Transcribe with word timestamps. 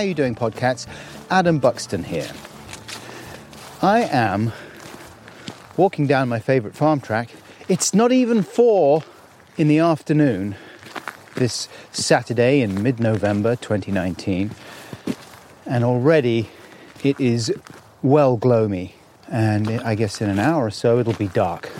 How 0.00 0.04
you 0.04 0.14
doing, 0.14 0.34
podcats? 0.34 0.86
Adam 1.28 1.58
Buxton 1.58 2.04
here. 2.04 2.30
I 3.82 4.00
am 4.00 4.50
walking 5.76 6.06
down 6.06 6.26
my 6.26 6.38
favourite 6.38 6.74
farm 6.74 7.02
track. 7.02 7.28
It's 7.68 7.92
not 7.92 8.10
even 8.10 8.42
four 8.42 9.02
in 9.58 9.68
the 9.68 9.80
afternoon 9.80 10.56
this 11.34 11.68
Saturday 11.92 12.62
in 12.62 12.82
mid-November 12.82 13.56
2019, 13.56 14.52
and 15.66 15.84
already 15.84 16.48
it 17.04 17.20
is 17.20 17.52
well 18.00 18.38
gloomy. 18.38 18.94
And 19.28 19.68
I 19.82 19.96
guess 19.96 20.22
in 20.22 20.30
an 20.30 20.38
hour 20.38 20.64
or 20.64 20.70
so 20.70 20.98
it'll 20.98 21.12
be 21.12 21.28
dark. 21.28 21.70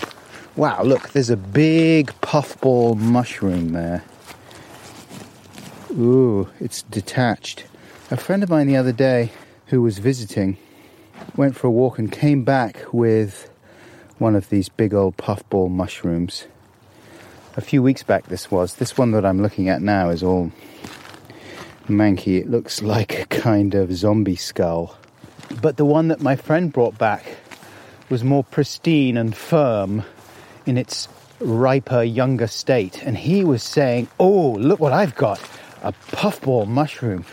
Wow, 0.56 0.82
look, 0.82 1.08
there's 1.12 1.30
a 1.30 1.38
big 1.38 2.12
puffball 2.20 2.96
mushroom 2.96 3.72
there. 3.72 4.04
Ooh, 5.92 6.50
it's 6.60 6.82
detached. 6.82 7.64
A 8.12 8.16
friend 8.16 8.42
of 8.42 8.50
mine 8.50 8.66
the 8.66 8.76
other 8.76 8.90
day 8.90 9.30
who 9.66 9.82
was 9.82 9.98
visiting 9.98 10.56
went 11.36 11.54
for 11.54 11.68
a 11.68 11.70
walk 11.70 11.96
and 11.96 12.10
came 12.10 12.42
back 12.42 12.92
with 12.92 13.48
one 14.18 14.34
of 14.34 14.48
these 14.48 14.68
big 14.68 14.92
old 14.92 15.16
puffball 15.16 15.68
mushrooms. 15.68 16.48
A 17.56 17.60
few 17.60 17.84
weeks 17.84 18.02
back, 18.02 18.26
this 18.26 18.50
was. 18.50 18.74
This 18.74 18.98
one 18.98 19.12
that 19.12 19.24
I'm 19.24 19.40
looking 19.40 19.68
at 19.68 19.80
now 19.80 20.08
is 20.08 20.24
all 20.24 20.50
manky. 21.86 22.40
It 22.40 22.50
looks 22.50 22.82
like 22.82 23.16
a 23.16 23.26
kind 23.26 23.76
of 23.76 23.94
zombie 23.94 24.34
skull. 24.34 24.98
But 25.62 25.76
the 25.76 25.84
one 25.84 26.08
that 26.08 26.20
my 26.20 26.34
friend 26.34 26.72
brought 26.72 26.98
back 26.98 27.36
was 28.08 28.24
more 28.24 28.42
pristine 28.42 29.16
and 29.16 29.36
firm 29.36 30.02
in 30.66 30.76
its 30.76 31.06
riper, 31.38 32.02
younger 32.02 32.48
state. 32.48 33.04
And 33.04 33.16
he 33.16 33.44
was 33.44 33.62
saying, 33.62 34.08
Oh, 34.18 34.50
look 34.54 34.80
what 34.80 34.92
I've 34.92 35.14
got 35.14 35.40
a 35.82 35.92
puffball 35.92 36.66
mushroom. 36.66 37.24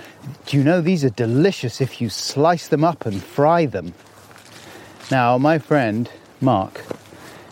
Do 0.45 0.57
you 0.57 0.63
know 0.63 0.81
these 0.81 1.03
are 1.05 1.09
delicious 1.09 1.81
if 1.81 2.01
you 2.01 2.09
slice 2.09 2.67
them 2.67 2.83
up 2.83 3.05
and 3.05 3.21
fry 3.21 3.65
them? 3.65 3.93
Now, 5.09 5.37
my 5.37 5.57
friend 5.57 6.09
Mark 6.41 6.83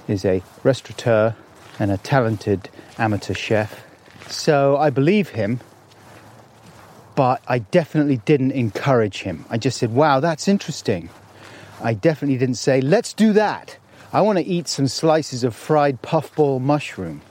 is 0.08 0.26
a 0.26 0.44
restaurateur 0.64 1.36
and 1.80 1.92
a 1.92 1.98
talented 1.98 2.70
amateur 2.98 3.34
chef, 3.34 3.84
so 4.30 4.78
I 4.78 4.90
believe 4.90 5.30
him, 5.30 5.60
but 7.16 7.42
I 7.48 7.60
definitely 7.60 8.18
didn't 8.18 8.52
encourage 8.52 9.22
him. 9.22 9.46
I 9.50 9.58
just 9.58 9.78
said, 9.78 9.94
wow, 9.94 10.20
that's 10.20 10.48
interesting. 10.48 11.10
I 11.82 11.94
definitely 11.94 12.38
didn't 12.38 12.56
say, 12.56 12.82
let's 12.82 13.14
do 13.14 13.34
that. 13.34 13.78
I 14.12 14.22
want 14.22 14.38
to 14.38 14.46
eat 14.46 14.68
some 14.68 14.88
slices 14.88 15.44
of 15.44 15.56
fried 15.56 16.02
puffball 16.02 16.60
mushroom. 16.60 17.22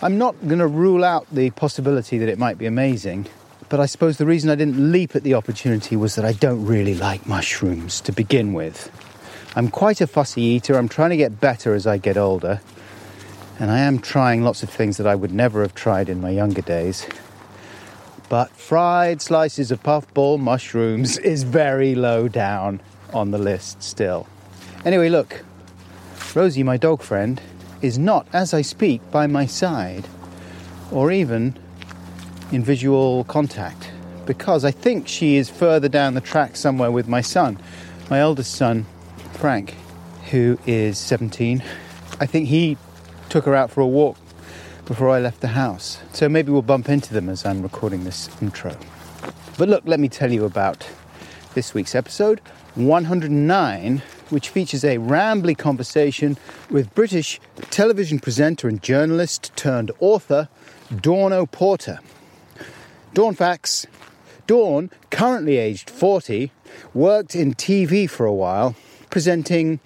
I'm 0.00 0.18
not 0.18 0.34
going 0.46 0.60
to 0.60 0.66
rule 0.66 1.04
out 1.04 1.26
the 1.32 1.50
possibility 1.50 2.18
that 2.18 2.28
it 2.28 2.38
might 2.38 2.58
be 2.58 2.66
amazing, 2.66 3.26
but 3.68 3.80
I 3.80 3.86
suppose 3.86 4.18
the 4.18 4.26
reason 4.26 4.50
I 4.50 4.54
didn't 4.54 4.92
leap 4.92 5.14
at 5.14 5.22
the 5.22 5.34
opportunity 5.34 5.96
was 5.96 6.14
that 6.14 6.24
I 6.24 6.32
don't 6.32 6.64
really 6.64 6.94
like 6.94 7.26
mushrooms 7.26 8.00
to 8.02 8.12
begin 8.12 8.52
with. 8.52 8.90
I'm 9.56 9.68
quite 9.68 10.00
a 10.00 10.06
fussy 10.06 10.42
eater, 10.42 10.76
I'm 10.76 10.88
trying 10.88 11.10
to 11.10 11.16
get 11.16 11.40
better 11.40 11.74
as 11.74 11.86
I 11.86 11.98
get 11.98 12.16
older, 12.16 12.60
and 13.58 13.70
I 13.70 13.80
am 13.80 13.98
trying 13.98 14.42
lots 14.42 14.62
of 14.62 14.70
things 14.70 14.96
that 14.96 15.06
I 15.06 15.14
would 15.14 15.32
never 15.32 15.62
have 15.62 15.74
tried 15.74 16.08
in 16.08 16.20
my 16.20 16.30
younger 16.30 16.62
days. 16.62 17.06
But 18.28 18.50
fried 18.50 19.22
slices 19.22 19.70
of 19.70 19.82
puffball 19.82 20.38
mushrooms 20.38 21.18
is 21.34 21.42
very 21.42 21.94
low 21.94 22.28
down 22.28 22.80
on 23.12 23.30
the 23.30 23.38
list 23.38 23.82
still. 23.82 24.26
Anyway, 24.84 25.08
look, 25.08 25.42
Rosie, 26.34 26.62
my 26.62 26.76
dog 26.76 27.02
friend, 27.02 27.40
is 27.82 27.98
not, 27.98 28.26
as 28.32 28.54
I 28.54 28.62
speak, 28.62 29.00
by 29.10 29.26
my 29.26 29.46
side 29.46 30.06
or 30.90 31.10
even 31.10 31.58
in 32.52 32.62
visual 32.62 33.24
contact 33.24 33.90
because 34.26 34.64
I 34.64 34.70
think 34.70 35.08
she 35.08 35.36
is 35.36 35.48
further 35.48 35.88
down 35.88 36.14
the 36.14 36.20
track 36.20 36.56
somewhere 36.56 36.90
with 36.90 37.08
my 37.08 37.20
son, 37.20 37.58
my 38.10 38.20
eldest 38.20 38.54
son, 38.54 38.86
Frank, 39.32 39.74
who 40.30 40.58
is 40.66 40.98
17. 40.98 41.62
I 42.20 42.26
think 42.26 42.48
he 42.48 42.76
took 43.28 43.44
her 43.44 43.54
out 43.54 43.70
for 43.70 43.80
a 43.80 43.86
walk 43.86 44.16
before 44.84 45.10
I 45.10 45.20
left 45.20 45.40
the 45.40 45.48
house. 45.48 45.98
So 46.12 46.28
maybe 46.28 46.50
we'll 46.52 46.62
bump 46.62 46.88
into 46.88 47.14
them 47.14 47.28
as 47.28 47.44
I'm 47.46 47.62
recording 47.62 48.04
this 48.04 48.28
intro. 48.42 48.76
But 49.56 49.68
look, 49.68 49.82
let 49.86 50.00
me 50.00 50.08
tell 50.08 50.32
you 50.32 50.44
about 50.44 50.88
this 51.54 51.74
week's 51.74 51.94
episode 51.94 52.40
109 52.74 54.02
which 54.30 54.50
features 54.50 54.84
a 54.84 54.98
rambly 54.98 55.56
conversation 55.56 56.36
with 56.70 56.94
British 56.94 57.40
television 57.70 58.18
presenter 58.18 58.68
and 58.68 58.82
journalist 58.82 59.52
turned 59.56 59.90
author 60.00 60.48
Dawn 61.00 61.32
O'Porter. 61.32 61.98
Dawn 63.14 63.34
facts. 63.34 63.86
Dawn, 64.46 64.90
currently 65.10 65.56
aged 65.56 65.90
40, 65.90 66.50
worked 66.94 67.34
in 67.34 67.54
TV 67.54 68.08
for 68.08 68.26
a 68.26 68.32
while, 68.32 68.74
presenting 69.10 69.80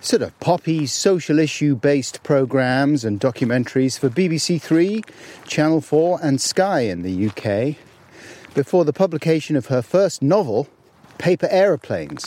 sort 0.00 0.22
of 0.22 0.38
poppy 0.38 0.86
social 0.86 1.38
issue 1.38 1.74
based 1.74 2.22
programs 2.22 3.04
and 3.04 3.20
documentaries 3.20 3.98
for 3.98 4.08
BBC 4.08 4.60
Three, 4.60 5.02
Channel 5.46 5.80
4, 5.80 6.20
and 6.22 6.40
Sky 6.40 6.80
in 6.80 7.02
the 7.02 7.28
UK, 7.28 7.76
before 8.54 8.84
the 8.84 8.92
publication 8.92 9.56
of 9.56 9.66
her 9.66 9.82
first 9.82 10.22
novel, 10.22 10.68
Paper 11.18 11.48
Aeroplanes, 11.50 12.24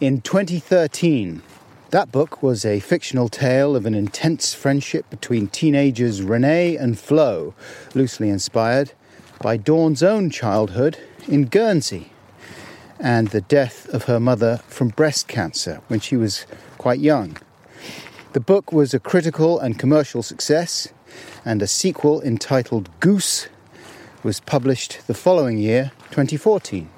in 0.00 0.20
2013. 0.20 1.42
That 1.90 2.10
book 2.10 2.42
was 2.42 2.64
a 2.64 2.80
fictional 2.80 3.28
tale 3.28 3.76
of 3.76 3.86
an 3.86 3.94
intense 3.94 4.54
friendship 4.54 5.08
between 5.10 5.48
teenagers 5.48 6.22
Renee 6.22 6.76
and 6.76 6.98
Flo, 6.98 7.54
loosely 7.94 8.30
inspired 8.30 8.92
by 9.42 9.56
Dawn's 9.56 10.04
own 10.04 10.30
childhood 10.30 10.96
in 11.26 11.46
Guernsey 11.46 12.12
and 13.00 13.28
the 13.28 13.40
death 13.40 13.88
of 13.92 14.04
her 14.04 14.20
mother 14.20 14.60
from 14.68 14.88
breast 14.88 15.26
cancer 15.26 15.80
when 15.88 15.98
she 15.98 16.16
was 16.16 16.46
quite 16.78 17.00
young. 17.00 17.36
The 18.34 18.40
book 18.40 18.72
was 18.72 18.94
a 18.94 19.00
critical 19.00 19.58
and 19.58 19.78
commercial 19.78 20.22
success, 20.22 20.88
and 21.44 21.60
a 21.60 21.66
sequel 21.66 22.22
entitled 22.22 22.88
Goose 23.00 23.48
was 24.22 24.38
published 24.38 25.06
the 25.08 25.14
following 25.14 25.58
year, 25.58 25.90
2014. 26.12 26.88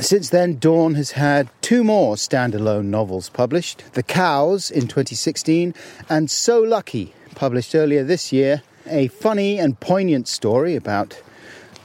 Since 0.00 0.30
then, 0.30 0.58
Dawn 0.58 0.94
has 0.94 1.12
had 1.12 1.48
two 1.62 1.84
more 1.84 2.16
standalone 2.16 2.86
novels 2.86 3.28
published 3.28 3.84
The 3.92 4.02
Cows 4.02 4.68
in 4.68 4.88
2016 4.88 5.72
and 6.10 6.28
So 6.28 6.60
Lucky, 6.60 7.14
published 7.36 7.76
earlier 7.76 8.02
this 8.02 8.32
year, 8.32 8.62
a 8.86 9.06
funny 9.08 9.58
and 9.58 9.78
poignant 9.78 10.26
story 10.26 10.74
about 10.74 11.22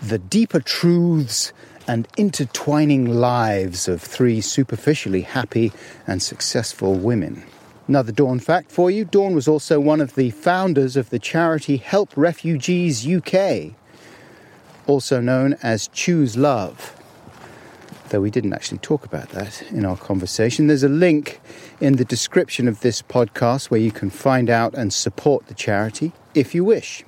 the 0.02 0.18
deeper 0.18 0.60
truths 0.60 1.54
and 1.88 2.08
intertwining 2.18 3.06
lives 3.06 3.88
of 3.88 4.02
three 4.02 4.42
superficially 4.42 5.22
happy 5.22 5.72
and 6.06 6.22
successful 6.22 6.94
women. 6.96 7.44
Another 7.88 8.12
Dawn 8.12 8.40
fact 8.40 8.72
for 8.72 8.92
you 8.92 9.06
Dawn 9.06 9.34
was 9.34 9.48
also 9.48 9.80
one 9.80 10.00
of 10.00 10.16
the 10.16 10.30
founders 10.30 10.96
of 10.96 11.10
the 11.10 11.20
charity 11.20 11.78
Help 11.78 12.12
Refugees 12.16 13.08
UK, 13.08 13.74
also 14.86 15.20
known 15.20 15.56
as 15.64 15.88
Choose 15.88 16.38
Love 16.38 16.96
though 18.10 18.22
we 18.22 18.32
didn't 18.32 18.54
actually 18.54 18.80
talk 18.80 19.06
about 19.06 19.30
that 19.30 19.62
in 19.72 19.86
our 19.86 19.98
conversation. 19.98 20.68
There's 20.68 20.84
a 20.84 20.90
link 20.90 21.40
in 21.80 21.96
the 21.96 22.06
description 22.06 22.68
of 22.68 22.82
this 22.82 23.02
podcast 23.02 23.70
where 23.70 23.80
you 23.80 23.92
can 23.92 24.10
find 24.10 24.50
out 24.50 24.74
and 24.74 24.92
support 24.92 25.48
the 25.48 25.54
charity 25.54 26.12
if 26.34 26.54
you 26.54 26.64
wish. 26.64 27.04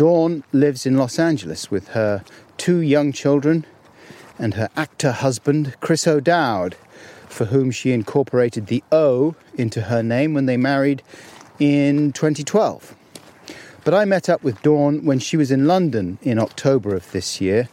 Dawn 0.00 0.44
lives 0.50 0.86
in 0.86 0.96
Los 0.96 1.18
Angeles 1.18 1.70
with 1.70 1.88
her 1.88 2.24
two 2.56 2.78
young 2.78 3.12
children 3.12 3.66
and 4.38 4.54
her 4.54 4.70
actor 4.74 5.12
husband, 5.12 5.76
Chris 5.80 6.06
O'Dowd, 6.06 6.74
for 7.28 7.44
whom 7.44 7.70
she 7.70 7.92
incorporated 7.92 8.68
the 8.68 8.82
O 8.90 9.34
into 9.58 9.82
her 9.82 10.02
name 10.02 10.32
when 10.32 10.46
they 10.46 10.56
married 10.56 11.02
in 11.58 12.12
2012. 12.12 12.96
But 13.84 13.92
I 13.92 14.06
met 14.06 14.30
up 14.30 14.42
with 14.42 14.62
Dawn 14.62 15.04
when 15.04 15.18
she 15.18 15.36
was 15.36 15.50
in 15.50 15.66
London 15.66 16.18
in 16.22 16.38
October 16.38 16.94
of 16.94 17.12
this 17.12 17.38
year 17.38 17.68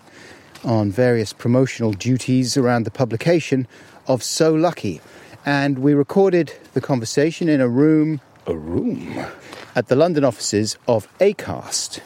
on 0.66 0.92
various 0.92 1.32
promotional 1.32 1.94
duties 1.94 2.58
around 2.58 2.84
the 2.84 2.92
publication 2.92 3.70
of 4.06 4.22
So 4.22 4.54
Lucky. 4.54 5.00
And 5.46 5.80
we 5.80 5.94
recorded 5.94 6.52
the 6.74 6.82
conversation 6.82 7.48
in 7.48 7.62
a 7.62 7.70
room, 7.70 8.20
a 8.46 8.54
room, 8.54 9.26
at 9.78 9.88
the 9.88 9.96
London 9.96 10.26
offices 10.26 10.78
of 10.90 11.08
ACAST, 11.20 12.02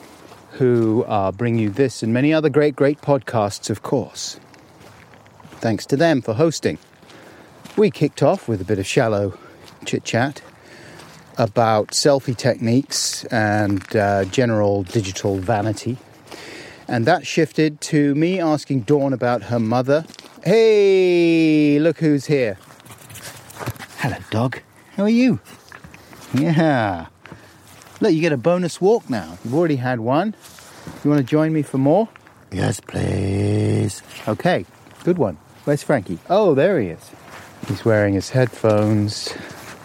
who 0.61 1.03
uh, 1.05 1.31
bring 1.31 1.57
you 1.57 1.71
this 1.71 2.03
and 2.03 2.13
many 2.13 2.31
other 2.31 2.47
great, 2.47 2.75
great 2.75 3.01
podcasts, 3.01 3.71
of 3.71 3.81
course. 3.81 4.39
Thanks 5.53 5.87
to 5.87 5.97
them 5.97 6.21
for 6.21 6.35
hosting. 6.35 6.77
We 7.75 7.89
kicked 7.89 8.21
off 8.21 8.47
with 8.47 8.61
a 8.61 8.63
bit 8.63 8.77
of 8.77 8.85
shallow 8.85 9.39
chit 9.85 10.03
chat 10.03 10.43
about 11.39 11.87
selfie 11.87 12.37
techniques 12.37 13.25
and 13.25 13.95
uh, 13.95 14.25
general 14.25 14.83
digital 14.83 15.37
vanity. 15.37 15.97
And 16.87 17.07
that 17.07 17.25
shifted 17.25 17.81
to 17.81 18.13
me 18.13 18.39
asking 18.39 18.81
Dawn 18.81 19.13
about 19.13 19.41
her 19.45 19.59
mother. 19.59 20.05
Hey, 20.43 21.79
look 21.79 21.97
who's 21.97 22.27
here. 22.27 22.59
Hello, 23.97 24.17
dog. 24.29 24.61
How 24.95 25.05
are 25.05 25.09
you? 25.09 25.39
Yeah. 26.35 27.07
Look, 27.99 28.13
you 28.13 28.21
get 28.21 28.31
a 28.31 28.37
bonus 28.37 28.79
walk 28.79 29.09
now. 29.09 29.39
You've 29.43 29.55
already 29.55 29.77
had 29.77 29.99
one. 29.99 30.35
You 31.03 31.09
want 31.09 31.19
to 31.19 31.29
join 31.29 31.53
me 31.53 31.61
for 31.61 31.77
more? 31.77 32.09
Yes, 32.51 32.79
please. 32.79 34.01
Okay, 34.27 34.65
good 35.03 35.17
one. 35.17 35.37
Where's 35.63 35.83
Frankie? 35.83 36.19
Oh, 36.29 36.53
there 36.53 36.79
he 36.79 36.87
is. 36.87 37.11
He's 37.67 37.85
wearing 37.85 38.13
his 38.13 38.29
headphones. 38.29 39.31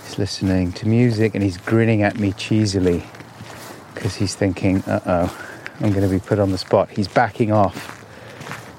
He's 0.05 0.19
listening 0.19 0.73
to 0.73 0.89
music 0.89 1.35
and 1.35 1.45
he's 1.45 1.59
grinning 1.59 2.03
at 2.03 2.19
me 2.19 2.33
cheesily 2.33 3.05
because 3.95 4.15
he's 4.15 4.35
thinking, 4.35 4.83
uh 4.85 5.01
oh, 5.07 5.47
I'm 5.81 5.91
going 5.91 6.03
to 6.03 6.09
be 6.09 6.19
put 6.19 6.39
on 6.39 6.51
the 6.53 6.59
spot. 6.59 6.91
He's 6.91 7.09
backing 7.09 7.53
off 7.53 8.05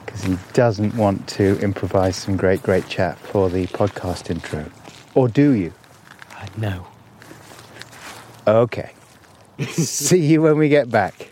because 0.06 0.24
he 0.24 0.38
doesn't 0.54 0.96
want 0.96 1.28
to 1.30 1.60
improvise 1.60 2.16
some 2.16 2.38
great, 2.38 2.64
great 2.64 2.88
chat 2.88 3.18
for 3.20 3.50
the 3.50 3.68
podcast 3.68 4.30
intro. 4.30 4.66
Or 5.14 5.28
do 5.28 5.52
you? 5.52 5.74
Uh, 6.36 6.46
no. 6.58 6.88
Okay. 8.48 8.92
See 9.70 10.26
you 10.26 10.42
when 10.42 10.58
we 10.58 10.70
get 10.70 10.90
back. 10.90 11.30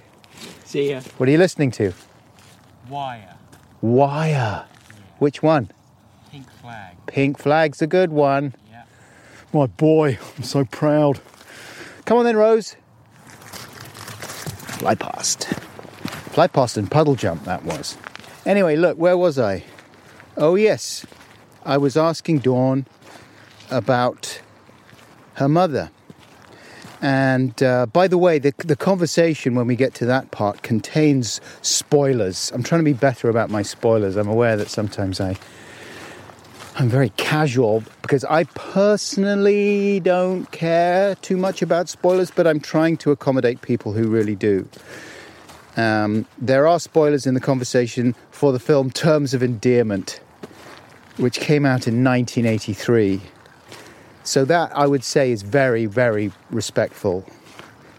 See 0.76 0.90
ya. 0.90 1.00
What 1.16 1.30
are 1.30 1.32
you 1.32 1.38
listening 1.38 1.72
to? 1.72 1.94
Wire. 2.90 3.38
Wire. 3.80 4.66
Which 5.20 5.42
one? 5.42 5.72
Pink 6.30 6.52
flag. 6.52 6.98
Pink 7.06 7.38
Flag's 7.38 7.82
a 7.82 7.88
good 7.88 8.12
one. 8.12 8.54
Yeah. 8.70 8.84
My 9.54 9.68
boy, 9.68 10.20
I'm 10.36 10.44
so 10.44 10.66
proud. 10.66 11.22
Come 12.04 12.18
on 12.18 12.26
then, 12.26 12.36
Rose. 12.36 12.76
Fly 14.76 14.96
past. 14.96 15.46
Fly 16.34 16.48
past 16.48 16.76
and 16.76 16.92
puddle 16.92 17.16
jump, 17.16 17.46
that 17.46 17.64
was. 17.64 17.98
Anyway, 18.46 18.76
look, 18.76 18.98
where 18.98 19.18
was 19.18 19.40
I? 19.40 19.64
Oh, 20.36 20.56
yes. 20.56 21.06
I 21.64 21.78
was 21.78 21.96
asking 21.96 22.40
Dawn 22.40 22.86
about 23.72 24.42
her 25.36 25.48
mother. 25.48 25.90
And 27.02 27.62
uh, 27.62 27.86
by 27.88 28.08
the 28.08 28.18
way, 28.18 28.40
the, 28.40 28.54
the 28.58 28.76
conversation 28.76 29.56
when 29.56 29.68
we 29.68 29.76
get 29.76 29.94
to 29.96 30.06
that 30.06 30.32
part 30.32 30.62
contains 30.64 31.42
spoilers. 31.62 32.52
I'm 32.52 32.64
trying 32.64 32.80
to 32.80 32.86
be 32.86 32.94
better 32.94 33.30
about 33.30 33.50
my 33.50 33.62
spoilers. 33.62 34.16
I'm 34.16 34.28
aware 34.28 34.56
that 34.58 34.70
sometimes 34.70 35.20
I, 35.20 35.36
I'm 36.78 36.90
very 36.90 37.10
casual 37.18 37.84
because 38.02 38.24
I 38.26 38.46
personally 38.46 40.00
don't 40.00 40.50
care 40.52 41.16
too 41.16 41.38
much 41.38 41.62
about 41.62 41.90
spoilers, 41.90 42.32
but 42.32 42.48
I'm 42.48 42.60
trying 42.60 42.98
to 42.98 43.12
accommodate 43.12 43.62
people 43.62 43.94
who 43.94 44.08
really 44.08 44.36
do. 44.36 44.68
Um, 45.78 46.26
there 46.38 46.68
are 46.68 46.80
spoilers 46.80 47.28
in 47.28 47.34
the 47.34 47.42
conversation 47.42 48.16
for 48.32 48.54
the 48.54 48.60
film 48.60 48.90
Terms 48.90 49.34
of 49.34 49.44
Endearment, 49.44 50.22
which 51.18 51.40
came 51.40 51.66
out 51.66 51.88
in 51.88 52.04
1983. 52.04 53.22
So 54.26 54.44
that 54.46 54.76
I 54.76 54.88
would 54.88 55.04
say 55.04 55.32
is 55.32 55.44
very, 55.44 55.86
very 55.86 56.32
respectful. 56.50 57.26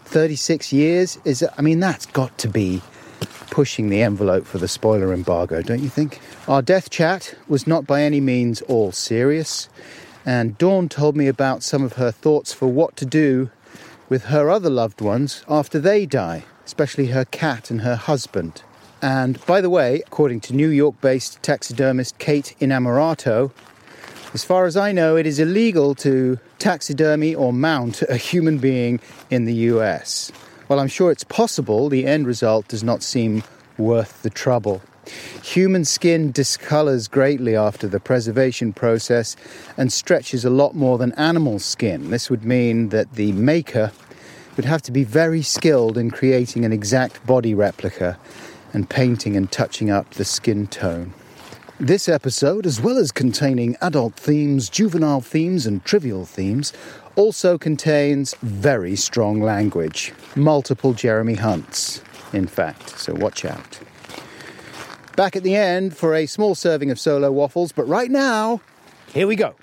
36 0.05 0.71
years 0.71 1.17
is, 1.25 1.43
I 1.57 1.61
mean, 1.61 1.79
that's 1.79 2.05
got 2.05 2.37
to 2.39 2.47
be 2.47 2.81
pushing 3.49 3.89
the 3.89 4.03
envelope 4.03 4.45
for 4.45 4.57
the 4.57 4.67
spoiler 4.67 5.13
embargo, 5.13 5.61
don't 5.61 5.81
you 5.81 5.89
think? 5.89 6.19
Our 6.47 6.61
death 6.61 6.89
chat 6.89 7.33
was 7.47 7.65
not 7.65 7.87
by 7.87 8.03
any 8.03 8.19
means 8.19 8.61
all 8.63 8.91
serious, 8.91 9.69
and 10.25 10.57
Dawn 10.57 10.89
told 10.89 11.15
me 11.15 11.27
about 11.27 11.63
some 11.63 11.83
of 11.83 11.93
her 11.93 12.11
thoughts 12.11 12.53
for 12.53 12.67
what 12.67 12.95
to 12.97 13.05
do 13.05 13.49
with 14.09 14.25
her 14.25 14.49
other 14.49 14.69
loved 14.69 15.01
ones 15.01 15.43
after 15.49 15.79
they 15.79 16.05
die, 16.05 16.43
especially 16.65 17.07
her 17.07 17.25
cat 17.25 17.71
and 17.71 17.81
her 17.81 17.95
husband. 17.95 18.61
And 19.01 19.43
by 19.45 19.61
the 19.61 19.69
way, 19.69 20.01
according 20.05 20.41
to 20.41 20.53
New 20.53 20.69
York 20.69 20.99
based 21.01 21.41
taxidermist 21.41 22.17
Kate 22.17 22.55
Inamorato, 22.59 23.51
as 24.33 24.43
far 24.43 24.65
as 24.65 24.75
I 24.75 24.91
know, 24.91 25.15
it 25.15 25.25
is 25.25 25.39
illegal 25.39 25.95
to 25.95 26.39
taxidermy 26.59 27.33
or 27.33 27.53
mount 27.53 28.01
a 28.03 28.17
human 28.17 28.57
being 28.57 28.99
in 29.29 29.45
the 29.45 29.53
US. 29.71 30.31
While 30.67 30.79
I'm 30.79 30.87
sure 30.87 31.11
it's 31.11 31.23
possible, 31.23 31.89
the 31.89 32.05
end 32.05 32.27
result 32.27 32.67
does 32.67 32.83
not 32.83 33.03
seem 33.03 33.43
worth 33.77 34.21
the 34.23 34.29
trouble. 34.29 34.81
Human 35.41 35.85
skin 35.85 36.31
discolors 36.33 37.09
greatly 37.09 37.55
after 37.55 37.87
the 37.87 37.99
preservation 37.99 38.73
process 38.73 39.37
and 39.77 39.93
stretches 39.93 40.43
a 40.43 40.49
lot 40.49 40.75
more 40.75 40.97
than 40.97 41.13
animal 41.13 41.59
skin. 41.59 42.09
This 42.09 42.29
would 42.29 42.43
mean 42.43 42.89
that 42.89 43.13
the 43.13 43.31
maker 43.31 43.91
would 44.57 44.65
have 44.65 44.81
to 44.81 44.91
be 44.91 45.05
very 45.05 45.41
skilled 45.41 45.97
in 45.97 46.11
creating 46.11 46.65
an 46.65 46.73
exact 46.73 47.25
body 47.25 47.53
replica 47.53 48.19
and 48.73 48.89
painting 48.89 49.37
and 49.37 49.49
touching 49.51 49.89
up 49.89 50.09
the 50.15 50.25
skin 50.25 50.67
tone. 50.67 51.13
This 51.79 52.09
episode, 52.09 52.65
as 52.65 52.81
well 52.81 52.97
as 52.97 53.11
containing 53.11 53.77
adult 53.81 54.15
themes, 54.15 54.67
juvenile 54.67 55.21
themes, 55.21 55.67
and 55.67 55.85
trivial 55.85 56.25
themes, 56.25 56.73
also 57.15 57.59
contains 57.59 58.33
very 58.41 58.95
strong 58.95 59.41
language. 59.41 60.11
Multiple 60.35 60.93
Jeremy 60.93 61.35
Hunts, 61.35 62.01
in 62.33 62.47
fact, 62.47 62.97
so 62.97 63.13
watch 63.13 63.45
out. 63.45 63.79
Back 65.15 65.35
at 65.35 65.43
the 65.43 65.55
end 65.55 65.95
for 65.95 66.15
a 66.15 66.25
small 66.25 66.55
serving 66.55 66.89
of 66.89 66.99
solo 66.99 67.31
waffles, 67.31 67.71
but 67.71 67.87
right 67.87 68.09
now, 68.09 68.59
here 69.13 69.27
we 69.27 69.35
go. 69.35 69.53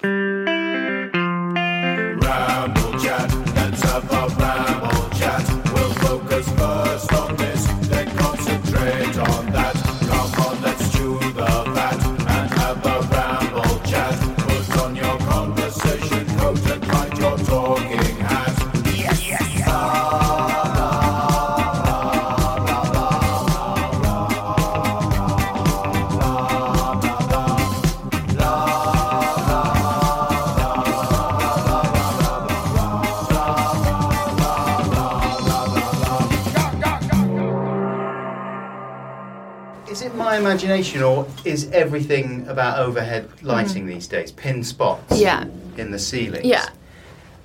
Or 41.03 41.27
is 41.45 41.71
everything 41.73 42.47
about 42.49 42.79
overhead 42.79 43.29
lighting 43.43 43.85
mm. 43.85 43.89
these 43.95 44.07
days 44.09 44.33
pin 44.33 44.65
spots 44.65 45.21
Yeah. 45.21 45.45
in 45.77 45.91
the 45.91 45.99
ceiling? 45.99 46.45
Yeah. 46.45 46.69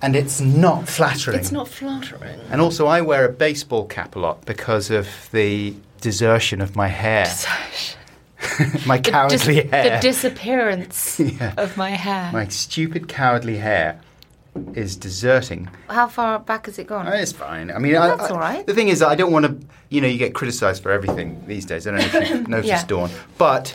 And 0.01 0.15
it's 0.15 0.39
not 0.39 0.87
flattering. 0.87 1.37
It's 1.39 1.51
not 1.51 1.67
flattering. 1.67 2.39
And 2.51 2.61
also, 2.61 2.87
I 2.87 3.01
wear 3.01 3.25
a 3.25 3.29
baseball 3.31 3.85
cap 3.85 4.15
a 4.15 4.19
lot 4.19 4.45
because 4.45 4.89
of 4.89 5.07
the 5.31 5.75
desertion 6.01 6.61
of 6.61 6.75
my 6.75 6.87
hair, 6.87 7.25
my 8.85 8.97
The, 8.97 9.01
dis- 9.03 9.11
cowardly 9.11 9.63
hair. 9.67 9.95
the 9.95 10.01
disappearance 10.01 11.19
Yeah. 11.39 11.53
of 11.57 11.75
my 11.77 11.89
hair. 11.91 12.31
my 12.31 12.47
stupid 12.47 13.07
cowardly 13.09 13.57
hair 13.57 13.99
is 14.73 14.95
deserting. 14.95 15.69
How 15.89 16.07
far 16.07 16.39
back 16.39 16.65
has 16.65 16.79
it 16.79 16.87
gone? 16.87 17.07
Oh, 17.07 17.11
It's 17.13 17.31
fine. 17.31 17.71
I 17.71 17.77
mean, 17.79 17.95
I, 17.95 18.07
That's 18.07 18.23
I- 18.23 18.33
all 18.33 18.39
right. 18.39 18.65
The 18.65 18.73
thing 18.73 18.89
is, 18.89 19.01
I 19.01 19.15
don't 19.15 19.31
want 19.31 19.45
to. 19.45 19.57
You 19.89 20.01
know, 20.01 20.07
you 20.07 20.17
get 20.19 20.35
criticised 20.35 20.83
for 20.83 20.91
everything 20.91 21.43
these 21.47 21.65
days. 21.65 21.87
I 21.87 21.91
don't 21.91 21.99
know 22.13 22.19
if 22.19 22.29
you've 22.29 22.47
noticed, 22.57 22.67
Yeah. 22.69 22.85
Dawn. 22.85 23.09
But 23.39 23.73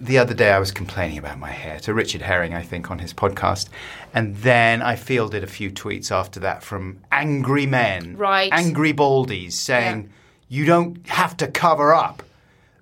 the 0.00 0.18
other 0.18 0.32
day, 0.34 0.50
I 0.50 0.58
was 0.58 0.70
complaining 0.70 1.18
about 1.18 1.38
my 1.38 1.50
hair 1.50 1.78
to 1.80 1.92
Richard 1.94 2.22
Herring, 2.22 2.54
I 2.54 2.62
think, 2.62 2.90
on 2.90 2.98
his 3.00 3.12
podcast, 3.12 3.68
and 4.14 4.34
then 4.36 4.80
I 4.82 4.96
fielded 4.96 5.44
a 5.44 5.46
few 5.46 5.70
tweets 5.70 6.10
after 6.10 6.40
that 6.40 6.62
from 6.62 6.98
angry 7.12 7.66
men, 7.66 8.16
Right. 8.16 8.50
angry 8.52 8.92
baldies, 8.94 9.52
saying, 9.52 10.02
Yeah. 10.48 10.58
"You 10.60 10.64
don't 10.66 11.06
have 11.08 11.36
to 11.38 11.46
cover 11.48 11.94
up. 11.94 12.22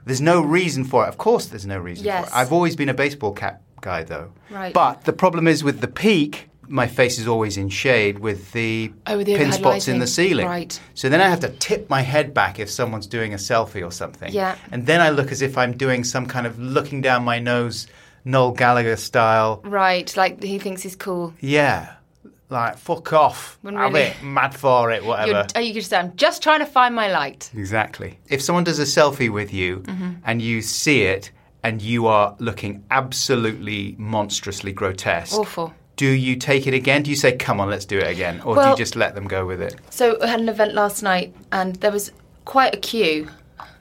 There's 0.06 0.20
no 0.20 0.40
reason 0.40 0.84
for 0.84 1.04
it. 1.04 1.08
Of 1.08 1.18
course, 1.18 1.46
there's 1.46 1.66
no 1.66 1.78
reason 1.78 2.04
Yes. 2.06 2.28
for 2.28 2.34
it. 2.34 2.36
I've 2.38 2.52
always 2.52 2.74
been 2.76 2.88
a 2.88 2.94
baseball 2.94 3.32
cap 3.32 3.60
guy, 3.80 4.02
though. 4.04 4.30
Right. 4.50 4.72
But 4.72 5.04
the 5.04 5.12
problem 5.12 5.46
is 5.48 5.62
with 5.64 5.80
the 5.80 5.88
peak." 5.88 6.46
My 6.70 6.86
face 6.86 7.18
is 7.18 7.26
always 7.26 7.56
in 7.56 7.68
shade 7.68 8.20
with 8.20 8.52
the 8.52 8.92
Oh, 9.06 9.16
with 9.18 9.26
the 9.26 9.36
pin 9.36 9.52
spots 9.52 9.88
in 9.88 9.98
the 9.98 10.06
ceiling. 10.06 10.46
Right. 10.46 10.80
So 10.94 11.08
then 11.08 11.20
I 11.20 11.28
have 11.28 11.40
to 11.40 11.48
tip 11.48 11.90
my 11.90 12.00
head 12.02 12.32
back 12.32 12.58
if 12.60 12.70
someone's 12.70 13.06
doing 13.08 13.34
a 13.34 13.36
selfie 13.38 13.84
or 13.86 13.90
something. 13.90 14.32
Yeah. 14.32 14.56
And 14.70 14.86
then 14.86 15.00
I 15.00 15.10
look 15.10 15.32
as 15.32 15.42
if 15.42 15.58
I'm 15.58 15.76
doing 15.76 16.04
some 16.04 16.26
kind 16.26 16.46
of 16.46 16.58
looking 16.58 17.00
down 17.00 17.24
my 17.24 17.38
nose, 17.40 17.86
Noel 18.24 18.52
Gallagher 18.52 18.96
style. 18.96 19.60
Right, 19.64 20.16
like 20.16 20.42
he 20.42 20.58
thinks 20.60 20.82
he's 20.82 20.96
cool. 20.96 21.34
Yeah. 21.40 21.94
like 22.50 22.78
fuck 22.78 23.12
off, 23.12 23.58
really- 23.62 24.00
it, 24.00 24.22
mad 24.22 24.54
for 24.54 24.90
it, 24.92 25.04
whatever. 25.04 25.30
You're, 25.30 25.46
oh, 25.56 25.60
you 25.60 25.72
could 25.72 25.80
just 25.80 25.90
say, 25.90 25.98
I'm 25.98 26.14
just 26.16 26.42
trying 26.42 26.60
to 26.60 26.66
find 26.66 26.94
my 26.94 27.10
light. 27.10 27.50
Exactly. 27.54 28.18
If 28.28 28.42
someone 28.42 28.64
does 28.64 28.78
a 28.78 28.84
selfie 28.84 29.30
with 29.30 29.52
you 29.52 29.78
Mm-hmm. 29.80 30.10
and 30.24 30.40
you 30.42 30.60
see 30.62 31.02
it 31.02 31.30
and 31.62 31.80
you 31.82 32.06
are 32.06 32.34
looking 32.38 32.84
absolutely 32.90 33.94
monstrously 33.98 34.72
grotesque, 34.72 35.34
Awful. 35.38 35.72
Do 36.00 36.06
you 36.06 36.34
take 36.34 36.66
it 36.66 36.72
again? 36.72 37.02
Do 37.02 37.10
you 37.10 37.16
say, 37.16 37.36
come 37.36 37.60
on, 37.60 37.68
let's 37.68 37.84
do 37.84 37.98
it 37.98 38.06
again? 38.06 38.40
Or 38.40 38.54
do 38.54 38.70
you 38.70 38.74
just 38.74 38.96
let 38.96 39.14
them 39.14 39.28
go 39.28 39.44
with 39.44 39.60
it? 39.60 39.76
So 39.90 40.16
I 40.22 40.28
had 40.28 40.40
an 40.40 40.48
event 40.48 40.72
last 40.72 41.02
night, 41.02 41.34
and 41.52 41.76
there 41.76 41.92
was 41.92 42.10
quite 42.46 42.74
a 42.74 42.78
queue, 42.78 43.28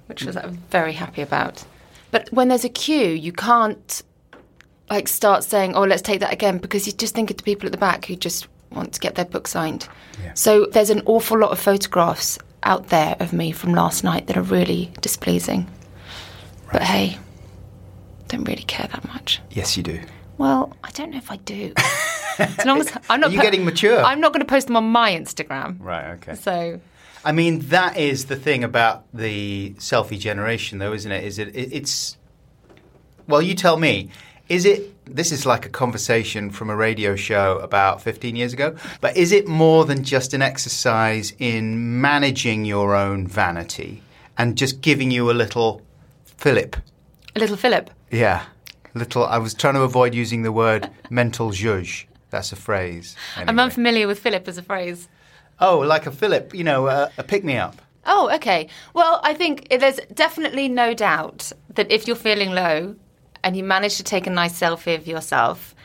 which 0.08 0.26
was 0.26 0.36
I'm 0.36 0.56
very 0.70 0.92
happy 0.92 1.22
about. 1.22 1.64
But 2.12 2.30
when 2.34 2.50
there's 2.50 2.66
a 2.66 2.70
queue, 2.70 3.08
you 3.08 3.32
can't 3.32 4.04
like 4.90 5.08
start 5.08 5.46
saying, 5.46 5.76
"Oh, 5.76 5.84
let's 5.84 6.02
take 6.02 6.20
that 6.20 6.34
again," 6.34 6.58
because 6.58 6.86
you 6.86 6.92
just 6.92 7.16
think 7.16 7.32
of 7.32 7.38
the 7.38 7.44
people 7.44 7.68
at 7.68 7.72
the 7.72 7.78
back 7.78 8.04
who 8.04 8.18
just 8.18 8.50
want 8.70 8.92
to 8.96 9.00
get 9.00 9.16
their 9.16 9.24
book 9.24 9.48
signed. 9.48 9.88
So 10.34 10.66
there's 10.66 10.90
an 10.90 11.04
awful 11.06 11.40
lot 11.40 11.52
of 11.52 11.60
photographs 11.60 12.38
out 12.64 12.90
there 12.90 13.16
of 13.22 13.32
me 13.32 13.54
from 13.54 13.72
last 13.74 14.04
night 14.04 14.28
that 14.28 14.36
are 14.36 14.42
really 14.42 14.92
displeasing. 15.00 15.70
But 16.70 16.82
hey, 16.82 17.18
don't 18.28 18.44
really 18.44 18.64
care 18.64 18.90
that 18.92 19.08
much. 19.08 19.40
Yes, 19.52 19.78
you 19.78 19.84
do. 19.84 20.02
Well, 20.40 20.76
I 20.84 20.90
don't 20.92 21.12
know 21.12 21.18
if 21.18 21.30
I 21.30 21.36
do. 21.36 21.74
as 22.40 22.66
long 22.66 22.80
as 22.80 22.92
I'm 23.10 23.20
not 23.22 23.30
Are 23.30 23.34
you 23.34 23.42
getting 23.42 23.66
mature? 23.66 24.00
I'm 24.00 24.22
not 24.22 24.34
going 24.34 24.40
to 24.40 24.50
post 24.50 24.68
them 24.68 24.78
on 24.78 24.86
my 24.86 25.12
Instagram. 25.12 25.76
Right, 25.80 26.12
okay. 26.14 26.36
So 26.36 26.80
I 27.24 27.34
mean, 27.34 27.60
that 27.68 27.98
is 27.98 28.26
the 28.26 28.36
thing 28.36 28.64
about 28.64 29.04
the 29.14 29.72
selfie 29.78 30.18
generation, 30.18 30.80
though, 30.80 30.94
isn't 30.94 31.12
it? 31.12 31.24
Is 31.24 31.38
it? 31.40 31.50
it 31.50 31.74
it's. 31.74 32.18
Well, 33.28 33.42
you 33.42 33.54
tell 33.54 33.78
me. 33.78 34.10
Is 34.48 34.66
it? 34.66 34.96
This 35.06 35.32
is 35.32 35.46
like 35.46 35.66
a 35.66 35.70
conversation 35.70 36.50
from 36.52 36.70
a 36.70 36.76
radio 36.76 37.16
show 37.16 37.58
about 37.60 38.02
15 38.02 38.36
years 38.36 38.54
ago. 38.54 38.76
But 39.02 39.18
is 39.18 39.32
it 39.32 39.48
more 39.48 39.86
than 39.86 40.04
just 40.04 40.34
an 40.34 40.42
exercise 40.42 41.34
in 41.40 42.00
managing 42.00 42.64
your 42.64 42.96
own 42.96 43.28
vanity 43.28 44.02
and 44.38 44.58
just 44.58 44.82
giving 44.82 45.12
you 45.12 45.30
a 45.30 45.34
little 45.34 45.82
fillip? 46.26 46.78
A 47.36 47.40
little 47.40 47.58
Philip. 47.58 47.92
Yeah, 48.12 48.46
little. 49.00 49.26
I 49.26 49.38
was 49.38 49.54
trying 49.54 49.74
to 49.74 49.82
avoid 49.82 50.14
using 50.14 50.44
the 50.44 50.52
word 50.52 50.90
mental 51.10 51.50
zhuzh. 51.50 52.06
That's 52.30 52.52
a 52.52 52.56
phrase. 52.56 53.16
I'm 53.36 53.60
unfamiliar 53.60 54.06
with 54.06 54.20
Philip 54.20 54.48
as 54.48 54.58
a 54.58 54.64
phrase. 54.64 55.08
Oh, 55.60 55.80
like 55.80 56.06
a 56.06 56.12
Philip, 56.12 56.54
you 56.54 56.64
know, 56.64 56.88
a, 56.88 57.12
a 57.18 57.24
pick 57.24 57.44
me 57.44 57.58
up. 57.58 57.82
Oh, 58.06 58.30
okay. 58.36 58.70
Well, 58.94 59.20
I 59.24 59.34
think 59.34 59.68
there's 59.70 60.00
definitely 60.14 60.70
no 60.70 60.94
doubt 60.94 61.52
that 61.76 61.92
if 61.92 62.08
you're 62.08 62.16
feeling 62.16 62.52
low 62.52 62.96
and 63.44 63.58
you 63.58 63.64
manage 63.64 63.98
to 63.98 64.04
take 64.04 64.28
a 64.28 64.30
nice 64.30 64.60
selfie 64.60 64.96
of 64.96 65.08
yourself, 65.08 65.76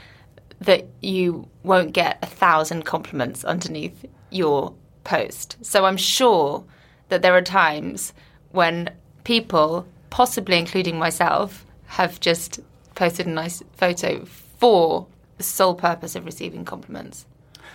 that 0.61 0.87
you 1.00 1.49
won't 1.62 1.92
get 1.92 2.18
a 2.23 2.26
thousand 2.26 2.85
compliments 2.85 3.44
underneath 3.44 4.04
your 4.30 4.75
post. 5.02 5.56
So 5.62 5.85
I'm 5.85 5.97
sure 5.97 6.64
that 7.09 7.23
there 7.23 7.37
are 7.37 7.42
times 7.42 8.12
when 8.52 8.90
people, 9.25 9.87
possibly 10.11 10.59
including 10.59 10.99
myself, 10.99 11.66
have 11.87 12.21
just 12.21 12.61
posted 12.94 13.26
a 13.26 13.30
nice 13.30 13.62
photo 13.76 14.24
for 14.24 15.06
the 15.36 15.42
sole 15.42 15.74
purpose 15.74 16.14
of 16.14 16.24
receiving 16.24 16.64
compliments. 16.64 17.26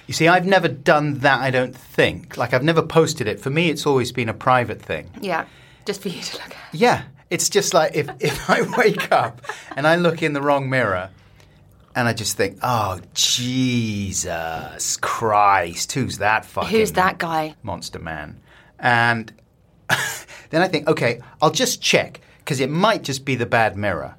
You 0.07 0.13
see, 0.13 0.27
I've 0.27 0.45
never 0.45 0.67
done 0.67 1.19
that, 1.19 1.39
I 1.41 1.51
don't 1.51 1.75
think. 1.75 2.35
Like, 2.37 2.53
I've 2.53 2.63
never 2.63 2.81
posted 2.81 3.27
it. 3.27 3.39
For 3.39 3.49
me, 3.49 3.69
it's 3.69 3.85
always 3.85 4.11
been 4.11 4.29
a 4.29 4.33
private 4.33 4.81
thing. 4.81 5.09
Yeah, 5.21 5.45
just 5.85 6.01
for 6.01 6.09
you 6.09 6.21
to 6.21 6.37
look 6.37 6.49
at. 6.49 6.73
Yeah. 6.73 7.03
It's 7.29 7.47
just 7.49 7.75
like 7.75 7.95
if, 7.95 8.09
if 8.19 8.49
I 8.49 8.61
wake 8.77 9.11
up 9.11 9.41
and 9.75 9.85
I 9.85 9.97
look 9.97 10.23
in 10.23 10.33
the 10.33 10.41
wrong 10.41 10.67
mirror 10.69 11.11
and 11.95 12.07
I 12.07 12.13
just 12.13 12.37
think, 12.37 12.57
oh, 12.63 12.99
Jesus 13.13 14.97
Christ, 14.97 15.91
who's 15.91 16.17
that 16.19 16.45
fucking 16.45 16.69
Who's 16.69 16.93
that 16.93 17.17
guy? 17.19 17.55
monster 17.61 17.99
man? 17.99 18.39
And 18.79 19.31
then 20.49 20.61
I 20.61 20.67
think, 20.67 20.87
okay, 20.87 21.21
I'll 21.41 21.51
just 21.51 21.81
check 21.81 22.21
because 22.39 22.59
it 22.59 22.69
might 22.69 23.03
just 23.03 23.25
be 23.25 23.35
the 23.35 23.45
bad 23.45 23.77
mirror. 23.77 24.15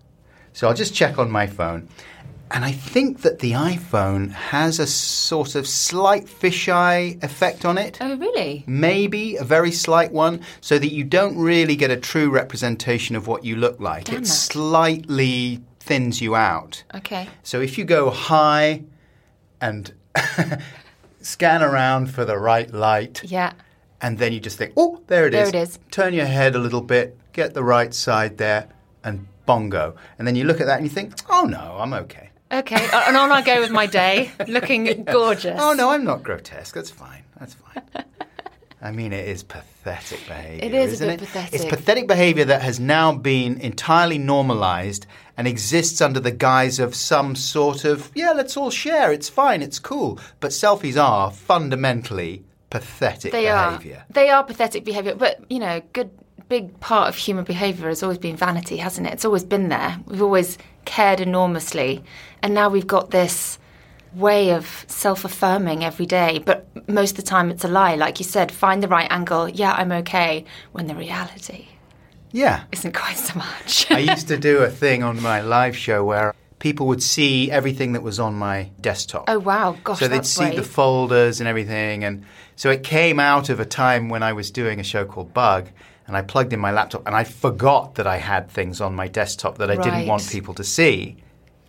So 0.52 0.69
I'll 0.69 0.75
just 0.75 0.95
check 0.95 1.19
on 1.19 1.30
my 1.30 1.47
phone. 1.47 1.88
And 2.52 2.64
I 2.64 2.73
think 2.73 3.21
that 3.23 3.38
the 3.38 3.52
iPhone 3.52 4.33
has 4.33 4.80
a 4.80 4.87
sort 4.87 5.54
of 5.54 5.69
slight 5.69 6.26
fisheye 6.26 7.23
effect 7.23 7.64
on 7.64 7.78
it. 7.78 7.99
Oh, 8.00 8.16
really? 8.16 8.64
Maybe 8.66 9.37
a 9.37 9.45
very 9.45 9.71
slight 9.71 10.11
one, 10.11 10.40
so 10.61 10.76
that 10.76 10.90
you 10.92 11.04
don't 11.04 11.38
really 11.38 11.76
get 11.76 11.92
a 11.92 11.97
true 11.97 12.28
representation 12.28 13.14
of 13.14 13.28
what 13.28 13.45
you 13.45 13.54
look 13.54 13.78
like. 13.78 14.07
Damn 14.07 14.23
it 14.23 14.26
slightly 14.26 15.61
thins 15.78 16.21
you 16.21 16.35
out. 16.35 16.83
Okay. 16.92 17.28
So 17.45 17.61
if 17.61 17.78
you 17.78 17.85
go 17.85 18.11
high 18.11 18.83
and 19.61 19.92
scan 21.21 21.62
around 21.62 22.12
for 22.12 22.25
the 22.25 22.37
right 22.38 22.73
light, 22.73 23.23
Yeah. 23.25 23.52
and 24.00 24.19
then 24.19 24.33
you 24.33 24.40
just 24.40 24.59
think, 24.59 24.73
oh, 24.76 25.00
there 25.07 25.26
it 25.26 25.30
There 25.30 25.42
is. 25.45 25.49
it 25.50 25.54
is. 25.54 25.78
Turn 25.92 26.14
your 26.14 26.26
head 26.26 26.54
a 26.54 26.59
little 26.59 26.80
bit, 26.80 27.16
get 27.33 27.54
the 27.54 27.62
right 27.62 27.95
side 27.95 28.38
there, 28.38 28.69
and 29.04 29.26
bongo. 29.50 29.97
And 30.16 30.28
then 30.28 30.37
you 30.37 30.45
look 30.45 30.61
at 30.61 30.66
that 30.69 30.76
and 30.76 30.85
you 30.85 30.90
think, 30.90 31.14
oh 31.28 31.42
no, 31.42 31.76
I'm 31.80 31.92
okay. 32.04 32.30
Okay, 32.52 32.88
and 33.07 33.16
on 33.16 33.33
I 33.33 33.42
go 33.42 33.61
with 33.61 33.71
my 33.73 33.87
day, 33.87 34.30
looking 34.49 35.04
gorgeous. 35.04 35.59
Oh 35.61 35.73
no, 35.73 35.90
I'm 35.90 36.04
not 36.04 36.23
grotesque. 36.23 36.75
That's 36.75 36.90
fine. 36.90 37.25
That's 37.38 37.54
fine. 37.54 37.83
I 38.83 38.92
mean, 38.92 39.12
it 39.12 39.28
is 39.28 39.42
pathetic 39.42 40.21
behaviour. 40.26 40.64
It 40.64 40.75
is 40.75 41.00
a 41.00 41.07
bit 41.07 41.14
it? 41.14 41.19
pathetic. 41.21 41.54
It's 41.54 41.64
pathetic 41.64 42.07
behaviour 42.07 42.45
that 42.45 42.62
has 42.62 42.78
now 42.80 43.12
been 43.12 43.61
entirely 43.61 44.19
normalised 44.19 45.07
and 45.37 45.47
exists 45.49 46.00
under 46.00 46.21
the 46.21 46.30
guise 46.30 46.78
of 46.78 46.95
some 46.95 47.35
sort 47.35 47.85
of 47.85 48.11
yeah, 48.14 48.30
let's 48.30 48.57
all 48.57 48.71
share. 48.71 49.12
It's 49.12 49.28
fine. 49.28 49.62
It's 49.62 49.80
cool. 49.80 50.21
But 50.38 50.52
selfies 50.52 51.00
are 51.00 51.33
fundamentally 51.33 52.45
pathetic 52.71 53.33
They 53.33 53.47
behaviour. 53.47 53.97
are. 53.97 54.04
They 54.11 54.28
are 54.30 54.45
pathetic 54.45 54.85
behaviour, 54.85 55.14
but 55.16 55.40
you 55.50 55.59
know, 55.59 55.83
good 55.92 56.11
big 56.50 56.78
part 56.80 57.09
of 57.09 57.14
human 57.16 57.45
behaviour 57.45 57.88
has 57.88 58.02
always 58.02 58.19
been 58.19 58.37
vanity, 58.37 58.76
hasn't 58.76 59.07
it? 59.07 59.12
It's 59.14 59.25
always 59.25 59.45
been 59.45 59.69
there. 59.69 59.99
We've 60.07 60.21
always 60.21 60.59
cared 60.85 61.21
enormously, 61.21 62.02
and 62.42 62.52
now 62.52 62.69
we've 62.69 62.88
got 62.88 63.12
this 63.12 63.59
way 64.14 64.50
of 64.50 64.85
self-affirming 64.88 65.85
every 65.85 66.07
day. 66.07 66.42
But 66.45 66.66
most 66.88 67.12
of 67.12 67.16
the 67.19 67.23
time 67.30 67.50
it's 67.50 67.64
a 67.64 67.69
lie. 67.69 67.95
Like 67.95 68.19
you 68.19 68.25
said 68.25 68.50
find 68.50 68.83
the 68.83 68.88
right 68.88 69.07
angle. 69.11 69.49
Yeah 69.49 69.73
i'm 69.73 69.92
okay. 69.92 70.45
When 70.73 70.88
the 70.88 70.97
reality 70.97 71.69
Yeah. 72.33 72.64
isn't 72.73 72.92
quite 72.95 73.16
so 73.16 73.38
much. 73.38 73.88
I 73.99 74.00
used 74.00 74.26
to 74.26 74.37
do 74.37 74.59
a 74.59 74.69
thing 74.69 75.04
on 75.04 75.23
my 75.23 75.40
live 75.42 75.76
show 75.76 76.04
where 76.04 76.35
people 76.59 76.88
would 76.88 77.04
see 77.04 77.52
everything 77.52 77.92
that 77.92 78.02
was 78.02 78.19
on 78.19 78.35
my 78.35 78.71
desktop. 78.80 79.26
oh 79.28 79.38
wow. 79.38 79.76
Gosh 79.85 80.00
so 80.00 80.09
they'd 80.09 80.26
see 80.26 80.57
the 80.57 80.64
folders 80.64 81.38
and 81.40 81.47
everything. 81.49 82.02
And 82.02 82.25
so 82.57 82.69
it 82.71 82.83
came 82.83 83.21
out 83.21 83.49
of 83.49 83.61
a 83.61 83.64
time 83.64 84.09
when 84.09 84.25
i 84.25 84.33
was 84.33 84.50
doing 84.50 84.80
a 84.80 84.85
show 84.85 85.04
called 85.04 85.33
bug 85.33 85.69
and 86.11 86.17
i 86.17 86.23
plugged 86.23 86.52
in 86.52 86.59
my 86.59 86.73
laptop 86.73 87.07
and 87.07 87.14
i 87.14 87.23
forgot 87.23 87.95
that 87.95 88.05
i 88.05 88.17
had 88.17 88.50
things 88.50 88.81
on 88.81 88.93
my 88.95 89.07
desktop 89.07 89.59
that 89.59 89.71
i 89.71 89.76
didn't 89.76 90.09
want 90.09 90.29
people 90.29 90.52
to 90.55 90.64
see. 90.64 91.17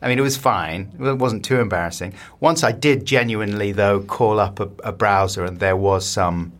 I 0.01 0.07
mean 0.07 0.17
it 0.17 0.23
was 0.23 0.35
fine. 0.35 0.91
It 0.99 1.19
wasn't 1.19 1.45
too 1.45 1.59
embarrassing. 1.59 2.15
Once 2.39 2.63
i 2.63 2.71
did 2.71 3.05
genuinely 3.05 3.71
though 3.71 4.01
call 4.01 4.39
up 4.39 4.59
a, 4.59 4.67
a 4.83 4.91
browser 4.91 5.45
and 5.45 5.59
there 5.59 5.77
was 5.77 6.07
some 6.07 6.53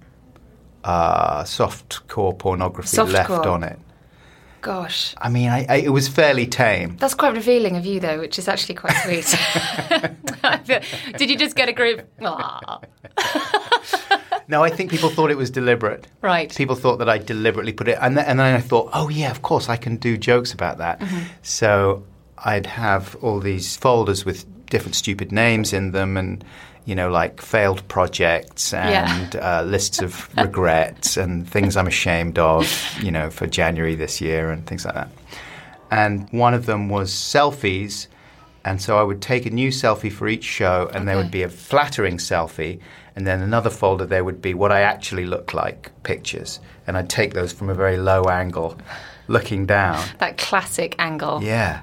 uh, 0.83 1.43
soft 1.43 2.07
core 2.07 2.35
pornography 2.35 3.01
left 3.01 3.31
Softcore. 3.31 3.51
on 3.51 3.63
it. 3.63 3.79
Gosh. 4.61 5.15
I 5.17 5.29
mean 5.29 5.49
I, 5.49 5.65
I, 5.67 5.75
it 5.77 5.89
was 5.89 6.07
fairly 6.07 6.45
tame. 6.45 6.97
That's 6.97 7.15
quite 7.15 7.33
revealing 7.33 7.77
of 7.77 7.85
you, 7.85 7.99
though, 7.99 8.19
which 8.19 8.37
is 8.37 8.47
actually 8.47 8.75
quite 8.75 8.95
sweet. 9.05 9.25
Did 11.17 11.31
you 11.31 11.37
just 11.37 11.55
get 11.55 11.67
a 11.67 11.73
group? 11.73 12.07
No 14.51 14.63
i 14.63 14.69
think 14.69 14.91
people 14.91 15.09
thought 15.09 15.31
it 15.31 15.37
was 15.37 15.49
deliberate 15.49 16.03
Right. 16.21 16.49
people 16.55 16.75
thought 16.75 16.97
that 16.99 17.09
I 17.09 17.17
deliberately 17.33 17.73
put 17.73 17.87
it, 17.87 17.97
and, 18.01 18.15
th- 18.15 18.27
and 18.29 18.39
then 18.39 18.53
I 18.55 18.61
thought, 18.61 18.89
oh 18.93 19.07
yeah, 19.09 19.31
of 19.31 19.41
course 19.41 19.65
I 19.75 19.77
can 19.85 19.95
do 20.07 20.11
jokes 20.17 20.53
about 20.53 20.77
that. 20.83 20.99
Mm-hmm. 20.99 21.23
So 21.41 22.03
I'd 22.51 22.67
have 22.67 23.15
all 23.23 23.39
these 23.39 23.75
folders 23.85 24.25
with 24.25 24.39
different 24.73 24.95
stupid 24.95 25.31
names 25.31 25.73
in 25.73 25.91
them, 25.91 26.17
and 26.17 26.43
you 26.85 26.95
know, 26.95 27.09
like 27.09 27.41
failed 27.41 27.81
projects 27.87 28.73
and 28.73 29.35
uh, 29.35 29.61
lists 29.75 30.01
of 30.01 30.11
regrets 30.45 31.17
and 31.17 31.47
things 31.55 31.77
I'm 31.77 31.87
ashamed 31.87 32.37
of, 32.39 32.65
you 33.05 33.11
know, 33.11 33.29
for 33.29 33.45
January 33.47 33.95
this 33.95 34.19
year 34.21 34.51
and 34.51 34.65
things 34.65 34.83
like 34.85 34.95
that. 34.95 35.09
And 35.91 36.27
one 36.31 36.53
of 36.55 36.65
them 36.65 36.89
was 36.89 37.11
selfies. 37.11 38.07
And 38.65 38.81
so 38.81 38.97
I 38.97 39.03
would 39.03 39.21
take 39.21 39.45
a 39.45 39.49
new 39.51 39.69
selfie 39.69 40.11
for 40.11 40.27
each 40.27 40.43
show, 40.43 40.89
and 40.93 41.07
there 41.07 41.17
would 41.17 41.31
be 41.31 41.43
a 41.43 41.49
flattering 41.49 42.17
selfie, 42.17 42.79
and 43.15 43.27
then 43.27 43.41
another 43.41 43.69
folder 43.69 44.05
there 44.05 44.23
would 44.23 44.41
be 44.41 44.53
what 44.53 44.71
I 44.71 44.81
actually 44.81 45.25
look 45.25 45.53
like 45.53 45.91
pictures. 46.03 46.59
And 46.87 46.97
I'd 46.97 47.09
take 47.09 47.33
those 47.33 47.51
from 47.51 47.69
a 47.69 47.73
very 47.73 47.97
low 47.97 48.23
angle, 48.23 48.77
looking 49.27 49.65
down. 49.65 50.03
That 50.19 50.37
classic 50.37 50.95
angle. 50.99 51.43
Yeah. 51.43 51.81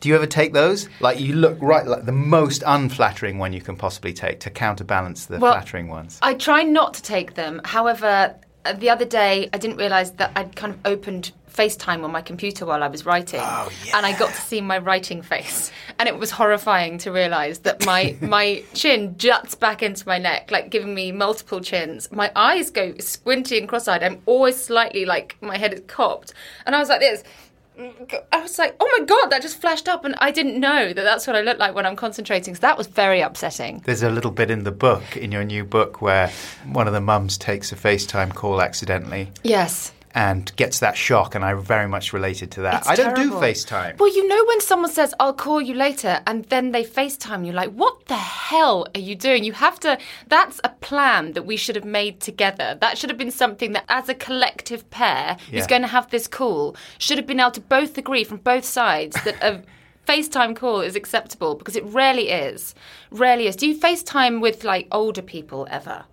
Do 0.00 0.08
you 0.08 0.16
ever 0.16 0.26
take 0.26 0.52
those? 0.52 0.88
Like 1.00 1.20
you 1.20 1.34
look 1.34 1.58
right, 1.60 1.86
like 1.86 2.06
the 2.06 2.12
most 2.12 2.64
unflattering 2.66 3.38
one 3.38 3.52
you 3.52 3.60
can 3.60 3.76
possibly 3.76 4.12
take 4.12 4.40
to 4.40 4.50
counterbalance 4.50 5.26
the 5.26 5.38
Well, 5.38 5.52
flattering 5.52 5.88
ones. 5.88 6.18
I 6.22 6.34
try 6.34 6.64
not 6.64 6.94
to 6.94 7.02
take 7.02 7.34
them. 7.34 7.60
However, 7.64 8.34
uh, 8.64 8.72
the 8.72 8.90
other 8.90 9.04
day 9.04 9.48
I 9.52 9.58
didn't 9.58 9.76
realise 9.76 10.10
that 10.10 10.32
I'd 10.34 10.56
kind 10.56 10.74
of 10.74 10.80
opened 10.84 11.30
FaceTime 11.52 12.02
on 12.04 12.10
my 12.10 12.22
computer 12.22 12.66
while 12.66 12.82
I 12.82 12.88
was 12.88 13.04
writing. 13.04 13.40
Oh, 13.42 13.70
And 13.94 14.06
I 14.06 14.16
got 14.18 14.30
to 14.30 14.40
see 14.40 14.60
my 14.60 14.78
writing 14.78 15.22
face. 15.22 15.70
And 15.98 16.08
it 16.08 16.18
was 16.18 16.32
horrifying 16.32 16.98
to 16.98 17.12
realise 17.12 17.58
that 17.58 17.86
my, 17.86 18.16
my 18.20 18.64
chin 18.74 19.16
juts 19.18 19.54
back 19.54 19.82
into 19.82 20.08
my 20.08 20.18
neck, 20.18 20.50
like 20.50 20.70
giving 20.70 20.94
me 20.94 21.12
multiple 21.12 21.60
chins. 21.60 22.10
My 22.10 22.32
eyes 22.34 22.70
go 22.70 22.94
squinty 22.98 23.58
and 23.58 23.68
cross 23.68 23.86
eyed. 23.86 24.02
I'm 24.02 24.20
always 24.26 24.56
slightly 24.60 25.04
like 25.04 25.36
my 25.40 25.56
head 25.58 25.72
is 25.74 25.82
cocked. 25.86 26.34
And 26.66 26.74
I 26.74 26.80
was 26.80 26.88
like 26.88 27.00
this. 27.00 27.22
I 28.32 28.40
was 28.40 28.58
like, 28.58 28.76
oh 28.80 28.98
my 28.98 29.04
God, 29.04 29.26
that 29.30 29.42
just 29.42 29.60
flashed 29.60 29.88
up. 29.88 30.04
And 30.04 30.14
I 30.18 30.30
didn't 30.30 30.58
know 30.58 30.92
that 30.92 31.02
that's 31.02 31.26
what 31.26 31.36
I 31.36 31.40
look 31.40 31.58
like 31.58 31.74
when 31.74 31.86
I'm 31.86 31.96
concentrating. 31.96 32.54
So 32.54 32.60
that 32.60 32.76
was 32.76 32.86
very 32.86 33.20
upsetting. 33.20 33.82
There's 33.84 34.02
a 34.02 34.10
little 34.10 34.30
bit 34.30 34.50
in 34.50 34.64
the 34.64 34.72
book, 34.72 35.16
in 35.16 35.32
your 35.32 35.44
new 35.44 35.64
book, 35.64 36.02
where 36.02 36.30
one 36.66 36.86
of 36.86 36.92
the 36.92 37.00
mums 37.00 37.38
takes 37.38 37.72
a 37.72 37.76
FaceTime 37.76 38.34
call 38.34 38.60
accidentally 38.60 39.30
Yes. 39.42 39.92
And 40.14 40.54
gets 40.56 40.78
that 40.80 40.96
shock, 40.96 41.34
and 41.34 41.44
I 41.44 41.54
very 41.54 41.88
much 41.88 42.12
related 42.12 42.50
to 42.52 42.62
that. 42.62 42.82
It's 42.82 42.88
I 42.88 42.94
don't 42.96 43.14
terrible. 43.14 43.40
do 43.40 43.46
FaceTime. 43.46 43.98
Well, 43.98 44.14
you 44.14 44.26
know 44.28 44.44
when 44.48 44.60
someone 44.60 44.90
says, 44.90 45.14
I'll 45.18 45.32
call 45.32 45.60
you 45.62 45.74
later, 45.74 46.20
and 46.26 46.44
then 46.46 46.72
they 46.72 46.84
FaceTime 46.84 47.46
you, 47.46 47.52
like, 47.52 47.70
what 47.70 48.06
the 48.06 48.16
hell 48.16 48.86
are 48.94 49.00
you 49.00 49.14
doing? 49.14 49.44
You 49.44 49.52
have 49.54 49.80
to, 49.80 49.98
that's 50.28 50.60
a 50.64 50.68
plan 50.68 51.32
that 51.32 51.44
we 51.46 51.56
should 51.56 51.76
have 51.76 51.84
made 51.84 52.20
together. 52.20 52.76
That 52.80 52.98
should 52.98 53.10
have 53.10 53.18
been 53.18 53.30
something 53.30 53.72
that, 53.72 53.84
as 53.88 54.08
a 54.08 54.14
collective 54.14 54.88
pair 54.90 55.36
Yeah. 55.50 55.58
who's 55.58 55.66
going 55.66 55.82
to 55.82 55.88
have 55.88 56.10
this 56.10 56.28
call, 56.28 56.76
should 56.98 57.16
have 57.18 57.26
been 57.26 57.40
able 57.40 57.50
to 57.52 57.60
both 57.60 57.96
agree 57.96 58.24
from 58.24 58.38
both 58.38 58.64
sides 58.64 59.16
that 59.24 59.36
a 59.42 59.62
FaceTime 60.06 60.56
call 60.56 60.80
is 60.80 60.96
acceptable 60.96 61.54
because 61.54 61.76
it 61.76 61.84
rarely 61.84 62.28
is. 62.28 62.74
Rarely 63.10 63.46
is. 63.46 63.56
Do 63.56 63.68
you 63.68 63.78
FaceTime 63.78 64.40
with, 64.40 64.64
like, 64.64 64.88
older 64.90 65.22
people 65.22 65.66
ever? 65.70 66.04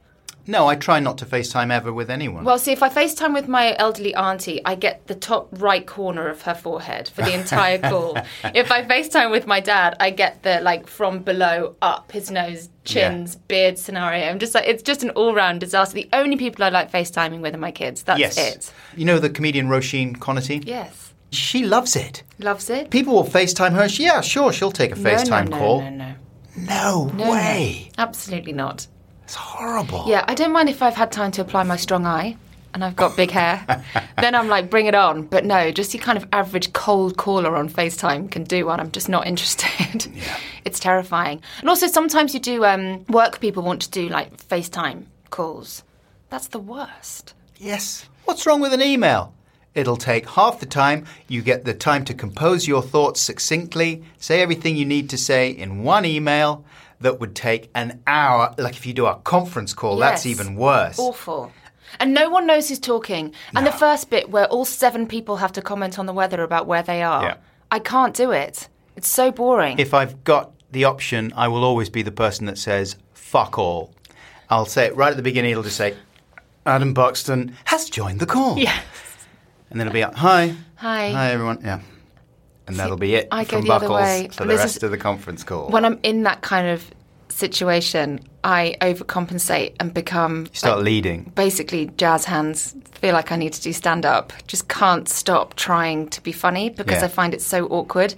No, 0.49 0.67
I 0.67 0.75
try 0.75 0.99
not 0.99 1.19
to 1.19 1.27
FaceTime 1.27 1.71
ever 1.71 1.93
with 1.93 2.09
anyone. 2.09 2.43
Well, 2.43 2.57
see, 2.57 2.71
if 2.71 2.81
I 2.81 2.89
FaceTime 2.89 3.35
with 3.35 3.47
my 3.47 3.75
elderly 3.77 4.15
auntie, 4.15 4.65
I 4.65 4.73
get 4.73 5.05
the 5.05 5.13
top 5.13 5.47
right 5.51 5.85
corner 5.85 6.27
of 6.27 6.41
her 6.41 6.55
forehead 6.55 7.07
for 7.07 7.21
the 7.21 7.35
entire 7.35 7.77
call. 7.89 8.17
if 8.55 8.71
I 8.71 8.83
FaceTime 8.83 9.29
with 9.29 9.45
my 9.45 9.59
dad, 9.59 9.95
I 9.99 10.09
get 10.09 10.41
the 10.41 10.59
like 10.61 10.87
from 10.87 11.19
below 11.19 11.75
up, 11.83 12.11
his 12.11 12.31
nose, 12.31 12.69
chins, 12.83 13.35
beard 13.35 13.77
scenario. 13.77 14.25
I'm 14.25 14.39
just 14.39 14.55
like, 14.55 14.65
it's 14.67 14.81
just 14.81 15.03
an 15.03 15.11
all 15.11 15.35
round 15.35 15.59
disaster. 15.59 15.93
The 15.93 16.09
only 16.13 16.35
people 16.35 16.65
I 16.65 16.69
like 16.69 16.91
FaceTiming 16.91 17.41
with 17.41 17.53
are 17.53 17.59
my 17.59 17.71
kids. 17.71 18.01
That's 18.01 18.19
yes. 18.19 18.37
it. 18.39 18.73
You 18.97 19.05
know 19.05 19.19
the 19.19 19.29
comedian 19.29 19.67
Roisin 19.67 20.17
Conaty? 20.17 20.65
Yes. 20.65 21.13
She 21.31 21.63
loves 21.63 21.95
it. 21.95 22.23
Loves 22.39 22.71
it. 22.71 22.89
People 22.89 23.13
will 23.13 23.23
FaceTime 23.23 23.73
her. 23.73 23.87
She, 23.87 24.05
yeah, 24.05 24.21
sure, 24.21 24.51
she'll 24.51 24.71
take 24.71 24.93
a 24.93 24.99
No, 24.99 25.11
FaceTime 25.11 25.49
no, 25.49 25.51
no, 25.51 25.57
call. 25.57 25.81
No, 25.81 25.89
no, 25.91 26.15
No, 26.55 27.05
no. 27.13 27.31
way. 27.31 27.91
No, 27.95 28.03
absolutely 28.03 28.53
not. 28.53 28.87
It's 29.29 29.35
horrible. 29.35 30.05
Yeah, 30.07 30.25
I 30.27 30.33
don't 30.33 30.51
mind 30.51 30.69
if 30.69 30.81
I've 30.81 30.95
had 30.95 31.11
time 31.11 31.29
to 31.33 31.41
apply 31.41 31.61
my 31.61 31.75
strong 31.75 32.07
eye 32.07 32.35
and 32.73 32.83
I've 32.83 32.95
got 32.95 33.15
big 33.15 33.29
hair. 33.29 33.63
then 34.17 34.33
I'm 34.33 34.47
like, 34.47 34.71
bring 34.71 34.87
it 34.87 34.95
on. 34.95 35.21
But 35.21 35.45
no, 35.45 35.69
just 35.69 35.93
your 35.93 36.01
kind 36.01 36.17
of 36.17 36.27
average 36.33 36.73
cold 36.73 37.15
caller 37.17 37.55
on 37.55 37.69
FaceTime 37.69 38.31
can 38.31 38.43
do 38.43 38.65
one. 38.65 38.79
I'm 38.79 38.89
just 38.89 39.07
not 39.07 39.27
interested. 39.27 40.11
It's 40.65 40.79
terrifying. 40.79 41.41
And 41.59 41.69
also, 41.69 41.87
sometimes 41.87 42.33
you 42.33 42.39
do, 42.39 42.65
um, 42.65 43.05
work 43.05 43.39
people 43.39 43.63
want 43.63 43.83
to 43.83 43.89
do 43.91 44.09
like 44.09 44.35
FaceTime 44.35 45.05
calls. 45.29 45.83
That's 46.29 46.47
the 46.47 46.59
worst. 46.59 47.33
Yes. 47.57 48.07
What's 48.25 48.45
wrong 48.45 48.61
with 48.61 48.73
an 48.73 48.81
email? 48.81 49.33
It'll 49.73 49.95
take 49.95 50.27
half 50.27 50.59
the 50.59 50.65
time. 50.65 51.05
You 51.27 51.41
get 51.41 51.65
the 51.65 51.73
time 51.73 52.03
to 52.05 52.13
compose 52.13 52.67
your 52.67 52.81
thoughts 52.81 53.21
succinctly, 53.21 54.03
say 54.17 54.41
everything 54.41 54.75
you 54.75 54.85
need 54.85 55.09
to 55.11 55.17
say 55.17 55.49
in 55.51 55.83
one 55.83 56.03
email. 56.05 56.65
That 57.01 57.19
would 57.19 57.35
take 57.35 57.69
an 57.75 58.01
hour. 58.07 58.53
Like 58.57 58.75
if 58.75 58.85
you 58.85 58.93
do 58.93 59.05
a 59.05 59.15
conference 59.15 59.73
call, 59.73 59.97
that's 59.97 60.25
even 60.25 60.55
worse. 60.55 60.99
Awful. 60.99 61.51
And 61.99 62.13
no 62.13 62.29
one 62.29 62.45
knows 62.45 62.69
who's 62.69 62.79
talking. 62.79 63.33
And 63.55 63.65
the 63.65 63.71
first 63.71 64.09
bit 64.09 64.29
where 64.29 64.45
all 64.47 64.65
seven 64.65 65.07
people 65.07 65.37
have 65.37 65.53
to 65.53 65.61
comment 65.61 65.97
on 65.97 66.05
the 66.05 66.13
weather 66.13 66.43
about 66.43 66.67
where 66.67 66.83
they 66.83 67.01
are. 67.01 67.23
Yeah. 67.23 67.37
I 67.71 67.79
can't 67.79 68.13
do 68.13 68.31
it. 68.31 68.67
It's 68.95 69.07
so 69.07 69.31
boring. 69.31 69.79
If 69.79 69.93
I've 69.93 70.23
got 70.23 70.51
the 70.71 70.83
option, 70.83 71.31
I 71.35 71.47
will 71.47 71.63
always 71.63 71.89
be 71.89 72.01
the 72.01 72.11
person 72.11 72.45
that 72.47 72.57
says, 72.57 72.95
fuck 73.13 73.57
all. 73.57 73.93
I'll 74.49 74.65
say 74.65 74.85
it 74.85 74.95
right 74.95 75.11
at 75.11 75.17
the 75.17 75.23
beginning, 75.23 75.51
it'll 75.51 75.63
just 75.63 75.77
say, 75.77 75.95
Adam 76.65 76.93
Buxton 76.93 77.55
has 77.65 77.89
joined 77.89 78.19
the 78.19 78.25
call. 78.25 78.57
yes. 78.59 78.83
And 79.69 79.79
then 79.79 79.87
it'll 79.87 79.93
be, 79.93 80.01
like, 80.01 80.15
hi. 80.15 80.55
Hi. 80.75 81.11
Hi, 81.11 81.31
everyone. 81.31 81.59
Yeah. 81.63 81.81
And 82.69 82.77
that'll 82.77 82.97
be 82.97 83.15
it 83.15 83.27
I 83.31 83.43
from 83.43 83.65
Buckles 83.65 84.35
for 84.35 84.43
the 84.43 84.49
This 84.53 84.59
rest 84.59 84.77
is- 84.77 84.83
of 84.83 84.91
the 84.91 84.97
conference 84.97 85.43
call. 85.43 85.69
when 85.69 85.83
I'm 85.85 85.99
in 86.03 86.23
that 86.23 86.41
kind 86.41 86.67
of 86.67 86.83
situation, 87.31 88.19
I 88.43 88.75
overcompensate 88.81 89.73
and 89.79 89.93
become 89.93 90.47
Start 90.53 90.77
like, 90.77 90.85
leading. 90.85 91.31
basically 91.35 91.89
jazz 91.97 92.25
hands. 92.25 92.75
Feel 92.93 93.13
like 93.13 93.31
I 93.31 93.35
need 93.37 93.53
to 93.53 93.61
do 93.61 93.71
stand 93.71 94.05
up. 94.05 94.33
Just 94.47 94.67
can't 94.67 95.07
stop 95.07 95.55
trying 95.55 96.07
to 96.09 96.21
be 96.21 96.31
funny 96.31 96.69
because 96.69 96.99
Yeah. 96.99 97.05
I 97.05 97.07
find 97.07 97.33
it 97.33 97.41
so 97.41 97.65
awkward. 97.67 98.13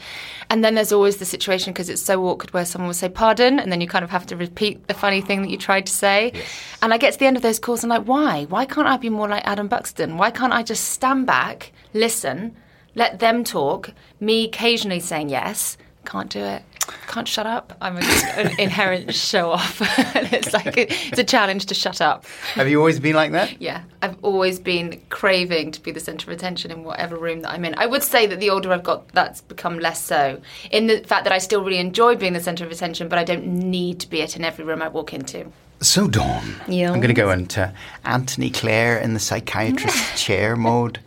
And 0.49 0.63
then 0.63 0.75
there's 0.75 0.91
always 0.91 1.17
the 1.17 1.25
situation 1.25 1.71
because 1.73 1.89
it's 1.89 2.01
so 2.01 2.25
awkward 2.25 2.53
where 2.53 2.65
someone 2.65 2.87
will 2.87 2.93
say 2.93 3.09
pardon, 3.09 3.59
and 3.59 3.71
then 3.71 3.79
you 3.81 3.87
kind 3.87 4.03
of 4.03 4.09
have 4.11 4.25
to 4.27 4.35
repeat 4.35 4.87
the 4.87 4.93
funny 4.93 5.21
thing 5.21 5.41
that 5.43 5.49
you 5.49 5.57
tried 5.57 5.85
to 5.87 5.93
say. 5.93 6.33
And 6.81 6.93
I 6.93 6.97
get 6.97 7.13
to 7.13 7.19
the 7.19 7.25
end 7.27 7.37
of 7.37 7.43
those 7.43 7.59
calls 7.59 7.83
and 7.83 7.91
I'm 7.93 7.99
like, 7.99 8.07
why? 8.07 8.45
Why 8.49 8.65
can't 8.65 8.87
I 8.87 8.97
be 8.97 9.09
more 9.09 9.27
like 9.27 9.43
Adam 9.45 9.67
Buxton? 9.67 10.17
Why 10.17 10.31
can't 10.31 10.53
I 10.53 10.63
just 10.63 10.85
stand 10.89 11.25
back, 11.27 11.71
listen, 11.93 12.55
let 12.95 13.19
them 13.19 13.43
talk, 13.43 13.91
me 14.19 14.45
occasionally 14.45 14.99
saying 14.99 15.29
yes? 15.29 15.77
Can't 16.05 16.29
do 16.29 16.39
it. 16.39 16.63
Can't 17.07 17.27
shut 17.27 17.45
up. 17.45 17.77
I'm 17.79 17.97
a, 17.97 17.99
an 18.01 18.51
inherent 18.59 19.13
show 19.13 19.51
off. 19.51 19.81
and 20.15 20.33
it's 20.33 20.51
like 20.51 20.75
it's 20.75 21.19
a 21.19 21.23
challenge 21.23 21.67
to 21.67 21.75
shut 21.75 22.01
up. 22.01 22.25
Have 22.55 22.67
you 22.67 22.79
always 22.79 22.99
been 22.99 23.15
like 23.15 23.31
that? 23.33 23.61
Yeah, 23.61 23.83
I've 24.01 24.17
always 24.23 24.59
been 24.59 24.99
craving 25.09 25.71
to 25.73 25.81
be 25.81 25.91
the 25.91 25.99
centre 25.99 26.29
of 26.31 26.35
attention 26.35 26.71
in 26.71 26.83
whatever 26.83 27.17
room 27.17 27.41
that 27.41 27.51
I'm 27.51 27.63
in. 27.65 27.75
I 27.77 27.85
would 27.85 28.01
say 28.01 28.25
that 28.25 28.39
the 28.39 28.49
older 28.49 28.73
I've 28.73 28.83
got, 28.83 29.07
that's 29.09 29.41
become 29.41 29.77
less 29.79 30.03
so. 30.03 30.41
In 30.71 30.87
the 30.87 31.01
fact 31.01 31.23
that 31.25 31.31
I 31.33 31.37
still 31.37 31.63
really 31.63 31.77
enjoy 31.77 32.15
being 32.15 32.33
the 32.33 32.41
centre 32.41 32.65
of 32.65 32.71
attention, 32.71 33.07
but 33.07 33.19
I 33.19 33.23
don't 33.23 33.45
need 33.45 33.99
to 33.99 34.09
be 34.09 34.21
it 34.21 34.35
in 34.35 34.43
every 34.43 34.65
room 34.65 34.81
I 34.81 34.87
walk 34.87 35.13
into. 35.13 35.51
So, 35.81 36.07
Dawn, 36.07 36.55
Yeah. 36.67 36.91
I'm 36.91 36.99
going 36.99 37.07
to 37.07 37.13
go 37.13 37.31
into 37.31 37.71
Anthony 38.05 38.49
Clare 38.49 38.97
in 38.99 39.13
the 39.13 39.19
psychiatrist 39.19 40.15
chair 40.17 40.55
mode. 40.55 40.99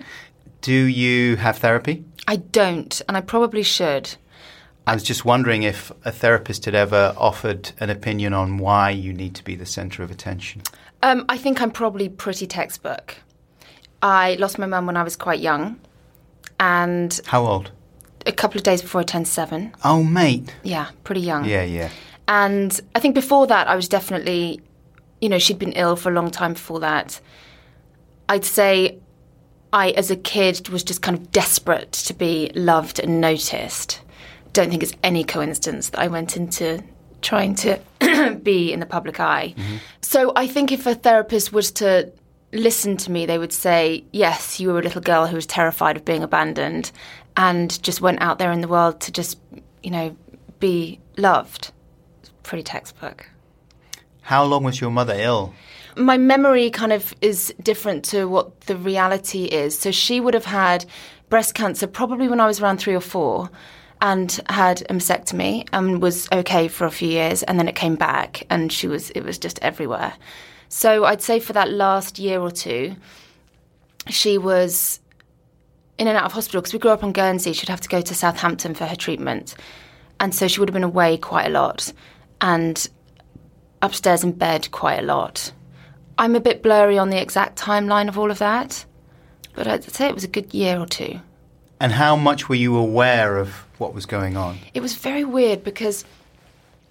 Do 0.65 0.73
you 0.73 1.37
have 1.37 1.59
therapy? 1.59 2.07
I 2.27 2.37
don't, 2.37 3.03
and 3.07 3.19
I 3.19 3.21
probably 3.21 3.63
should. 3.63 4.15
I 4.87 4.95
was 4.95 5.03
just 5.03 5.23
wondering 5.23 5.63
if 5.63 5.93
a 6.07 6.11
therapist 6.11 6.65
had 6.65 6.75
ever 6.75 7.13
offered 7.19 7.73
an 7.81 7.91
opinion 7.91 8.33
on 8.33 8.57
why 8.57 8.89
you 8.89 9.13
need 9.13 9.35
to 9.35 9.45
be 9.45 9.57
the 9.57 9.67
centre 9.67 10.03
of 10.03 10.11
attention. 10.11 10.63
Um, 11.03 11.27
I 11.29 11.37
think 11.37 11.61
I'm 11.61 11.71
probably 11.71 12.09
pretty 12.09 12.47
textbook. 12.47 13.17
I 14.01 14.37
lost 14.37 14.59
my 14.59 14.65
mum 14.65 14.87
when 14.87 14.97
I 14.97 15.03
was 15.03 15.17
quite 15.17 15.41
young, 15.41 15.79
and 16.59 17.21
How 17.27 17.45
old? 17.45 17.71
a 18.25 18.33
couple 18.33 18.57
of 18.57 18.65
days 18.65 18.81
before 18.81 19.03
I 19.03 19.05
turned 19.05 19.29
seven. 19.29 19.75
Oh, 19.85 20.03
mate. 20.03 20.55
Yeah, 20.63 20.89
pretty 21.05 21.21
young. 21.21 21.45
Yeah, 21.45 21.65
yeah. 21.65 21.91
And 22.27 22.81
I 22.95 23.01
think 23.01 23.15
before 23.15 23.47
that, 23.49 23.69
I 23.69 23.77
was 23.77 23.87
definitely, 23.87 24.63
you 25.21 25.29
know, 25.29 25.39
she'd 25.39 25.59
been 25.59 25.73
ill 25.73 25.95
for 25.97 26.11
a 26.11 26.15
long 26.15 26.31
time 26.31 26.55
before 26.55 26.81
that. 26.81 27.21
I'd 28.31 28.47
say 28.47 28.99
I, 29.75 29.91
as 29.91 30.09
a 30.13 30.17
kid, 30.17 30.69
was 30.69 30.85
just 30.85 31.03
kind 31.03 31.19
of 31.19 31.33
desperate 31.33 31.91
to 31.93 32.15
be 32.15 32.53
loved 32.55 33.01
and 33.01 33.21
noticed. 33.21 34.01
Don't 34.53 34.71
think 34.71 34.85
it's 34.85 34.95
any 35.03 35.25
coincidence 35.25 35.89
that 35.91 35.99
I 35.99 36.07
went 36.07 36.37
into 36.37 36.81
trying 37.23 37.57
to 37.57 37.81
be 38.43 38.73
in 38.73 38.79
the 38.79 38.87
public 38.87 39.19
eye. 39.19 39.53
Mm-hmm. 39.57 39.77
So 40.01 40.33
I 40.37 40.47
think 40.47 40.71
if 40.71 40.87
a 40.87 40.95
therapist 40.95 41.53
was 41.53 41.73
to 41.73 42.13
listen 42.53 42.97
to 42.99 43.11
me, 43.11 43.27
they 43.27 43.37
would 43.37 43.53
say, 43.53 44.05
yes, 44.13 44.61
you 44.61 44.69
were 44.69 44.79
a 44.79 44.83
little 44.83 45.01
girl 45.01 45.27
who 45.27 45.35
was 45.35 45.47
terrified 45.47 45.97
of 45.97 46.05
being 46.05 46.23
abandoned 46.23 46.93
and 47.37 47.83
just 47.83 48.01
went 48.01 48.23
out 48.23 48.39
there 48.39 48.53
in 48.53 48.61
the 48.61 48.69
world 48.69 49.01
to 49.01 49.11
just, 49.11 49.41
you 49.83 49.91
know, 49.91 50.17
be 50.61 51.01
loved. 51.17 51.73
It's 52.21 52.31
pretty 52.45 52.63
textbook. 52.63 53.29
How 54.21 54.45
long 54.45 54.63
was 54.63 54.81
your 54.81 54.93
mother 54.93 55.15
ill? 55.17 55.53
My 55.97 56.17
memory 56.17 56.71
kind 56.71 56.93
of 56.93 57.15
is 57.21 57.55
different 57.63 58.05
to 58.07 58.27
what 58.27 58.63
the 58.63 58.77
reality 58.77 59.45
is. 59.45 59.79
So 59.79 59.91
she 59.91 60.21
would 60.21 60.35
have 60.35 60.45
had 60.45 60.85
breast 61.29 61.55
cancer 61.55 61.87
probably 61.87 62.29
when 62.29 62.41
I 62.41 62.47
was 62.47 62.61
around 62.61 62.79
three 62.79 62.95
or 62.95 63.01
four 63.01 63.51
and 64.01 64.41
had 64.49 64.83
a 64.83 64.95
mastectomy 64.95 65.69
and 65.73 66.03
was 66.03 66.29
okay 66.33 66.69
for 66.69 66.85
a 66.87 66.91
few 66.91 67.09
years 67.09 67.43
and 67.43 67.59
then 67.59 67.69
it 67.69 67.75
came 67.75 67.97
back 67.97 68.47
and 68.51 68.73
she 68.73 68.87
was 68.87 69.11
it 69.11 69.23
was 69.23 69.39
just 69.39 69.59
everywhere. 69.63 70.13
So 70.69 71.05
I'd 71.05 71.23
say 71.23 71.41
for 71.41 71.53
that 71.53 71.71
last 71.71 72.19
year 72.19 72.41
or 72.41 72.51
two 72.51 72.97
she 74.09 74.37
was 74.39 75.01
in 75.97 76.09
and 76.09 76.17
out 76.17 76.25
of 76.25 76.33
hospital 76.33 76.61
because 76.61 76.73
we 76.73 76.79
grew 76.79 76.91
up 76.91 77.05
on 77.05 77.13
Guernsey. 77.13 77.53
She'd 77.53 77.69
have 77.69 77.81
to 77.81 77.89
go 77.89 78.01
to 78.01 78.15
Southampton 78.15 78.75
for 78.75 78.85
her 78.85 78.97
treatment. 78.97 79.55
And 80.21 80.35
so 80.35 80.49
she 80.49 80.61
would 80.61 80.69
have 80.69 80.75
been 80.75 80.85
away 80.85 81.17
quite 81.17 81.47
a 81.47 81.51
lot 81.51 81.93
and 82.41 82.89
upstairs 83.81 84.25
in 84.25 84.33
bed 84.33 84.71
quite 84.71 84.99
a 84.99 85.03
lot. 85.03 85.53
I'm 86.19 86.37
a 86.37 86.41
bit 86.41 86.63
blurry 86.63 86.99
on 86.99 87.11
the 87.11 87.21
exact 87.21 87.59
timeline 87.59 88.09
of 88.09 88.19
all 88.19 88.31
of 88.31 88.39
that, 88.39 88.85
but 89.55 89.67
I'd 89.67 89.85
say 89.85 90.07
it 90.07 90.15
was 90.15 90.25
a 90.25 90.29
good 90.29 90.55
year 90.55 90.79
or 90.79 90.87
two. 90.87 91.21
And 91.81 91.93
how 91.93 92.17
much 92.17 92.49
were 92.49 92.55
you 92.55 92.77
aware 92.77 93.39
of 93.39 93.67
what 93.79 93.95
was 93.95 94.07
going 94.07 94.37
on? 94.37 94.59
It 94.75 94.81
was 94.81 94.95
very 94.95 95.25
weird 95.25 95.65
because 95.65 96.05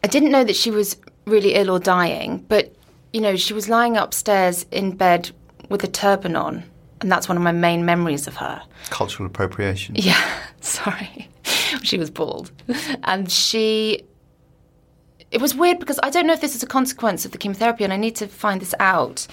I 0.03 0.07
didn't 0.07 0.31
know 0.31 0.43
that 0.43 0.55
she 0.55 0.71
was 0.71 0.97
really 1.25 1.53
ill 1.53 1.69
or 1.69 1.79
dying, 1.79 2.45
but 2.49 2.75
you 3.13 3.21
know, 3.21 3.35
she 3.35 3.53
was 3.53 3.69
lying 3.69 3.95
upstairs 3.95 4.65
in 4.71 4.95
bed 4.95 5.31
with 5.69 5.83
a 5.83 5.87
turban 5.87 6.35
on, 6.35 6.63
and 6.99 7.11
that's 7.11 7.27
one 7.29 7.37
of 7.37 7.43
my 7.43 7.51
main 7.51 7.85
memories 7.85 8.27
of 8.27 8.35
her. 8.37 8.61
Cultural 8.89 9.27
appropriation. 9.27 9.95
Yeah, 9.95 10.21
sorry. 10.61 11.29
she 11.83 11.97
was 11.97 12.09
bald. 12.09 12.51
And 13.03 13.31
she. 13.31 14.03
It 15.33 15.41
was 15.41 15.55
weird 15.55 15.79
because 15.79 15.99
I 16.03 16.11
don't 16.11 16.27
know 16.27 16.33
if 16.33 16.41
this 16.41 16.55
is 16.55 16.61
a 16.61 16.67
consequence 16.67 17.25
of 17.25 17.31
the 17.31 17.39
chemotherapy, 17.39 17.83
and 17.83 17.91
I 17.91 17.97
need 17.97 18.15
to 18.17 18.27
find 18.27 18.61
this 18.61 18.75
out. 18.79 19.25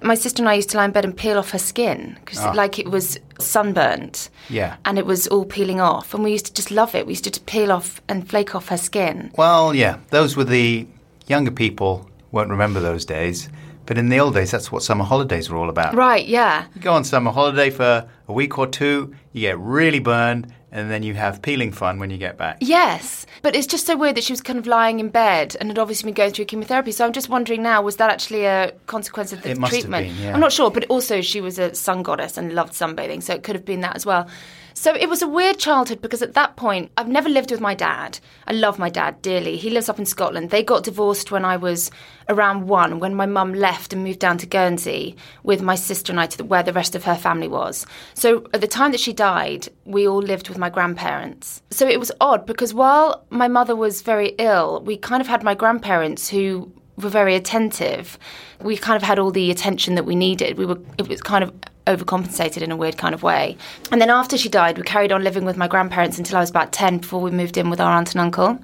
My 0.00 0.14
sister 0.14 0.40
and 0.40 0.48
I 0.48 0.54
used 0.54 0.70
to 0.70 0.76
lie 0.76 0.84
in 0.84 0.92
bed 0.92 1.04
and 1.04 1.16
peel 1.16 1.36
off 1.36 1.50
her 1.50 1.58
skin 1.58 2.16
because, 2.20 2.38
ah. 2.38 2.52
like, 2.52 2.78
it 2.78 2.88
was 2.88 3.18
sunburnt. 3.40 4.30
Yeah. 4.48 4.76
And 4.84 4.98
it 4.98 5.04
was 5.04 5.26
all 5.26 5.44
peeling 5.44 5.80
off, 5.80 6.14
and 6.14 6.22
we 6.22 6.30
used 6.30 6.46
to 6.46 6.54
just 6.54 6.70
love 6.70 6.94
it. 6.94 7.06
We 7.06 7.12
used 7.14 7.24
to 7.24 7.40
peel 7.40 7.72
off 7.72 8.00
and 8.08 8.28
flake 8.28 8.54
off 8.54 8.68
her 8.68 8.76
skin. 8.76 9.32
Well, 9.36 9.74
yeah, 9.74 9.98
those 10.10 10.36
were 10.36 10.44
the 10.44 10.86
younger 11.26 11.50
people 11.50 12.08
won't 12.30 12.50
remember 12.50 12.78
those 12.78 13.04
days. 13.04 13.48
But 13.84 13.98
in 13.98 14.10
the 14.10 14.20
old 14.20 14.34
days, 14.34 14.50
that's 14.50 14.70
what 14.70 14.82
summer 14.82 15.04
holidays 15.04 15.50
were 15.50 15.56
all 15.56 15.70
about. 15.70 15.94
Right, 15.94 16.24
yeah. 16.24 16.66
You 16.74 16.80
go 16.82 16.92
on 16.92 17.02
summer 17.04 17.32
holiday 17.32 17.70
for 17.70 18.08
a 18.28 18.32
week 18.32 18.58
or 18.58 18.66
two, 18.66 19.14
you 19.32 19.40
get 19.40 19.58
really 19.58 19.98
burned, 19.98 20.52
and 20.70 20.90
then 20.90 21.02
you 21.02 21.14
have 21.14 21.42
peeling 21.42 21.72
fun 21.72 21.98
when 21.98 22.10
you 22.10 22.18
get 22.18 22.36
back. 22.36 22.58
Yes, 22.60 23.26
but 23.42 23.56
it's 23.56 23.66
just 23.66 23.86
so 23.86 23.96
weird 23.96 24.16
that 24.16 24.24
she 24.24 24.32
was 24.32 24.40
kind 24.40 24.58
of 24.58 24.66
lying 24.66 25.00
in 25.00 25.08
bed 25.08 25.56
and 25.60 25.68
had 25.70 25.78
obviously 25.78 26.08
been 26.08 26.14
going 26.14 26.32
through 26.32 26.44
chemotherapy. 26.46 26.92
So 26.92 27.06
I'm 27.06 27.12
just 27.12 27.28
wondering 27.28 27.62
now, 27.62 27.82
was 27.82 27.96
that 27.96 28.10
actually 28.10 28.44
a 28.44 28.72
consequence 28.86 29.32
of 29.32 29.42
the 29.42 29.50
It 29.50 29.58
must 29.58 29.72
have 29.72 29.82
treatment? 29.82 30.08
been, 30.08 30.22
yeah. 30.22 30.34
I'm 30.34 30.40
not 30.40 30.52
sure, 30.52 30.70
but 30.70 30.84
also 30.88 31.20
she 31.20 31.40
was 31.40 31.58
a 31.58 31.74
sun 31.74 32.02
goddess 32.02 32.36
and 32.36 32.54
loved 32.54 32.72
sunbathing, 32.72 33.22
so 33.22 33.34
it 33.34 33.42
could 33.42 33.54
have 33.54 33.64
been 33.64 33.80
that 33.80 33.96
as 33.96 34.04
well. 34.04 34.28
So 34.74 34.94
it 34.94 35.08
was 35.08 35.22
a 35.22 35.28
weird 35.28 35.58
childhood 35.58 36.00
because 36.00 36.22
at 36.22 36.34
that 36.34 36.54
point, 36.54 36.92
I've 36.96 37.08
never 37.08 37.28
lived 37.28 37.50
with 37.50 37.60
my 37.60 37.74
dad. 37.74 38.20
I 38.46 38.52
love 38.52 38.78
my 38.78 38.88
dad 38.88 39.20
dearly. 39.22 39.56
He 39.56 39.70
lives 39.70 39.88
up 39.88 39.98
in 39.98 40.06
Scotland. 40.06 40.50
They 40.50 40.62
got 40.62 40.84
divorced 40.84 41.32
when 41.32 41.44
I 41.44 41.56
was 41.56 41.90
around 42.28 42.68
one, 42.68 43.00
when 43.00 43.12
my 43.16 43.26
mum 43.26 43.54
left 43.54 43.92
and 43.92 44.04
moved 44.04 44.20
down 44.20 44.38
to 44.38 44.46
Guernsey 44.46 45.16
with 45.42 45.62
my 45.62 45.74
sister 45.74 46.12
and 46.12 46.20
I 46.20 46.26
to 46.26 46.38
the, 46.38 46.44
where 46.44 46.62
the 46.62 46.72
rest 46.72 46.94
of 46.94 47.02
her 47.02 47.16
family 47.16 47.48
was. 47.48 47.86
So 48.14 48.46
at 48.54 48.60
the 48.60 48.68
time 48.68 48.92
that 48.92 49.00
she 49.00 49.12
died, 49.12 49.68
we 49.84 50.06
all 50.06 50.22
lived 50.22 50.48
with 50.48 50.57
my 50.58 50.70
grandparents. 50.70 51.62
So 51.70 51.86
it 51.86 51.98
was 51.98 52.12
odd 52.20 52.46
because 52.46 52.74
while 52.74 53.24
my 53.30 53.48
mother 53.48 53.76
was 53.76 54.02
very 54.02 54.34
ill, 54.38 54.82
we 54.84 54.96
kind 54.96 55.20
of 55.20 55.26
had 55.28 55.42
my 55.42 55.54
grandparents 55.54 56.28
who 56.28 56.70
were 56.96 57.08
very 57.08 57.34
attentive. 57.34 58.18
We 58.60 58.76
kind 58.76 58.96
of 58.96 59.02
had 59.02 59.18
all 59.18 59.30
the 59.30 59.50
attention 59.50 59.94
that 59.94 60.04
we 60.04 60.16
needed. 60.16 60.58
We 60.58 60.66
were 60.66 60.78
it 60.98 61.08
was 61.08 61.20
kind 61.22 61.44
of 61.44 61.52
overcompensated 61.86 62.60
in 62.60 62.70
a 62.70 62.76
weird 62.76 62.98
kind 62.98 63.14
of 63.14 63.22
way. 63.22 63.56
And 63.90 64.00
then 64.00 64.10
after 64.10 64.36
she 64.36 64.48
died, 64.48 64.76
we 64.76 64.84
carried 64.84 65.10
on 65.10 65.24
living 65.24 65.44
with 65.44 65.56
my 65.56 65.66
grandparents 65.66 66.18
until 66.18 66.36
I 66.36 66.40
was 66.40 66.50
about 66.50 66.72
10 66.72 66.98
before 66.98 67.20
we 67.20 67.30
moved 67.30 67.56
in 67.56 67.70
with 67.70 67.80
our 67.80 67.92
aunt 67.92 68.12
and 68.12 68.20
uncle. 68.20 68.58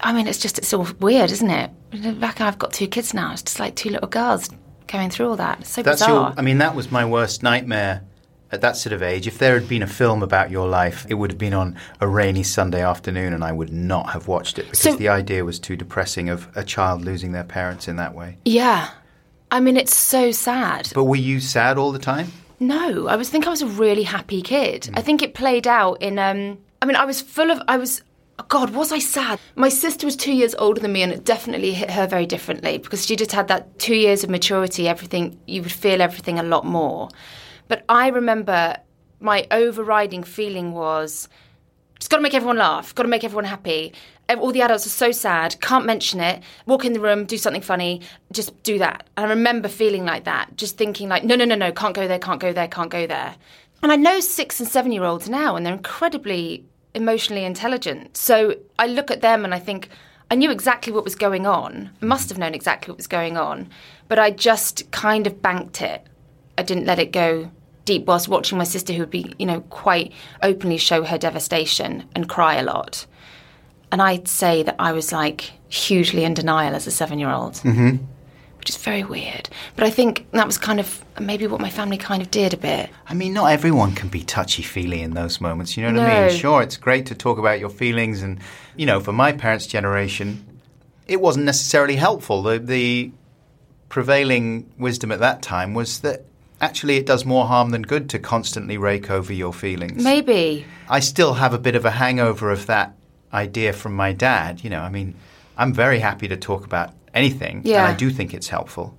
I 0.00 0.12
mean, 0.12 0.26
it's 0.26 0.38
just 0.38 0.58
it's 0.58 0.72
all 0.72 0.88
weird, 0.98 1.30
isn't 1.30 1.50
it? 1.50 1.70
Back 2.20 2.40
I've 2.40 2.58
got 2.58 2.72
two 2.72 2.88
kids 2.88 3.14
now. 3.14 3.32
It's 3.32 3.42
just 3.42 3.60
like 3.60 3.76
two 3.76 3.90
little 3.90 4.08
girls 4.08 4.48
going 4.86 5.10
through 5.10 5.28
all 5.28 5.36
that. 5.36 5.60
It's 5.60 5.70
so 5.70 5.82
That's 5.82 6.00
bizarre. 6.00 6.30
your. 6.30 6.38
I 6.38 6.42
mean, 6.42 6.58
that 6.58 6.74
was 6.74 6.90
my 6.90 7.04
worst 7.04 7.42
nightmare 7.42 8.02
at 8.52 8.60
that 8.62 8.76
sort 8.76 8.92
of 8.92 9.02
age. 9.02 9.26
If 9.26 9.38
there 9.38 9.54
had 9.58 9.68
been 9.68 9.82
a 9.82 9.86
film 9.86 10.22
about 10.22 10.50
your 10.50 10.68
life, 10.68 11.06
it 11.08 11.14
would 11.14 11.30
have 11.30 11.38
been 11.38 11.54
on 11.54 11.76
a 12.00 12.08
rainy 12.08 12.42
Sunday 12.42 12.82
afternoon, 12.82 13.32
and 13.32 13.44
I 13.44 13.52
would 13.52 13.72
not 13.72 14.10
have 14.10 14.26
watched 14.28 14.58
it 14.58 14.64
because 14.66 14.80
So- 14.80 14.96
the 14.96 15.08
idea 15.08 15.44
was 15.44 15.58
too 15.58 15.76
depressing 15.76 16.28
of 16.28 16.48
a 16.54 16.64
child 16.64 17.04
losing 17.04 17.32
their 17.32 17.44
parents 17.44 17.88
in 17.88 17.96
that 17.96 18.14
way. 18.14 18.38
yeah. 18.44 18.88
I 19.52 19.58
mean, 19.58 19.76
it's 19.76 19.96
so 19.96 20.30
sad. 20.30 20.90
But 20.94 21.04
were 21.04 21.16
you 21.16 21.40
sad 21.40 21.76
all 21.76 21.90
the 21.90 21.98
time? 21.98 22.32
No, 22.60 23.08
I 23.08 23.16
was 23.16 23.28
think 23.30 23.46
I 23.48 23.50
was 23.50 23.62
a 23.62 23.66
really 23.66 24.04
happy 24.04 24.42
kid. 24.42 24.88
I 24.94 25.00
think 25.02 25.22
it 25.22 25.34
played 25.34 25.66
out 25.66 26.00
in 26.00 26.20
um 26.20 26.58
I 26.80 26.86
mean 26.86 26.94
I 26.94 27.04
was 27.04 27.20
full 27.20 27.50
of 27.50 27.60
I 27.66 27.76
was 27.76 28.02
God, 28.48 28.70
was 28.70 28.92
I 28.92 29.00
sad? 29.00 29.40
My 29.56 29.68
sister 29.68 30.06
was 30.06 30.14
two 30.14 30.32
years 30.32 30.54
older 30.56 30.80
than 30.80 30.92
me 30.92 31.02
and 31.02 31.12
it 31.12 31.24
definitely 31.24 31.72
hit 31.72 31.90
her 31.90 32.06
very 32.06 32.26
differently 32.26 32.78
because 32.78 33.04
she 33.04 33.16
just 33.16 33.32
had 33.32 33.48
that 33.48 33.78
two 33.80 33.96
years 33.96 34.22
of 34.22 34.30
maturity, 34.30 34.86
everything 34.88 35.36
you 35.46 35.62
would 35.62 35.72
feel 35.72 36.00
everything 36.00 36.38
a 36.38 36.42
lot 36.44 36.64
more. 36.64 37.08
But 37.70 37.84
I 37.88 38.08
remember 38.08 38.76
my 39.20 39.46
overriding 39.52 40.24
feeling 40.24 40.72
was 40.72 41.28
just 42.00 42.10
got 42.10 42.16
to 42.16 42.22
make 42.22 42.34
everyone 42.34 42.58
laugh, 42.58 42.92
got 42.96 43.04
to 43.04 43.08
make 43.08 43.22
everyone 43.22 43.44
happy. 43.44 43.94
All 44.28 44.50
the 44.50 44.62
adults 44.62 44.86
are 44.86 44.88
so 44.90 45.12
sad, 45.12 45.60
can't 45.60 45.86
mention 45.86 46.18
it. 46.18 46.42
Walk 46.66 46.84
in 46.84 46.94
the 46.94 47.00
room, 47.00 47.26
do 47.26 47.38
something 47.38 47.62
funny, 47.62 48.00
just 48.32 48.60
do 48.64 48.80
that. 48.80 49.08
And 49.16 49.26
I 49.26 49.28
remember 49.28 49.68
feeling 49.68 50.04
like 50.04 50.24
that, 50.24 50.56
just 50.56 50.78
thinking 50.78 51.08
like, 51.08 51.22
no, 51.22 51.36
no, 51.36 51.44
no, 51.44 51.54
no, 51.54 51.70
can't 51.70 51.94
go 51.94 52.08
there, 52.08 52.18
can't 52.18 52.40
go 52.40 52.52
there, 52.52 52.66
can't 52.66 52.90
go 52.90 53.06
there. 53.06 53.36
And 53.84 53.92
I 53.92 53.96
know 53.96 54.18
six 54.18 54.58
and 54.58 54.68
seven 54.68 54.90
year 54.90 55.04
olds 55.04 55.28
now, 55.28 55.54
and 55.54 55.64
they're 55.64 55.72
incredibly 55.72 56.64
emotionally 56.94 57.44
intelligent. 57.44 58.16
So 58.16 58.56
I 58.80 58.88
look 58.88 59.12
at 59.12 59.20
them 59.20 59.44
and 59.44 59.54
I 59.54 59.60
think, 59.60 59.90
I 60.28 60.34
knew 60.34 60.50
exactly 60.50 60.92
what 60.92 61.04
was 61.04 61.14
going 61.14 61.46
on, 61.46 61.90
must 62.00 62.30
have 62.30 62.38
known 62.38 62.52
exactly 62.52 62.90
what 62.90 62.98
was 62.98 63.06
going 63.06 63.36
on, 63.36 63.68
but 64.08 64.18
I 64.18 64.32
just 64.32 64.90
kind 64.90 65.28
of 65.28 65.40
banked 65.40 65.80
it. 65.82 66.04
I 66.58 66.64
didn't 66.64 66.86
let 66.86 66.98
it 66.98 67.12
go 67.12 67.52
deep 67.90 68.06
whilst 68.06 68.28
watching 68.28 68.56
my 68.56 68.64
sister, 68.64 68.92
who 68.92 69.00
would 69.00 69.10
be, 69.10 69.34
you 69.36 69.46
know, 69.46 69.62
quite 69.62 70.12
openly 70.42 70.76
show 70.76 71.02
her 71.02 71.18
devastation 71.18 72.04
and 72.14 72.28
cry 72.28 72.54
a 72.54 72.62
lot. 72.62 73.04
And 73.90 74.00
I'd 74.00 74.28
say 74.28 74.62
that 74.62 74.76
I 74.78 74.92
was 74.92 75.10
like 75.10 75.50
hugely 75.68 76.22
in 76.22 76.34
denial 76.34 76.76
as 76.76 76.86
a 76.86 76.92
seven 76.92 77.18
year 77.18 77.30
old, 77.30 77.54
mm-hmm. 77.54 77.96
which 78.58 78.70
is 78.70 78.76
very 78.76 79.02
weird. 79.02 79.48
But 79.74 79.84
I 79.84 79.90
think 79.90 80.30
that 80.30 80.46
was 80.46 80.56
kind 80.56 80.78
of 80.78 81.04
maybe 81.20 81.48
what 81.48 81.60
my 81.60 81.68
family 81.68 81.98
kind 81.98 82.22
of 82.22 82.30
did 82.30 82.54
a 82.54 82.56
bit. 82.56 82.90
I 83.08 83.14
mean, 83.14 83.32
not 83.34 83.46
everyone 83.46 83.96
can 83.96 84.08
be 84.08 84.22
touchy 84.22 84.62
feely 84.62 85.02
in 85.02 85.14
those 85.14 85.40
moments. 85.40 85.76
You 85.76 85.82
know 85.90 86.00
what 86.00 86.08
I 86.08 86.28
mean? 86.28 86.38
Sure, 86.38 86.62
it's 86.62 86.76
great 86.76 87.06
to 87.06 87.16
talk 87.16 87.38
about 87.38 87.58
your 87.58 87.70
feelings, 87.70 88.22
and 88.22 88.38
you 88.76 88.86
know, 88.86 89.00
for 89.00 89.12
my 89.12 89.32
parents' 89.32 89.66
generation, 89.66 90.46
it 91.08 91.20
wasn't 91.20 91.44
necessarily 91.44 91.96
helpful. 91.96 92.42
The, 92.42 92.58
the 92.58 93.10
prevailing 93.88 94.70
wisdom 94.78 95.10
at 95.10 95.18
that 95.18 95.42
time 95.42 95.74
was 95.74 95.98
that 96.00 96.24
actually 96.60 96.96
it 96.96 97.06
does 97.06 97.24
more 97.24 97.46
harm 97.46 97.70
than 97.70 97.82
good 97.82 98.08
to 98.10 98.18
constantly 98.18 98.76
rake 98.76 99.10
over 99.10 99.32
your 99.32 99.52
feelings. 99.52 100.02
Maybe. 100.02 100.66
I 100.88 101.00
still 101.00 101.34
have 101.34 101.54
a 101.54 101.58
bit 101.58 101.74
of 101.74 101.84
a 101.84 101.90
hangover 101.92 102.50
of 102.50 102.66
that 102.66 102.94
idea 103.32 103.72
from 103.72 103.94
my 103.94 104.12
dad. 104.12 104.62
You 104.64 104.70
know, 104.70 104.80
I 104.80 104.88
mean, 104.90 105.14
I'm 105.56 105.72
very 105.72 105.98
happy 106.00 106.28
to 106.28 106.36
talk 106.36 106.64
about 106.64 106.92
anything, 107.14 107.62
Yeah. 107.64 107.84
and 107.84 107.92
I 107.94 107.96
do 107.96 108.10
think 108.10 108.34
it's 108.34 108.48
helpful. 108.48 108.96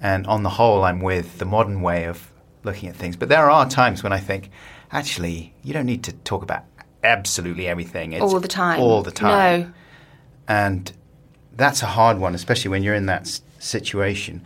And 0.00 0.26
on 0.26 0.42
the 0.42 0.50
whole, 0.50 0.84
I'm 0.84 1.00
with 1.00 1.38
the 1.38 1.44
modern 1.46 1.80
way 1.80 2.04
of 2.04 2.30
looking 2.64 2.88
at 2.88 2.96
things. 2.96 3.16
But 3.16 3.28
there 3.28 3.50
are 3.50 3.68
times 3.68 4.02
when 4.02 4.12
I 4.12 4.18
think, 4.20 4.50
actually, 4.92 5.54
you 5.62 5.72
don't 5.72 5.86
need 5.86 6.04
to 6.04 6.12
talk 6.12 6.42
about 6.42 6.64
absolutely 7.02 7.66
everything 7.68 8.12
it's 8.12 8.22
All 8.22 8.40
the 8.40 8.48
time. 8.48 8.80
All 8.80 9.02
the 9.02 9.10
time. 9.10 9.60
No. 9.60 9.72
And 10.48 10.92
that's 11.56 11.82
a 11.82 11.86
hard 11.86 12.18
one, 12.18 12.34
especially 12.34 12.70
when 12.70 12.82
you're 12.82 12.94
in 12.94 13.06
that 13.06 13.22
s- 13.22 13.40
situation. 13.58 14.42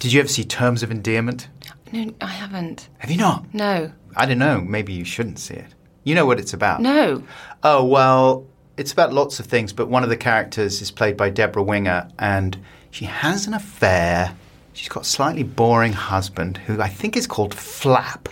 Did 0.00 0.12
you 0.12 0.20
ever 0.20 0.28
see 0.28 0.44
Terms 0.44 0.82
of 0.82 0.90
Endearment? 0.90 1.48
No, 1.94 2.12
I 2.20 2.26
haven't. 2.26 2.88
Have 2.98 3.10
you 3.10 3.18
not? 3.18 3.54
No. 3.54 3.92
I 4.16 4.26
don't 4.26 4.38
know. 4.38 4.60
Maybe 4.60 4.92
you 4.92 5.04
shouldn't 5.04 5.38
see 5.38 5.54
it. 5.54 5.74
You 6.02 6.16
know 6.16 6.26
what 6.26 6.40
it's 6.40 6.52
about. 6.52 6.80
No. 6.80 7.22
Oh, 7.62 7.84
well, 7.84 8.46
it's 8.76 8.90
about 8.90 9.12
lots 9.12 9.38
of 9.38 9.46
things, 9.46 9.72
but 9.72 9.88
one 9.88 10.02
of 10.02 10.08
the 10.08 10.16
characters 10.16 10.82
is 10.82 10.90
played 10.90 11.16
by 11.16 11.30
Debra 11.30 11.62
Winger, 11.62 12.08
and 12.18 12.58
she 12.90 13.04
has 13.04 13.46
an 13.46 13.54
affair. 13.54 14.34
She's 14.72 14.88
got 14.88 15.04
a 15.04 15.06
slightly 15.06 15.44
boring 15.44 15.92
husband 15.92 16.56
who 16.58 16.80
I 16.80 16.88
think 16.88 17.16
is 17.16 17.28
called 17.28 17.54
Flap, 17.54 18.28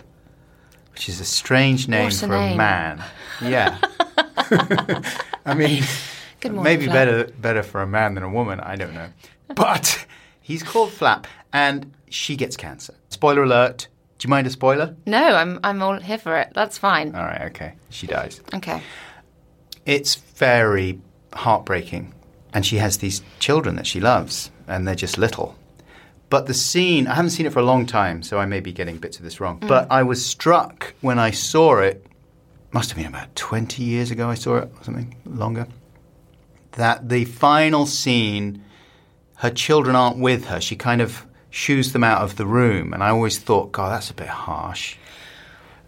which 0.93 1.09
is 1.09 1.21
a 1.21 1.25
strange 1.25 1.87
name 1.87 2.09
a 2.09 2.11
for 2.11 2.27
a 2.35 2.41
name. 2.41 2.57
man. 2.57 3.05
Yeah. 3.41 3.79
I 5.47 5.55
mean, 5.55 5.85
morning, 6.45 6.63
maybe 6.65 6.87
Flap. 6.87 6.95
better 6.95 7.25
better 7.39 7.63
for 7.63 7.81
a 7.81 7.87
man 7.87 8.15
than 8.15 8.25
a 8.25 8.29
woman. 8.29 8.59
I 8.59 8.75
don't 8.75 8.93
know. 8.93 9.09
But 9.55 10.05
he's 10.41 10.65
called 10.65 10.91
Flap, 10.91 11.29
and 11.53 11.93
she 12.15 12.37
gets 12.37 12.57
cancer. 12.57 12.95
Spoiler 13.09 13.43
alert. 13.43 13.89
Do 14.19 14.27
you 14.27 14.31
mind 14.31 14.47
a 14.47 14.51
spoiler? 14.51 14.95
No, 15.07 15.35
I'm 15.35 15.59
I'm 15.65 15.83
all 15.83 15.99
here 15.99 16.19
for 16.19 16.39
it. 16.39 16.53
That's 16.55 16.79
fine. 16.79 17.15
All 17.15 17.25
right, 17.25 17.43
okay. 17.43 17.75
She 17.91 18.07
dies. 18.07 18.41
Okay. 18.55 18.81
It's 19.85 20.15
very 20.15 21.01
heartbreaking. 21.33 22.15
And 22.55 22.65
she 22.65 22.77
has 22.77 22.99
these 22.99 23.23
children 23.41 23.77
that 23.77 23.87
she 23.87 23.99
loves, 23.99 24.51
and 24.69 24.87
they're 24.87 24.95
just 24.95 25.19
little. 25.19 25.57
But 26.29 26.47
the 26.47 26.55
scene, 26.55 27.07
I 27.07 27.15
haven't 27.15 27.31
seen 27.31 27.47
it 27.47 27.53
for 27.53 27.59
a 27.59 27.65
long 27.65 27.85
time, 27.87 28.23
so 28.23 28.39
I 28.39 28.47
may 28.47 28.61
be 28.61 28.73
getting 28.73 28.99
bits 28.99 29.19
of 29.19 29.25
this 29.25 29.41
wrong. 29.41 29.59
Mm. 29.61 29.69
But 29.69 29.91
I 29.91 30.03
was 30.03 30.25
struck 30.25 30.95
when 31.01 31.19
I 31.19 31.31
saw 31.31 31.79
it, 31.79 32.07
must 32.73 32.91
have 32.91 32.97
been 32.97 33.07
about 33.07 33.35
20 33.37 33.83
years 33.83 34.11
ago 34.11 34.29
I 34.29 34.35
saw 34.35 34.57
it, 34.57 34.71
or 34.79 34.85
something 34.85 35.15
longer, 35.27 35.67
that 36.73 37.09
the 37.09 37.25
final 37.25 37.87
scene, 37.87 38.63
her 39.37 39.51
children 39.51 39.97
aren't 39.97 40.19
with 40.19 40.47
her. 40.47 40.61
She 40.61 40.77
kind 40.77 41.03
of 41.03 41.27
shoos 41.53 41.93
them 41.93 42.03
out 42.03 42.23
of 42.23 42.37
the 42.37 42.47
room. 42.47 42.93
And 42.93 43.05
I 43.05 43.11
always 43.11 43.39
thought, 43.39 43.71
God, 43.71 43.93
that's 43.93 44.11
a 44.11 44.15
bit 44.15 44.27
harsh. 44.27 44.97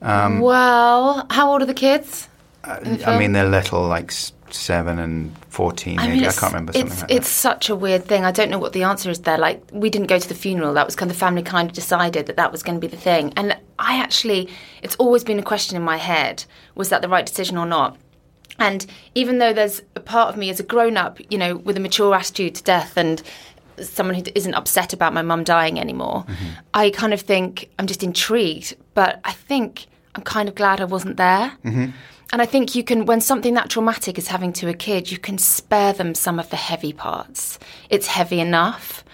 Um, 0.00 0.40
well, 0.40 1.27
how 1.31 1.50
old 1.50 1.62
are 1.62 1.66
the 1.66 1.74
kids? 1.74 2.29
the 2.62 3.03
I 3.07 3.18
mean, 3.18 3.33
they're 3.33 3.48
little, 3.48 3.87
like 3.87 4.12
seven 4.50 4.98
and 4.98 5.35
fourteen. 5.48 5.96
Maybe 5.96 6.12
I, 6.12 6.16
it's- 6.16 6.38
can't 6.38 6.53
remember 6.53 6.72
something 6.74 6.92
it's, 6.92 7.00
like 7.00 7.11
It's 7.11 7.29
such 7.29 7.70
a 7.70 7.74
weird 7.74 8.05
thing. 8.05 8.24
I 8.24 8.31
don't 8.31 8.50
know 8.50 8.59
what 8.59 8.74
the 8.74 8.83
answer 8.83 9.11
is 9.11 9.20
there. 9.20 9.38
Like, 9.38 9.62
we 9.72 9.90
didn't 9.90 10.09
go 10.09 10.18
to 10.18 10.29
the 10.29 10.35
funeral. 10.35 10.74
That 10.74 10.87
was 10.87 10.94
kind 10.94 11.11
of 11.11 11.16
the 11.16 11.20
family 11.20 11.42
kind 11.42 11.68
of 11.68 11.74
decided 11.74 12.27
that 12.27 12.37
that 12.37 12.53
was 12.53 12.62
going 12.62 12.77
to 12.77 12.81
be 12.81 12.87
the 12.87 13.00
thing. 13.00 13.33
And 13.37 13.57
I 13.79 13.98
actually, 13.98 14.50
it's 14.83 14.96
always 14.96 15.24
been 15.24 15.38
a 15.38 15.42
question 15.42 15.77
in 15.77 15.83
my 15.83 15.96
head: 15.96 16.44
was 16.74 16.90
that 16.90 17.00
the 17.00 17.09
right 17.09 17.24
decision 17.24 17.57
or 17.57 17.66
not? 17.66 17.96
And 18.59 18.87
even 19.14 19.38
though 19.38 19.53
there's 19.53 19.83
a 19.96 20.00
part 20.00 20.29
of 20.29 20.37
me 20.37 20.48
as 20.50 20.61
a 20.61 20.62
grown 20.62 20.96
up, 20.96 21.18
you 21.31 21.38
know, 21.38 21.57
with 21.57 21.77
a 21.77 21.81
mature 21.81 22.14
attitude 22.14 22.55
to 22.57 22.62
death 22.62 22.96
and 22.96 23.22
someone 23.81 24.15
who 24.15 24.23
isn't 24.35 24.55
upset 24.55 24.93
about 24.93 25.13
my 25.13 25.23
mum 25.23 25.45
dying 25.45 25.81
anymore. 25.81 26.25
I 26.73 26.91
kind 26.91 27.13
of 27.13 27.21
think 27.21 27.71
I'm 27.79 27.87
just 27.87 28.03
intrigued, 28.03 28.77
but 28.95 29.21
I 29.25 29.33
think 29.33 29.87
I'm 30.15 30.23
kind 30.23 30.49
of 30.49 30.55
glad 30.55 30.81
I 30.81 30.85
wasn't 30.85 31.17
there. 31.17 31.53
And 32.33 32.43
I 32.43 32.47
think 32.47 32.75
you 32.75 32.83
can, 32.83 33.07
when 33.07 33.21
something 33.21 33.55
that 33.55 33.69
traumatic 33.71 34.19
is 34.19 34.27
happening 34.29 34.53
to 34.55 34.69
a 34.69 34.75
kid, 34.75 35.11
you 35.11 35.19
can 35.19 35.39
spare 35.39 35.93
them 35.93 36.15
some 36.15 36.39
of 36.41 36.51
the 36.51 36.57
heavy 36.57 36.93
parts. 36.93 37.59
It's 37.91 38.07
heavy 38.09 38.41
enough, 38.41 39.05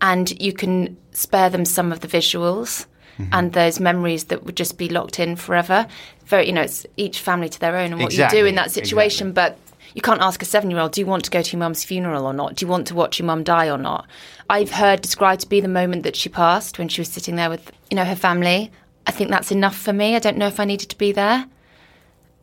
and 0.00 0.40
you 0.42 0.52
can 0.52 0.96
spare 1.12 1.48
them 1.48 1.64
some 1.64 1.92
of 1.92 2.00
the 2.00 2.08
visuals 2.08 2.86
and 3.30 3.52
those 3.52 3.78
memories 3.78 4.24
that 4.24 4.42
would 4.42 4.56
just 4.56 4.76
be 4.76 4.88
locked 4.88 5.20
in 5.20 5.36
forever. 5.36 5.86
Very, 6.26 6.46
you 6.46 6.52
know, 6.52 6.62
it's 6.62 6.84
each 6.96 7.20
family 7.20 7.48
to 7.48 7.60
their 7.60 7.76
own 7.76 7.92
and 7.92 8.02
what 8.02 8.12
you 8.12 8.28
do 8.28 8.44
in 8.44 8.56
that 8.56 8.72
situation, 8.72 9.32
but 9.32 9.56
you 9.94 10.02
can't 10.02 10.20
ask 10.20 10.42
a 10.42 10.44
seven 10.44 10.70
year 10.70 10.80
old, 10.80 10.92
do 10.92 11.00
you 11.00 11.06
want 11.06 11.24
to 11.24 11.30
go 11.30 11.40
to 11.40 11.52
your 11.52 11.60
mum's 11.60 11.84
funeral 11.84 12.26
or 12.26 12.32
not? 12.32 12.56
Do 12.56 12.64
you 12.64 12.70
want 12.70 12.86
to 12.88 12.94
watch 12.94 13.18
your 13.18 13.26
mum 13.26 13.44
die 13.44 13.70
or 13.70 13.78
not? 13.78 14.06
I've 14.50 14.72
heard 14.72 15.00
described 15.00 15.40
to 15.42 15.48
be 15.48 15.60
the 15.60 15.68
moment 15.68 16.02
that 16.02 16.16
she 16.16 16.28
passed 16.28 16.78
when 16.78 16.88
she 16.88 17.00
was 17.00 17.08
sitting 17.08 17.36
there 17.36 17.48
with, 17.48 17.72
you 17.90 17.96
know, 17.96 18.04
her 18.04 18.16
family. 18.16 18.70
I 19.06 19.12
think 19.12 19.30
that's 19.30 19.52
enough 19.52 19.76
for 19.76 19.92
me. 19.92 20.16
I 20.16 20.18
don't 20.18 20.36
know 20.36 20.48
if 20.48 20.58
I 20.58 20.64
needed 20.64 20.90
to 20.90 20.98
be 20.98 21.12
there 21.12 21.46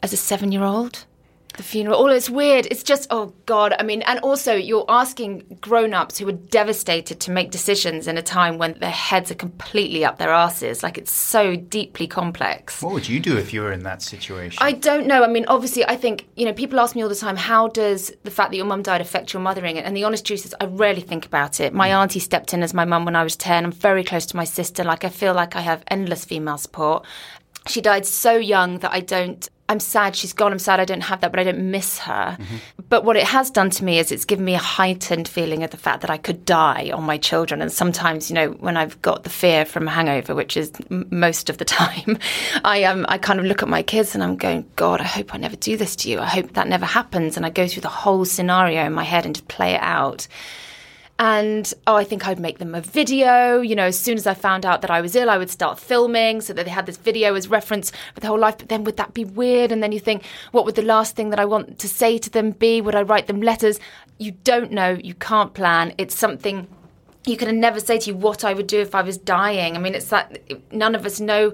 as 0.02 0.14
a 0.14 0.18
seven 0.18 0.52
year 0.52 0.64
old. 0.64 1.06
The 1.58 1.64
funeral, 1.64 1.98
all 1.98 2.10
it's 2.10 2.30
weird. 2.30 2.66
It's 2.72 2.84
just, 2.84 3.08
oh 3.12 3.34
God. 3.46 3.74
I 3.78 3.84
mean, 3.84 4.02
and 4.04 4.20
also 4.20 4.54
you're 4.54 4.86
asking 4.88 5.58
grown 5.60 5.94
ups 5.94 6.18
who 6.18 6.28
are 6.30 6.34
devastated 6.34 7.20
to 7.22 7.32
make 7.32 7.52
decisions 7.52 8.08
in 8.08 8.18
a 8.18 8.22
time 8.22 8.58
when 8.58 8.80
their 8.80 8.90
heads 8.90 9.32
are 9.32 9.36
completely 9.36 10.06
up 10.06 10.18
their 10.18 10.32
asses. 10.32 10.82
Like 10.82 10.98
it's 10.98 11.12
so 11.12 11.56
deeply 11.56 12.08
complex. 12.08 12.82
What 12.82 12.94
would 12.94 13.10
you 13.10 13.20
do 13.20 13.38
if 13.38 13.54
you 13.54 13.62
were 13.62 13.72
in 13.72 13.84
that 13.84 14.02
situation? 14.02 14.58
I 14.62 14.72
don't 14.72 15.08
know. 15.08 15.24
I 15.24 15.28
mean, 15.28 15.46
obviously, 15.48 15.86
I 15.86 15.98
think, 15.98 16.28
you 16.36 16.46
know, 16.46 16.54
people 16.54 16.80
ask 16.80 16.96
me 16.96 17.02
all 17.02 17.10
the 17.10 17.16
time, 17.16 17.36
how 17.36 17.68
does 17.68 18.14
the 18.24 18.32
fact 18.32 18.52
that 18.52 18.58
your 18.58 18.66
mum 18.66 18.82
died 18.82 19.02
affect 19.02 19.34
your 19.34 19.42
mothering? 19.42 19.78
And 19.78 19.96
the 19.96 20.06
honest 20.06 20.26
truth 20.26 20.46
is, 20.46 20.56
I 20.62 20.66
rarely 20.66 21.02
think 21.02 21.26
about 21.26 21.60
it. 21.60 21.74
My 21.74 21.90
mm. 21.90 21.96
auntie 21.96 22.20
stepped 22.20 22.54
in 22.54 22.64
as 22.64 22.74
my 22.74 22.86
mum 22.86 23.06
when 23.06 23.16
I 23.16 23.24
was 23.24 23.36
10. 23.36 23.66
I'm 23.66 23.72
very 23.72 24.04
close 24.04 24.26
to 24.28 24.38
my 24.38 24.46
sister. 24.46 24.84
Like, 24.84 25.04
I 25.04 25.10
feel 25.10 25.34
like 25.34 25.56
I 25.56 25.62
have 25.62 25.84
endless 25.88 26.24
female 26.24 26.58
support. 26.58 27.06
She 27.68 27.82
died 27.82 28.06
so 28.06 28.36
young 28.38 28.80
that 28.80 28.92
I 28.92 29.02
don't. 29.02 29.48
I'm 29.72 29.80
sad 29.80 30.18
she's 30.18 30.34
gone. 30.34 30.52
I'm 30.52 30.60
sad 30.60 30.82
I 30.82 30.86
don't 30.86 31.00
have 31.00 31.22
that, 31.22 31.32
but 31.32 31.40
I 31.40 31.46
don't 31.46 31.72
miss 31.72 31.98
her. 32.00 32.38
But 32.90 33.06
what 33.06 33.16
it 33.16 33.24
has 33.24 33.50
done 33.50 33.70
to 33.70 33.86
me 33.86 34.00
is 34.00 34.12
it's 34.12 34.26
given 34.26 34.44
me 34.44 34.54
a 34.54 34.58
heightened 34.58 35.30
feeling 35.30 35.64
of 35.64 35.72
the 35.72 35.78
fact 35.78 36.02
that 36.02 36.10
I 36.10 36.18
could 36.18 36.44
die 36.44 36.92
on 36.94 37.06
my 37.06 37.18
children. 37.18 37.62
And 37.62 37.72
sometimes, 37.72 38.30
you 38.30 38.36
know, 38.36 38.50
when 38.50 38.76
I've 38.76 39.02
got 39.02 39.24
the 39.24 39.30
fear 39.30 39.64
from 39.64 39.88
a 39.88 39.92
hangover, 39.92 40.36
which 40.36 40.58
is 40.58 40.74
m- 40.90 41.08
most 41.10 41.50
of 41.50 41.58
the 41.58 41.64
time, 41.80 42.18
I 42.66 42.84
um, 42.84 43.06
I 43.08 43.18
kind 43.18 43.40
of 43.40 43.46
look 43.46 43.64
at 43.64 43.70
my 43.70 43.82
kids 43.82 44.14
and 44.14 44.22
I'm 44.22 44.36
going, 44.36 44.70
God, 44.76 45.00
I 45.00 45.06
hope 45.06 45.34
I 45.34 45.38
never 45.38 45.56
do 45.56 45.78
this 45.78 45.96
to 45.98 46.10
you. 46.10 46.20
I 46.20 46.26
hope 46.26 46.52
that 46.54 46.68
never 46.68 46.86
happens. 46.86 47.38
And 47.38 47.46
I 47.46 47.50
go 47.50 47.66
through 47.66 47.84
the 47.84 47.88
whole 47.88 48.26
scenario 48.26 48.84
in 48.86 48.92
my 48.92 49.06
head 49.06 49.26
and 49.26 49.34
just 49.34 49.48
play 49.48 49.76
it 49.76 49.82
out. 49.82 50.28
And 51.22 51.72
oh, 51.86 51.96
I 51.96 52.04
think 52.04 52.28
I'd 52.28 52.40
make 52.40 52.58
them 52.58 52.74
a 52.74 52.82
video. 52.82 53.62
You 53.62 53.76
know, 53.76 53.86
as 53.86 54.00
soon 54.00 54.18
as 54.18 54.26
I 54.26 54.34
found 54.34 54.66
out 54.66 54.82
that 54.82 54.90
I 54.90 55.02
was 55.02 55.16
ill, 55.16 55.30
I 55.30 55.38
would 55.38 55.52
start 55.52 55.80
filming 55.80 56.42
so 56.42 56.52
that 56.52 56.66
they 56.66 56.72
had 56.72 56.88
this 56.88 56.98
video 56.98 57.36
as 57.36 57.48
reference 57.48 57.92
for 58.16 58.22
the 58.22 58.26
whole 58.26 58.40
life. 58.40 58.58
But 58.58 58.70
then 58.70 58.84
would 58.86 58.98
that 58.98 59.14
be 59.14 59.24
weird? 59.24 59.72
And 59.72 59.84
then 59.84 59.92
you 59.92 60.00
think, 60.00 60.26
what 60.52 60.66
would 60.66 60.74
the 60.74 60.82
last 60.82 61.16
thing 61.16 61.30
that 61.30 61.40
I 61.40 61.46
want 61.46 61.78
to 61.78 61.88
say 61.88 62.18
to 62.18 62.30
them 62.32 62.50
be? 62.50 62.82
Would 62.82 62.96
I 62.96 63.04
write 63.04 63.28
them 63.28 63.40
letters? 63.40 63.80
You 64.18 64.32
don't 64.44 64.72
know. 64.72 64.94
You 64.94 65.14
can't 65.14 65.54
plan. 65.54 65.94
It's 66.00 66.18
something 66.18 66.68
you 67.28 67.38
can 67.38 67.60
never 67.60 67.80
say 67.80 68.00
to 68.00 68.10
you 68.10 68.16
what 68.16 68.44
I 68.44 68.56
would 68.56 68.66
do 68.66 68.80
if 68.82 68.96
I 68.96 69.04
was 69.04 69.20
dying. 69.20 69.76
I 69.76 69.80
mean, 69.80 69.94
it's 69.94 70.10
that 70.10 70.40
none 70.72 70.96
of 70.96 71.06
us 71.06 71.20
know 71.20 71.54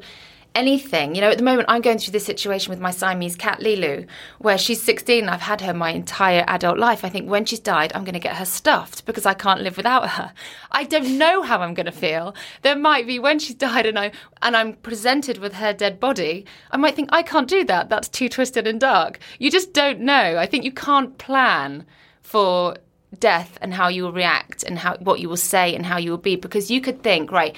anything. 0.58 1.14
You 1.14 1.22
know, 1.22 1.30
at 1.30 1.38
the 1.38 1.44
moment, 1.44 1.68
I'm 1.70 1.82
going 1.82 2.00
through 2.00 2.14
this 2.14 2.26
situation 2.26 2.72
with 2.72 2.80
my 2.80 2.90
Siamese 2.90 3.36
cat, 3.36 3.60
Lilu, 3.60 4.08
where 4.40 4.58
she's 4.58 4.82
16. 4.82 5.30
I've 5.30 5.42
had 5.42 5.62
her 5.62 5.74
my 5.74 5.92
entire 5.92 6.44
adult 6.48 6.80
life. 6.80 7.06
I 7.06 7.10
think 7.10 7.30
when 7.30 7.46
she's 7.46 7.60
died, 7.60 7.92
I'm 7.94 8.04
going 8.04 8.14
to 8.14 8.20
get 8.20 8.38
her 8.38 8.46
stuffed 8.46 9.06
because 9.06 9.28
I 9.28 9.36
can't 9.36 9.62
live 9.62 9.78
without 9.78 10.10
her. 10.10 10.34
I 10.72 10.84
don't 10.84 11.20
know 11.20 11.44
how 11.44 11.60
I'm 11.60 11.76
going 11.76 11.86
to 11.86 11.92
feel. 11.92 12.36
There 12.64 12.76
might 12.76 13.06
be 13.06 13.20
when 13.20 13.38
she's 13.38 13.56
died 13.56 13.86
and 13.86 14.00
I 14.00 14.12
and 14.42 14.58
I'm 14.58 14.74
presented 14.74 15.38
with 15.38 15.54
her 15.54 15.74
dead 15.74 16.00
body, 16.00 16.46
I 16.72 16.78
might 16.78 16.96
think 16.96 17.10
I 17.12 17.22
can't 17.22 17.48
do 17.48 17.64
that. 17.66 17.90
That's 17.90 18.10
too 18.10 18.28
twisted 18.28 18.66
and 18.66 18.80
dark. 18.80 19.20
You 19.38 19.52
just 19.52 19.74
don't 19.74 20.00
know. 20.00 20.38
I 20.38 20.48
think 20.48 20.64
you 20.64 20.72
can't 20.72 21.18
plan 21.20 21.86
for 22.22 22.78
death 23.20 23.58
and 23.62 23.74
how 23.74 23.88
you 23.88 24.04
will 24.04 24.12
react 24.12 24.64
and 24.64 24.78
how 24.78 24.98
what 24.98 25.20
you 25.20 25.30
will 25.30 25.38
say 25.38 25.76
and 25.76 25.86
how 25.86 25.98
you 25.98 26.12
will 26.12 26.18
be 26.18 26.36
because 26.36 26.70
you 26.70 26.82
could 26.82 27.02
think 27.02 27.32
right 27.32 27.56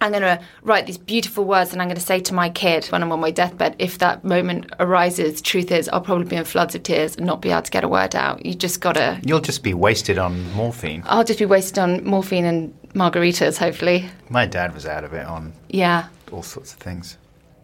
I'm 0.00 0.10
going 0.10 0.22
to 0.22 0.40
write 0.62 0.86
these 0.86 0.98
beautiful 0.98 1.44
words 1.44 1.72
and 1.72 1.80
I'm 1.80 1.88
going 1.88 1.96
to 1.96 2.02
say 2.02 2.20
to 2.20 2.34
my 2.34 2.50
kid 2.50 2.84
when 2.86 3.02
I'm 3.02 3.12
on 3.12 3.20
my 3.20 3.30
deathbed, 3.30 3.76
if 3.78 3.98
that 3.98 4.24
moment 4.24 4.72
arises, 4.80 5.40
truth 5.40 5.70
is, 5.70 5.88
I'll 5.88 6.00
probably 6.00 6.26
be 6.26 6.36
in 6.36 6.44
floods 6.44 6.74
of 6.74 6.82
tears 6.82 7.16
and 7.16 7.26
not 7.26 7.40
be 7.40 7.50
able 7.50 7.62
to 7.62 7.70
get 7.70 7.84
a 7.84 7.88
word 7.88 8.14
out. 8.14 8.44
You 8.44 8.54
just 8.54 8.80
got 8.80 8.94
to, 8.94 9.20
You'll 9.24 9.40
just 9.40 9.62
be 9.62 9.72
wasted 9.72 10.18
on 10.18 10.52
morphine. 10.52 11.02
I'll 11.06 11.24
just 11.24 11.38
be 11.38 11.46
wasted 11.46 11.78
on 11.78 12.04
morphine 12.04 12.44
and 12.44 12.74
margaritas, 12.92 13.56
hopefully. 13.58 14.08
My 14.28 14.46
dad 14.46 14.74
was 14.74 14.84
out 14.86 15.04
of 15.04 15.14
it 15.14 15.26
on 15.26 15.52
Yeah. 15.68 16.08
all 16.32 16.42
sorts 16.42 16.72
of 16.72 16.80
things. 16.80 17.16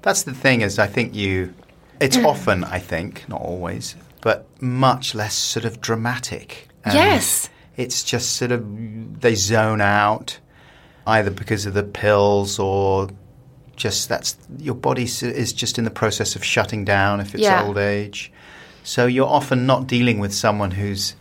That's 0.02 0.22
the 0.22 0.32
thing 0.32 0.62
is 0.62 0.78
I 0.78 0.86
think 0.86 1.14
you 1.14 1.52
it's 2.00 2.16
mm. 2.16 2.24
often 2.24 2.64
I 2.64 2.78
think, 2.78 3.28
not 3.28 3.42
always, 3.42 3.94
but 4.22 4.46
much 4.62 5.14
less 5.14 5.34
sort 5.34 5.66
of 5.66 5.80
dramatic. 5.82 6.68
Yes. 6.86 7.50
It's 7.76 8.02
just 8.02 8.32
sort 8.36 8.52
of 8.52 9.20
they 9.20 9.34
zone 9.34 9.80
out 9.82 10.38
either 11.06 11.30
because 11.30 11.66
of 11.66 11.74
the 11.74 11.82
pills 11.82 12.58
or 12.58 13.08
just 13.76 14.08
that's 14.08 14.36
your 14.58 14.74
body 14.74 15.04
is 15.04 15.52
just 15.52 15.78
in 15.78 15.84
the 15.84 15.90
process 15.90 16.36
of 16.36 16.44
shutting 16.44 16.84
down 16.84 17.20
if 17.20 17.34
it's 17.34 17.42
Yeah. 17.42 17.64
old 17.64 17.78
age. 17.78 18.30
So 18.82 19.06
you're 19.06 19.28
often 19.28 19.66
not 19.66 19.86
dealing 19.86 20.18
with 20.18 20.34
someone 20.34 20.72
who's 20.72 21.14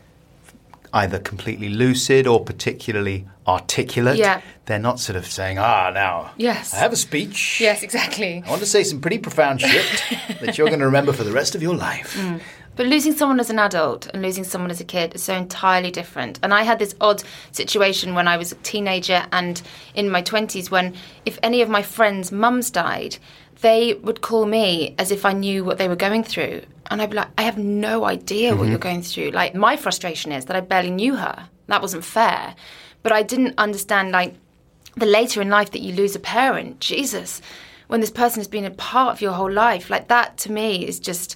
either 0.93 1.19
completely 1.19 1.69
lucid 1.69 2.25
or 2.25 2.43
particularly 2.43 3.27
articulate. 3.47 4.17
Yeah. 4.17 4.41
They're 4.65 4.79
not 4.79 4.99
sort 4.99 5.15
of 5.15 5.25
saying, 5.25 5.59
"Ah, 5.59 5.91
now 5.93 6.31
Yes. 6.37 6.73
I 6.73 6.77
have 6.77 6.91
a 6.91 6.95
speech. 6.95 7.59
Yes, 7.61 7.83
exactly. 7.83 8.43
I 8.45 8.49
want 8.49 8.61
to 8.61 8.67
say 8.67 8.83
some 8.83 8.99
pretty 8.99 9.19
profound 9.19 9.61
shit 9.61 9.85
that 10.41 10.57
you're 10.57 10.67
going 10.67 10.79
to 10.79 10.85
remember 10.85 11.13
for 11.13 11.23
the 11.23 11.31
rest 11.31 11.53
of 11.55 11.61
your 11.61 11.75
life." 11.75 12.15
Mm. 12.17 12.41
But 12.79 12.87
losing 12.87 13.11
someone 13.11 13.41
as 13.41 13.49
an 13.49 13.59
adult 13.59 14.07
and 14.07 14.21
losing 14.21 14.45
someone 14.45 14.71
as 14.71 14.79
a 14.79 14.85
kid 14.85 15.13
is 15.13 15.21
so 15.21 15.33
entirely 15.33 15.91
different. 15.91 16.39
And 16.41 16.53
I 16.53 16.63
had 16.63 16.79
this 16.79 16.95
odd 17.01 17.21
situation 17.51 18.15
when 18.15 18.25
I 18.25 18.37
was 18.37 18.53
a 18.53 18.55
teenager 18.55 19.25
and 19.33 19.61
in 19.95 20.09
my 20.09 20.21
20s 20.21 20.71
when 20.71 20.95
if 21.25 21.37
any 21.43 21.61
of 21.61 21.67
my 21.67 21.81
friends' 21.81 22.31
mums 22.31 22.71
died, 22.71 23.17
they 23.59 23.95
would 23.95 24.21
call 24.21 24.45
me 24.45 24.95
as 24.97 25.11
if 25.11 25.25
I 25.25 25.33
knew 25.33 25.65
what 25.65 25.77
they 25.77 25.89
were 25.89 25.97
going 25.97 26.23
through. 26.23 26.61
And 26.89 27.01
I'd 27.01 27.09
be 27.09 27.17
like, 27.17 27.27
I 27.37 27.41
have 27.41 27.57
no 27.57 28.05
idea 28.05 28.55
what 28.55 28.69
you're 28.69 28.79
mm-hmm. 28.79 28.83
going 28.83 29.01
through. 29.01 29.31
Like, 29.31 29.53
my 29.53 29.75
frustration 29.75 30.31
is 30.31 30.45
that 30.45 30.55
I 30.55 30.61
barely 30.61 30.91
knew 30.91 31.15
her. 31.15 31.49
That 31.67 31.81
wasn't 31.81 32.05
fair. 32.05 32.55
But 33.03 33.11
I 33.11 33.23
didn't 33.23 33.55
understand, 33.57 34.13
like, 34.13 34.35
the 34.95 35.05
later 35.05 35.41
in 35.41 35.49
life 35.49 35.71
that 35.71 35.81
you 35.81 35.91
lose 35.91 36.15
a 36.15 36.19
parent, 36.19 36.79
Jesus, 36.79 37.41
when 37.87 37.99
this 37.99 38.09
person 38.09 38.39
has 38.39 38.47
been 38.47 38.63
a 38.63 38.71
part 38.71 39.11
of 39.11 39.21
your 39.21 39.33
whole 39.33 39.51
life, 39.51 39.89
like 39.89 40.07
that 40.07 40.37
to 40.37 40.51
me 40.53 40.87
is 40.87 40.97
just, 40.97 41.35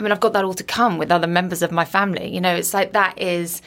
I 0.00 0.02
mean, 0.02 0.12
I've 0.12 0.20
got 0.20 0.32
that 0.32 0.46
all 0.46 0.54
to 0.54 0.64
come 0.64 0.96
with 0.96 1.12
other 1.12 1.26
members 1.26 1.60
of 1.60 1.70
my 1.70 1.84
family. 1.84 2.32
You 2.34 2.40
know, 2.40 2.54
it's 2.56 2.72
like 2.72 2.92
that 2.94 3.20
is, 3.20 3.60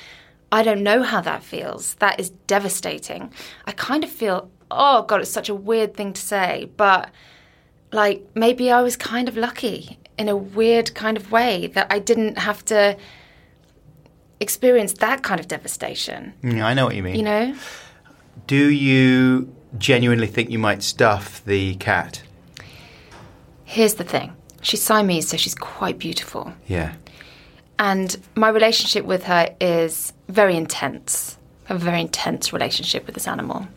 I 0.52 0.63
don't 0.63 0.82
know 0.82 1.04
how 1.04 1.22
that 1.22 1.43
feels. 1.43 1.93
That 1.96 2.19
is 2.19 2.32
devastating. 2.48 3.32
I 3.65 3.72
kind 3.72 4.04
of 4.04 4.10
feel, 4.10 4.50
oh 4.72 5.04
God, 5.04 5.22
it's 5.22 5.30
such 5.30 5.48
a 5.48 5.54
weird 5.54 5.93
thing 5.93 6.12
to 6.13 6.22
say, 6.22 6.72
but 6.76 7.12
like 7.91 8.26
maybe 8.34 8.72
I 8.72 8.82
was 8.82 8.98
kind 8.98 9.30
of 9.30 9.38
lucky 9.38 10.00
in 10.17 10.28
a 10.28 10.36
weird 10.36 10.96
kind 10.96 11.17
of 11.17 11.32
way 11.32 11.67
that 11.67 11.86
I 11.91 12.00
didn't 12.00 12.39
have 12.39 12.65
to 12.65 12.98
experience 14.39 14.93
that 14.93 15.22
kind 15.22 15.39
of 15.39 15.48
devastation. 15.48 16.34
Mm, 16.41 16.63
I 16.63 16.74
know 16.74 16.86
what 16.86 16.96
you 16.96 17.04
mean. 17.04 17.15
You 17.15 17.24
know? 17.24 17.56
Do 18.48 18.69
you 18.72 19.56
genuinely 19.78 20.28
think 20.28 20.50
you 20.50 20.58
might 20.58 20.82
stuff 20.82 21.46
the 21.46 21.76
cat? 21.76 22.24
Here's 23.65 23.93
the 23.93 24.04
thing. 24.04 24.36
She's 24.63 24.82
Siamese, 24.82 25.28
so 25.28 25.38
she's 25.38 25.56
quite 25.56 25.99
beautiful. 25.99 26.54
Yeah. 26.67 26.93
And 27.80 28.17
my 28.36 28.49
relationship 28.49 29.06
with 29.06 29.23
her 29.23 29.54
is 29.60 30.13
very 30.30 30.56
intense. 30.56 31.38
I 31.65 31.73
have 31.73 31.82
a 31.82 31.86
very 31.86 32.02
intense 32.02 32.52
relationship 32.52 33.06
with 33.06 33.15
this 33.15 33.28
animal. 33.28 33.67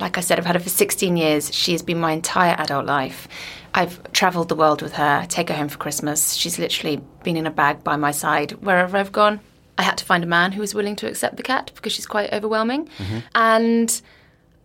Like 0.00 0.18
I 0.18 0.20
said, 0.20 0.38
I've 0.38 0.46
had 0.46 0.56
her 0.56 0.60
for 0.60 0.68
16 0.68 1.16
years. 1.16 1.54
She 1.54 1.72
has 1.72 1.82
been 1.82 1.98
my 1.98 2.12
entire 2.12 2.54
adult 2.58 2.86
life. 2.86 3.28
I've 3.74 4.12
travelled 4.12 4.48
the 4.48 4.54
world 4.54 4.82
with 4.82 4.92
her, 4.94 5.20
I 5.22 5.26
take 5.26 5.48
her 5.48 5.54
home 5.54 5.68
for 5.68 5.78
Christmas. 5.78 6.34
She's 6.34 6.58
literally 6.60 7.00
been 7.24 7.36
in 7.36 7.46
a 7.46 7.50
bag 7.50 7.82
by 7.82 7.96
my 7.96 8.12
side 8.12 8.52
wherever 8.52 8.96
I've 8.96 9.10
gone. 9.10 9.40
I 9.78 9.82
had 9.82 9.98
to 9.98 10.04
find 10.04 10.22
a 10.22 10.28
man 10.28 10.52
who 10.52 10.60
was 10.60 10.74
willing 10.74 10.94
to 10.96 11.08
accept 11.08 11.36
the 11.36 11.42
cat 11.42 11.72
because 11.74 11.92
she's 11.92 12.06
quite 12.06 12.32
overwhelming. 12.32 12.86
Mm-hmm. 12.98 13.18
And 13.34 14.02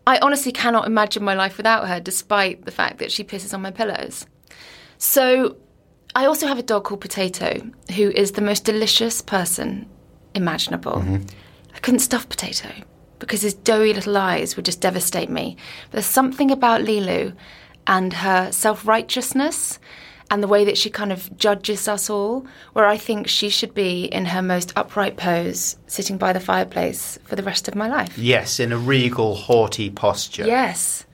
I 0.06 0.20
honestly 0.20 0.52
cannot 0.52 0.86
imagine 0.86 1.24
my 1.24 1.34
life 1.34 1.58
without 1.58 1.88
her, 1.88 2.00
despite 2.00 2.65
the 2.65 2.72
fact 2.72 3.00
that 3.00 3.12
she 3.12 3.24
pisses 3.24 3.54
on 3.54 3.62
my 3.62 3.72
pillows. 3.72 4.28
So 5.00 5.58
I 6.15 6.26
also 6.26 6.48
have 6.48 6.60
a 6.60 6.63
dog 6.63 6.86
called 6.86 7.02
Potato, 7.02 7.62
who 7.95 8.10
is 8.10 8.34
the 8.34 8.41
most 8.41 8.65
delicious 8.65 9.22
person 9.22 9.88
imaginable. 10.34 10.93
Mm-hmm. 10.93 11.24
I 11.76 11.80
couldn't 11.80 12.00
stuff 12.00 12.28
Potato 12.28 12.69
because 13.19 13.41
his 13.41 13.54
doughy 13.54 13.93
little 13.93 14.17
eyes 14.17 14.56
would 14.56 14.65
just 14.65 14.82
devastate 14.82 15.30
me. 15.30 15.58
But 15.86 15.98
there's 15.98 16.06
something 16.06 16.52
about 16.52 16.82
Lilu 16.82 17.36
and 17.86 18.13
her 18.13 18.52
self 18.52 18.88
righteousness 18.88 19.80
and 20.32 20.43
the 20.43 20.48
way 20.48 20.63
that 20.65 20.78
she 20.78 20.89
kind 20.89 21.12
of 21.12 21.36
judges 21.38 21.88
us 21.88 22.10
all, 22.10 22.45
where 22.74 22.86
I 22.86 22.98
think 22.98 23.28
she 23.28 23.50
should 23.50 23.74
be 23.74 24.04
in 24.06 24.26
her 24.26 24.41
most 24.43 24.72
upright 24.76 25.17
pose, 25.17 25.76
sitting 25.88 26.17
by 26.17 26.34
the 26.34 26.39
fireplace 26.39 27.17
for 27.24 27.36
the 27.36 27.43
rest 27.43 27.67
of 27.67 27.74
my 27.74 27.88
life. 27.88 28.15
Yes, 28.17 28.60
in 28.60 28.72
a 28.72 28.78
regal, 28.78 29.36
haughty 29.36 29.89
posture. 29.89 30.45
Yes. 30.45 31.06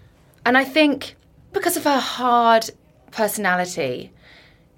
And 0.45 0.57
I 0.57 0.65
think 0.65 1.15
because 1.53 1.77
of 1.77 1.85
her 1.85 1.99
hard 1.99 2.69
personality, 3.11 4.11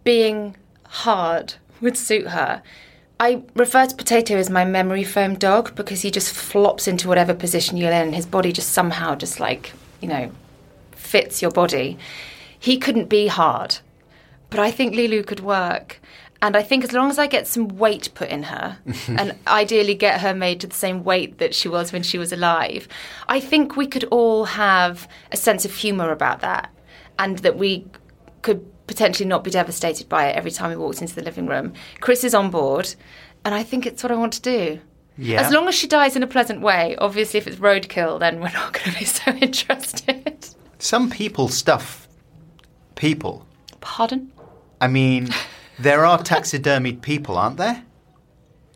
being 0.07 0.55
hard 0.85 1.55
would 1.81 1.97
suit 1.97 2.27
her. 2.27 2.63
I 3.19 3.43
refer 3.55 3.87
to 3.87 3.93
Potato 3.93 4.37
as 4.37 4.49
my 4.49 4.63
memory 4.63 5.03
foam 5.03 5.35
dog 5.35 5.75
because 5.75 5.99
he 5.99 6.11
just 6.11 6.33
flops 6.33 6.87
into 6.87 7.09
whatever 7.09 7.33
position 7.33 7.75
you're 7.75 7.91
in. 7.91 8.13
His 8.13 8.25
body 8.25 8.53
just 8.53 8.69
somehow 8.69 9.15
just 9.15 9.41
like, 9.41 9.73
you 9.99 10.07
know, 10.07 10.31
fits 10.93 11.41
your 11.41 11.51
body. 11.51 11.97
He 12.57 12.77
couldn't 12.77 13.09
be 13.09 13.27
hard. 13.27 13.79
But 14.49 14.61
I 14.61 14.71
think 14.71 14.95
Lulu 14.95 15.23
could 15.23 15.41
work. 15.41 15.99
And 16.41 16.55
I 16.55 16.63
think 16.63 16.85
as 16.85 16.93
long 16.93 17.09
as 17.09 17.19
I 17.19 17.27
get 17.27 17.45
some 17.45 17.67
weight 17.67 18.07
put 18.13 18.29
in 18.29 18.43
her, 18.43 18.77
and 19.09 19.35
ideally 19.45 19.95
get 19.95 20.21
her 20.21 20.33
made 20.33 20.61
to 20.61 20.67
the 20.67 20.75
same 20.75 21.03
weight 21.03 21.37
that 21.39 21.53
she 21.53 21.67
was 21.67 21.91
when 21.91 22.03
she 22.03 22.17
was 22.17 22.31
alive, 22.31 22.87
I 23.27 23.41
think 23.41 23.75
we 23.75 23.87
could 23.87 24.05
all 24.05 24.45
have 24.45 25.05
a 25.33 25.35
sense 25.35 25.65
of 25.65 25.75
humour 25.75 26.13
about 26.13 26.39
that. 26.39 26.71
And 27.19 27.39
that 27.39 27.57
we 27.57 27.87
could 28.41 28.65
potentially 28.87 29.27
not 29.27 29.43
be 29.43 29.51
devastated 29.51 30.09
by 30.09 30.27
it 30.27 30.35
every 30.35 30.51
time 30.51 30.69
he 30.71 30.75
walks 30.75 31.01
into 31.01 31.13
the 31.15 31.21
living 31.21 31.45
room. 31.47 31.73
Chris 31.99 32.23
is 32.23 32.33
on 32.33 32.49
board, 32.49 32.95
and 33.45 33.53
I 33.53 33.63
think 33.63 33.85
it's 33.85 34.01
what 34.01 34.11
I 34.11 34.15
want 34.15 34.33
to 34.33 34.41
do. 34.41 34.79
Yeah. 35.17 35.41
As 35.41 35.51
long 35.51 35.67
as 35.67 35.75
she 35.75 35.87
dies 35.87 36.15
in 36.15 36.23
a 36.23 36.27
pleasant 36.27 36.61
way. 36.61 36.95
Obviously, 36.97 37.39
if 37.39 37.47
it's 37.47 37.57
roadkill, 37.57 38.19
then 38.19 38.39
we're 38.39 38.51
not 38.51 38.73
going 38.73 38.91
to 38.91 38.99
be 38.99 39.05
so 39.05 39.31
interested. 39.31 40.47
Some 40.79 41.09
people 41.09 41.47
stuff 41.47 42.07
people. 42.95 43.45
Pardon? 43.81 44.31
I 44.79 44.87
mean, 44.87 45.29
there 45.79 46.05
are 46.05 46.19
taxidermied 46.19 47.01
people, 47.01 47.37
aren't 47.37 47.57
there? 47.57 47.83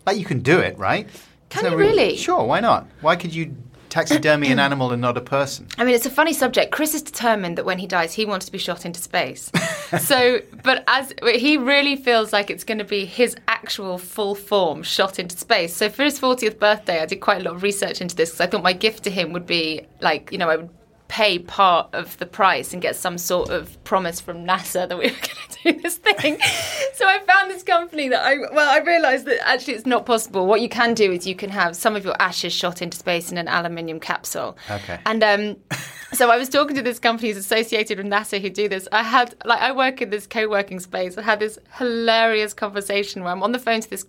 Like 0.06 0.18
you 0.18 0.26
can 0.26 0.40
do 0.40 0.60
it, 0.60 0.78
right? 0.78 1.08
Can 1.50 1.66
you 1.66 1.78
real- 1.78 1.90
really? 1.90 2.16
Sure, 2.18 2.44
why 2.44 2.60
not? 2.60 2.88
Why 3.02 3.16
could 3.16 3.36
you 3.36 3.56
taxidermy 3.92 4.52
an 4.52 4.58
animal 4.68 4.92
and 4.92 5.02
not 5.02 5.18
a 5.18 5.22
person? 5.22 5.68
I 5.78 5.84
mean, 5.84 5.94
it's 5.94 6.08
a 6.08 6.10
funny 6.10 6.34
subject. 6.34 6.72
Chris 6.72 6.96
is 6.96 7.04
determined 7.04 7.58
that 7.58 7.66
when 7.66 7.78
he 7.78 7.86
dies, 7.86 8.14
he 8.14 8.26
wants 8.26 8.48
to 8.48 8.52
be 8.52 8.58
shot 8.58 8.86
into 8.86 9.00
space. 9.00 9.52
so, 10.00 10.40
but 10.64 10.84
as 10.88 11.14
he 11.36 11.58
really 11.58 11.96
feels 11.96 12.34
like 12.34 12.50
it's 12.50 12.64
going 12.64 12.80
to 12.80 12.84
be 12.84 13.06
his 13.06 13.36
actual 13.48 14.00
full 14.00 14.34
form 14.34 14.82
shot 14.82 15.20
into 15.20 15.38
space. 15.38 15.76
So, 15.76 15.90
for 15.90 16.04
his 16.04 16.20
40th 16.20 16.58
birthday, 16.58 17.02
I 17.02 17.06
did 17.06 17.18
quite 17.18 17.42
a 17.42 17.44
lot 17.44 17.56
of 17.56 17.62
research 17.64 18.02
into 18.02 18.16
this 18.16 18.32
because 18.32 18.42
I 18.42 18.48
thought 18.48 18.64
my 18.64 18.74
gift 18.74 19.04
to 19.04 19.12
him 19.12 19.34
would 19.34 19.46
be 19.46 19.86
like, 20.00 20.32
you 20.32 20.38
know, 20.38 20.50
I 20.50 20.58
would 20.58 20.70
pay 21.12 21.38
part 21.38 21.94
of 21.94 22.18
the 22.20 22.26
price 22.26 22.72
and 22.72 22.82
get 22.82 22.96
some 22.96 23.18
sort 23.18 23.50
of 23.50 23.84
promise 23.84 24.22
from 24.22 24.46
NASA 24.46 24.88
that 24.88 24.98
we 24.98 25.08
were 25.08 25.10
going 25.10 25.50
to 25.50 25.74
do 25.74 25.82
this 25.82 25.98
thing. 25.98 26.40
so 26.94 27.06
I 27.06 27.20
found 27.28 27.52
this 27.52 27.64
company 27.64 28.08
that 28.08 28.26
I 28.26 28.38
well 28.54 28.70
I 28.70 28.78
realized 28.78 29.26
that 29.26 29.46
actually 29.46 29.74
it's 29.74 29.86
not 29.86 30.06
possible. 30.06 30.48
What 30.48 30.62
you 30.62 30.70
can 30.70 30.94
do 30.94 31.12
is 31.12 31.28
you 31.28 31.36
can 31.36 31.50
have 31.50 31.76
some 31.76 31.98
of 31.98 32.06
your 32.06 32.16
ashes 32.22 32.54
shot 32.54 32.82
into 32.82 32.98
space 32.98 33.30
in 33.30 33.38
an 33.38 33.50
aluminium 33.50 34.00
capsule. 34.00 34.58
Okay. 34.70 35.00
And 35.06 35.22
um 35.22 35.58
so 36.14 36.32
I 36.32 36.38
was 36.38 36.48
talking 36.48 36.78
to 36.78 36.82
this 36.82 36.98
company 36.98 37.28
who's 37.28 37.38
associated 37.38 37.98
with 37.98 38.08
NASA 38.08 38.42
who 38.42 38.50
do 38.50 38.70
this. 38.70 38.88
I 38.94 39.04
had 39.04 39.36
like 39.44 39.60
I 39.60 39.74
work 39.74 40.02
in 40.02 40.12
this 40.12 40.26
co-working 40.26 40.80
space. 40.80 41.18
I 41.18 41.24
had 41.24 41.42
this 41.42 41.60
hilarious 41.78 42.54
conversation 42.54 43.24
where 43.24 43.34
I'm 43.34 43.44
on 43.44 43.52
the 43.52 43.60
phone 43.60 43.82
to 43.82 43.90
this 43.90 44.06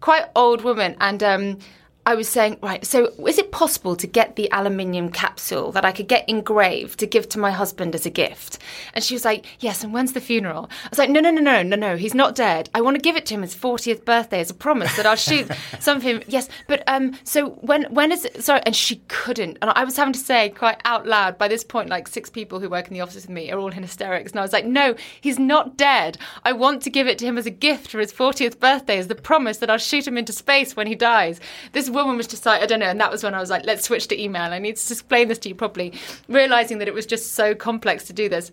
quite 0.00 0.26
old 0.36 0.62
woman 0.64 0.96
and 1.00 1.22
um 1.22 1.58
I 2.04 2.16
was 2.16 2.28
saying, 2.28 2.58
right, 2.60 2.84
so 2.84 3.12
is 3.28 3.38
it 3.38 3.52
possible 3.52 3.94
to 3.94 4.08
get 4.08 4.34
the 4.34 4.50
aluminium 4.50 5.10
capsule 5.10 5.70
that 5.70 5.84
I 5.84 5.92
could 5.92 6.08
get 6.08 6.28
engraved 6.28 6.98
to 6.98 7.06
give 7.06 7.28
to 7.28 7.38
my 7.38 7.52
husband 7.52 7.94
as 7.94 8.04
a 8.04 8.10
gift? 8.10 8.58
And 8.92 9.04
she 9.04 9.14
was 9.14 9.24
like, 9.24 9.46
yes, 9.60 9.84
and 9.84 9.92
when's 9.92 10.12
the 10.12 10.20
funeral? 10.20 10.68
I 10.84 10.88
was 10.90 10.98
like, 10.98 11.10
no, 11.10 11.20
no, 11.20 11.30
no, 11.30 11.40
no, 11.40 11.62
no, 11.62 11.76
no, 11.76 11.96
he's 11.96 12.14
not 12.14 12.34
dead. 12.34 12.68
I 12.74 12.80
want 12.80 12.96
to 12.96 13.00
give 13.00 13.14
it 13.14 13.24
to 13.26 13.34
him 13.34 13.42
his 13.42 13.54
40th 13.54 14.04
birthday 14.04 14.40
as 14.40 14.50
a 14.50 14.54
promise 14.54 14.96
that 14.96 15.06
I'll 15.06 15.14
shoot 15.14 15.48
some 15.78 15.98
of 15.98 16.02
him. 16.02 16.22
Yes, 16.26 16.48
but 16.66 16.82
um, 16.88 17.16
so 17.22 17.50
when 17.60 17.84
when 17.94 18.10
is 18.10 18.24
it? 18.24 18.42
Sorry, 18.42 18.62
and 18.66 18.74
she 18.74 18.96
couldn't. 19.06 19.58
And 19.62 19.70
I 19.70 19.84
was 19.84 19.96
having 19.96 20.12
to 20.14 20.18
say 20.18 20.48
quite 20.48 20.80
out 20.84 21.06
loud, 21.06 21.38
by 21.38 21.46
this 21.46 21.62
point, 21.62 21.88
like 21.88 22.08
six 22.08 22.28
people 22.28 22.58
who 22.58 22.68
work 22.68 22.88
in 22.88 22.94
the 22.94 23.00
office 23.00 23.14
with 23.14 23.28
me 23.28 23.52
are 23.52 23.58
all 23.60 23.70
in 23.70 23.82
hysterics. 23.82 24.32
And 24.32 24.40
I 24.40 24.42
was 24.42 24.52
like, 24.52 24.66
no, 24.66 24.96
he's 25.20 25.38
not 25.38 25.76
dead. 25.76 26.18
I 26.44 26.52
want 26.52 26.82
to 26.82 26.90
give 26.90 27.06
it 27.06 27.18
to 27.18 27.26
him 27.26 27.38
as 27.38 27.46
a 27.46 27.50
gift 27.50 27.92
for 27.92 28.00
his 28.00 28.12
40th 28.12 28.58
birthday 28.58 28.98
as 28.98 29.06
the 29.06 29.14
promise 29.14 29.58
that 29.58 29.70
I'll 29.70 29.78
shoot 29.78 30.06
him 30.06 30.18
into 30.18 30.32
space 30.32 30.74
when 30.74 30.88
he 30.88 30.96
dies. 30.96 31.38
This 31.70 31.91
woman 31.92 32.16
was 32.16 32.26
just 32.26 32.44
like, 32.44 32.62
I 32.62 32.66
don't 32.66 32.80
know. 32.80 32.86
And 32.86 33.00
that 33.00 33.10
was 33.10 33.22
when 33.22 33.34
I 33.34 33.40
was 33.40 33.50
like, 33.50 33.64
let's 33.64 33.84
switch 33.84 34.08
to 34.08 34.20
email. 34.20 34.52
I 34.52 34.58
need 34.58 34.76
to 34.76 34.92
explain 34.92 35.28
this 35.28 35.38
to 35.40 35.48
you 35.48 35.54
properly. 35.54 35.92
Realizing 36.28 36.78
that 36.78 36.88
it 36.88 36.94
was 36.94 37.06
just 37.06 37.32
so 37.32 37.54
complex 37.54 38.04
to 38.04 38.12
do 38.12 38.28
this. 38.28 38.50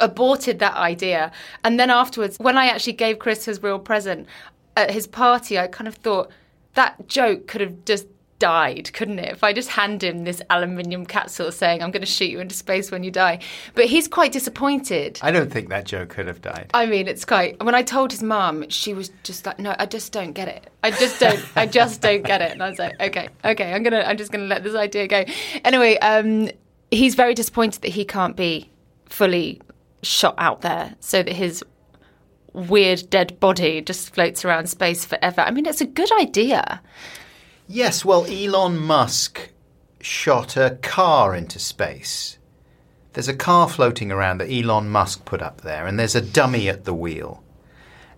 Aborted 0.00 0.58
that 0.60 0.74
idea. 0.76 1.30
And 1.64 1.78
then 1.78 1.90
afterwards, 1.90 2.38
when 2.38 2.56
I 2.56 2.66
actually 2.66 2.94
gave 2.94 3.18
Chris 3.18 3.44
his 3.44 3.62
real 3.62 3.78
present 3.78 4.26
at 4.76 4.90
his 4.90 5.06
party, 5.06 5.58
I 5.58 5.66
kind 5.66 5.88
of 5.88 5.96
thought 5.96 6.30
that 6.74 7.06
joke 7.06 7.46
could 7.46 7.60
have 7.60 7.84
just 7.84 8.06
died, 8.42 8.92
couldn't 8.92 9.20
it? 9.20 9.28
If 9.28 9.44
I 9.44 9.52
just 9.52 9.68
hand 9.68 10.02
him 10.02 10.24
this 10.24 10.42
aluminium 10.50 11.06
capsule 11.06 11.52
saying, 11.52 11.80
I'm 11.80 11.92
going 11.92 12.02
to 12.02 12.06
shoot 12.06 12.28
you 12.28 12.40
into 12.40 12.56
space 12.56 12.90
when 12.90 13.04
you 13.04 13.12
die. 13.12 13.38
But 13.76 13.84
he's 13.84 14.08
quite 14.08 14.32
disappointed. 14.32 15.20
I 15.22 15.30
don't 15.30 15.48
think 15.48 15.68
that 15.68 15.84
joke 15.84 16.08
could 16.08 16.26
have 16.26 16.42
died. 16.42 16.68
I 16.74 16.86
mean, 16.86 17.06
it's 17.06 17.24
quite. 17.24 17.62
When 17.62 17.76
I 17.76 17.82
told 17.82 18.10
his 18.10 18.20
mum, 18.20 18.68
she 18.68 18.94
was 18.94 19.12
just 19.22 19.46
like, 19.46 19.60
"No, 19.60 19.76
I 19.78 19.86
just 19.86 20.12
don't 20.12 20.32
get 20.32 20.48
it. 20.48 20.70
I 20.82 20.90
just 20.90 21.20
don't. 21.20 21.40
I 21.56 21.66
just 21.66 22.00
don't 22.00 22.24
get 22.24 22.42
it." 22.42 22.50
And 22.50 22.60
I 22.64 22.68
was 22.68 22.80
like, 22.80 23.00
"Okay, 23.00 23.28
okay, 23.44 23.72
I'm 23.72 23.84
gonna. 23.84 24.00
I'm 24.00 24.16
just 24.16 24.32
gonna 24.32 24.46
let 24.46 24.64
this 24.64 24.74
idea 24.74 25.06
go." 25.06 25.24
Anyway, 25.64 25.96
um, 25.98 26.50
he's 26.90 27.14
very 27.14 27.34
disappointed 27.34 27.82
that 27.82 27.92
he 27.92 28.04
can't 28.04 28.36
be 28.36 28.68
fully 29.06 29.62
shot 30.02 30.34
out 30.38 30.62
there, 30.62 30.96
so 30.98 31.22
that 31.22 31.32
his 31.32 31.62
weird 32.54 33.08
dead 33.08 33.38
body 33.38 33.80
just 33.82 34.12
floats 34.12 34.44
around 34.44 34.68
space 34.68 35.04
forever. 35.04 35.42
I 35.42 35.52
mean, 35.52 35.64
it's 35.64 35.80
a 35.80 35.86
good 35.86 36.10
idea. 36.20 36.82
Yes, 37.72 38.04
well, 38.04 38.26
Elon 38.26 38.76
Musk 38.76 39.48
shot 39.98 40.58
a 40.58 40.78
car 40.82 41.34
into 41.34 41.58
space. 41.58 42.36
There's 43.14 43.28
a 43.28 43.34
car 43.34 43.66
floating 43.66 44.12
around 44.12 44.38
that 44.38 44.52
Elon 44.52 44.90
Musk 44.90 45.24
put 45.24 45.40
up 45.40 45.62
there, 45.62 45.86
and 45.86 45.98
there's 45.98 46.14
a 46.14 46.20
dummy 46.20 46.68
at 46.68 46.84
the 46.84 46.92
wheel. 46.92 47.42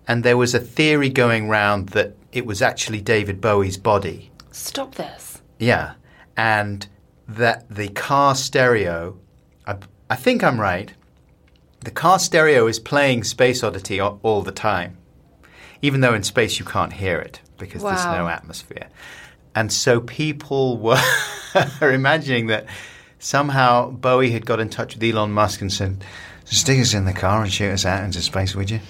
And 0.09 0.25
there 0.25 0.37
was 0.37 0.57
a 0.57 0.59
theory 0.59 1.09
going 1.09 1.49
round 1.49 1.91
that 1.91 2.17
it 2.33 2.47
was 2.47 2.63
actually 2.63 3.01
David 3.01 3.41
Bowie's 3.41 3.77
body. 3.77 4.33
Stop 4.51 4.97
this. 4.97 5.41
Yeah. 5.61 5.95
And 6.37 6.89
that 7.29 7.65
the 7.71 7.91
car 7.91 8.35
stereo, 8.35 9.17
I, 9.69 9.77
I 10.11 10.17
think 10.17 10.43
I'm 10.43 10.61
right, 10.61 10.93
the 11.79 11.93
car 11.93 12.19
stereo 12.19 12.67
is 12.67 12.81
playing 12.81 13.23
Space 13.23 13.63
Oddity 13.63 14.01
all, 14.01 14.19
all 14.25 14.43
the 14.43 14.51
time, 14.51 14.99
even 15.81 16.01
though 16.01 16.15
in 16.15 16.25
space 16.25 16.59
you 16.59 16.65
can't 16.65 16.95
hear 16.95 17.21
it 17.21 17.41
because 17.57 17.85
there's 17.85 18.05
no 18.07 18.27
atmosphere. 18.27 18.89
And 19.55 19.73
so 19.73 20.01
people 20.01 20.79
were 20.79 21.93
imagining 21.93 22.49
that 22.49 22.67
somehow 23.19 23.91
Bowie 23.91 24.31
had 24.31 24.47
got 24.47 24.61
in 24.61 24.69
touch 24.69 24.95
with 24.95 25.03
Elon 25.03 25.33
Musk 25.33 25.61
and 25.61 25.73
said, 25.73 26.05
Stick 26.45 26.79
us 26.79 26.93
in 26.93 27.07
the 27.07 27.13
car 27.13 27.43
and 27.43 27.51
shoot 27.51 27.71
us 27.71 27.87
out 27.87 28.05
into 28.05 28.21
space, 28.21 28.55
would 28.55 28.71
you? 28.71 28.81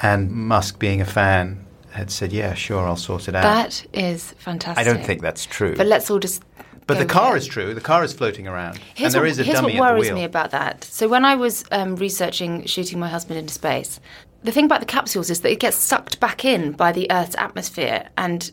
And 0.00 0.30
Musk, 0.30 0.78
being 0.78 1.00
a 1.00 1.04
fan, 1.04 1.66
had 1.90 2.10
said, 2.10 2.32
Yeah, 2.32 2.54
sure, 2.54 2.86
I'll 2.86 2.96
sort 2.96 3.28
it 3.28 3.34
out. 3.34 3.42
That 3.42 3.86
is 3.92 4.32
fantastic. 4.38 4.86
I 4.86 4.88
don't 4.88 5.04
think 5.04 5.20
that's 5.20 5.44
true. 5.46 5.76
But 5.76 5.86
let's 5.86 6.10
all 6.10 6.18
just. 6.18 6.42
But 6.86 6.98
the 6.98 7.06
car 7.06 7.36
is 7.36 7.46
true. 7.46 7.72
The 7.72 7.80
car 7.80 8.02
is 8.02 8.12
floating 8.12 8.48
around, 8.48 8.80
Here's 8.94 9.14
and 9.14 9.14
there 9.14 9.22
what, 9.22 9.30
is 9.30 9.38
a 9.38 9.44
here's 9.44 9.60
dummy 9.60 9.78
what 9.78 9.94
worries 9.94 10.10
me 10.10 10.24
about 10.24 10.50
that. 10.50 10.82
So 10.82 11.06
when 11.06 11.24
I 11.24 11.36
was 11.36 11.64
um, 11.70 11.94
researching 11.96 12.64
shooting 12.66 12.98
my 12.98 13.08
husband 13.08 13.38
into 13.38 13.54
space, 13.54 14.00
the 14.42 14.50
thing 14.50 14.64
about 14.64 14.80
the 14.80 14.86
capsules 14.86 15.30
is 15.30 15.42
that 15.42 15.52
it 15.52 15.60
gets 15.60 15.76
sucked 15.76 16.18
back 16.18 16.44
in 16.44 16.72
by 16.72 16.90
the 16.90 17.06
Earth's 17.10 17.36
atmosphere, 17.36 18.08
and 18.16 18.50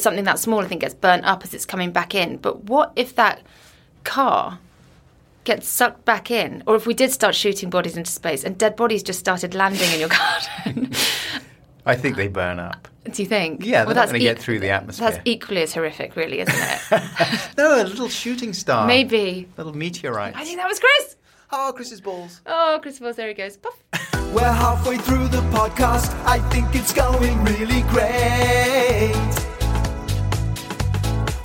something 0.00 0.24
that 0.24 0.38
small, 0.38 0.60
I 0.60 0.66
think, 0.66 0.80
gets 0.80 0.94
burnt 0.94 1.24
up 1.24 1.44
as 1.44 1.54
it's 1.54 1.66
coming 1.66 1.90
back 1.92 2.14
in. 2.14 2.36
But 2.38 2.64
what 2.64 2.92
if 2.96 3.14
that 3.16 3.42
car 4.04 4.58
gets 5.44 5.68
sucked 5.68 6.04
back 6.04 6.30
in, 6.30 6.62
or 6.66 6.74
if 6.76 6.86
we 6.86 6.94
did 6.94 7.10
start 7.12 7.34
shooting 7.34 7.68
bodies 7.70 7.96
into 7.96 8.10
space 8.10 8.44
and 8.44 8.56
dead 8.56 8.76
bodies 8.76 9.02
just 9.02 9.18
started 9.18 9.54
landing 9.54 9.90
in 9.92 10.00
your 10.00 10.08
garden? 10.64 10.92
I 11.86 11.94
think 11.96 12.16
they 12.16 12.28
burn 12.28 12.58
up. 12.58 12.88
Do 13.10 13.22
you 13.22 13.28
think? 13.28 13.64
Yeah, 13.66 13.84
they're 13.84 13.94
not 13.94 14.06
gonna 14.06 14.18
get 14.18 14.38
through 14.38 14.60
the 14.60 14.70
atmosphere. 14.70 15.10
That's 15.10 15.22
equally 15.26 15.60
as 15.60 15.74
horrific, 15.74 16.16
really, 16.16 16.40
isn't 16.40 16.54
it? 16.56 17.02
No, 17.58 17.82
a 17.82 17.84
little 17.84 18.08
shooting 18.08 18.54
star. 18.54 18.86
Maybe. 18.86 19.46
A 19.58 19.60
Little 19.60 19.76
meteorite. 19.76 20.34
I 20.34 20.44
think 20.44 20.56
that 20.56 20.66
was 20.68 20.80
Chris. 20.80 21.16
Oh, 21.52 21.72
Chris's 21.76 22.00
balls. 22.00 22.40
Oh, 22.46 22.78
Chris's 22.80 23.00
Balls, 23.00 23.16
there 23.16 23.28
he 23.28 23.34
goes. 23.34 23.58
Puff. 23.58 23.76
We're 24.32 24.40
halfway 24.50 24.96
through 24.96 25.28
the 25.28 25.42
podcast. 25.52 26.12
I 26.24 26.38
think 26.48 26.74
it's 26.74 26.92
going 26.94 27.44
really 27.44 27.82
great. 27.82 29.43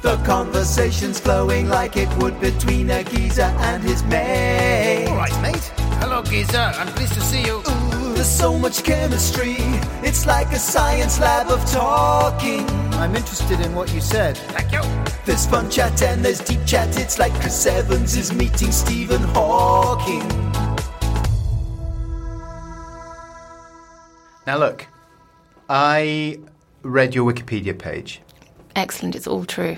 The 0.02 0.16
conversation's 0.26 1.20
flowing 1.20 1.68
like 1.68 1.98
it 1.98 2.08
would 2.20 2.40
between 2.40 2.90
a 2.90 3.04
geezer 3.04 3.42
and 3.42 3.84
his 3.84 4.02
mate. 4.04 5.08
All 5.10 5.18
right, 5.18 5.42
mate. 5.42 5.72
Hello, 6.00 6.24
Geezer. 6.24 6.58
I'm 6.58 6.88
pleased 6.94 7.16
to 7.16 7.22
see 7.22 7.44
you. 7.46 7.58
Ooh, 7.58 8.14
there's 8.14 8.30
so 8.30 8.58
much 8.58 8.86
chemistry. 8.86 9.58
It's 10.02 10.26
like 10.26 10.54
a 10.54 10.58
science 10.58 11.20
lab 11.20 11.50
of 11.50 11.60
talking. 11.70 12.66
I'm 12.94 13.14
interested 13.14 13.60
in 13.60 13.76
what 13.76 13.94
you 13.94 14.00
said. 14.00 14.38
Thank 14.38 14.72
you. 14.72 14.82
There's 15.26 15.46
fun 15.46 15.70
chat 15.70 16.02
and 16.02 16.24
there's 16.24 16.40
deep 16.40 16.66
chat. 16.66 16.98
It's 16.98 17.20
like 17.20 17.34
Chris 17.34 17.66
Evans 17.66 18.16
is 18.16 18.32
meeting 18.32 18.72
Stephen 18.72 19.22
Hawking. 19.22 20.26
Now, 24.48 24.58
look, 24.58 24.88
I 25.68 26.40
read 26.84 27.14
your 27.14 27.30
Wikipedia 27.30 27.78
page. 27.78 28.22
Excellent. 28.78 29.18
It's 29.18 29.28
all 29.28 29.44
true. 29.44 29.78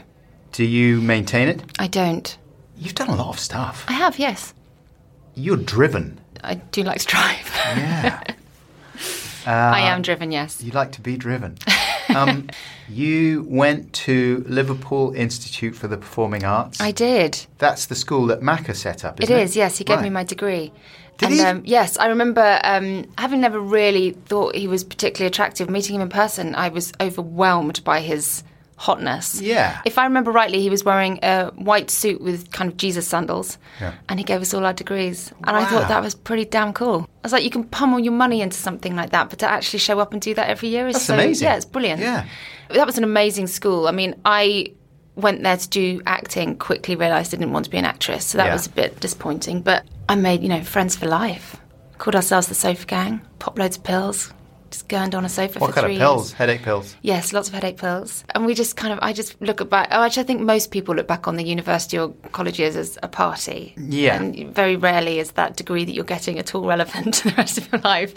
Do 0.52 0.66
you 0.66 1.02
maintain 1.02 1.47
it? 1.47 1.62
I 1.80 1.88
don't. 1.88 2.38
You've 2.78 2.95
done 2.95 3.10
a 3.10 3.16
lot 3.16 3.30
of 3.30 3.39
stuff. 3.39 3.86
I 3.88 3.93
have, 3.93 4.20
yes. 4.20 4.54
You're 5.36 5.58
driven. 5.58 6.20
I 6.43 6.56
do 6.56 6.84
like 6.84 6.99
to 6.99 7.08
drive. 7.08 7.52
Yeah. 7.56 8.24
I 9.45 9.82
am 9.82 10.02
driven, 10.02 10.32
yes. 10.32 10.62
you 10.62 10.72
like 10.72 10.91
to 10.93 11.02
be 11.02 11.18
driven. 11.18 11.58
Um, 12.10 12.49
you 12.89 13.45
went 13.47 13.91
to 13.93 14.43
Liverpool 14.47 15.14
Institute 15.14 15.76
for 15.76 15.88
the 15.88 15.97
Performing 15.97 16.43
Arts. 16.43 16.80
I 16.80 16.91
did. 16.91 17.45
That's 17.58 17.88
the 17.88 17.95
school 17.95 18.28
that 18.28 18.41
Macca 18.41 18.76
set 18.76 19.06
up, 19.06 19.20
It 19.20 19.24
isn't 19.24 19.36
it? 19.36 19.43
is, 19.43 19.56
yes. 19.56 19.78
He 19.78 19.84
gave 19.84 20.02
me 20.02 20.10
my 20.10 20.24
degree. 20.24 20.72
Did 21.18 21.26
and 21.26 21.34
he? 21.34 21.41
Um, 21.41 21.62
yes, 21.66 21.97
I 21.97 22.08
remember 22.08 22.60
um, 22.64 23.06
having 23.18 23.41
never 23.41 23.60
really 23.60 24.12
thought 24.12 24.56
he 24.56 24.68
was 24.68 24.84
particularly 24.84 25.28
attractive. 25.28 25.70
Meeting 25.70 25.95
him 25.95 26.02
in 26.02 26.10
person, 26.10 26.56
I 26.56 26.70
was 26.70 26.91
overwhelmed 26.99 27.84
by 27.84 28.02
his 28.02 28.43
hotness. 28.82 29.40
Yeah. 29.40 29.80
If 29.86 29.98
I 30.00 30.06
remember 30.06 30.32
rightly, 30.32 30.60
he 30.62 30.70
was 30.72 30.84
wearing 30.84 31.20
a 31.24 31.52
white 31.56 31.92
suit 31.92 32.20
with 32.20 32.52
kind 32.52 32.70
of 32.72 32.78
Jesus 32.78 33.08
sandals, 33.08 33.58
Yeah. 33.80 33.94
and 34.10 34.20
he 34.20 34.24
gave 34.24 34.42
us 34.42 34.54
all 34.56 34.66
our 34.66 34.74
degrees. 34.74 35.32
And 35.46 35.56
I 35.56 35.66
thought 35.66 35.88
that 35.88 36.02
was 36.02 36.16
pretty 36.16 36.46
damn 36.46 36.74
cool. 36.74 37.02
I 37.04 37.08
was 37.24 37.32
like, 37.32 37.44
you 37.44 37.52
can 37.52 37.64
pummel 37.66 38.00
your 38.00 38.14
money 38.14 38.42
into 38.42 38.58
something 38.58 38.96
like 38.96 39.12
that, 39.12 39.30
but 39.30 39.38
to 39.40 39.48
actually 39.48 39.80
show 39.80 40.00
up 40.00 40.14
and 40.14 40.22
do 40.22 40.34
that 40.34 40.50
every 40.50 40.70
year 40.70 40.88
is 40.88 40.96
That's 40.96 41.06
so 41.06 41.14
amazing. 41.14 41.46
yeah, 41.46 41.56
it's 41.56 41.66
brilliant. 41.66 42.02
Yeah. 42.02 42.26
that 42.70 42.86
was 42.88 42.98
an 42.98 43.04
amazing 43.04 43.48
school. 43.48 43.88
I 43.88 43.92
mean, 43.92 44.16
I 44.26 44.74
went 45.16 45.44
there 45.44 45.58
to 45.58 45.70
do 45.70 46.02
acting. 46.08 46.58
Quickly 46.58 46.96
realised 46.96 47.34
I 47.36 47.38
didn't 47.38 47.54
want 47.54 47.66
to 47.66 47.72
be 47.72 47.78
an 47.78 47.86
actress, 47.86 48.26
so 48.26 48.38
that 48.40 48.48
Yeah. 48.48 48.54
was 48.54 48.66
a 48.66 48.70
bit 48.72 49.00
disappointing. 49.00 49.62
But 49.62 49.84
I 50.10 50.16
made 50.16 50.42
you 50.42 50.50
know 50.50 50.62
friends 50.64 50.96
for 50.96 51.06
life. 51.06 51.58
Called 52.00 52.16
ourselves 52.16 52.48
the 52.48 52.56
Sofa 52.56 52.86
Gang. 52.88 53.22
Popped 53.38 53.60
loads 53.60 53.78
of 53.78 53.84
pills. 53.84 54.34
Just 54.72 54.88
gurned 54.88 55.13
on 55.15 55.26
a 55.26 55.30
sofa 55.30 55.59
What 55.59 55.67
for 55.67 55.74
kind 55.76 55.86
three 55.86 55.95
of 55.97 55.99
pills? 55.99 56.30
years. 56.30 56.34
Headache 56.34 56.61
pills? 56.63 56.95
Yes, 57.01 57.34
lots 57.34 57.49
of 57.49 57.53
headache 57.53 57.78
pills. 57.78 58.24
And 58.34 58.45
we 58.45 58.53
just 58.53 58.78
kind 58.78 58.93
of, 58.93 58.99
I 59.01 59.11
just 59.13 59.39
look 59.41 59.69
back. 59.69 59.89
Oh, 59.91 60.01
actually, 60.01 60.24
I 60.24 60.26
think 60.26 60.41
most 60.41 60.72
people 60.72 60.95
look 60.95 61.07
back 61.07 61.28
on 61.28 61.36
the 61.36 61.43
university 61.43 61.99
or 61.99 62.09
colleges 62.32 62.76
as 62.76 62.97
a 63.03 63.07
party. 63.07 63.74
Yeah. 63.78 64.15
And 64.22 64.55
very 64.55 64.76
rarely 64.78 65.19
is 65.19 65.32
that 65.34 65.57
degree 65.57 65.84
that 65.86 65.91
you're 65.91 66.03
getting 66.05 66.39
at 66.39 66.55
all 66.55 66.65
relevant 66.65 67.13
to 67.15 67.30
the 67.30 67.36
rest 67.36 67.57
of 67.59 67.72
your 67.72 67.82
life. 67.82 68.13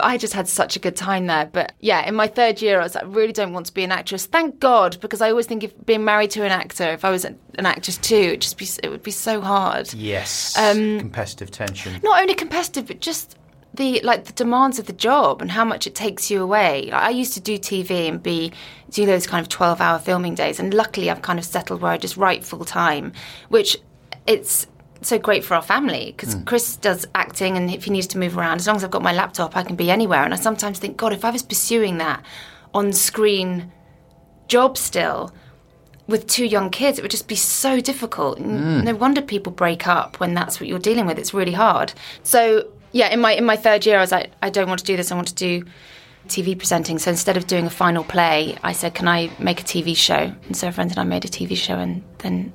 I 0.00 0.16
just 0.18 0.32
had 0.32 0.48
such 0.48 0.74
a 0.76 0.78
good 0.78 0.96
time 0.96 1.26
there. 1.26 1.46
But 1.46 1.72
yeah, 1.80 2.06
in 2.08 2.14
my 2.14 2.26
third 2.26 2.60
year, 2.62 2.80
I 2.80 2.84
was 2.84 2.94
like, 2.94 3.04
I 3.04 3.06
really 3.06 3.32
don't 3.34 3.52
want 3.52 3.66
to 3.66 3.74
be 3.74 3.84
an 3.84 3.92
actress. 3.92 4.26
Thank 4.26 4.58
God, 4.60 4.98
because 5.00 5.20
I 5.20 5.30
always 5.30 5.46
think 5.46 5.62
if 5.62 5.72
being 5.86 6.04
married 6.04 6.30
to 6.32 6.42
an 6.44 6.52
actor, 6.52 6.84
if 6.90 7.04
I 7.04 7.10
was 7.10 7.24
an 7.26 7.38
actress 7.58 7.98
too, 7.98 8.14
it'd 8.16 8.40
just 8.42 8.56
be, 8.56 8.66
it 8.82 8.88
would 8.88 9.02
be 9.02 9.10
so 9.10 9.40
hard 9.40 9.92
Yes. 9.92 10.56
Um, 10.58 10.98
Competitive 10.98 11.50
tension. 11.50 12.00
not 12.02 12.20
only 12.20 12.34
competitive 12.34 12.86
but 12.86 13.00
just 13.00 13.36
the 13.78 14.00
like 14.02 14.24
the 14.24 14.32
demands 14.34 14.78
of 14.78 14.86
the 14.86 14.92
job 14.92 15.40
and 15.40 15.52
how 15.52 15.64
much 15.64 15.86
it 15.86 15.94
takes 15.94 16.30
you 16.30 16.42
away 16.42 16.88
like, 16.92 17.02
i 17.02 17.08
used 17.08 17.32
to 17.32 17.40
do 17.40 17.56
tv 17.56 18.08
and 18.08 18.22
be 18.22 18.52
do 18.90 19.06
those 19.06 19.26
kind 19.26 19.40
of 19.40 19.48
12 19.48 19.80
hour 19.80 19.98
filming 19.98 20.34
days 20.34 20.60
and 20.60 20.74
luckily 20.74 21.08
i've 21.08 21.22
kind 21.22 21.38
of 21.38 21.44
settled 21.44 21.80
where 21.80 21.92
i 21.92 21.96
just 21.96 22.16
write 22.16 22.44
full 22.44 22.64
time 22.64 23.12
which 23.48 23.78
it's 24.26 24.66
so 25.00 25.16
great 25.16 25.44
for 25.44 25.54
our 25.54 25.62
family 25.62 26.12
because 26.14 26.34
hmm. 26.34 26.42
chris 26.42 26.76
does 26.76 27.06
acting 27.14 27.56
and 27.56 27.70
if 27.70 27.84
he 27.84 27.90
needs 27.90 28.08
to 28.08 28.18
move 28.18 28.36
around 28.36 28.58
as 28.58 28.66
long 28.66 28.76
as 28.76 28.84
i've 28.84 28.90
got 28.90 29.02
my 29.02 29.12
laptop 29.12 29.56
i 29.56 29.62
can 29.62 29.76
be 29.76 29.90
anywhere 29.90 30.24
and 30.24 30.34
i 30.34 30.36
sometimes 30.36 30.78
think 30.78 30.96
god 30.96 31.12
if 31.12 31.24
i 31.24 31.30
was 31.30 31.42
pursuing 31.42 31.98
that 31.98 32.22
on 32.74 32.92
screen 32.92 33.72
job 34.48 34.76
still 34.76 35.32
with 36.08 36.26
two 36.26 36.46
young 36.46 36.70
kids, 36.70 36.98
it 36.98 37.02
would 37.02 37.10
just 37.10 37.28
be 37.28 37.36
so 37.36 37.80
difficult. 37.80 38.40
N- 38.40 38.78
hmm. 38.78 38.80
No 38.80 38.94
wonder 38.94 39.20
people 39.20 39.52
break 39.52 39.86
up 39.86 40.18
when 40.18 40.32
that's 40.32 40.58
what 40.58 40.66
you're 40.66 40.78
dealing 40.78 41.04
with. 41.04 41.18
It's 41.18 41.34
really 41.34 41.52
hard. 41.52 41.92
So 42.22 42.66
yeah, 42.98 43.10
in 43.10 43.20
my 43.20 43.32
in 43.32 43.44
my 43.44 43.54
third 43.54 43.86
year, 43.86 43.96
I 43.96 44.00
was 44.00 44.10
like, 44.10 44.32
I 44.42 44.50
don't 44.50 44.68
want 44.68 44.80
to 44.80 44.84
do 44.84 44.96
this. 44.96 45.12
I 45.12 45.14
want 45.14 45.28
to 45.28 45.34
do 45.34 45.64
TV 46.26 46.58
presenting. 46.58 46.98
So 46.98 47.12
instead 47.12 47.36
of 47.36 47.46
doing 47.46 47.64
a 47.64 47.70
final 47.70 48.02
play, 48.02 48.58
I 48.64 48.72
said, 48.72 48.94
can 48.94 49.06
I 49.06 49.30
make 49.38 49.60
a 49.60 49.64
TV 49.64 49.96
show? 49.96 50.32
And 50.46 50.56
so 50.56 50.66
a 50.66 50.72
friend 50.72 50.90
and 50.90 50.98
I 50.98 51.04
made 51.04 51.24
a 51.24 51.28
TV 51.28 51.56
show, 51.56 51.76
and 51.76 52.02
then 52.18 52.52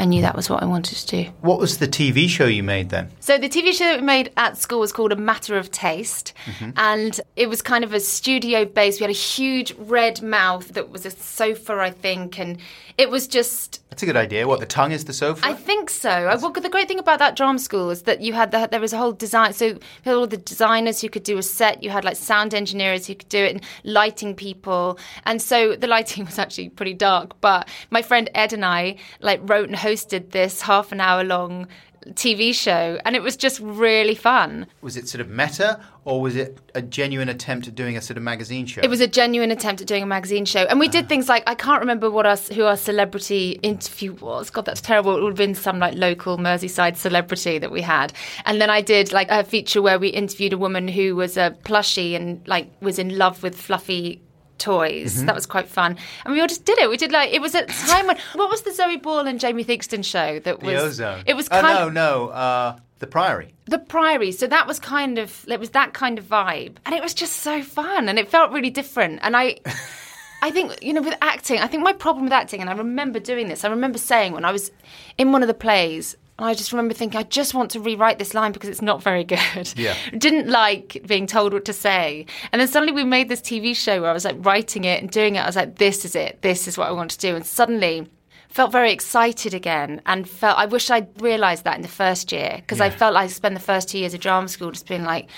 I 0.00 0.06
knew 0.06 0.22
that 0.22 0.34
was 0.34 0.48
what 0.48 0.62
I 0.62 0.66
wanted 0.66 0.96
to 0.96 1.06
do. 1.24 1.30
What 1.42 1.58
was 1.58 1.76
the 1.76 1.86
TV 1.86 2.26
show 2.26 2.46
you 2.46 2.62
made 2.62 2.88
then? 2.88 3.10
So 3.20 3.36
the 3.36 3.50
TV 3.50 3.74
show 3.74 3.84
that 3.84 4.00
we 4.00 4.06
made 4.06 4.32
at 4.38 4.56
school 4.56 4.80
was 4.80 4.92
called 4.92 5.12
A 5.12 5.16
Matter 5.16 5.58
of 5.58 5.70
Taste, 5.70 6.32
mm-hmm. 6.46 6.70
and 6.76 7.20
it 7.36 7.50
was 7.50 7.60
kind 7.60 7.84
of 7.84 7.92
a 7.92 8.00
studio 8.00 8.64
based. 8.64 8.98
We 8.98 9.04
had 9.04 9.10
a 9.10 9.12
huge 9.12 9.74
red 9.76 10.22
mouth 10.22 10.68
that 10.68 10.88
was 10.88 11.04
a 11.04 11.10
sofa, 11.10 11.74
I 11.74 11.90
think, 11.90 12.40
and 12.40 12.56
it 12.96 13.10
was 13.10 13.26
just 13.26 13.82
That's 13.90 14.02
a 14.02 14.06
good 14.06 14.16
idea. 14.16 14.48
What, 14.48 14.60
the 14.60 14.66
tongue 14.66 14.92
is 14.92 15.04
the 15.04 15.12
sofa? 15.12 15.46
I 15.46 15.52
think 15.52 15.90
so. 15.90 16.10
I, 16.10 16.34
well, 16.36 16.50
the 16.50 16.70
great 16.70 16.88
thing 16.88 16.98
about 16.98 17.18
that 17.18 17.36
drama 17.36 17.58
school 17.58 17.90
is 17.90 18.02
that 18.02 18.22
you 18.22 18.32
had 18.32 18.52
the, 18.52 18.68
there 18.70 18.80
was 18.80 18.94
a 18.94 18.98
whole 18.98 19.12
design. 19.12 19.52
So 19.52 19.66
you 19.66 19.80
had 20.04 20.14
all 20.14 20.26
the 20.26 20.38
designers 20.38 21.00
who 21.02 21.10
could 21.10 21.24
do 21.24 21.36
a 21.36 21.42
set. 21.42 21.82
You 21.82 21.90
had 21.90 22.04
like 22.04 22.16
sound 22.16 22.54
engineers 22.54 23.06
who 23.06 23.14
could 23.14 23.28
do 23.28 23.38
it, 23.38 23.52
and 23.52 23.64
lighting 23.84 24.34
people. 24.34 24.98
And 25.24 25.42
so 25.42 25.76
the 25.76 25.86
lighting 25.86 26.24
was 26.30 26.38
actually 26.38 26.70
pretty 26.70 26.94
dark. 26.94 27.38
But 27.42 27.68
my 27.90 28.00
friend 28.00 28.30
Ed 28.34 28.54
and 28.54 28.64
I 28.64 28.96
like 29.20 29.40
wrote 29.42 29.68
and 29.68 29.76
hosted 29.76 29.89
this 30.30 30.62
half 30.62 30.92
an 30.92 31.00
hour 31.00 31.24
long 31.24 31.66
TV 32.08 32.54
show, 32.54 32.98
and 33.04 33.14
it 33.14 33.22
was 33.22 33.36
just 33.36 33.60
really 33.60 34.14
fun. 34.14 34.66
was 34.80 34.96
it 34.96 35.08
sort 35.08 35.20
of 35.20 35.28
meta 35.28 35.80
or 36.04 36.20
was 36.20 36.34
it 36.34 36.58
a 36.74 36.80
genuine 36.80 37.28
attempt 37.28 37.68
at 37.68 37.74
doing 37.74 37.96
a 37.96 38.00
sort 38.00 38.16
of 38.16 38.22
magazine 38.22 38.66
show? 38.66 38.80
It 38.82 38.88
was 38.88 39.00
a 39.00 39.06
genuine 39.06 39.50
attempt 39.50 39.82
at 39.82 39.86
doing 39.86 40.02
a 40.02 40.06
magazine 40.06 40.44
show, 40.44 40.62
and 40.62 40.80
we 40.80 40.88
did 40.88 41.04
ah. 41.04 41.08
things 41.08 41.28
like 41.28 41.42
I 41.46 41.54
can't 41.54 41.80
remember 41.80 42.10
what 42.10 42.26
us 42.26 42.48
who 42.48 42.64
our 42.64 42.76
celebrity 42.76 43.60
interview 43.62 44.14
was. 44.14 44.50
God, 44.50 44.64
that's 44.64 44.80
terrible. 44.80 45.16
It 45.16 45.22
would 45.22 45.30
have 45.30 45.36
been 45.36 45.54
some 45.54 45.78
like 45.78 45.94
local 45.94 46.38
Merseyside 46.38 46.96
celebrity 46.96 47.58
that 47.58 47.70
we 47.70 47.82
had, 47.82 48.12
and 48.46 48.60
then 48.60 48.70
I 48.70 48.80
did 48.80 49.12
like 49.12 49.30
a 49.30 49.44
feature 49.44 49.82
where 49.82 49.98
we 49.98 50.08
interviewed 50.08 50.52
a 50.52 50.58
woman 50.58 50.88
who 50.88 51.16
was 51.16 51.36
a 51.36 51.56
plushie 51.64 52.14
and 52.16 52.46
like 52.48 52.70
was 52.80 52.98
in 52.98 53.18
love 53.18 53.42
with 53.42 53.60
fluffy 53.60 54.22
toys. 54.60 55.24
That 55.24 55.34
was 55.34 55.46
quite 55.46 55.66
fun, 55.68 55.96
and 56.24 56.32
we 56.32 56.40
all 56.40 56.46
just 56.46 56.64
did 56.64 56.78
it. 56.78 56.88
We 56.88 56.96
did 56.96 57.10
like 57.10 57.32
it 57.32 57.40
was 57.40 57.54
at 57.56 57.64
a 57.64 57.86
time 57.88 58.06
when 58.06 58.16
what 58.34 58.48
was 58.50 58.62
the 58.62 58.72
Zoe 58.72 58.96
Ball 58.96 59.26
and 59.26 59.40
Jamie 59.40 59.64
Theakston 59.64 60.04
show 60.04 60.38
that 60.40 60.60
the 60.60 60.66
was 60.66 60.82
ozone. 60.82 61.22
It 61.26 61.34
was 61.34 61.48
Oh, 61.50 61.60
kind 61.60 61.94
no, 61.94 62.26
no. 62.26 62.28
Uh, 62.28 62.78
the 63.00 63.06
Priory. 63.06 63.54
the 63.64 63.78
Priory. 63.78 64.30
So 64.30 64.46
that 64.46 64.66
was 64.66 64.78
kind 64.78 65.18
of 65.18 65.44
it 65.48 65.58
was 65.58 65.70
that 65.70 65.94
kind 65.94 66.18
of 66.18 66.24
vibe, 66.26 66.76
and 66.86 66.94
it 66.94 67.02
was 67.02 67.14
just 67.14 67.36
so 67.36 67.62
fun, 67.62 68.08
and 68.08 68.18
it 68.18 68.28
felt 68.28 68.52
really 68.52 68.70
different. 68.70 69.20
And 69.22 69.36
I, 69.36 69.56
I 70.42 70.50
think 70.50 70.82
you 70.82 70.92
know 70.92 71.02
with 71.02 71.16
acting, 71.22 71.58
I 71.60 71.66
think 71.66 71.82
my 71.82 71.92
problem 71.92 72.24
with 72.24 72.32
acting, 72.32 72.60
and 72.60 72.68
I 72.68 72.74
remember 72.74 73.18
doing 73.18 73.48
this. 73.48 73.64
I 73.64 73.68
remember 73.70 73.98
saying 73.98 74.32
when 74.32 74.44
I 74.44 74.52
was 74.52 74.70
in 75.18 75.32
one 75.32 75.42
of 75.42 75.48
the 75.48 75.54
plays. 75.54 76.16
And 76.40 76.48
I 76.48 76.54
just 76.54 76.72
remember 76.72 76.94
thinking, 76.94 77.20
I 77.20 77.24
just 77.24 77.52
want 77.52 77.70
to 77.72 77.80
rewrite 77.80 78.18
this 78.18 78.32
line 78.32 78.52
because 78.52 78.70
it's 78.70 78.80
not 78.80 79.02
very 79.02 79.24
good. 79.24 79.74
Yeah. 79.76 79.94
Didn't 80.16 80.48
like 80.48 81.02
being 81.06 81.26
told 81.26 81.52
what 81.52 81.66
to 81.66 81.74
say. 81.74 82.24
And 82.50 82.58
then 82.58 82.66
suddenly 82.66 82.94
we 82.94 83.04
made 83.04 83.28
this 83.28 83.42
TV 83.42 83.76
show 83.76 84.00
where 84.00 84.08
I 84.08 84.14
was 84.14 84.24
like 84.24 84.36
writing 84.38 84.84
it 84.84 85.02
and 85.02 85.10
doing 85.10 85.36
it. 85.36 85.40
I 85.40 85.46
was 85.46 85.54
like, 85.54 85.76
this 85.76 86.06
is 86.06 86.16
it. 86.16 86.40
This 86.40 86.66
is 86.66 86.78
what 86.78 86.88
I 86.88 86.92
want 86.92 87.10
to 87.10 87.18
do. 87.18 87.36
And 87.36 87.44
suddenly 87.44 88.08
felt 88.48 88.72
very 88.72 88.90
excited 88.90 89.52
again 89.52 90.00
and 90.06 90.26
felt 90.26 90.58
I 90.58 90.64
wish 90.64 90.90
I'd 90.90 91.20
realised 91.20 91.64
that 91.64 91.76
in 91.76 91.82
the 91.82 91.88
first 91.88 92.32
year 92.32 92.54
because 92.56 92.80
I 92.80 92.88
felt 92.88 93.12
like 93.12 93.24
I 93.24 93.26
spent 93.28 93.54
the 93.54 93.60
first 93.60 93.90
two 93.90 93.98
years 93.98 94.14
of 94.14 94.20
drama 94.20 94.48
school 94.48 94.70
just 94.70 94.88
being 94.88 95.04
like, 95.04 95.28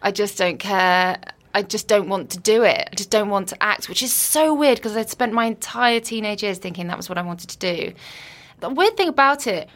I 0.00 0.12
just 0.12 0.38
don't 0.38 0.58
care. 0.58 1.18
I 1.54 1.62
just 1.62 1.88
don't 1.88 2.08
want 2.08 2.30
to 2.30 2.38
do 2.38 2.62
it. 2.62 2.88
I 2.92 2.94
just 2.94 3.10
don't 3.10 3.30
want 3.30 3.48
to 3.48 3.60
act, 3.60 3.88
which 3.88 4.00
is 4.00 4.12
so 4.12 4.54
weird 4.54 4.78
because 4.78 4.96
I'd 4.96 5.10
spent 5.10 5.32
my 5.32 5.46
entire 5.46 5.98
teenage 5.98 6.44
years 6.44 6.58
thinking 6.58 6.86
that 6.86 6.96
was 6.96 7.08
what 7.08 7.18
I 7.18 7.22
wanted 7.22 7.50
to 7.50 7.58
do. 7.58 7.92
The 8.60 8.70
weird 8.70 8.96
thing 8.96 9.08
about 9.08 9.48
it, 9.48 9.68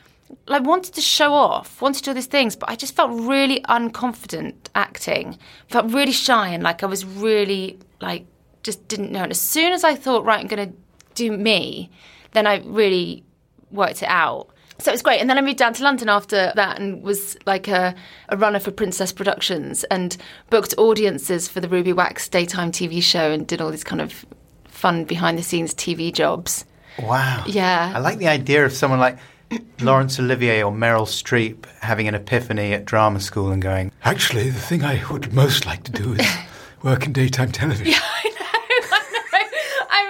I 0.49 0.59
wanted 0.59 0.95
to 0.95 1.01
show 1.01 1.33
off, 1.33 1.81
wanted 1.81 2.05
to 2.05 2.11
do 2.11 2.15
these 2.15 2.27
things, 2.27 2.57
but 2.57 2.69
I 2.69 2.77
just 2.77 2.95
felt 2.95 3.11
really 3.13 3.61
unconfident 3.63 4.55
acting. 4.75 5.39
Felt 5.69 5.93
really 5.93 6.13
shy 6.13 6.49
and 6.49 6.63
like 6.63 6.83
I 6.83 6.87
was 6.87 7.05
really 7.05 7.79
like 8.01 8.27
just 8.63 8.87
didn't 8.89 9.13
know. 9.13 9.23
And 9.23 9.31
as 9.31 9.41
soon 9.41 9.73
as 9.73 9.85
I 9.85 9.95
thought, 9.95 10.25
right, 10.25 10.41
I'm 10.41 10.47
going 10.47 10.71
to 10.71 10.77
do 11.15 11.37
me, 11.37 11.91
then 12.33 12.47
I 12.47 12.59
really 12.65 13.25
worked 13.71 14.03
it 14.03 14.09
out. 14.09 14.49
So 14.79 14.91
it 14.91 14.95
was 14.95 15.03
great. 15.03 15.21
And 15.21 15.29
then 15.29 15.37
I 15.37 15.43
moved 15.43 15.59
down 15.59 15.75
to 15.75 15.83
London 15.83 16.09
after 16.09 16.53
that 16.57 16.81
and 16.81 17.03
was 17.03 17.37
like 17.45 17.69
a, 17.69 17.95
a 18.31 18.37
runner 18.37 18.59
for 18.59 18.71
Princess 18.71 19.13
Productions 19.13 19.85
and 19.85 20.17
booked 20.49 20.75
audiences 20.79 21.49
for 21.49 21.61
the 21.61 21.69
Ruby 21.69 21.93
Wax 21.93 22.29
daytime 22.29 22.73
TV 22.73 23.03
show 23.03 23.31
and 23.31 23.47
did 23.47 23.61
all 23.61 23.71
these 23.71 23.85
kind 23.85 24.01
of 24.01 24.25
fun 24.65 25.05
behind 25.05 25.37
the 25.37 25.43
scenes 25.43 25.75
TV 25.75 26.13
jobs. 26.13 26.65
Wow. 27.03 27.45
Yeah. 27.47 27.93
I 27.95 27.99
like 27.99 28.19
the 28.19 28.29
idea 28.29 28.65
of 28.65 28.73
someone 28.73 29.01
like 29.01 29.19
Laurence 29.81 30.19
Olivier 30.19 30.63
or 30.63 30.73
Meryl 30.73 31.07
Streep 31.07 31.67
having 31.81 32.07
an 32.07 32.15
epiphany 32.15 32.73
at 32.73 32.85
drama 32.85 33.21
school 33.21 33.51
and 33.51 33.63
going, 33.63 33.91
Actually, 34.05 34.51
the 34.51 34.61
thing 34.61 34.85
I 34.85 35.03
would 35.11 35.33
most 35.33 35.67
like 35.67 35.83
to 35.85 35.93
do 35.93 36.15
is 36.15 36.27
work 36.83 37.07
in 37.07 37.13
daytime 37.13 37.51
television. 37.51 37.95
I 37.95 38.31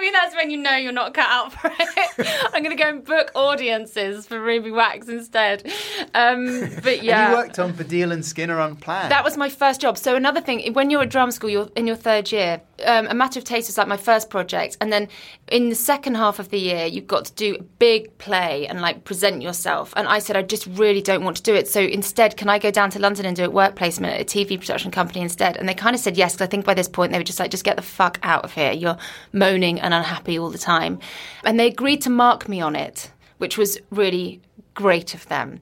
maybe 0.01 0.11
that's 0.11 0.35
when 0.35 0.49
you 0.49 0.57
know 0.57 0.75
you're 0.75 0.91
not 0.91 1.13
cut 1.13 1.27
out 1.29 1.53
for 1.53 1.71
it. 1.79 2.47
I'm 2.53 2.63
going 2.63 2.75
to 2.75 2.81
go 2.81 2.89
and 2.89 3.03
book 3.03 3.31
audiences 3.35 4.27
for 4.27 4.39
Ruby 4.39 4.71
Wax 4.71 5.07
instead. 5.07 5.71
Um, 6.13 6.69
but 6.83 7.03
yeah. 7.03 7.25
And 7.25 7.31
you 7.31 7.37
worked 7.37 7.59
on 7.59 7.73
Baddiel 7.73 8.11
and 8.11 8.25
Skinner 8.25 8.59
Unplanned. 8.59 9.11
That 9.11 9.23
was 9.23 9.37
my 9.37 9.49
first 9.49 9.81
job. 9.81 9.97
So 9.97 10.15
another 10.15 10.41
thing, 10.41 10.73
when 10.73 10.89
you're 10.89 11.03
at 11.03 11.09
drama 11.09 11.31
school, 11.31 11.49
you're 11.49 11.69
in 11.75 11.87
your 11.87 11.95
third 11.95 12.31
year. 12.31 12.61
Um, 12.85 13.07
a 13.07 13.13
Matter 13.13 13.39
of 13.39 13.45
Taste 13.45 13.69
was 13.69 13.77
like 13.77 13.87
my 13.87 13.97
first 13.97 14.29
project, 14.29 14.77
and 14.81 14.91
then 14.91 15.07
in 15.51 15.67
the 15.67 15.75
second 15.75 16.15
half 16.15 16.39
of 16.39 16.49
the 16.49 16.57
year, 16.57 16.85
you've 16.85 17.07
got 17.07 17.25
to 17.25 17.33
do 17.33 17.55
a 17.59 17.61
big 17.61 18.17
play 18.19 18.65
and 18.67 18.79
like 18.81 19.03
present 19.03 19.41
yourself. 19.41 19.93
And 19.97 20.07
I 20.07 20.19
said, 20.19 20.37
I 20.37 20.43
just 20.43 20.65
really 20.65 21.01
don't 21.01 21.25
want 21.25 21.35
to 21.37 21.43
do 21.43 21.53
it. 21.53 21.67
So 21.67 21.81
instead, 21.81 22.37
can 22.37 22.47
I 22.47 22.57
go 22.57 22.71
down 22.71 22.89
to 22.91 22.99
London 22.99 23.25
and 23.25 23.35
do 23.35 23.43
a 23.43 23.49
work 23.49 23.75
placement 23.75 24.13
at 24.13 24.21
a 24.21 24.23
TV 24.25 24.57
production 24.57 24.91
company 24.91 25.19
instead? 25.19 25.57
And 25.57 25.67
they 25.67 25.73
kind 25.73 25.93
of 25.93 25.99
said 25.99 26.15
yes, 26.15 26.33
because 26.33 26.47
I 26.47 26.49
think 26.49 26.63
by 26.63 26.73
this 26.73 26.87
point 26.87 27.11
they 27.11 27.17
were 27.17 27.25
just 27.25 27.37
like, 27.37 27.51
just 27.51 27.65
get 27.65 27.75
the 27.75 27.81
fuck 27.81 28.17
out 28.23 28.45
of 28.45 28.53
here. 28.53 28.71
You're 28.71 28.97
moaning 29.33 29.81
and 29.81 29.93
unhappy 29.93 30.39
all 30.39 30.49
the 30.49 30.57
time. 30.57 30.99
And 31.43 31.59
they 31.59 31.67
agreed 31.67 32.01
to 32.03 32.09
mark 32.09 32.47
me 32.47 32.61
on 32.61 32.77
it, 32.77 33.11
which 33.37 33.57
was 33.57 33.77
really 33.89 34.39
great 34.73 35.13
of 35.13 35.27
them. 35.27 35.59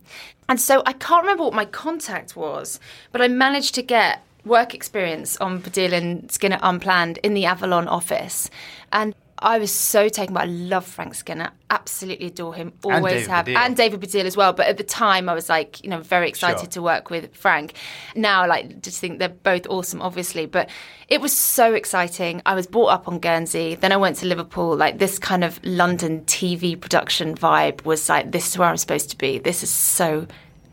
And 0.48 0.62
so 0.62 0.84
I 0.86 0.94
can't 0.94 1.24
remember 1.24 1.46
what 1.46 1.54
my 1.54 1.66
contact 1.66 2.36
was, 2.36 2.80
but 3.12 3.24
I 3.24 3.28
managed 3.28 3.74
to 3.76 3.82
get 3.82 4.24
work 4.46 4.76
experience 4.76 5.36
on 5.38 5.62
Baddiel 5.62 5.94
and 5.94 6.32
Skinner 6.32 6.60
Unplanned 6.62 7.18
in 7.24 7.34
the 7.34 7.46
Avalon 7.46 7.88
office. 7.88 8.52
And 8.92 9.16
I 9.42 9.58
was 9.60 9.72
so 9.72 10.10
taken 10.10 10.34
by. 10.34 10.42
I 10.42 10.46
love 10.46 10.86
Frank 10.86 11.16
Skinner. 11.16 11.52
Absolutely 11.70 12.28
adore 12.28 12.54
him. 12.54 12.74
Always 12.84 13.14
David 13.14 13.30
have, 13.30 13.46
Baddiel. 13.46 13.56
and 13.58 13.76
David 13.78 14.02
Baddiel 14.02 14.26
as 14.26 14.36
well. 14.36 14.54
But 14.54 14.68
at 14.68 14.78
the 14.78 14.84
time, 14.84 15.30
I 15.30 15.34
was 15.34 15.50
like, 15.50 15.84
you 15.84 15.90
know, 15.90 16.00
very 16.02 16.28
excited 16.28 16.60
Sure. 16.60 16.68
to 16.70 16.82
work 16.82 17.10
with 17.10 17.36
Frank. 17.36 17.74
Now, 18.16 18.48
like 18.48 18.82
just 18.82 19.00
think 19.00 19.20
they're 19.20 19.30
both 19.30 19.66
awesome, 19.70 20.02
obviously. 20.02 20.46
But 20.46 20.70
it 21.08 21.22
was 21.22 21.36
so 21.36 21.74
exciting. 21.74 22.42
I 22.46 22.54
was 22.54 22.68
brought 22.68 22.88
up 22.88 23.08
on 23.08 23.20
Guernsey. 23.20 23.76
Then 23.76 23.92
I 23.92 23.98
went 23.98 24.18
to 24.18 24.26
Liverpool. 24.26 24.76
Like 24.76 25.00
this 25.00 25.18
kind 25.18 25.44
of 25.44 25.60
London 25.64 26.22
TV 26.26 26.80
production 26.80 27.36
vibe 27.36 27.86
was 27.86 28.10
like, 28.10 28.32
this 28.32 28.48
is 28.48 28.58
where 28.58 28.68
I'm 28.68 28.78
supposed 28.78 29.10
to 29.12 29.18
be. 29.18 29.40
This 29.40 29.64
is 29.64 29.70
so 29.70 30.28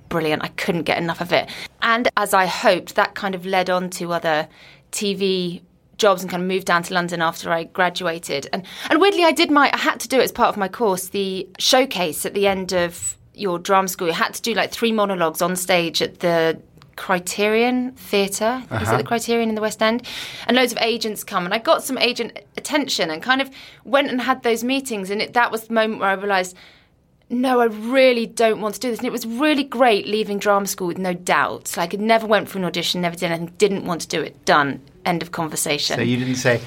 brilliant. 0.08 0.42
I 0.44 0.48
couldn't 0.48 0.82
get 0.84 0.98
enough 0.98 1.20
of 1.20 1.32
it. 1.32 1.48
And 1.82 2.08
as 2.16 2.34
I 2.34 2.46
hoped, 2.46 2.94
that 2.96 3.14
kind 3.14 3.34
of 3.34 3.44
led 3.46 3.70
on 3.70 3.90
to 3.90 4.12
other 4.12 4.48
TV 4.92 5.62
jobs 5.98 6.22
and 6.22 6.30
kind 6.30 6.42
of 6.42 6.48
moved 6.48 6.66
down 6.66 6.82
to 6.84 6.94
London 6.94 7.22
after 7.22 7.52
I 7.52 7.64
graduated. 7.64 8.48
And 8.52 8.64
and 8.90 9.00
weirdly 9.00 9.24
I 9.24 9.32
did 9.32 9.50
my 9.50 9.70
I 9.72 9.78
had 9.78 10.00
to 10.00 10.08
do 10.08 10.20
it 10.20 10.24
as 10.24 10.32
part 10.32 10.48
of 10.48 10.56
my 10.56 10.68
course, 10.68 11.08
the 11.08 11.48
showcase 11.58 12.26
at 12.26 12.34
the 12.34 12.46
end 12.46 12.72
of 12.72 13.16
your 13.34 13.58
drama 13.58 13.88
school. 13.88 14.08
You 14.08 14.14
had 14.14 14.34
to 14.34 14.42
do 14.42 14.54
like 14.54 14.70
three 14.70 14.92
monologues 14.92 15.42
on 15.42 15.56
stage 15.56 16.02
at 16.02 16.20
the 16.20 16.60
Criterion 16.96 17.92
Theatre. 17.92 18.62
Is 18.64 18.64
it 18.64 18.84
the 18.84 18.92
uh-huh. 18.94 19.02
Criterion 19.02 19.50
in 19.50 19.54
the 19.54 19.60
West 19.60 19.82
End? 19.82 20.06
And 20.46 20.56
loads 20.56 20.72
of 20.72 20.78
agents 20.78 21.22
come, 21.22 21.44
and 21.44 21.52
I 21.52 21.58
got 21.58 21.84
some 21.84 21.98
agent 21.98 22.38
attention, 22.56 23.10
and 23.10 23.22
kind 23.22 23.42
of 23.42 23.50
went 23.84 24.10
and 24.10 24.20
had 24.20 24.42
those 24.42 24.64
meetings. 24.64 25.10
And 25.10 25.20
it, 25.20 25.34
that 25.34 25.52
was 25.52 25.64
the 25.64 25.74
moment 25.74 26.00
where 26.00 26.08
I 26.08 26.14
realised 26.14 26.56
no, 27.28 27.60
I 27.60 27.64
really 27.64 28.26
don't 28.26 28.60
want 28.60 28.74
to 28.76 28.80
do 28.80 28.90
this. 28.90 29.00
And 29.00 29.06
it 29.06 29.12
was 29.12 29.26
really 29.26 29.64
great 29.64 30.06
leaving 30.06 30.38
drama 30.38 30.66
school 30.66 30.86
with 30.86 30.98
no 30.98 31.12
doubts. 31.12 31.76
Like, 31.76 31.92
I 31.94 31.96
never 31.96 32.26
went 32.26 32.48
for 32.48 32.58
an 32.58 32.64
audition, 32.64 33.00
never 33.00 33.16
did 33.16 33.30
anything, 33.30 33.54
didn't 33.58 33.84
want 33.84 34.02
to 34.02 34.08
do 34.08 34.22
it. 34.22 34.44
Done. 34.44 34.80
End 35.04 35.22
of 35.22 35.32
conversation. 35.32 35.96
So 35.96 36.02
you 36.02 36.16
didn't 36.16 36.36
say, 36.36 36.60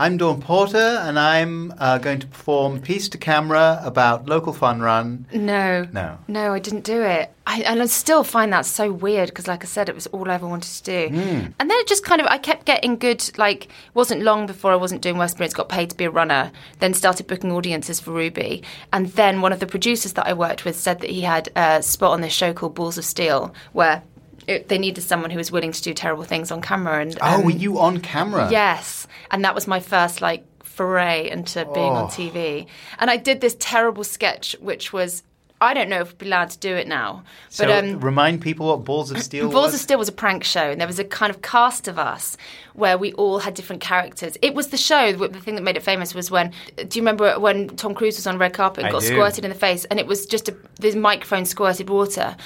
I'm 0.00 0.16
Dawn 0.16 0.40
Porter 0.40 0.78
and 0.78 1.18
I'm 1.18 1.74
uh, 1.76 1.98
going 1.98 2.20
to 2.20 2.26
perform 2.28 2.80
Piece 2.80 3.08
to 3.08 3.18
Camera 3.18 3.80
about 3.82 4.26
local 4.26 4.52
fun 4.52 4.80
run. 4.80 5.26
no. 5.32 5.88
No. 5.92 6.18
No, 6.28 6.54
I 6.54 6.60
didn't 6.60 6.84
do 6.84 7.02
it. 7.02 7.32
I, 7.48 7.62
and 7.62 7.82
I 7.82 7.86
still 7.86 8.22
find 8.22 8.52
that 8.52 8.64
so 8.64 8.92
weird 8.92 9.30
because, 9.30 9.48
like 9.48 9.64
I 9.64 9.66
said, 9.66 9.88
it 9.88 9.96
was 9.96 10.06
all 10.08 10.30
I 10.30 10.34
ever 10.34 10.46
wanted 10.46 10.70
to 10.70 10.82
do. 10.84 11.08
Hmm. 11.08 11.46
And 11.58 11.68
then 11.68 11.72
it 11.72 11.88
just 11.88 12.04
kind 12.04 12.20
of, 12.20 12.28
I 12.28 12.38
kept 12.38 12.64
getting 12.64 12.96
good. 12.96 13.28
Like, 13.36 13.64
it 13.64 13.70
wasn't 13.94 14.22
long 14.22 14.46
before 14.46 14.70
I 14.70 14.76
wasn't 14.76 15.02
doing 15.02 15.16
West 15.16 15.32
Experience, 15.32 15.54
got 15.54 15.68
paid 15.68 15.90
to 15.90 15.96
be 15.96 16.04
a 16.04 16.10
runner, 16.10 16.52
then 16.78 16.94
started 16.94 17.26
booking 17.26 17.50
audiences 17.50 17.98
for 17.98 18.12
Ruby. 18.12 18.62
And 18.92 19.08
then 19.08 19.40
one 19.40 19.52
of 19.52 19.58
the 19.58 19.66
producers 19.66 20.12
that 20.12 20.28
I 20.28 20.32
worked 20.32 20.64
with 20.64 20.78
said 20.78 21.00
that 21.00 21.10
he 21.10 21.22
had 21.22 21.48
a 21.56 21.82
spot 21.82 22.12
on 22.12 22.20
this 22.20 22.32
show 22.32 22.52
called 22.52 22.76
Balls 22.76 22.98
of 22.98 23.04
Steel 23.04 23.52
where 23.72 24.04
it, 24.48 24.68
they 24.68 24.78
needed 24.78 25.02
someone 25.02 25.30
who 25.30 25.38
was 25.38 25.52
willing 25.52 25.72
to 25.72 25.82
do 25.82 25.92
terrible 25.94 26.24
things 26.24 26.50
on 26.50 26.60
camera. 26.62 27.00
And 27.02 27.16
Oh, 27.20 27.36
um, 27.36 27.44
were 27.44 27.50
you 27.50 27.78
on 27.78 28.00
camera? 28.00 28.48
Yes, 28.50 29.06
and 29.30 29.44
that 29.44 29.54
was 29.54 29.66
my 29.66 29.80
first 29.80 30.20
like 30.20 30.44
foray 30.64 31.28
into 31.30 31.64
being 31.74 31.92
Oh. 31.92 32.04
on 32.04 32.08
TV. 32.08 32.66
And 32.98 33.10
I 33.10 33.16
did 33.16 33.40
this 33.40 33.56
terrible 33.58 34.04
sketch, 34.04 34.56
which 34.60 34.92
was 34.92 35.22
I 35.60 35.74
don't 35.74 35.88
know 35.88 36.02
if 36.02 36.10
we'd 36.10 36.18
be 36.18 36.26
allowed 36.26 36.50
to 36.50 36.58
do 36.58 36.76
it 36.76 36.86
now, 36.86 37.24
So 37.48 37.66
but 37.66 37.82
um, 37.84 37.98
remind 37.98 38.40
people 38.42 38.68
what 38.68 38.84
Balls 38.84 39.10
of 39.10 39.20
Steel 39.20 39.46
was 39.46 39.52
Balls 39.58 39.64
was. 39.72 39.74
of 39.74 39.80
Steel 39.80 39.98
was 39.98 40.08
a 40.08 40.12
prank 40.12 40.44
show, 40.44 40.70
and 40.70 40.80
there 40.80 40.86
was 40.86 41.00
a 41.00 41.04
kind 41.04 41.30
of 41.30 41.42
cast 41.42 41.88
of 41.88 41.98
us 41.98 42.36
where 42.74 42.96
we 42.96 43.12
all 43.14 43.40
had 43.40 43.54
different 43.54 43.82
characters. 43.82 44.38
It 44.40 44.54
was 44.54 44.68
the 44.68 44.76
show. 44.76 45.10
The 45.14 45.40
thing 45.40 45.56
that 45.56 45.62
made 45.64 45.76
it 45.76 45.82
famous 45.82 46.14
was 46.14 46.30
when. 46.30 46.52
Do 46.76 46.96
you 46.96 47.02
remember 47.02 47.40
when 47.40 47.70
Tom 47.70 47.92
Cruise 47.92 48.14
was 48.14 48.26
on 48.28 48.38
red 48.38 48.52
carpet 48.52 48.84
and 48.84 48.86
I 48.86 48.92
got 48.92 49.00
do. 49.00 49.08
squirted 49.08 49.44
in 49.44 49.50
the 49.50 49.56
face, 49.58 49.84
and 49.86 49.98
it 49.98 50.06
was 50.06 50.26
just 50.26 50.48
a 50.48 50.54
this 50.78 50.94
microphone 50.94 51.44
squirted 51.44 51.90
water, 51.90 52.36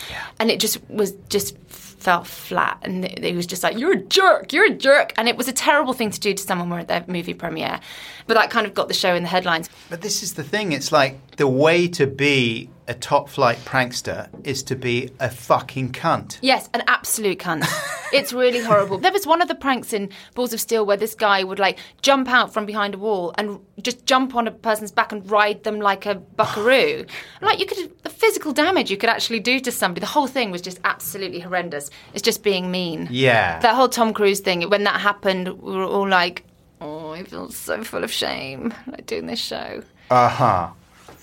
and 0.40 0.50
it 0.50 0.58
just 0.58 0.78
was 0.88 1.12
just 1.28 1.54
felt 2.02 2.26
flat, 2.26 2.78
and 2.82 3.04
it, 3.04 3.34
was 3.34 3.46
just 3.46 3.62
like 3.62 3.78
you're 3.78 3.92
a 3.92 4.02
jerk, 4.02 4.52
you're 4.52 4.66
a 4.66 4.74
jerk, 4.74 5.12
and 5.16 5.28
it 5.28 5.36
was 5.36 5.48
a 5.48 5.52
terrible 5.52 5.92
thing 5.92 6.10
to 6.10 6.20
do 6.20 6.34
to 6.34 6.42
someone 6.42 6.78
at 6.78 6.88
their 6.88 7.04
movie 7.06 7.34
premiere, 7.34 7.80
but 8.26 8.34
that 8.34 8.50
kind 8.50 8.66
of 8.66 8.74
got 8.74 8.88
the 8.88 8.94
show 8.94 9.14
in 9.14 9.22
the 9.22 9.28
headlines. 9.28 9.70
But 9.88 10.02
this 10.02 10.22
is 10.22 10.34
the 10.34 10.44
thing. 10.44 10.72
It's 10.72 10.92
like 10.92 11.36
the 11.36 11.46
way 11.46 11.88
to 11.88 12.06
be 12.06 12.68
a 12.88 12.94
top 12.94 13.28
flight 13.28 13.58
prankster 13.58 14.28
is 14.44 14.62
to 14.64 14.76
be 14.76 15.10
a 15.20 15.30
fucking 15.30 15.92
cunt. 15.92 16.38
Yes, 16.42 16.68
an 16.74 16.82
absolute 16.86 17.38
cunt. 17.38 17.64
it's 18.12 18.32
really 18.32 18.60
horrible. 18.60 18.98
There 18.98 19.12
was 19.12 19.26
one 19.26 19.40
of 19.40 19.48
the 19.48 19.54
pranks 19.54 19.92
in 19.92 20.10
Balls 20.34 20.52
of 20.52 20.60
Steel 20.60 20.84
where 20.84 20.96
this 20.96 21.14
guy 21.14 21.44
would 21.44 21.58
like 21.58 21.78
jump 22.02 22.28
out 22.28 22.52
from 22.52 22.66
behind 22.66 22.94
a 22.94 22.98
wall 22.98 23.34
and 23.38 23.60
just 23.80 24.04
jump 24.06 24.34
on 24.34 24.48
a 24.48 24.50
person's 24.50 24.90
back 24.90 25.12
and 25.12 25.28
ride 25.30 25.62
them 25.64 25.80
like 25.80 26.06
a 26.06 26.16
buckaroo. 26.16 27.06
like 27.40 27.60
you 27.60 27.66
could, 27.66 28.02
the 28.02 28.10
physical 28.10 28.52
damage 28.52 28.90
you 28.90 28.96
could 28.96 29.10
actually 29.10 29.40
do 29.40 29.60
to 29.60 29.70
somebody. 29.70 30.00
The 30.00 30.06
whole 30.06 30.26
thing 30.26 30.50
was 30.50 30.60
just 30.60 30.80
absolutely 30.84 31.40
horrendous. 31.40 31.90
It's 32.14 32.22
just 32.22 32.42
being 32.42 32.70
mean. 32.70 33.08
Yeah. 33.10 33.60
That 33.60 33.74
whole 33.74 33.88
Tom 33.88 34.12
Cruise 34.12 34.40
thing. 34.40 34.68
When 34.68 34.84
that 34.84 35.00
happened, 35.00 35.48
we 35.60 35.76
were 35.76 35.84
all 35.84 36.08
like, 36.08 36.44
"Oh, 36.80 37.10
I 37.10 37.22
feel 37.24 37.50
so 37.50 37.84
full 37.84 38.04
of 38.04 38.12
shame 38.12 38.74
like 38.86 39.06
doing 39.06 39.26
this 39.26 39.40
show." 39.40 39.82
Uh 40.10 40.28
huh. 40.28 40.70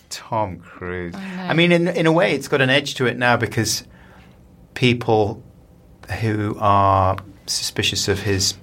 Tom 0.09 0.57
Cruise. 0.59 1.15
I, 1.15 1.53
mean, 1.53 1.71
in 1.71 1.87
in 1.87 2.05
a 2.07 2.11
way, 2.11 2.33
it's 2.33 2.47
got 2.47 2.61
an 2.61 2.69
edge 2.69 2.95
to 2.95 3.05
it 3.05 3.17
now 3.17 3.37
because 3.37 3.83
people 4.73 5.43
who 6.21 6.55
are 6.59 7.17
suspicious 7.45 8.07
of 8.07 8.19
his 8.19 8.55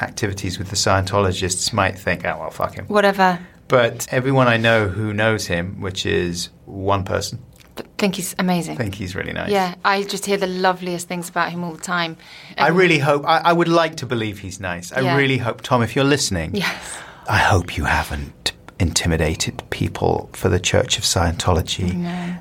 activities 0.00 0.58
with 0.58 0.70
the 0.70 0.76
Scientologists 0.76 1.72
might 1.72 1.98
think, 1.98 2.24
"Oh 2.24 2.38
well, 2.40 2.50
fuck 2.50 2.74
him." 2.74 2.86
Whatever. 2.86 3.38
But 3.68 4.08
everyone 4.10 4.48
I 4.48 4.56
know 4.56 4.88
who 4.88 5.12
knows 5.14 5.46
him, 5.46 5.80
which 5.80 6.04
is 6.04 6.48
one 6.64 7.04
person, 7.04 7.38
But 7.76 7.86
think 7.98 8.16
he's 8.16 8.34
amazing. 8.36 8.76
think 8.76 8.96
he's 8.96 9.14
really 9.14 9.32
nice. 9.32 9.50
Yeah, 9.52 9.76
I 9.84 10.02
just 10.02 10.26
hear 10.26 10.36
the 10.38 10.48
loveliest 10.48 11.06
things 11.06 11.28
about 11.28 11.50
him 11.52 11.62
all 11.62 11.72
the 11.74 11.80
time. 11.80 12.16
I 12.58 12.68
really 12.68 12.98
hope. 12.98 13.24
I, 13.24 13.38
I 13.38 13.52
would 13.52 13.68
like 13.68 13.96
to 13.98 14.06
believe 14.06 14.40
he's 14.40 14.58
nice. 14.58 14.92
I 14.92 15.00
Yeah. 15.02 15.16
really 15.16 15.38
hope, 15.38 15.62
Tom, 15.62 15.82
if 15.82 15.94
you're 15.94 16.04
listening, 16.04 16.56
Yes. 16.56 16.98
I 17.28 17.38
hope 17.38 17.76
you 17.76 17.84
haven't 17.84 18.52
intimidated 18.80 19.62
people 19.70 20.30
for 20.32 20.48
the 20.48 20.58
Church 20.58 20.96
of 20.98 21.04
Scientology 21.04 21.94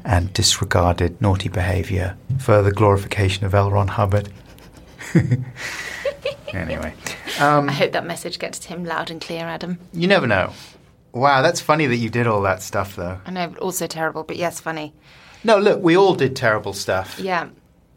and 0.05 0.33
disregarded 0.33 1.21
naughty 1.21 1.49
behaviour 1.49 2.17
for 2.39 2.61
the 2.61 2.71
glorification 2.71 3.45
of 3.45 3.53
L. 3.53 3.69
Ron 3.69 3.89
Hubbard. 3.89 4.29
anyway, 6.53 6.93
um, 7.39 7.69
I 7.69 7.73
hope 7.73 7.91
that 7.91 8.05
message 8.05 8.39
gets 8.39 8.57
to 8.59 8.69
him 8.69 8.85
loud 8.85 9.11
and 9.11 9.19
clear, 9.19 9.45
Adam. 9.45 9.79
you 9.93 10.07
never 10.07 10.27
know. 10.27 10.53
Wow, 11.11 11.41
that's 11.41 11.59
funny 11.59 11.87
that 11.87 11.95
you 11.97 12.09
did 12.09 12.27
all 12.27 12.41
that 12.43 12.61
stuff, 12.61 12.95
though. 12.95 13.19
I 13.25 13.31
know, 13.31 13.53
also 13.59 13.87
terrible, 13.87 14.23
but 14.23 14.37
yes, 14.37 14.59
funny. 14.59 14.93
No, 15.43 15.57
look, 15.57 15.81
we 15.81 15.97
all 15.97 16.15
did 16.15 16.35
terrible 16.35 16.73
stuff. 16.73 17.19
Yeah. 17.19 17.49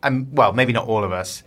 I'm, 0.02 0.34
well, 0.34 0.52
maybe 0.52 0.72
not 0.72 0.88
all 0.88 1.04
of 1.04 1.12
us, 1.12 1.42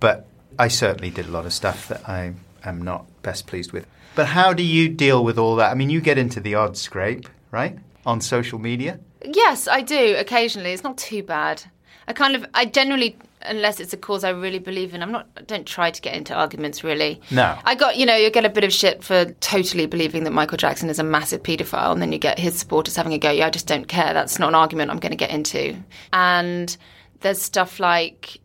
but 0.00 0.26
I 0.58 0.68
certainly 0.68 1.10
did 1.10 1.26
a 1.26 1.30
lot 1.30 1.46
of 1.46 1.52
stuff 1.52 1.88
that 1.88 2.08
I 2.08 2.34
am 2.62 2.82
not 2.82 3.06
best 3.22 3.46
pleased 3.46 3.72
with. 3.72 3.86
But 4.14 4.26
how 4.26 4.52
do 4.52 4.62
you 4.62 4.88
deal 4.88 5.24
with 5.24 5.38
all 5.38 5.56
that? 5.56 5.70
I 5.70 5.74
mean, 5.74 5.90
you 5.90 6.00
get 6.00 6.18
into 6.18 6.40
the 6.40 6.54
odd 6.54 6.76
scrape, 6.76 7.28
right? 7.50 7.78
On 8.06 8.20
social 8.20 8.58
media? 8.58 9.00
Yes, 9.24 9.66
I 9.66 9.80
do 9.80 10.16
occasionally. 10.16 10.72
It's 10.72 10.84
not 10.84 10.98
too 10.98 11.22
bad. 11.22 11.62
I 12.06 12.12
kind 12.12 12.36
of, 12.36 12.44
I 12.52 12.66
generally, 12.66 13.16
unless 13.42 13.80
it's 13.80 13.94
a 13.94 13.96
cause 13.96 14.24
I 14.24 14.30
really 14.30 14.58
believe 14.58 14.94
in, 14.94 15.02
I'm 15.02 15.10
not, 15.10 15.26
I 15.38 15.42
don't 15.42 15.66
try 15.66 15.90
to 15.90 16.02
get 16.02 16.14
into 16.14 16.34
arguments 16.34 16.84
really. 16.84 17.20
No. 17.30 17.58
I 17.64 17.74
got, 17.74 17.96
you 17.96 18.04
know, 18.04 18.14
you 18.14 18.30
get 18.30 18.44
a 18.44 18.50
bit 18.50 18.62
of 18.62 18.72
shit 18.72 19.02
for 19.02 19.24
totally 19.40 19.86
believing 19.86 20.24
that 20.24 20.32
Michael 20.32 20.58
Jackson 20.58 20.90
is 20.90 20.98
a 20.98 21.02
massive 21.02 21.42
paedophile, 21.42 21.92
and 21.92 22.02
then 22.02 22.12
you 22.12 22.18
get 22.18 22.38
his 22.38 22.58
supporters 22.58 22.94
having 22.94 23.14
a 23.14 23.18
go, 23.18 23.30
yeah, 23.30 23.46
I 23.46 23.50
just 23.50 23.66
don't 23.66 23.88
care. 23.88 24.12
That's 24.12 24.38
not 24.38 24.50
an 24.50 24.54
argument 24.54 24.90
I'm 24.90 24.98
going 24.98 25.12
to 25.12 25.16
get 25.16 25.30
into. 25.30 25.76
And 26.12 26.76
there's 27.20 27.40
stuff 27.40 27.80
like, 27.80 28.38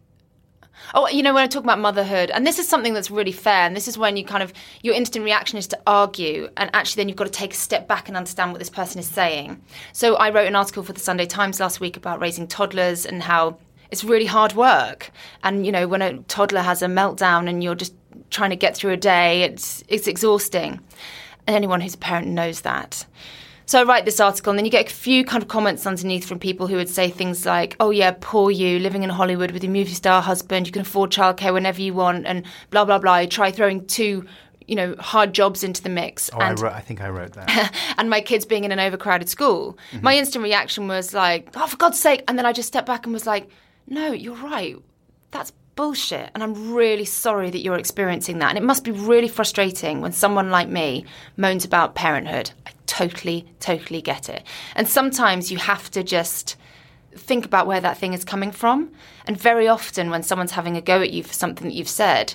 Oh, 0.95 1.07
you 1.07 1.21
know, 1.21 1.33
when 1.33 1.43
I 1.43 1.47
talk 1.47 1.63
about 1.63 1.79
motherhood, 1.79 2.31
and 2.31 2.47
this 2.47 2.57
is 2.57 2.67
something 2.67 2.93
that's 2.93 3.11
really 3.11 3.31
fair, 3.31 3.65
and 3.65 3.75
this 3.75 3.87
is 3.87 3.97
when 3.97 4.17
you 4.17 4.25
kind 4.25 4.41
of, 4.41 4.53
your 4.81 4.95
instant 4.95 5.23
reaction 5.23 5.57
is 5.57 5.67
to 5.67 5.79
argue, 5.85 6.49
and 6.57 6.69
actually 6.73 7.01
then 7.01 7.09
you've 7.09 7.17
got 7.17 7.25
to 7.25 7.31
take 7.31 7.53
a 7.53 7.57
step 7.57 7.87
back 7.87 8.07
and 8.07 8.17
understand 8.17 8.51
what 8.51 8.59
this 8.59 8.69
person 8.69 8.99
is 8.99 9.07
saying. 9.07 9.61
So 9.93 10.15
I 10.15 10.31
wrote 10.31 10.47
an 10.47 10.55
article 10.55 10.81
for 10.83 10.93
the 10.93 10.99
Sunday 10.99 11.27
Times 11.27 11.59
last 11.59 11.79
week 11.79 11.95
about 11.95 12.19
raising 12.19 12.47
toddlers 12.47 13.05
and 13.05 13.21
how 13.21 13.59
it's 13.91 14.03
really 14.03 14.25
hard 14.25 14.53
work. 14.53 15.11
And, 15.43 15.65
you 15.65 15.71
know, 15.71 15.87
when 15.87 16.01
a 16.01 16.17
toddler 16.23 16.61
has 16.61 16.81
a 16.81 16.87
meltdown 16.87 17.47
and 17.47 17.63
you're 17.63 17.75
just 17.75 17.93
trying 18.29 18.49
to 18.49 18.55
get 18.55 18.75
through 18.75 18.91
a 18.91 18.97
day, 18.97 19.43
it's, 19.43 19.83
it's 19.87 20.07
exhausting. 20.07 20.79
And 21.47 21.55
anyone 21.55 21.81
who's 21.81 21.95
a 21.95 21.99
parent 21.99 22.27
knows 22.27 22.61
that. 22.61 23.05
So 23.69 23.79
I 23.79 23.83
write 23.83 24.03
this 24.03 24.19
article, 24.19 24.49
and 24.49 24.57
then 24.57 24.65
you 24.65 24.71
get 24.71 24.91
a 24.91 24.95
few 24.95 25.23
kind 25.23 25.43
of 25.43 25.47
comments 25.47 25.85
underneath 25.85 26.25
from 26.27 26.39
people 26.39 26.65
who 26.65 26.77
would 26.77 26.89
say 26.89 27.11
things 27.11 27.45
like, 27.45 27.75
"Oh 27.79 27.91
yeah, 27.91 28.15
poor 28.19 28.49
you, 28.49 28.79
living 28.79 29.03
in 29.03 29.11
Hollywood 29.11 29.51
with 29.51 29.63
your 29.63 29.71
movie 29.71 29.93
star 29.93 30.23
husband, 30.23 30.65
you 30.65 30.73
can 30.73 30.81
afford 30.81 31.11
childcare 31.11 31.53
whenever 31.53 31.79
you 31.79 31.93
want, 31.93 32.25
and 32.25 32.47
blah 32.71 32.83
blah 32.83 32.97
blah." 32.97 33.27
Try 33.27 33.51
throwing 33.51 33.85
two, 33.85 34.25
you 34.65 34.75
know, 34.75 34.95
hard 34.97 35.33
jobs 35.33 35.63
into 35.63 35.83
the 35.83 35.89
mix, 35.89 36.31
Oh, 36.33 36.39
I, 36.39 36.53
wrote, 36.53 36.73
I 36.73 36.79
think 36.79 36.99
I 36.99 37.09
wrote 37.09 37.33
that. 37.33 37.71
and 37.99 38.09
my 38.09 38.21
kids 38.21 38.43
being 38.43 38.63
in 38.63 38.71
an 38.71 38.79
overcrowded 38.79 39.29
school. 39.29 39.77
Mm-hmm. 39.91 40.03
My 40.03 40.17
instant 40.17 40.43
reaction 40.43 40.87
was 40.87 41.13
like, 41.13 41.49
"Oh, 41.55 41.67
for 41.67 41.77
God's 41.77 41.99
sake!" 41.99 42.23
And 42.27 42.39
then 42.39 42.47
I 42.47 42.53
just 42.53 42.69
stepped 42.69 42.87
back 42.87 43.05
and 43.05 43.13
was 43.13 43.27
like, 43.27 43.51
"No, 43.85 44.11
you're 44.11 44.33
right. 44.33 44.77
That's 45.29 45.53
bullshit." 45.75 46.31
And 46.33 46.41
I'm 46.41 46.73
really 46.73 47.05
sorry 47.05 47.51
that 47.51 47.59
you're 47.59 47.77
experiencing 47.77 48.39
that. 48.39 48.49
And 48.49 48.57
it 48.57 48.63
must 48.63 48.83
be 48.83 48.89
really 48.89 49.27
frustrating 49.27 50.01
when 50.01 50.11
someone 50.11 50.49
like 50.49 50.69
me 50.69 51.05
moans 51.37 51.65
about 51.65 51.93
parenthood. 51.93 52.49
I 52.65 52.71
totally, 52.89 53.45
totally 53.59 54.01
get 54.01 54.29
it. 54.29 54.43
And 54.75 54.87
sometimes 54.87 55.51
you 55.51 55.57
have 55.59 55.91
to 55.91 56.03
just 56.03 56.57
think 57.15 57.45
about 57.45 57.67
where 57.67 57.79
that 57.79 57.97
thing 57.97 58.13
is 58.13 58.25
coming 58.25 58.51
from. 58.51 58.91
And 59.27 59.39
very 59.39 59.67
often, 59.67 60.09
when 60.09 60.23
someone's 60.23 60.51
having 60.51 60.75
a 60.75 60.81
go 60.81 61.01
at 61.01 61.11
you 61.11 61.23
for 61.23 61.33
something 61.33 61.67
that 61.67 61.75
you've 61.75 61.87
said, 61.87 62.33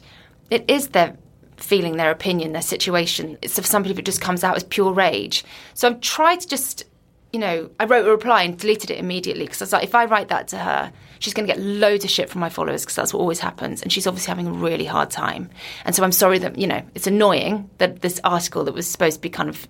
it 0.51 0.65
is 0.69 0.89
their 0.89 1.17
feeling, 1.57 1.97
their 1.97 2.13
opinion, 2.13 2.53
their 2.53 2.63
situation. 2.63 3.37
It's 3.43 3.59
for 3.59 3.67
some 3.67 3.83
people, 3.83 3.99
it 3.99 4.07
just 4.07 4.21
comes 4.21 4.45
out 4.45 4.57
as 4.57 4.65
pure 4.65 4.93
rage. 4.93 5.45
So 5.75 5.89
I've 5.89 6.01
tried 6.01 6.41
to 6.41 6.49
just, 6.49 6.85
you 7.33 7.41
know, 7.41 7.71
I 7.81 7.85
wrote 7.85 8.07
a 8.07 8.11
reply 8.11 8.45
and 8.45 8.57
deleted 8.57 8.91
it 8.91 8.99
immediately 8.99 9.45
because 9.45 9.61
I 9.61 9.65
was 9.65 9.73
like, 9.73 9.85
if 9.85 9.95
I 9.95 10.05
write 10.05 10.29
that 10.29 10.49
to 10.49 10.59
her, 10.59 10.93
she's 11.19 11.35
going 11.35 11.49
to 11.49 11.53
get 11.53 11.63
loads 11.63 12.05
of 12.05 12.11
shit 12.11 12.31
from 12.31 12.41
my 12.41 12.49
followers 12.49 12.83
because 12.83 12.97
that's 12.97 13.13
what 13.13 13.21
always 13.21 13.41
happens. 13.41 13.83
And 13.83 13.93
she's 13.93 14.07
obviously 14.07 14.31
having 14.31 14.47
a 14.47 14.53
really 14.53 14.85
hard 14.85 15.11
time. 15.11 15.51
And 15.85 15.95
so 15.95 16.05
I'm 16.05 16.13
sorry 16.13 16.39
that, 16.39 16.59
you 16.59 16.67
know, 16.67 16.83
it's 16.95 17.07
annoying 17.07 17.71
that 17.79 18.03
this 18.03 18.21
article 18.23 18.65
that 18.65 18.75
was 18.75 18.89
supposed 18.89 19.17
to 19.17 19.21
be 19.21 19.31
kind 19.31 19.49
of 19.49 19.67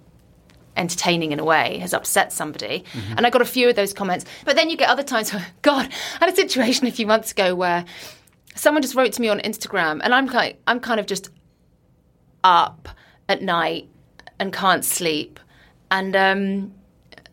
entertaining 0.76 1.32
in 1.32 1.38
a 1.38 1.44
way 1.44 1.78
has 1.78 1.92
upset 1.94 2.32
somebody. 2.32 2.84
And 3.16 3.26
I 3.26 3.30
got 3.30 3.42
a 3.42 3.46
few 3.46 3.68
of 3.68 3.76
those 3.76 3.92
comments. 3.92 4.24
But 4.44 4.56
then 4.56 4.70
you 4.70 4.76
get 4.76 4.88
other 4.88 5.02
times 5.04 5.32
where, 5.32 5.46
God, 5.62 5.88
I 6.20 6.24
had 6.26 6.32
a 6.32 6.36
situation 6.36 6.86
a 6.86 6.90
few 6.90 7.06
months 7.06 7.32
ago 7.32 7.54
where 7.54 7.84
someone 8.56 8.82
just 8.82 8.94
wrote 8.94 9.12
to 9.14 9.20
me 9.20 9.28
on 9.28 9.40
Instagram 9.40 10.00
and 10.02 10.14
I'm 10.14 10.28
kind 10.28 10.54
I'm 10.66 10.80
kind 10.80 11.00
of 11.00 11.06
just 11.06 11.30
up 12.42 12.88
at 13.28 13.42
night 13.42 13.88
and 14.38 14.52
can't 14.52 14.84
sleep. 14.84 15.40
And 15.90 16.14
um, 16.16 16.74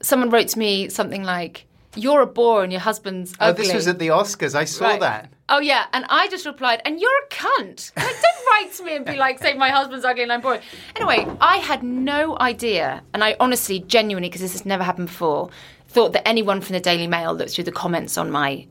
someone 0.02 0.30
wrote 0.30 0.48
to 0.50 0.60
me 0.60 0.90
something 0.90 1.24
like, 1.24 1.66
You're 1.96 2.22
a 2.22 2.28
bore 2.28 2.64
and 2.64 2.72
your 2.72 2.82
husband's 2.82 3.34
ugly. 3.40 3.64
oh, 3.64 3.66
this 3.66 3.74
was 3.74 3.88
at 3.88 4.00
the 4.00 4.08
Oscars. 4.10 4.56
I 4.56 4.66
saw 4.66 4.86
Right. 4.90 5.00
that. 5.00 5.32
Oh 5.50 5.60
yeah, 5.60 5.86
and 5.92 6.06
I 6.08 6.30
just 6.30 6.46
replied, 6.46 6.82
"And 6.86 6.98
you're 7.02 7.12
a 7.26 7.28
cunt." 7.34 7.92
Like, 7.98 8.06
don't 8.06 8.41
write 8.62 8.74
to 8.74 8.84
me 8.84 8.96
and 8.96 9.06
be 9.06 9.16
like, 9.16 9.40
"Say 9.40 9.54
my 9.54 9.70
husband's 9.70 10.06
ugly 10.06 10.24
and 10.24 10.32
I'm 10.32 10.42
boring." 10.42 10.62
Anyway, 10.96 11.28
I 11.40 11.58
had 11.58 11.84
no 11.84 12.38
idea, 12.40 13.04
and 13.14 13.24
I 13.24 13.36
honestly, 13.40 13.80
genuinely, 13.80 14.30
because 14.30 14.42
this 14.42 14.54
has 14.54 14.66
never 14.66 14.84
happened 14.84 15.08
before, 15.08 15.50
thought 15.88 16.14
that 16.14 16.28
anyone 16.28 16.62
from 16.62 16.74
the 16.74 16.80
Daily 16.80 17.08
Mail 17.08 17.34
looked 17.34 17.52
through 17.52 17.66
the 17.66 17.72
comments 17.72 18.18
on 18.18 18.32
my 18.32 18.66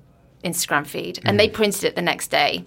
Instagram 0.45 0.87
feed, 0.87 1.21
and 1.25 1.39
they 1.39 1.49
mm. 1.49 1.53
printed 1.53 1.85
it 1.85 1.95
the 1.95 2.03
next 2.03 2.29
day. 2.29 2.65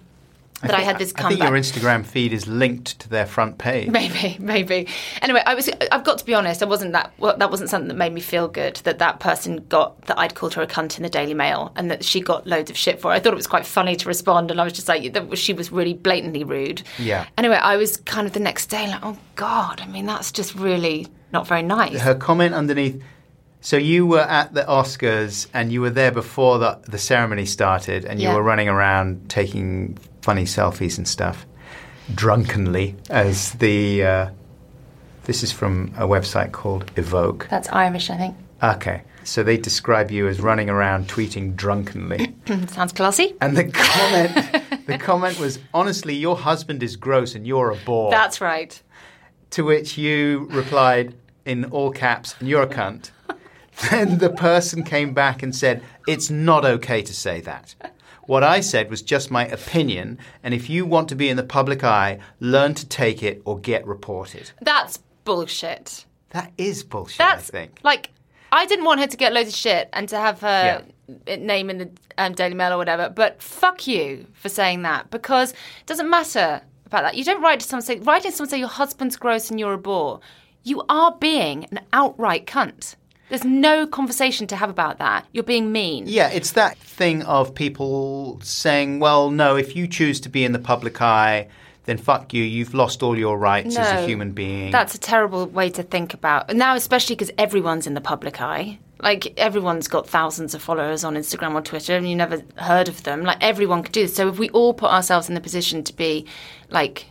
That 0.62 0.74
I, 0.74 0.80
had 0.80 0.98
this 0.98 1.12
Mm. 1.12 1.24
I 1.24 1.28
think 1.28 1.42
your 1.42 1.52
Instagram 1.52 2.06
feed 2.06 2.32
is 2.32 2.46
linked 2.46 2.98
to 3.00 3.08
their 3.08 3.26
front 3.26 3.58
page. 3.58 3.88
Maybe, 3.88 4.36
maybe. 4.40 4.88
Anyway, 5.20 5.42
I 5.44 5.54
was. 5.54 5.68
I've 5.92 6.04
got 6.04 6.18
to 6.18 6.24
be 6.24 6.32
honest. 6.34 6.62
I 6.62 6.66
wasn't 6.66 6.92
that. 6.92 7.12
Well, 7.18 7.36
that 7.36 7.50
wasn't 7.50 7.70
something 7.70 7.88
that 7.88 7.96
made 7.96 8.12
me 8.14 8.20
feel 8.20 8.48
good. 8.48 8.76
That 8.84 8.98
that 8.98 9.20
person 9.20 9.64
got 9.68 10.00
that 10.06 10.18
I'd 10.18 10.34
called 10.34 10.54
her 10.54 10.62
a 10.62 10.66
cunt 10.66 10.96
in 10.96 11.02
the 11.02 11.10
Daily 11.10 11.34
Mail, 11.34 11.72
and 11.76 11.90
that 11.90 12.04
she 12.04 12.20
got 12.20 12.46
loads 12.46 12.70
of 12.70 12.76
shit 12.76 13.00
for. 13.00 13.12
it. 13.12 13.16
I 13.16 13.20
thought 13.20 13.32
it 13.32 13.36
was 13.36 13.46
quite 13.46 13.66
funny 13.66 13.96
to 13.96 14.08
respond, 14.08 14.50
and 14.50 14.60
I 14.60 14.64
was 14.64 14.72
just 14.72 14.88
like, 14.88 15.12
that 15.12 15.28
was, 15.28 15.38
she 15.38 15.52
was 15.52 15.70
really 15.70 15.94
blatantly 15.94 16.44
rude. 16.44 16.82
Yeah. 16.98 17.26
Anyway, 17.36 17.56
I 17.56 17.76
was 17.76 17.98
kind 17.98 18.26
of 18.26 18.32
the 18.32 18.40
next 18.40 18.66
day 18.66 18.88
like, 18.88 19.00
oh 19.02 19.18
god. 19.36 19.80
I 19.80 19.86
mean, 19.86 20.06
that's 20.06 20.32
just 20.32 20.54
really 20.54 21.08
not 21.32 21.46
very 21.46 21.62
nice. 21.62 22.00
Her 22.00 22.14
comment 22.14 22.54
underneath. 22.54 23.02
So 23.64 23.78
you 23.78 24.04
were 24.06 24.20
at 24.20 24.52
the 24.52 24.60
Oscars 24.64 25.46
and 25.54 25.72
you 25.72 25.80
were 25.80 25.88
there 25.88 26.10
before 26.12 26.58
the, 26.58 26.78
the 26.86 26.98
ceremony 26.98 27.46
started, 27.46 28.04
and 28.04 28.20
you 28.20 28.28
Yeah. 28.28 28.34
were 28.34 28.42
running 28.42 28.68
around 28.68 29.30
taking 29.30 29.96
funny 30.20 30.44
selfies 30.44 30.98
and 30.98 31.08
stuff, 31.08 31.46
drunkenly, 32.14 32.94
as 33.08 33.52
the. 33.52 34.04
Uh, 34.04 34.30
this 35.24 35.42
is 35.42 35.50
from 35.50 35.94
a 35.96 36.06
website 36.06 36.52
called 36.52 36.90
Evoke. 36.96 37.46
That's 37.48 37.70
Irish, 37.70 38.10
I 38.10 38.18
think. 38.18 38.36
Okay, 38.62 39.00
so 39.24 39.42
they 39.42 39.56
describe 39.56 40.10
you 40.10 40.28
as 40.28 40.42
running 40.42 40.68
around 40.68 41.08
tweeting 41.08 41.56
drunkenly. 41.56 42.34
Sounds 42.68 42.92
classy. 42.92 43.34
And 43.40 43.56
the 43.56 43.64
comment, 43.72 44.86
the 44.86 44.98
comment 44.98 45.40
was, 45.40 45.58
honestly, 45.72 46.14
your 46.14 46.36
husband 46.36 46.82
is 46.82 46.96
gross 46.96 47.34
and 47.34 47.46
you're 47.46 47.70
a 47.70 47.76
bore. 47.76 48.10
That's 48.10 48.42
right. 48.42 48.78
to 49.52 49.64
which 49.64 49.96
you 49.96 50.48
replied 50.50 51.14
in 51.46 51.64
all 51.66 51.90
caps, 51.90 52.34
you're 52.42 52.62
a 52.62 52.66
cunt. 52.66 53.10
Then 53.90 54.18
the 54.18 54.30
person 54.30 54.82
came 54.82 55.14
back 55.14 55.42
and 55.42 55.54
said, 55.54 55.82
it's 56.06 56.30
not 56.30 56.64
okay 56.64 57.02
to 57.02 57.14
say 57.14 57.40
that. 57.42 57.74
What 58.26 58.42
I 58.42 58.60
said 58.60 58.88
was 58.88 59.02
just 59.02 59.30
my 59.30 59.46
opinion, 59.46 60.18
and 60.42 60.54
if 60.54 60.70
you 60.70 60.86
want 60.86 61.08
to 61.10 61.14
be 61.14 61.28
in 61.28 61.36
the 61.36 61.42
public 61.42 61.84
eye, 61.84 62.18
learn 62.40 62.74
to 62.74 62.86
take 62.86 63.22
it 63.22 63.42
or 63.44 63.58
get 63.58 63.86
reported. 63.86 64.50
That's 64.62 64.98
bullshit. 65.24 66.06
That 66.30 66.52
is 66.56 66.82
bullshit, 66.82 67.18
That's 67.18 67.50
I 67.50 67.52
think. 67.52 67.80
like 67.82 68.10
I 68.50 68.66
didn't 68.66 68.84
want 68.84 69.00
her 69.00 69.06
to 69.06 69.16
get 69.16 69.32
loads 69.32 69.48
of 69.48 69.54
shit 69.54 69.88
and 69.92 70.08
to 70.08 70.16
have 70.16 70.40
her 70.40 70.84
name 71.26 71.70
in 71.70 71.78
the 71.78 71.90
um, 72.16 72.32
Daily 72.34 72.54
Mail 72.54 72.72
or 72.72 72.76
whatever. 72.76 73.08
But 73.08 73.42
fuck 73.42 73.86
you 73.86 74.26
for 74.32 74.48
saying 74.48 74.82
that 74.82 75.10
because 75.10 75.52
it 75.52 75.86
doesn't 75.86 76.08
matter 76.08 76.62
about 76.86 77.02
that. 77.02 77.16
You 77.16 77.24
don't 77.24 77.42
write 77.42 77.60
to 77.60 77.66
someone 77.66 77.82
say 77.82 77.98
write 77.98 78.22
to 78.22 78.32
someone 78.32 78.50
say 78.50 78.58
your 78.58 78.68
husband's 78.68 79.16
gross 79.16 79.50
and 79.50 79.60
you're 79.60 79.74
a 79.74 79.78
bore. 79.78 80.20
You 80.62 80.82
are 80.88 81.14
being 81.18 81.64
an 81.66 81.80
outright 81.92 82.46
cunt. 82.46 82.94
There's 83.34 83.44
no 83.44 83.84
conversation 83.84 84.46
to 84.46 84.54
have 84.54 84.70
about 84.70 84.98
that. 84.98 85.26
You're 85.32 85.42
being 85.42 85.72
mean. 85.72 86.04
Yeah, 86.06 86.28
it's 86.28 86.52
that 86.52 86.78
thing 86.78 87.24
of 87.24 87.52
people 87.52 88.38
saying, 88.44 89.00
well, 89.00 89.32
no, 89.32 89.56
if 89.56 89.74
you 89.74 89.88
choose 89.88 90.20
to 90.20 90.28
be 90.28 90.44
in 90.44 90.52
the 90.52 90.60
public 90.60 91.02
eye, 91.02 91.48
then 91.86 91.98
fuck 91.98 92.32
you. 92.32 92.44
You've 92.44 92.74
lost 92.74 93.02
all 93.02 93.18
your 93.18 93.36
rights 93.36 93.76
as 93.76 93.90
a 93.90 94.06
human 94.06 94.30
being. 94.30 94.70
That's 94.70 94.94
a 94.94 95.00
terrible 95.00 95.46
way 95.46 95.68
to 95.70 95.82
think 95.82 96.14
about. 96.14 96.54
Now, 96.54 96.76
especially 96.76 97.16
because 97.16 97.32
everyone's 97.36 97.88
in 97.88 97.94
the 97.94 98.00
public 98.00 98.40
eye. 98.40 98.78
Like 99.00 99.36
everyone's 99.36 99.88
got 99.88 100.08
thousands 100.08 100.54
of 100.54 100.62
followers 100.62 101.02
on 101.02 101.16
Instagram 101.16 101.54
or 101.54 101.60
Twitter, 101.60 101.96
and 101.96 102.08
you 102.08 102.14
never 102.14 102.40
heard 102.54 102.88
of 102.88 103.02
them. 103.02 103.22
Like 103.22 103.38
everyone 103.40 103.82
could 103.82 103.90
do 103.90 104.02
this. 104.02 104.14
So 104.14 104.28
if 104.28 104.38
we 104.38 104.48
all 104.50 104.74
put 104.74 104.92
ourselves 104.92 105.28
in 105.28 105.34
the 105.34 105.40
position 105.40 105.82
to 105.82 105.92
be, 105.92 106.24
like, 106.70 107.06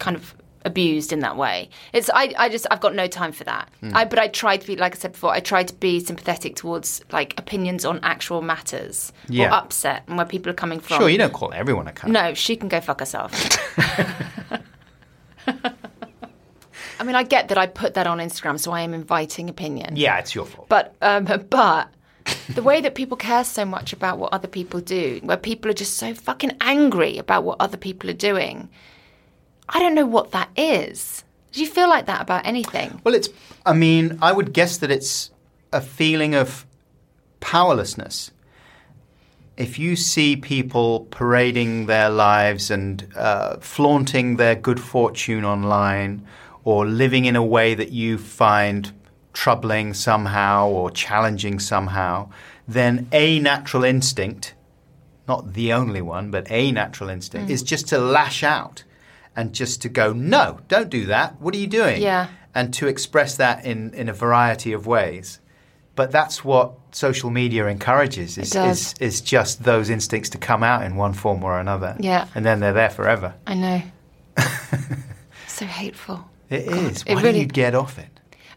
kind 0.00 0.16
of 0.16 0.34
abused 0.64 1.12
in 1.12 1.20
that 1.20 1.36
way, 1.36 1.68
it's 1.92 2.10
I, 2.12 2.32
I 2.38 2.48
just 2.48 2.66
I've 2.70 2.80
got 2.80 2.94
no 2.94 3.06
time 3.06 3.32
for 3.32 3.44
that. 3.44 3.68
Hmm. 3.80 3.90
I 3.94 4.04
but 4.04 4.18
I 4.18 4.28
try 4.28 4.56
to 4.56 4.66
be 4.66 4.76
like 4.76 4.94
I 4.94 4.98
said 4.98 5.12
before. 5.12 5.32
I 5.32 5.40
try 5.40 5.62
to 5.62 5.74
be 5.74 6.00
sympathetic 6.00 6.56
towards 6.56 7.02
like 7.12 7.38
opinions 7.38 7.84
on 7.84 8.00
actual 8.02 8.42
matters 8.42 9.12
Yeah. 9.28 9.48
or 9.48 9.52
upset 9.54 10.04
and 10.08 10.16
where 10.16 10.26
people 10.26 10.50
are 10.50 10.54
coming 10.54 10.80
from. 10.80 10.98
Sure, 10.98 11.08
you 11.08 11.18
don't 11.18 11.32
call 11.32 11.52
everyone 11.52 11.88
a 11.88 11.92
cunt. 11.92 12.10
No, 12.10 12.34
she 12.34 12.56
can 12.56 12.68
go 12.68 12.80
fuck 12.80 13.00
herself. 13.00 13.32
I 16.98 17.02
mean, 17.02 17.14
I 17.16 17.22
get 17.22 17.48
that 17.48 17.56
I 17.56 17.66
put 17.66 17.94
that 17.94 18.06
on 18.06 18.18
Instagram, 18.18 18.58
so 18.60 18.72
I 18.72 18.82
am 18.82 18.92
inviting 18.92 19.48
opinion. 19.48 19.96
Yeah, 19.96 20.18
it's 20.18 20.34
your 20.34 20.44
fault. 20.44 20.68
But 20.68 20.94
um, 21.00 21.24
but 21.50 21.88
the 22.54 22.62
way 22.62 22.80
that 22.82 22.94
people 22.94 23.16
care 23.16 23.44
so 23.44 23.64
much 23.64 23.92
about 23.94 24.18
what 24.18 24.32
other 24.34 24.48
people 24.48 24.80
do, 24.80 25.20
where 25.22 25.38
people 25.38 25.70
are 25.70 25.74
just 25.74 25.96
so 25.96 26.12
fucking 26.14 26.52
angry 26.60 27.16
about 27.16 27.44
what 27.44 27.56
other 27.58 27.78
people 27.78 28.10
are 28.10 28.14
doing, 28.14 28.68
I 29.72 29.78
don't 29.78 29.94
know 29.94 30.06
what 30.06 30.32
that 30.32 30.50
is. 30.56 31.24
Do 31.52 31.60
you 31.60 31.66
feel 31.66 31.88
like 31.88 32.06
that 32.06 32.20
about 32.20 32.44
anything? 32.46 33.00
Well, 33.04 33.14
it's. 33.14 33.28
I 33.66 33.72
mean, 33.72 34.18
I 34.22 34.32
would 34.32 34.52
guess 34.52 34.78
that 34.78 34.90
it's 34.90 35.30
a 35.72 35.80
feeling 35.80 36.34
of 36.34 36.66
powerlessness. 37.40 38.30
If 39.56 39.78
you 39.78 39.94
see 39.96 40.36
people 40.36 41.06
parading 41.10 41.86
their 41.86 42.08
lives 42.08 42.70
and 42.70 43.06
uh, 43.14 43.56
flaunting 43.58 44.36
their 44.36 44.54
good 44.54 44.80
fortune 44.80 45.44
online, 45.44 46.26
or 46.64 46.86
living 46.86 47.24
in 47.24 47.36
a 47.36 47.42
way 47.44 47.74
that 47.74 47.90
you 47.92 48.16
find 48.18 48.92
troubling 49.32 49.94
somehow 49.94 50.68
or 50.68 50.90
challenging 50.90 51.58
somehow, 51.58 52.28
then 52.66 53.06
a 53.12 53.38
natural 53.38 53.84
instinct, 53.84 54.54
not 55.28 55.52
the 55.54 55.72
only 55.72 56.02
one, 56.02 56.30
but 56.30 56.50
a 56.50 56.70
natural 56.72 57.08
instinct, 57.10 57.48
Mm. 57.48 57.52
is 57.52 57.62
just 57.62 57.86
to 57.88 57.98
lash 57.98 58.42
out 58.42 58.84
and 59.36 59.52
just 59.52 59.82
to 59.82 59.88
go, 59.88 60.12
no, 60.12 60.58
don't 60.68 60.90
do 60.90 61.06
that. 61.06 61.40
What 61.40 61.54
are 61.54 61.58
you 61.58 61.66
doing? 61.66 62.02
Yeah. 62.02 62.28
And 62.54 62.74
to 62.74 62.88
express 62.88 63.36
that 63.36 63.64
in, 63.64 63.94
in 63.94 64.08
a 64.08 64.12
variety 64.12 64.72
of 64.72 64.86
ways. 64.86 65.38
But 65.94 66.10
that's 66.10 66.44
what 66.44 66.72
social 66.92 67.30
media 67.30 67.66
encourages 67.66 68.38
is, 68.38 68.50
does. 68.50 68.94
is, 68.94 68.94
is 69.00 69.20
just 69.20 69.64
those 69.64 69.90
instincts 69.90 70.30
to 70.30 70.38
come 70.38 70.62
out 70.62 70.82
in 70.84 70.96
one 70.96 71.12
form 71.12 71.44
or 71.44 71.58
another. 71.60 71.96
Yeah. 72.00 72.26
And 72.34 72.44
then 72.44 72.60
they're 72.60 72.72
there 72.72 72.90
forever. 72.90 73.34
I 73.46 73.54
know. 73.54 73.82
so 75.46 75.66
hateful. 75.66 76.28
It 76.48 76.62
is. 76.66 77.02
it 77.06 77.14
Why 77.14 77.22
really- 77.22 77.32
do 77.34 77.38
you 77.40 77.46
get 77.46 77.74
off 77.74 77.98
it? 77.98 78.08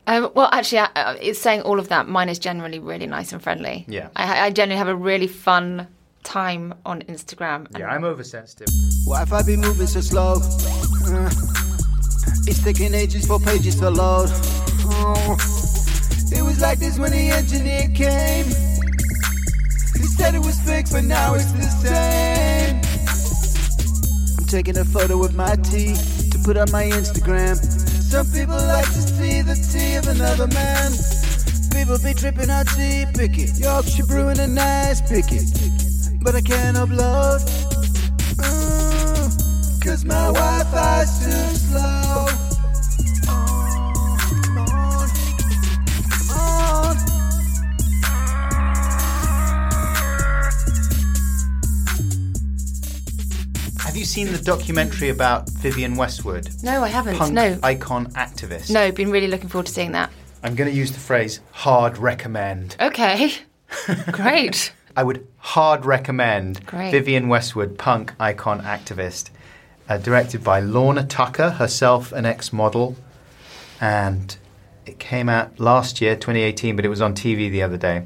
Um, 0.05 0.32
well, 0.36 0.49
actually, 0.51 0.80
I- 0.80 0.89
uh, 0.95 1.17
it's 1.21 1.39
saying 1.39 1.61
all 1.61 1.80
of 1.80 1.88
that. 1.89 2.07
Mine 2.09 2.28
is 2.30 2.38
generally 2.39 2.80
really 2.80 3.07
nice 3.07 3.32
and 3.32 3.41
friendly. 3.41 3.86
Yeah. 3.88 4.09
I, 4.15 4.47
I 4.47 4.49
generally 4.49 4.78
have 4.78 4.89
a 4.89 4.95
really 4.95 5.28
fun 5.28 5.88
time 6.24 6.74
on 6.86 7.01
Instagram. 7.03 7.67
Yeah, 7.78 7.88
I'm 7.88 8.03
oversensitive. 8.03 8.67
Why 9.05 9.21
if 9.24 9.34
I 9.34 9.41
be 9.43 9.55
moving 9.57 9.88
so 9.88 10.01
slow? 10.01 10.39
Uh, 11.07 11.30
It's 12.47 12.61
taking 12.63 12.93
ages 12.93 13.26
for 13.26 13.39
pages 13.39 13.76
to 13.80 13.89
load. 13.89 14.30
Oh, 14.86 15.38
it 16.32 16.41
was 16.43 16.59
like 16.61 16.80
this 16.80 16.97
when 16.99 17.11
the 17.11 17.30
engineer 17.30 17.88
came. 17.95 18.45
He 19.99 20.07
said 20.17 20.36
it 20.36 20.41
was 20.43 20.59
fake, 20.59 20.88
but 20.91 21.03
now 21.05 21.36
it's 21.36 21.51
the 21.53 21.69
same. 21.84 22.82
I'm 24.39 24.45
taking 24.47 24.78
a 24.78 24.86
photo 24.86 25.17
with 25.17 25.36
my 25.36 25.55
tea 25.57 25.95
to 26.32 26.39
put 26.43 26.57
on 26.57 26.69
my 26.71 26.84
Instagram. 26.86 27.55
Some 28.13 28.28
people 28.32 28.55
like 28.55 28.86
to 28.86 29.01
see 29.01 29.41
the 29.41 29.55
tea 29.71 29.95
of 29.95 30.07
another 30.07 30.47
man. 30.47 30.91
People 31.71 31.97
be 31.99 32.13
tripping 32.13 32.49
out 32.49 32.67
tea, 32.76 33.05
pick 33.15 33.38
it. 33.38 33.57
Yorkshire 33.57 34.05
brewing 34.05 34.39
a 34.39 34.47
nice 34.47 35.01
pick 35.01 35.26
it. 35.32 35.47
But 36.24 36.36
I 36.36 36.41
can't 36.41 36.78
upload. 36.78 37.41
Uh, 38.39 39.30
Cause 39.84 40.05
my 40.05 40.32
Wi-Fi's 40.32 41.19
too 41.19 41.55
slow. 41.57 42.28
Oh, 43.28 44.17
come 44.45 44.57
on. 44.57 45.09
Come 46.09 46.30
on. 46.38 46.95
Have 53.82 53.97
you 53.97 54.05
seen 54.05 54.32
the 54.32 54.41
documentary 54.41 55.09
about 55.09 55.49
Vivienne 55.49 55.95
Westwood? 55.95 56.49
No, 56.63 56.84
I 56.84 56.88
haven't. 56.88 57.17
Punk 57.17 57.34
no. 57.34 57.59
icon 57.63 58.07
activist. 58.13 58.71
no, 58.71 58.93
been 58.93 59.11
really 59.11 59.28
looking 59.28 59.49
forward 59.49 59.65
to 59.65 59.74
seeing 59.74 59.91
that. 59.91 60.09
I'm 60.41 60.55
going 60.55 60.69
to 60.71 60.76
use 60.76 60.93
the 60.93 60.99
phrase 60.99 61.41
hard 61.51 61.97
recommend. 61.97 62.78
Okay. 62.80 63.34
Great. 64.11 64.71
I 64.96 65.04
would 65.04 65.28
hard 65.38 65.86
recommend 65.86 66.66
Great. 66.66 66.91
Vivienne 66.91 67.28
Westwood, 67.28 67.78
punk 67.78 68.14
icon 68.20 68.62
activist, 68.62 69.30
uh, 69.89 69.98
directed 69.98 70.44
by 70.44 70.60
Lorna 70.60 71.04
Tucker, 71.06 71.52
herself 71.52 72.12
an 72.12 72.26
ex 72.26 72.54
model. 72.54 72.96
And 73.82 74.36
it 74.86 75.00
came 75.00 75.30
out 75.30 75.60
last 75.60 76.02
year, 76.02 76.16
2018, 76.16 76.76
but 76.76 76.86
it 76.86 76.89
was 76.89 77.02
on 77.02 77.14
TV 77.14 77.50
the 77.50 77.64
other 77.64 77.78
day. 77.78 78.06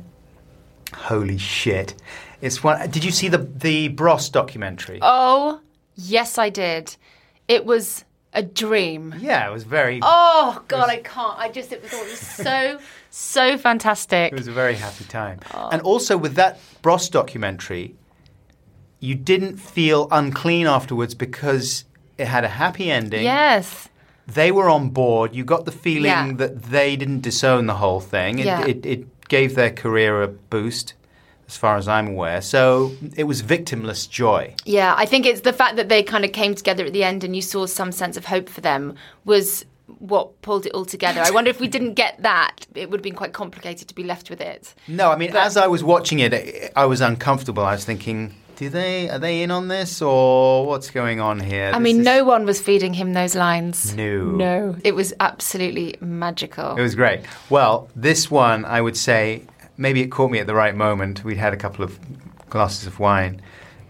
Holy 0.94 1.38
shit. 1.38 1.94
It's 2.42 2.64
one. 2.64 2.90
Did 2.90 3.04
you 3.04 3.12
see 3.12 3.28
the, 3.28 3.40
the 3.40 3.90
Bros 3.90 4.30
documentary? 4.30 5.00
Oh, 5.02 5.60
yes, 5.96 6.38
I 6.38 6.50
did. 6.50 6.96
It 7.48 7.66
was 7.66 8.06
a 8.38 8.44
dream. 8.44 9.16
Yeah, 9.20 9.48
it 9.50 9.52
was 9.52 9.64
very. 9.64 10.00
Oh 10.04 10.62
God, 10.68 10.90
I 10.90 10.98
can't. 10.98 11.38
I 11.40 11.50
just 11.50 11.72
it 11.74 11.82
was, 11.82 11.92
it 11.94 12.10
was 12.10 12.20
so 12.48 12.80
so 13.10 13.58
fantastic. 13.58 14.32
It 14.32 14.38
was 14.38 14.48
a 14.48 14.52
very 14.52 14.76
happy 14.76 15.06
time. 15.06 15.40
Oh. 15.54 15.70
And 15.72 15.82
also 15.82 16.18
with 16.18 16.36
that 16.36 16.60
Bros 16.82 17.10
documentary, 17.10 17.96
you 19.00 19.16
didn't 19.16 19.58
feel 19.58 20.08
unclean 20.12 20.68
afterwards 20.68 21.16
because 21.16 21.86
it 22.18 22.28
had 22.28 22.44
a 22.44 22.50
happy 22.50 22.92
ending. 22.92 23.24
Yes. 23.24 23.90
They 24.28 24.52
were 24.52 24.70
on 24.70 24.90
board. 24.90 25.34
You 25.36 25.44
got 25.46 25.66
the 25.66 25.72
feeling 25.72 26.06
Yeah. 26.06 26.32
that 26.34 26.64
they 26.64 26.96
didn't 26.96 27.22
disown 27.22 27.66
the 27.66 27.76
whole 27.76 28.02
thing. 28.02 28.40
It, 28.40 28.46
Yeah. 28.46 28.66
it, 28.66 28.86
it 28.86 29.28
gave 29.30 29.56
their 29.56 29.72
career 29.72 30.22
a 30.22 30.28
boost, 30.28 30.94
as 31.48 31.58
far 31.58 31.78
as 31.78 31.88
I'm 31.88 32.08
aware. 32.08 32.42
So 32.42 32.92
it 33.16 33.24
was 33.24 33.42
victimless 33.42 34.10
joy. 34.10 34.54
Yeah, 34.66 34.94
I 34.98 35.06
think 35.06 35.26
it's 35.26 35.42
the 35.42 35.54
fact 35.54 35.76
that 35.78 35.90
they 35.90 36.04
kind 36.04 36.26
of 36.26 36.32
came 36.34 36.56
together 36.56 36.86
at 36.86 36.94
the 36.94 37.04
end 37.04 37.24
and 37.24 37.36
you 37.36 37.42
saw 37.42 37.66
some 37.66 37.92
sense 37.92 38.18
of 38.18 38.26
hope 38.26 38.50
for 38.50 38.62
them 38.62 38.96
was 39.26 39.66
what 40.00 40.42
pulled 40.42 40.66
it 40.66 40.74
all 40.74 40.86
together. 40.86 41.22
I 41.22 41.32
wonder 41.32 41.50
if 41.50 41.60
we 41.62 41.68
didn't 41.70 41.94
get 41.94 42.22
that, 42.22 42.68
it 42.76 42.90
would 42.90 43.00
have 43.00 43.04
been 43.04 43.16
quite 43.16 43.32
complicated 43.34 43.88
to 43.88 43.96
be 43.96 44.04
left 44.04 44.30
with 44.30 44.42
it. 44.42 44.76
No, 44.88 45.10
I 45.12 45.16
mean, 45.16 45.34
as 45.36 45.56
I 45.56 45.68
was 45.68 45.84
watching 45.84 46.20
it, 46.20 46.72
I 46.76 46.86
was 46.86 47.00
uncomfortable. 47.00 47.64
I 47.64 47.72
was 47.72 47.86
thinking, 47.86 48.36
do 48.58 48.68
they 48.70 49.08
are 49.10 49.18
they 49.20 49.44
in 49.44 49.52
on 49.52 49.70
this 49.70 50.02
or 50.02 50.66
what's 50.68 50.90
going 50.90 51.22
on 51.22 51.40
here? 51.40 51.68
I 51.74 51.78
This 51.80 51.84
mean, 51.84 52.00
is- 52.02 52.06
no 52.06 52.26
one 52.26 52.46
was 52.46 52.60
feeding 52.60 52.94
him 52.94 53.14
those 53.14 53.34
lines. 53.36 53.96
No. 53.96 54.26
No. 54.26 54.76
It 54.84 54.94
was 54.94 55.14
absolutely 55.22 55.96
magical. 56.02 56.76
It 56.76 56.82
was 56.82 56.96
great. 56.96 57.22
Well, 57.50 57.88
this 57.96 58.30
one, 58.30 58.66
I 58.66 58.82
would 58.82 58.98
say, 58.98 59.44
maybe 59.78 60.02
it 60.02 60.08
caught 60.08 60.32
me 60.32 60.40
at 60.40 60.48
the 60.48 60.56
right 60.56 60.76
moment. 60.76 61.24
We'd 61.24 61.38
had 61.38 61.54
a 61.54 61.58
couple 61.58 61.84
of 61.84 62.00
glasses 62.50 62.88
of 62.88 63.00
wine, 63.00 63.42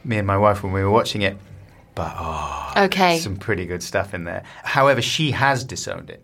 me 0.04 0.18
and 0.18 0.28
my 0.28 0.38
wife, 0.38 0.64
when 0.64 0.74
we 0.74 0.84
were 0.84 0.92
watching 0.92 1.22
it. 1.22 1.38
But 1.96 2.14
oh, 2.18 2.74
okay. 2.78 3.18
some 3.20 3.38
pretty 3.38 3.66
good 3.66 3.82
stuff 3.82 4.14
in 4.14 4.26
there. 4.26 4.44
However, 4.64 5.02
she 5.02 5.32
has 5.32 5.64
disowned 5.64 6.10
it, 6.12 6.24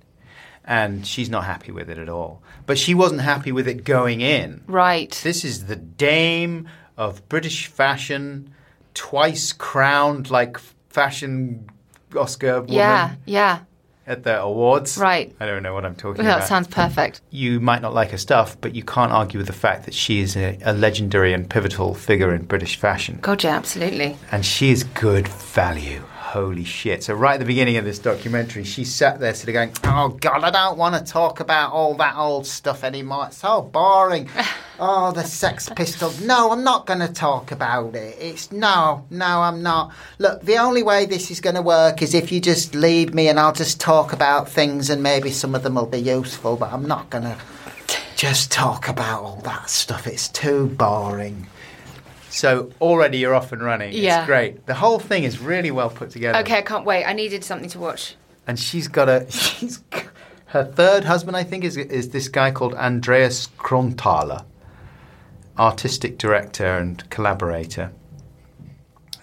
and 0.63 1.05
she's 1.05 1.29
not 1.29 1.45
happy 1.45 1.71
with 1.71 1.89
it 1.89 1.97
at 1.97 2.09
all. 2.09 2.43
But 2.65 2.77
she 2.77 2.93
wasn't 2.93 3.21
happy 3.21 3.51
with 3.51 3.67
it 3.67 3.83
going 3.83 4.21
in. 4.21 4.63
Right. 4.67 5.19
This 5.23 5.43
is 5.43 5.65
the 5.65 5.75
dame 5.75 6.69
of 6.95 7.27
British 7.27 7.65
fashion, 7.67 8.53
twice 8.93 9.51
crowned 9.51 10.29
like 10.29 10.59
fashion 10.89 11.67
Oscar 12.15 12.61
woman 12.61 12.75
yeah, 12.75 13.15
yeah. 13.25 13.59
At 14.05 14.23
the 14.23 14.39
awards. 14.41 14.97
Right. 14.97 15.33
I 15.39 15.45
don't 15.45 15.63
know 15.63 15.73
what 15.73 15.85
I'm 15.85 15.95
talking 15.95 16.23
Well, 16.23 16.33
about 16.33 16.41
that 16.41 16.47
sounds 16.47 16.67
perfect. 16.67 17.21
you 17.29 17.59
might 17.59 17.81
not 17.81 17.93
like 17.93 18.11
her 18.11 18.17
stuff, 18.17 18.59
but 18.59 18.75
you 18.75 18.83
can't 18.83 19.11
argue 19.11 19.37
with 19.37 19.47
the 19.47 19.53
fact 19.53 19.85
that 19.85 19.93
she 19.93 20.19
is 20.19 20.35
a, 20.35 20.57
a 20.63 20.73
legendary 20.73 21.33
and 21.33 21.49
pivotal 21.49 21.93
figure 21.93 22.33
in 22.33 22.43
British 22.45 22.75
fashion. 22.75 23.19
God, 23.21 23.43
yeah, 23.43 23.55
absolutely. 23.55 24.17
And 24.31 24.45
she 24.45 24.71
is 24.71 24.83
good 24.83 25.27
value. 25.27 26.03
Holy 26.33 26.63
shit. 26.63 27.03
So, 27.03 27.13
right 27.13 27.35
at 27.35 27.39
the 27.41 27.45
beginning 27.45 27.77
of 27.77 27.85
this 27.85 27.99
documentary, 27.99 28.63
she 28.63 28.85
sat 28.85 29.19
there 29.19 29.35
sort 29.35 29.49
of 29.49 29.53
going, 29.53 29.71
Oh, 29.83 30.17
God, 30.19 30.43
I 30.43 30.49
don't 30.49 30.79
want 30.79 30.95
to 30.95 31.11
talk 31.11 31.39
about 31.39 31.71
all 31.71 31.93
that 31.97 32.15
old 32.15 32.47
stuff 32.47 32.83
anymore. 32.83 33.27
It's 33.27 33.37
so 33.37 33.61
boring. 33.61 34.27
oh, 34.79 35.11
the 35.11 35.25
Sex 35.25 35.69
Pistols. 35.75 36.21
No, 36.21 36.49
I'm 36.49 36.63
not 36.63 36.87
going 36.87 37.01
to 37.01 37.07
talk 37.07 37.51
about 37.51 37.93
it. 37.93 38.17
It's 38.19 38.51
no, 38.51 39.05
no, 39.11 39.41
I'm 39.43 39.61
not. 39.61 39.93
Look, 40.17 40.41
the 40.41 40.57
only 40.57 40.81
way 40.81 41.05
this 41.05 41.29
is 41.29 41.39
going 41.39 41.53
to 41.53 41.61
work 41.61 42.01
is 42.01 42.15
if 42.15 42.31
you 42.31 42.41
just 42.41 42.73
lead 42.73 43.13
me 43.13 43.27
and 43.27 43.39
I'll 43.39 43.53
just 43.53 43.79
talk 43.79 44.11
about 44.11 44.49
things 44.49 44.89
and 44.89 45.03
maybe 45.03 45.29
some 45.29 45.53
of 45.53 45.61
them 45.61 45.75
will 45.75 45.85
be 45.85 45.99
useful, 45.99 46.55
but 46.55 46.73
I'm 46.73 46.87
not 46.87 47.11
going 47.11 47.25
to 47.25 47.37
just 48.15 48.51
talk 48.51 48.87
about 48.87 49.21
all 49.21 49.41
that 49.43 49.69
stuff. 49.69 50.07
It's 50.07 50.29
too 50.29 50.65
boring. 50.65 51.45
So 52.33 52.71
already 52.81 53.19
you're 53.19 53.35
off 53.35 53.51
and 53.51 53.61
running. 53.61 53.93
Yeah. 53.93 54.19
It's 54.19 54.25
great. 54.25 54.65
The 54.65 54.73
whole 54.73 54.97
thing 54.97 55.23
is 55.23 55.39
really 55.39 55.69
well 55.69 55.91
put 55.91 56.09
together. 56.09 56.39
Okay, 56.39 56.57
I 56.57 56.61
can't 56.63 56.83
wait. 56.83 57.05
I 57.05 57.13
needed 57.13 57.43
something 57.43 57.69
to 57.69 57.79
watch. 57.79 58.15
And 58.47 58.59
she's 58.59 58.87
got 58.87 59.07
a 59.07 59.27
she's 59.29 59.83
her 60.47 60.65
third 60.65 61.03
husband 61.05 61.37
I 61.37 61.43
think 61.43 61.63
is 61.63 61.77
is 61.77 62.09
this 62.09 62.27
guy 62.29 62.49
called 62.49 62.73
Andreas 62.73 63.47
Kronthaler, 63.59 64.45
artistic 65.59 66.17
director 66.17 66.65
and 66.65 67.07
collaborator. 67.11 67.91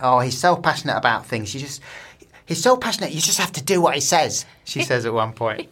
Oh, 0.00 0.20
he's 0.20 0.38
so 0.38 0.54
passionate 0.54 0.96
about 0.96 1.26
things. 1.26 1.52
You 1.52 1.60
just 1.60 1.82
he's 2.46 2.62
so 2.62 2.76
passionate. 2.76 3.10
You 3.10 3.20
just 3.20 3.38
have 3.38 3.52
to 3.52 3.62
do 3.62 3.80
what 3.80 3.96
he 3.96 4.00
says. 4.00 4.46
She 4.62 4.82
says 4.90 5.04
at 5.04 5.12
one 5.12 5.32
point. 5.32 5.68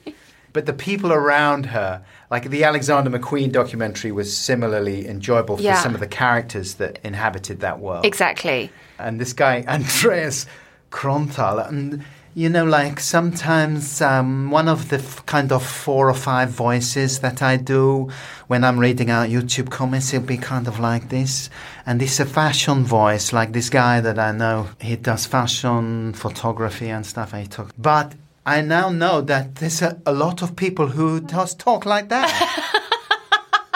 But 0.53 0.67
the 0.67 0.73
people 0.73 1.13
around 1.13 1.67
her, 1.67 2.05
like 2.31 2.51
the 2.51 2.65
Alexander 2.65 3.11
McQueen 3.11 3.51
documentary, 3.53 4.13
was 4.13 4.37
similarly 4.37 5.09
enjoyable 5.09 5.57
for 5.57 5.63
Yeah. 5.63 5.83
some 5.83 5.95
of 5.95 6.01
the 6.01 6.07
characters 6.07 6.75
that 6.75 6.99
inhabited 7.05 7.61
that 7.61 7.81
world 7.81 8.05
Exactly. 8.05 8.71
and 8.99 9.21
this 9.21 9.33
guy 9.33 9.65
Andreas 9.69 10.47
Kronthaler, 10.91 11.69
and 11.69 12.05
you 12.35 12.49
know, 12.49 12.65
like 12.65 13.01
sometimes 13.01 14.01
um, 14.01 14.51
one 14.51 14.69
of 14.69 14.91
the 14.91 14.97
f- 14.99 15.25
kind 15.27 15.51
of 15.51 15.65
four 15.67 16.09
or 16.09 16.15
five 16.15 16.51
voices 16.51 17.19
that 17.21 17.43
I 17.43 17.57
do 17.57 18.11
when 18.47 18.63
I'm 18.63 18.79
reading 18.79 19.11
out 19.11 19.29
YouTube 19.29 19.71
comments, 19.71 20.13
it'll 20.15 20.27
be 20.27 20.37
kind 20.37 20.69
of 20.69 20.79
like 20.79 21.09
this, 21.09 21.51
and 21.85 22.01
it's 22.01 22.21
a 22.21 22.25
fashion 22.27 22.85
voice, 22.85 23.33
like 23.33 23.53
this 23.53 23.71
guy 23.71 24.01
that 24.01 24.19
I 24.19 24.31
know. 24.33 24.69
He 24.81 24.95
does 24.97 25.27
fashion 25.27 26.13
photography 26.13 26.89
and 26.91 27.05
stuff. 27.05 27.33
And 27.33 27.43
he 27.43 27.49
talk, 27.49 27.71
but 27.77 28.15
I 28.49 28.63
now 28.63 28.89
know 28.89 29.21
that 29.21 29.57
there's 29.57 29.83
a, 29.83 30.01
a 30.07 30.13
lot 30.15 30.41
of 30.41 30.57
people 30.57 30.87
who 30.87 31.21
just 31.21 31.61
talk 31.61 31.85
like 31.85 32.09
that. 32.09 32.31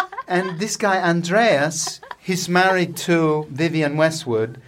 and 0.26 0.58
this 0.58 0.78
guy 0.78 0.96
Andreas, 0.96 2.00
he's 2.18 2.48
married 2.48 2.96
to 3.08 3.46
Vivienne 3.50 3.98
Westwood. 3.98 4.62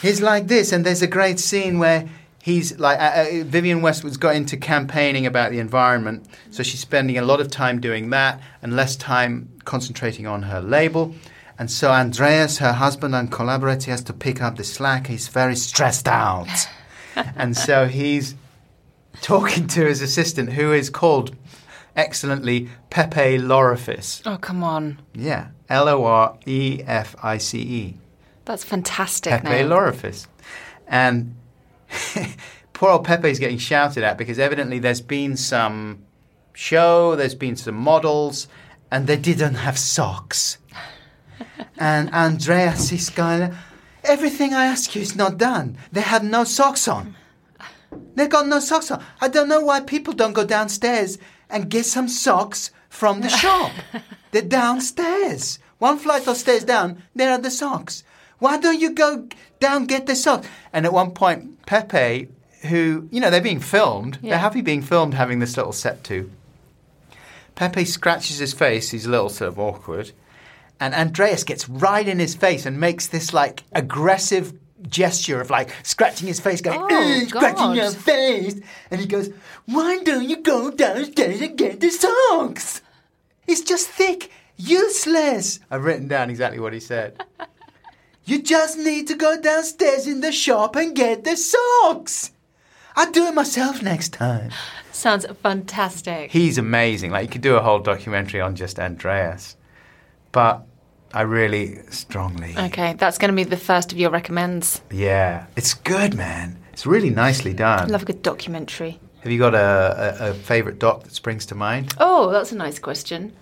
He's 0.00 0.22
like 0.22 0.46
this, 0.46 0.72
and 0.72 0.86
there's 0.86 1.02
a 1.02 1.06
great 1.06 1.38
scene 1.38 1.78
where 1.78 2.08
he's 2.42 2.78
like 2.78 2.98
uh, 2.98 3.26
uh, 3.28 3.44
Vivienne 3.44 3.82
Westwood's 3.82 4.16
got 4.16 4.34
into 4.34 4.56
campaigning 4.56 5.26
about 5.26 5.50
the 5.50 5.58
environment, 5.58 6.24
so 6.50 6.62
she's 6.62 6.80
spending 6.80 7.18
a 7.18 7.22
lot 7.22 7.38
of 7.38 7.50
time 7.50 7.82
doing 7.82 8.08
that 8.08 8.40
and 8.62 8.76
less 8.76 8.96
time 8.96 9.50
concentrating 9.66 10.26
on 10.26 10.44
her 10.44 10.62
label. 10.62 11.14
And 11.58 11.70
so 11.70 11.90
Andreas, 11.90 12.58
her 12.58 12.72
husband 12.72 13.14
and 13.14 13.30
collaborator, 13.30 13.90
has 13.90 14.02
to 14.04 14.14
pick 14.14 14.40
up 14.40 14.56
the 14.56 14.64
slack. 14.64 15.08
He's 15.08 15.28
very 15.28 15.56
stressed 15.56 16.08
out, 16.08 16.48
and 17.36 17.54
so 17.54 17.88
he's 17.88 18.34
talking 19.20 19.66
to 19.68 19.86
his 19.86 20.02
assistant, 20.02 20.52
who 20.52 20.72
is 20.72 20.90
called 20.90 21.34
excellently 21.96 22.68
Pepe 22.90 23.38
Lorefice. 23.38 24.22
Oh, 24.24 24.38
come 24.38 24.62
on. 24.62 25.00
Yeah, 25.14 25.48
L 25.68 25.88
O 25.88 26.04
R 26.04 26.38
E 26.46 26.82
F 26.86 27.16
I 27.22 27.38
C 27.38 27.58
E. 27.58 27.94
That's 28.44 28.64
fantastic. 28.64 29.32
Pepe 29.32 29.48
name. 29.48 29.68
Lorefice. 29.68 30.26
And 30.86 31.36
poor 32.72 32.90
old 32.90 33.04
Pepe's 33.04 33.38
getting 33.38 33.58
shouted 33.58 34.04
at 34.04 34.16
because 34.16 34.38
evidently 34.38 34.78
there's 34.78 35.00
been 35.00 35.36
some 35.36 36.04
show, 36.54 37.14
there's 37.14 37.34
been 37.34 37.56
some 37.56 37.74
models, 37.74 38.48
and 38.90 39.06
they 39.06 39.16
didn't 39.16 39.54
have 39.54 39.78
socks. 39.78 40.58
and 41.78 42.10
Andreas 42.14 42.90
is 42.90 43.10
going, 43.10 43.54
everything 44.04 44.54
I 44.54 44.66
ask 44.66 44.94
you 44.94 45.02
is 45.02 45.14
not 45.14 45.38
done. 45.38 45.76
They 45.92 46.00
had 46.00 46.24
no 46.24 46.44
socks 46.44 46.88
on. 46.88 47.14
They've 48.18 48.28
got 48.28 48.46
no 48.46 48.60
socks 48.60 48.90
on. 48.90 49.02
I 49.20 49.28
don't 49.28 49.48
know 49.48 49.60
why 49.60 49.80
people 49.80 50.12
don't 50.14 50.32
go 50.32 50.44
downstairs 50.44 51.18
and 51.48 51.70
get 51.70 51.86
some 51.86 52.08
socks 52.08 52.70
from 52.88 53.20
the 53.20 53.28
shop. 53.42 53.72
They're 54.32 54.42
downstairs. 54.42 55.58
One 55.78 55.98
flight 55.98 56.26
of 56.26 56.36
stairs 56.36 56.64
down, 56.64 57.02
there 57.14 57.30
are 57.30 57.38
the 57.38 57.50
socks. 57.50 58.02
Why 58.38 58.58
don't 58.58 58.80
you 58.80 58.90
go 58.92 59.28
down 59.60 59.86
get 59.86 60.06
the 60.06 60.14
socks? 60.16 60.46
And 60.72 60.84
at 60.86 60.92
one 60.92 61.12
point, 61.12 61.64
Pepe, 61.66 62.28
who, 62.68 63.08
you 63.10 63.20
know, 63.20 63.30
they're 63.30 63.40
being 63.40 63.60
filmed, 63.60 64.18
Yeah. 64.20 64.30
they're 64.30 64.38
happy 64.40 64.60
being 64.60 64.82
filmed 64.82 65.14
having 65.14 65.38
this 65.38 65.56
little 65.56 65.72
set 65.72 66.02
to. 66.04 66.30
Pepe 67.54 67.84
scratches 67.84 68.38
his 68.38 68.52
face, 68.52 68.90
he's 68.90 69.06
a 69.06 69.10
little 69.10 69.28
sort 69.28 69.48
of 69.48 69.58
awkward. 69.58 70.12
And 70.80 70.94
Andreas 70.94 71.42
gets 71.42 71.68
right 71.68 72.06
in 72.06 72.20
his 72.20 72.36
face 72.36 72.64
and 72.66 72.78
makes 72.78 73.06
this 73.08 73.32
like 73.34 73.64
aggressive 73.72 74.52
gesture 74.88 75.40
of 75.40 75.50
like 75.50 75.70
scratching 75.82 76.28
his 76.28 76.40
face, 76.40 76.60
going, 76.60 76.80
Oh, 76.80 77.24
scratching 77.26 77.74
your 77.74 77.90
face. 77.90 78.60
And 78.90 79.00
he 79.00 79.06
goes, 79.06 79.30
Why 79.66 79.98
don't 80.02 80.28
you 80.28 80.42
go 80.42 80.70
downstairs 80.70 81.40
and 81.40 81.56
get 81.56 81.80
the 81.80 81.90
socks? 81.90 82.82
It's 83.46 83.62
just 83.62 83.88
thick, 83.88 84.30
useless. 84.56 85.60
I've 85.70 85.84
written 85.84 86.08
down 86.08 86.30
exactly 86.30 86.60
what 86.60 86.72
he 86.72 86.80
said. 86.80 87.22
you 88.24 88.42
just 88.42 88.78
need 88.78 89.08
to 89.08 89.14
go 89.14 89.40
downstairs 89.40 90.06
in 90.06 90.20
the 90.20 90.32
shop 90.32 90.76
and 90.76 90.94
get 90.94 91.24
the 91.24 91.36
socks. 91.36 92.32
I'll 92.96 93.10
do 93.12 93.26
it 93.26 93.34
myself 93.34 93.82
next 93.82 94.12
time. 94.12 94.50
Sounds 94.92 95.24
fantastic. 95.42 96.32
He's 96.32 96.58
amazing. 96.58 97.12
Like 97.12 97.22
you 97.22 97.30
could 97.30 97.40
do 97.40 97.56
a 97.56 97.62
whole 97.62 97.78
documentary 97.78 98.40
on 98.40 98.56
just 98.56 98.80
Andreas. 98.80 99.56
But 100.32 100.66
I 101.14 101.22
really 101.22 101.80
strongly 101.90 102.54
Okay, 102.56 102.94
that's 102.94 103.18
going 103.18 103.30
to 103.30 103.36
be 103.36 103.44
the 103.44 103.56
first 103.56 103.92
of 103.92 103.98
your 103.98 104.10
recommends. 104.10 104.82
Yeah. 104.90 105.46
It's 105.56 105.74
good, 105.74 106.14
man. 106.14 106.58
It's 106.72 106.86
really 106.86 107.10
nicely 107.10 107.54
done. 107.54 107.88
Love 107.88 108.02
a 108.02 108.06
good 108.06 108.22
documentary. 108.22 109.00
Have 109.20 109.32
you 109.32 109.38
got 109.38 109.54
a, 109.54 110.16
a, 110.20 110.30
a 110.30 110.34
favourite 110.34 110.78
doc 110.78 111.04
that 111.04 111.12
springs 111.12 111.46
to 111.46 111.54
mind? 111.54 111.94
Oh, 111.98 112.30
that's 112.30 112.52
a 112.52 112.56
nice 112.56 112.78
question. 112.78 113.32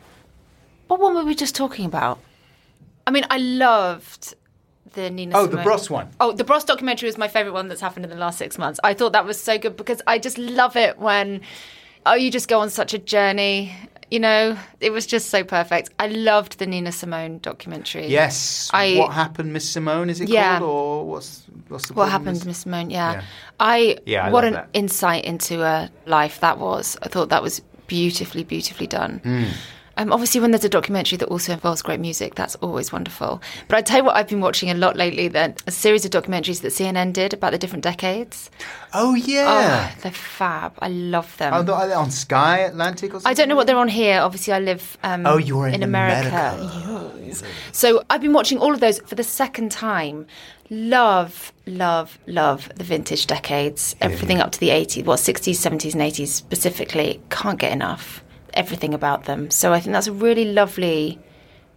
What 0.87 1.01
one 1.01 1.15
were 1.15 1.25
we 1.25 1.35
just 1.35 1.55
talking 1.55 1.85
about? 1.85 2.19
I 3.07 3.11
mean, 3.11 3.25
I 3.31 3.39
loved 3.39 4.35
the 4.93 5.11
Nina. 5.11 5.37
Oh, 5.37 5.47
the 5.47 5.59
Bros 5.59 5.91
one. 5.91 6.09
Oh, 6.21 6.33
the 6.33 6.45
Bros 6.45 6.65
documentary 6.65 7.09
was 7.09 7.19
my 7.19 7.29
favourite 7.29 7.55
one 7.55 7.69
that's 7.69 7.81
happened 7.81 8.05
in 8.05 8.11
the 8.11 8.17
last 8.17 8.39
six 8.39 8.59
months. 8.59 8.81
I 8.83 8.95
thought 8.95 9.13
that 9.13 9.25
was 9.25 9.41
so 9.41 9.59
good 9.59 9.77
because 9.77 10.01
I 10.07 10.19
just 10.19 10.39
love 10.39 10.77
it 10.77 10.99
when 10.99 11.43
oh 12.07 12.15
you 12.15 12.31
just 12.31 12.49
go 12.49 12.61
on 12.61 12.71
such 12.71 12.95
a 12.95 12.99
journey. 12.99 13.75
You 14.11 14.21
know, 14.21 14.57
it 14.81 14.91
was 14.91 15.05
just 15.05 15.31
so 15.31 15.43
perfect. 15.43 15.91
I 15.99 16.07
loved 16.07 16.59
the 16.61 16.67
Nina 16.67 16.93
Simone 16.93 17.39
documentary. 17.41 18.07
Yes. 18.07 18.71
I- 18.73 18.95
what 18.99 19.13
happened, 19.13 19.53
Miss 19.53 19.69
Simone? 19.69 20.09
Is 20.11 20.21
it 20.21 20.29
Yeah. 20.29 20.59
called, 20.61 20.71
or 20.71 21.05
what's 21.07 21.43
what's 21.69 21.89
the 21.89 21.95
What 21.95 22.09
happened, 22.11 22.47
Miss 22.47 22.59
Simone? 22.59 22.91
Yeah. 22.91 23.13
Yeah. 23.15 23.23
I, 23.59 23.99
Yeah, 24.07 24.27
I 24.27 24.31
what 24.31 24.45
an 24.45 24.53
that. 24.53 24.69
insight 24.73 25.25
into 25.25 25.63
a 25.65 25.91
life 26.07 26.39
that 26.41 26.59
was. 26.59 26.97
I 27.03 27.09
thought 27.09 27.31
that 27.31 27.43
was 27.43 27.61
beautifully, 27.89 28.45
beautifully 28.45 28.87
done. 28.87 29.21
Hmm. 29.25 29.45
Um, 29.99 30.13
obviously, 30.13 30.41
when 30.41 30.51
there's 30.51 30.65
a 30.65 30.69
documentary 30.69 31.17
that 31.19 31.29
also 31.29 31.53
involves 31.53 31.81
great 31.83 32.01
music, 32.01 32.35
that's 32.35 32.55
always 32.57 32.93
wonderful. 32.93 33.41
But 33.69 33.77
I 33.79 33.83
tell 33.83 33.99
you 33.99 34.05
what, 34.05 34.17
I've 34.17 34.29
been 34.29 34.41
watching 34.41 34.71
a 34.71 34.75
lot 34.75 34.97
lately. 34.97 35.29
Then 35.29 35.55
a 35.67 35.71
series 35.71 36.05
of 36.05 36.11
documentaries 36.11 36.61
that 36.63 36.69
CNN 36.69 37.13
did 37.13 37.33
about 37.33 37.53
the 37.53 37.59
different 37.59 37.83
decades. 37.85 38.51
Oh 38.93 39.15
yeah. 39.15 39.91
Oh, 39.97 40.01
they're 40.03 40.13
fab. 40.13 40.75
I 40.81 40.89
love 40.89 41.35
them. 41.39 41.53
Oh, 41.55 41.73
are 41.73 41.89
they 41.89 41.95
on 41.95 42.11
Sky 42.11 42.59
Atlantic 42.59 43.11
or 43.11 43.21
something? 43.21 43.31
I 43.31 43.35
don't 43.35 43.49
know 43.49 43.57
what 43.57 43.67
they're 43.67 43.77
on 43.79 43.89
here. 43.89 44.21
Obviously, 44.21 44.53
I 44.53 44.59
live. 44.59 44.99
Um, 45.03 45.27
Oh, 45.27 45.39
you're 45.39 45.69
in 45.69 45.83
America. 45.83 46.29
America. 46.29 47.13
Yes. 47.25 47.43
So 47.73 48.03
I've 48.11 48.21
been 48.21 48.33
watching 48.33 48.59
all 48.59 48.73
of 48.75 48.81
those 48.81 48.99
for 49.01 49.15
the 49.15 49.25
second 49.25 49.71
time. 49.73 50.27
Love, 50.69 51.53
love, 51.67 52.19
love 52.27 52.69
the 52.75 52.85
vintage 52.85 53.27
decades. 53.27 53.95
Everything 54.01 54.41
up 54.41 54.51
to 54.53 54.61
the 54.61 54.71
80s, 54.71 55.05
well, 55.05 55.17
60s, 55.17 55.55
70s, 55.55 55.93
and 55.95 56.03
80s 56.03 56.27
specifically. 56.29 57.21
Can't 57.31 57.59
get 57.59 57.73
enough. 57.73 58.23
Everything 58.57 58.95
about 58.95 59.25
them. 59.25 59.51
So 59.51 59.73
I 59.73 59.81
think 59.81 59.93
that's 59.93 60.07
a 60.07 60.13
really 60.13 60.47
lovely 60.47 61.19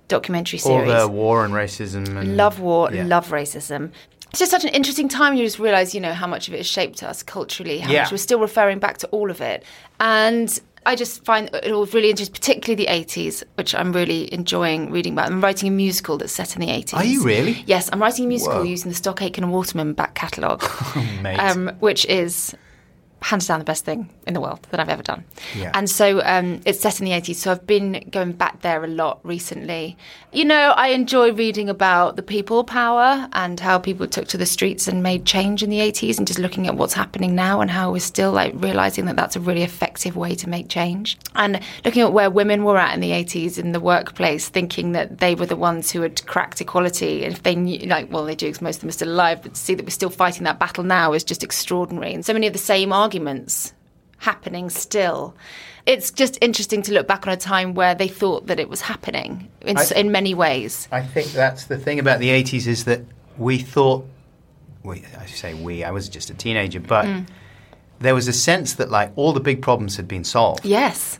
documentary 0.07 0.59
series. 0.59 0.91
All 0.91 1.07
the 1.07 1.07
war 1.07 1.45
and 1.45 1.53
racism 1.53 2.17
and 2.17 2.35
Love 2.37 2.59
war, 2.59 2.91
Yeah. 2.91 3.03
love 3.05 3.29
racism. 3.29 3.91
It's 4.31 4.39
just 4.39 4.51
such 4.51 4.63
an 4.63 4.69
interesting 4.69 5.07
time. 5.09 5.35
You 5.35 5.43
just 5.45 5.59
realise, 5.59 5.93
you 5.93 6.01
know, 6.01 6.13
how 6.13 6.27
much 6.27 6.47
of 6.47 6.53
it 6.53 6.57
has 6.57 6.67
shaped 6.67 7.03
us 7.03 7.21
culturally, 7.23 7.79
how 7.79 7.91
Yeah. 7.91 8.01
much 8.03 8.11
we're 8.11 8.17
still 8.17 8.39
referring 8.39 8.79
back 8.79 8.97
to 8.99 9.07
all 9.07 9.29
of 9.29 9.41
it. 9.41 9.63
And 9.99 10.59
I 10.85 10.95
just 10.95 11.25
find 11.25 11.49
it 11.53 11.71
all 11.71 11.85
really 11.87 12.09
interesting, 12.09 12.33
particularly 12.33 12.85
the 12.85 12.89
80s, 12.91 13.43
which 13.55 13.75
I'm 13.75 13.91
really 13.91 14.33
enjoying 14.33 14.91
reading 14.91 15.13
about. 15.13 15.27
I'm 15.27 15.41
writing 15.41 15.67
a 15.67 15.71
musical 15.71 16.17
that's 16.17 16.31
set 16.31 16.55
in 16.55 16.61
the 16.61 16.69
80s. 16.71 16.93
Are 16.97 17.03
you 17.03 17.21
really? 17.23 17.63
Yes, 17.67 17.89
I'm 17.91 18.01
writing 18.01 18.25
a 18.25 18.27
musical 18.27 18.59
Whoa. 18.59 18.63
using 18.63 18.89
the 18.89 18.95
Stock 18.95 19.21
Aitken 19.21 19.43
and 19.43 19.51
Waterman 19.51 19.93
back 19.93 20.15
catalogue, 20.15 20.63
Mate. 21.21 21.37
um, 21.37 21.71
which 21.79 22.05
is 22.05 22.55
hands 23.21 23.47
down 23.47 23.59
the 23.59 23.65
best 23.65 23.85
thing 23.85 24.09
in 24.25 24.33
the 24.33 24.41
world 24.41 24.65
that 24.71 24.79
I've 24.79 24.89
ever 24.89 25.03
done. 25.03 25.25
Yeah. 25.55 25.71
And 25.73 25.89
so 25.89 26.21
um, 26.23 26.61
it's 26.65 26.79
set 26.79 26.99
in 26.99 27.05
the 27.05 27.11
80s, 27.11 27.35
so 27.35 27.51
I've 27.51 27.67
been 27.67 28.07
going 28.11 28.31
back 28.31 28.61
there 28.61 28.83
a 28.83 28.87
lot 28.87 29.19
recently. 29.23 29.97
You 30.31 30.45
know, 30.45 30.73
I 30.75 30.89
enjoy 30.89 31.33
reading 31.33 31.69
about 31.69 32.15
the 32.15 32.21
people 32.21 32.63
power 32.63 33.27
and 33.33 33.59
how 33.59 33.79
people 33.79 34.07
took 34.07 34.27
to 34.29 34.37
the 34.37 34.45
streets 34.45 34.87
and 34.87 35.03
made 35.03 35.25
change 35.25 35.63
in 35.63 35.69
the 35.69 35.79
80s 35.79 36.17
and 36.17 36.27
just 36.27 36.39
looking 36.39 36.67
at 36.67 36.75
what's 36.75 36.93
happening 36.93 37.35
now 37.35 37.61
and 37.61 37.69
how 37.69 37.91
we're 37.91 37.99
still 37.99 38.31
like 38.31 38.53
realizing 38.55 39.05
that 39.05 39.15
that's 39.15 39.35
a 39.35 39.39
really 39.39 39.63
effective 39.63 40.15
way 40.15 40.35
to 40.35 40.47
make 40.47 40.69
change. 40.69 41.17
And 41.35 41.59
looking 41.83 42.03
at 42.03 42.13
where 42.13 42.29
women 42.29 42.63
were 42.63 42.77
at 42.77 42.93
in 42.93 42.99
the 42.99 43.11
80s 43.11 43.57
in 43.57 43.71
the 43.71 43.79
workplace, 43.79 44.47
thinking 44.47 44.93
that 44.93 45.17
they 45.17 45.35
were 45.35 45.45
the 45.45 45.55
ones 45.55 45.91
who 45.91 46.01
had 46.01 46.25
cracked 46.25 46.61
equality. 46.61 47.25
And 47.25 47.33
if 47.33 47.43
they 47.43 47.55
knew, 47.55 47.79
like, 47.87 48.11
well, 48.11 48.23
they 48.23 48.35
do 48.35 48.47
because 48.47 48.61
most 48.61 48.75
of 48.75 48.81
them 48.81 48.89
are 48.89 48.93
still 48.93 49.09
alive, 49.09 49.41
but 49.41 49.55
to 49.55 49.59
see 49.59 49.75
that 49.75 49.85
we're 49.85 49.89
still 49.89 50.09
fighting 50.09 50.43
that 50.43 50.59
battle 50.59 50.83
now 50.83 51.13
is 51.13 51.23
just 51.23 51.43
extraordinary. 51.43 52.13
And 52.13 52.25
so 52.25 52.33
many 52.33 52.47
of 52.47 52.53
the 52.53 52.59
same 52.59 52.93
arguments 52.93 53.08
happening 54.17 54.69
still. 54.69 55.35
It's 55.85 56.11
just 56.11 56.37
interesting 56.41 56.81
to 56.83 56.93
look 56.93 57.07
back 57.07 57.25
on 57.25 57.33
a 57.33 57.37
time 57.37 57.73
where 57.73 57.95
they 57.95 58.07
thought 58.07 58.47
that 58.47 58.59
it 58.59 58.69
was 58.69 58.81
happening 58.81 59.49
in, 59.61 59.77
I- 59.77 59.91
in 59.95 60.11
many 60.11 60.33
ways. 60.33 60.87
I 60.91 61.01
think 61.01 61.31
that's 61.31 61.65
the 61.65 61.77
thing 61.77 61.99
about 61.99 62.19
the 62.19 62.29
80s 62.29 62.67
is 62.67 62.85
that 62.85 63.01
we 63.37 63.57
thought, 63.57 64.05
we, 64.83 65.03
I 65.19 65.25
say 65.25 65.53
we, 65.53 65.83
I 65.83 65.91
was 65.91 66.09
just 66.09 66.29
a 66.29 66.33
teenager, 66.33 66.79
but 66.79 67.05
Mm. 67.05 67.27
there 67.99 68.13
was 68.13 68.27
a 68.27 68.33
sense 68.33 68.73
that 68.75 68.89
like 68.91 69.11
all 69.15 69.33
the 69.33 69.39
big 69.39 69.61
problems 69.61 69.95
had 69.97 70.07
been 70.07 70.23
solved. 70.23 70.65
Yes. 70.65 71.17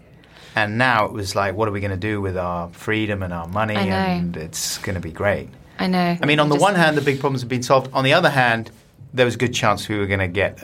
And 0.56 0.78
now 0.78 1.06
it 1.06 1.14
was 1.14 1.36
like, 1.36 1.56
what 1.56 1.68
are 1.68 1.72
we 1.72 1.80
going 1.80 1.92
to 1.92 1.98
do 1.98 2.20
with 2.22 2.38
our 2.38 2.70
freedom 2.70 3.24
and 3.24 3.32
our 3.34 3.48
money? 3.48 3.76
And 3.76 4.36
it's 4.36 4.78
going 4.80 4.96
to 4.96 5.02
be 5.02 5.12
great. 5.12 5.48
I 5.80 5.88
know. 5.88 6.18
I 6.22 6.26
mean, 6.26 6.40
on 6.40 6.50
the 6.50 6.56
Just- 6.56 6.64
one 6.64 6.76
hand, 6.76 6.98
the 6.98 7.02
big 7.02 7.20
problems 7.22 7.42
have 7.42 7.50
been 7.50 7.64
solved. 7.64 7.90
On 7.94 8.04
the 8.04 8.14
other 8.14 8.30
hand, 8.30 8.70
there 9.14 9.26
was 9.26 9.36
a 9.36 9.38
good 9.38 9.54
chance 9.54 9.88
we 9.88 9.98
were 9.98 10.06
going 10.08 10.20
to 10.20 10.28
get 10.28 10.62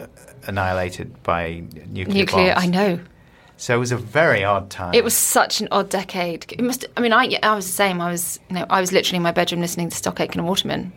annihilated 0.47 1.23
by 1.23 1.63
nuclear, 1.87 2.15
nuclear. 2.15 2.53
bombs. 2.53 2.65
I 2.65 2.67
know. 2.67 2.99
So 3.57 3.75
it 3.75 3.79
was 3.79 3.91
a 3.91 3.97
very 3.97 4.43
odd 4.43 4.69
time. 4.69 4.93
It 4.93 5.03
was 5.03 5.13
such 5.13 5.61
an 5.61 5.67
odd 5.71 5.89
decade. 5.89 6.45
It 6.51 6.61
must. 6.61 6.85
I 6.97 7.01
mean, 7.01 7.13
I 7.13 7.37
I 7.41 7.55
was 7.55 7.65
the 7.65 7.71
same. 7.71 8.01
I 8.01 8.11
was 8.11 8.39
you 8.49 8.55
know 8.55 8.65
I 8.69 8.81
was 8.81 8.91
literally 8.91 9.17
in 9.17 9.23
my 9.23 9.31
bedroom 9.31 9.61
listening 9.61 9.89
to 9.89 9.95
Stock 9.95 10.19
Aitken 10.19 10.39
and 10.39 10.47
Waterman, 10.47 10.91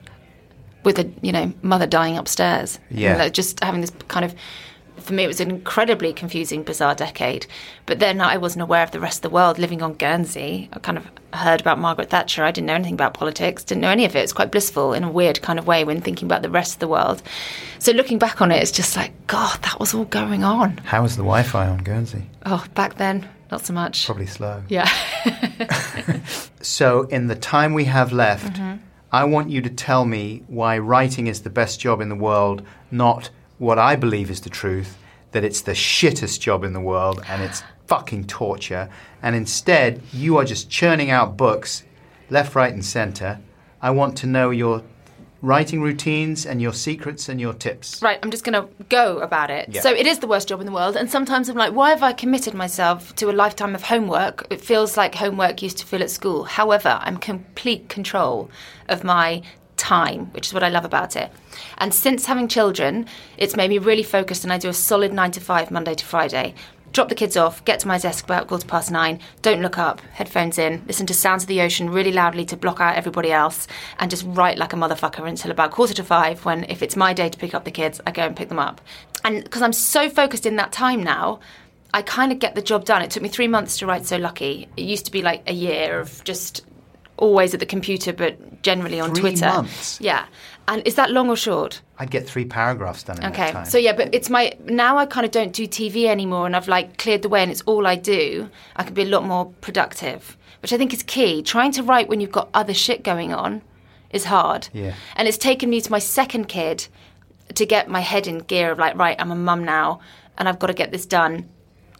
with 0.84 0.98
a 0.98 1.10
you 1.22 1.32
know 1.32 1.52
mother 1.62 1.86
dying 1.86 2.16
upstairs. 2.16 2.80
Yeah. 2.90 3.10
And, 3.10 3.18
like, 3.20 3.32
just 3.32 3.62
having 3.62 3.80
this 3.80 3.92
kind 4.08 4.24
of. 4.24 4.34
For 5.08 5.14
me, 5.14 5.24
it 5.24 5.26
was 5.28 5.40
an 5.40 5.48
incredibly 5.48 6.12
confusing, 6.12 6.62
bizarre 6.64 6.94
decade. 6.94 7.46
But 7.86 7.98
then 7.98 8.20
I 8.20 8.36
wasn't 8.36 8.60
aware 8.60 8.82
of 8.82 8.90
the 8.90 9.00
rest 9.00 9.18
of 9.18 9.22
the 9.22 9.30
world. 9.30 9.58
Living 9.58 9.80
on 9.80 9.94
Guernsey, 9.94 10.68
I 10.70 10.78
kind 10.80 10.98
of 10.98 11.06
heard 11.32 11.62
about 11.62 11.78
Margaret 11.78 12.10
Thatcher. 12.10 12.44
I 12.44 12.50
didn't 12.50 12.66
know 12.66 12.74
anything 12.74 12.92
about 12.92 13.14
politics. 13.14 13.64
Didn't 13.64 13.80
know 13.80 13.88
any 13.88 14.04
of 14.04 14.14
it. 14.14 14.18
It's 14.18 14.34
quite 14.34 14.50
blissful 14.52 14.92
in 14.92 15.04
a 15.04 15.10
weird 15.10 15.40
kind 15.40 15.58
of 15.58 15.66
way 15.66 15.82
when 15.82 16.02
thinking 16.02 16.26
about 16.28 16.42
the 16.42 16.50
rest 16.50 16.74
of 16.74 16.80
the 16.80 16.88
world. 16.88 17.22
So 17.78 17.92
looking 17.92 18.18
back 18.18 18.42
on 18.42 18.50
it, 18.52 18.62
it's 18.62 18.70
just 18.70 18.96
like 18.96 19.12
God, 19.28 19.62
that 19.62 19.80
was 19.80 19.94
all 19.94 20.04
going 20.04 20.44
on. 20.44 20.76
How 20.84 21.00
was 21.00 21.16
the 21.16 21.22
Wi-Fi 21.22 21.66
on 21.66 21.78
Guernsey? 21.78 22.24
Oh, 22.44 22.62
back 22.74 22.98
then, 22.98 23.26
not 23.50 23.64
so 23.64 23.72
much. 23.72 24.04
Probably 24.04 24.26
slow. 24.26 24.62
Yeah. 24.68 24.90
So, 26.60 27.02
in 27.04 27.28
the 27.28 27.36
time 27.36 27.72
we 27.72 27.84
have 27.84 28.12
left, 28.12 28.56
Mm-hmm. 28.56 28.82
I 29.10 29.24
want 29.24 29.48
you 29.48 29.62
to 29.62 29.70
tell 29.70 30.04
me 30.04 30.42
why 30.48 30.76
writing 30.78 31.28
is 31.28 31.40
the 31.40 31.48
best 31.48 31.80
job 31.80 32.02
in 32.02 32.10
the 32.10 32.14
world, 32.14 32.62
not 32.90 33.30
what 33.58 33.78
I 33.78 33.96
believe 33.96 34.30
is 34.30 34.40
the 34.40 34.50
truth, 34.50 34.96
that 35.32 35.44
it's 35.44 35.62
the 35.62 35.72
shittest 35.72 36.40
job 36.40 36.64
in 36.64 36.72
the 36.72 36.80
world 36.80 37.22
and 37.28 37.42
it's 37.42 37.62
fucking 37.86 38.26
torture. 38.26 38.88
And 39.22 39.34
instead, 39.34 40.02
you 40.12 40.36
are 40.38 40.44
just 40.44 40.70
churning 40.70 41.10
out 41.10 41.36
books 41.36 41.84
left, 42.30 42.54
right, 42.54 42.72
and 42.72 42.84
center. 42.84 43.40
I 43.80 43.90
want 43.90 44.16
to 44.18 44.26
know 44.26 44.50
your 44.50 44.82
writing 45.40 45.80
routines 45.80 46.44
and 46.44 46.60
your 46.60 46.72
secrets 46.72 47.28
and 47.28 47.40
your 47.40 47.52
tips. 47.52 48.02
Right, 48.02 48.18
I'm 48.22 48.30
just 48.30 48.44
going 48.44 48.60
to 48.60 48.68
go 48.88 49.18
about 49.20 49.50
it. 49.50 49.68
Yeah. 49.68 49.82
So 49.82 49.90
it 49.90 50.06
is 50.06 50.18
the 50.18 50.26
worst 50.26 50.48
job 50.48 50.60
in 50.60 50.66
the 50.66 50.72
world, 50.72 50.96
and 50.96 51.10
sometimes 51.10 51.48
I'm 51.48 51.56
like, 51.56 51.72
why 51.72 51.90
have 51.90 52.02
I 52.02 52.12
committed 52.12 52.54
myself 52.54 53.14
to 53.16 53.30
a 53.30 53.32
lifetime 53.32 53.74
of 53.74 53.82
homework? 53.82 54.46
It 54.50 54.60
feels 54.60 54.96
like 54.96 55.14
homework 55.14 55.62
used 55.62 55.78
to 55.78 55.86
feel 55.86 56.02
at 56.02 56.10
school. 56.10 56.44
However, 56.44 56.98
I'm 57.02 57.18
complete 57.18 57.88
control 57.88 58.50
of 58.88 59.04
my 59.04 59.42
time, 59.78 60.26
which 60.32 60.48
is 60.48 60.52
what 60.52 60.62
I 60.62 60.68
love 60.68 60.84
about 60.84 61.16
it. 61.16 61.32
And 61.78 61.94
since 61.94 62.26
having 62.26 62.48
children, 62.48 63.06
it's 63.38 63.56
made 63.56 63.70
me 63.70 63.78
really 63.78 64.02
focused, 64.02 64.44
and 64.44 64.52
I 64.52 64.58
do 64.58 64.68
a 64.68 64.74
solid 64.74 65.12
nine 65.12 65.30
to 65.32 65.40
five, 65.40 65.70
Monday 65.70 65.94
to 65.94 66.04
Friday. 66.04 66.54
drop 66.92 67.08
the 67.08 67.14
kids 67.14 67.36
off, 67.36 67.64
get 67.64 67.80
to 67.80 67.88
my 67.88 67.98
desk 67.98 68.24
about 68.24 68.48
quarter 68.48 68.66
past 68.66 68.90
nine, 68.90 69.20
don't 69.42 69.62
look 69.62 69.78
up, 69.78 70.00
headphones 70.12 70.58
in, 70.58 70.82
listen 70.86 71.06
to 71.06 71.14
sounds 71.14 71.44
of 71.44 71.48
the 71.48 71.60
ocean 71.60 71.90
really 71.90 72.12
loudly 72.12 72.44
to 72.46 72.56
block 72.56 72.80
out 72.80 72.96
everybody 72.96 73.30
else, 73.30 73.66
and 73.98 74.10
just 74.10 74.24
write 74.26 74.58
like 74.58 74.72
a 74.72 74.76
motherfucker 74.76 75.26
until 75.28 75.50
about 75.50 75.70
quarter 75.70 75.94
to 75.94 76.04
five 76.04 76.44
when, 76.44 76.64
if 76.64 76.82
it's 76.82 76.96
my 76.96 77.12
day 77.12 77.28
to 77.28 77.38
pick 77.38 77.54
up 77.54 77.64
the 77.64 77.70
kids, 77.70 78.00
I 78.06 78.10
go 78.10 78.22
and 78.22 78.36
pick 78.36 78.48
them 78.48 78.58
up. 78.58 78.80
And 79.24 79.44
because 79.44 79.62
I'm 79.62 79.72
so 79.72 80.08
focused 80.08 80.46
in 80.46 80.56
that 80.56 80.72
time 80.72 81.02
now, 81.02 81.40
I 81.92 82.02
kind 82.02 82.32
of 82.32 82.38
get 82.38 82.54
the 82.54 82.62
job 82.62 82.84
done. 82.84 83.02
It 83.02 83.10
took 83.10 83.22
me 83.22 83.30
three 83.30 83.48
months 83.48 83.78
to 83.78 83.86
write 83.86 84.04
So 84.04 84.18
Lucky. 84.18 84.68
It 84.76 84.82
used 84.82 85.06
to 85.06 85.12
be 85.12 85.22
like 85.22 85.42
a 85.46 85.54
year 85.54 85.98
of 85.98 86.22
just 86.24 86.60
always 87.18 87.54
at 87.54 87.60
the 87.60 87.66
computer, 87.66 88.12
but 88.12 88.62
generally 88.62 89.00
on 89.00 89.10
Three 89.10 89.20
Twitter. 89.20 89.46
months? 89.46 90.00
Yeah. 90.00 90.26
And 90.66 90.86
is 90.86 90.96
that 90.96 91.10
long 91.10 91.30
or 91.30 91.36
short? 91.36 91.80
I'd 91.98 92.10
get 92.10 92.26
three 92.26 92.44
paragraphs 92.44 93.02
done 93.02 93.24
Okay. 93.24 93.54
So 93.64 93.78
yeah, 93.78 93.92
but 93.94 94.14
it's 94.14 94.28
my 94.28 94.54
now 94.64 94.98
I 94.98 95.06
kind 95.06 95.24
of 95.24 95.32
don't 95.32 95.52
do 95.52 95.66
TV 95.66 96.06
anymore, 96.06 96.46
and 96.46 96.54
I've 96.54 96.68
like 96.68 96.98
cleared 96.98 97.22
the 97.22 97.28
way, 97.28 97.42
and 97.42 97.50
it's 97.50 97.62
all 97.62 97.86
I 97.86 97.96
do. 97.96 98.50
I 98.76 98.82
can 98.82 98.94
be 98.94 99.02
a 99.02 99.06
lot 99.06 99.24
more 99.24 99.46
productive, 99.60 100.36
which 100.62 100.72
I 100.72 100.76
think 100.76 100.92
is 100.92 101.02
key. 101.02 101.42
Trying 101.42 101.72
to 101.72 101.82
write 101.82 102.08
when 102.08 102.20
you've 102.20 102.32
got 102.32 102.50
other 102.52 102.74
shit 102.74 103.02
going 103.02 103.32
on 103.32 103.62
is 104.10 104.24
hard. 104.24 104.68
Yeah. 104.72 104.94
And 105.16 105.26
it's 105.26 105.38
taken 105.38 105.70
me 105.70 105.80
to 105.80 105.90
my 105.90 105.98
second 105.98 106.48
kid 106.48 106.86
to 107.54 107.64
get 107.64 107.88
my 107.88 108.00
head 108.00 108.26
in 108.26 108.38
gear 108.38 108.70
of 108.70 108.78
like, 108.78 108.94
right, 108.96 109.16
I'm 109.18 109.30
a 109.30 109.36
mum 109.36 109.64
now, 109.64 110.00
and 110.36 110.48
I've 110.48 110.58
got 110.58 110.68
to 110.68 110.74
get 110.74 110.92
this 110.92 111.06
done. 111.06 111.48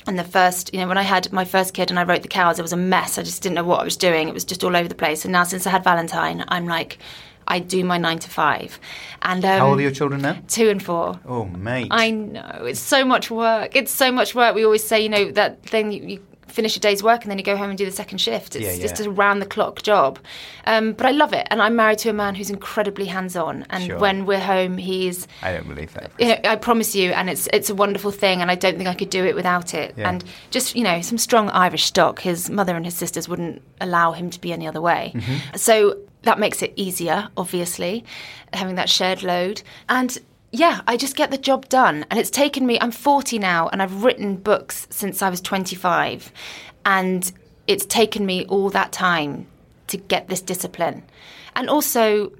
And 0.08 0.18
the 0.18 0.24
first, 0.24 0.72
you 0.72 0.80
know, 0.80 0.88
when 0.88 0.96
I 0.96 1.02
had 1.02 1.30
my 1.34 1.44
first 1.44 1.74
kid 1.74 1.90
and 1.90 1.98
I 1.98 2.02
wrote 2.02 2.22
the 2.22 2.28
cows, 2.28 2.58
it 2.58 2.62
was 2.62 2.72
a 2.72 2.78
mess. 2.78 3.18
I 3.18 3.22
just 3.22 3.42
didn't 3.42 3.56
know 3.56 3.64
what 3.64 3.80
I 3.80 3.84
was 3.84 3.96
doing. 3.96 4.26
It 4.26 4.32
was 4.32 4.42
just 4.42 4.64
all 4.64 4.74
over 4.74 4.88
the 4.88 4.94
place. 4.94 5.26
And 5.26 5.32
now, 5.32 5.44
since 5.44 5.66
I 5.66 5.70
had 5.70 5.84
Valentine, 5.84 6.46
I'm 6.48 6.66
like, 6.66 6.96
I 7.46 7.58
do 7.58 7.84
my 7.84 7.98
nine 7.98 8.18
to 8.20 8.30
five. 8.30 8.80
And 9.20 9.44
um, 9.44 9.58
How 9.58 9.68
old 9.68 9.78
are 9.78 9.82
your 9.82 9.90
children 9.90 10.22
now? 10.22 10.38
Two 10.48 10.70
and 10.70 10.82
four. 10.82 11.20
Oh, 11.26 11.44
mate. 11.44 11.88
I 11.90 12.10
know 12.10 12.64
it's 12.64 12.80
so 12.80 13.04
much 13.04 13.30
work. 13.30 13.76
It's 13.76 13.92
so 13.92 14.10
much 14.10 14.34
work. 14.34 14.54
We 14.54 14.64
always 14.64 14.82
say, 14.82 14.98
you 14.98 15.10
know, 15.10 15.30
that 15.32 15.62
thing 15.62 15.92
you, 15.92 16.02
you 16.02 16.22
finish 16.48 16.76
a 16.76 16.80
day's 16.80 17.02
work 17.02 17.22
and 17.22 17.30
then 17.30 17.38
you 17.38 17.44
go 17.44 17.56
home 17.56 17.70
and 17.70 17.78
do 17.78 17.84
the 17.84 17.90
second 17.92 18.18
shift. 18.18 18.56
It's 18.56 18.64
Yeah, 18.78 18.86
just 18.86 19.00
a 19.00 19.10
round 19.10 19.40
the 19.40 19.46
clock 19.46 19.82
job. 19.82 20.18
Um, 20.66 20.92
but 20.92 21.06
I 21.06 21.10
love 21.12 21.32
it, 21.32 21.46
and 21.50 21.62
I'm 21.62 21.76
married 21.76 21.98
to 22.00 22.10
a 22.10 22.12
man 22.12 22.34
who's 22.34 22.50
incredibly 22.50 23.06
hands 23.06 23.36
on. 23.36 23.64
And 23.70 23.84
Sure. 23.84 23.98
when 23.98 24.26
we're 24.26 24.40
home, 24.40 24.76
he's 24.78 25.26
I 25.42 25.52
don't 25.52 25.68
believe 25.68 25.92
that. 25.94 26.10
you 26.18 26.28
know, 26.28 26.38
I 26.44 26.56
promise 26.56 26.94
you, 26.94 27.12
and 27.12 27.30
it's 27.30 27.48
it's 27.52 27.70
a 27.70 27.74
wonderful 27.74 28.10
thing, 28.10 28.42
and 28.42 28.50
I 28.50 28.54
don't 28.54 28.76
think 28.76 28.88
I 28.88 28.94
could 28.94 29.10
do 29.10 29.24
it 29.24 29.34
without 29.34 29.74
it. 29.74 29.94
Yeah. 29.96 30.08
And 30.10 30.24
just 30.50 30.74
you 30.76 30.84
know, 30.84 31.00
some 31.00 31.18
strong 31.18 31.48
Irish 31.50 31.84
stock. 31.84 32.20
His 32.20 32.50
mother 32.50 32.76
and 32.76 32.84
his 32.84 32.94
sisters 32.94 33.28
wouldn't 33.28 33.62
allow 33.80 34.12
him 34.12 34.30
to 34.30 34.40
be 34.40 34.52
any 34.52 34.66
other 34.66 34.80
way. 34.80 35.12
Mm-hmm. 35.14 35.56
So 35.56 35.98
that 36.22 36.38
makes 36.38 36.62
it 36.62 36.72
easier, 36.76 37.28
obviously, 37.36 38.04
having 38.52 38.74
that 38.74 38.88
shared 38.88 39.22
load. 39.22 39.62
And 39.88 40.18
yeah, 40.50 40.80
I 40.86 40.96
just 40.96 41.16
get 41.16 41.30
the 41.30 41.38
job 41.38 41.68
done. 41.68 42.06
And 42.10 42.18
it's 42.18 42.30
taken 42.30 42.66
me. 42.66 42.78
I'm 42.80 42.90
40 42.90 43.38
now, 43.38 43.68
and 43.68 43.82
I've 43.82 44.02
written 44.02 44.36
books 44.36 44.86
since 44.90 45.22
I 45.22 45.30
was 45.30 45.40
25, 45.40 46.32
and 46.84 47.30
it's 47.66 47.84
taken 47.84 48.24
me 48.24 48.46
all 48.46 48.70
that 48.70 48.92
time 48.92 49.46
to 49.88 49.96
get 49.96 50.28
this 50.28 50.40
discipline. 50.40 51.02
And 51.54 51.68
also, 51.68 52.32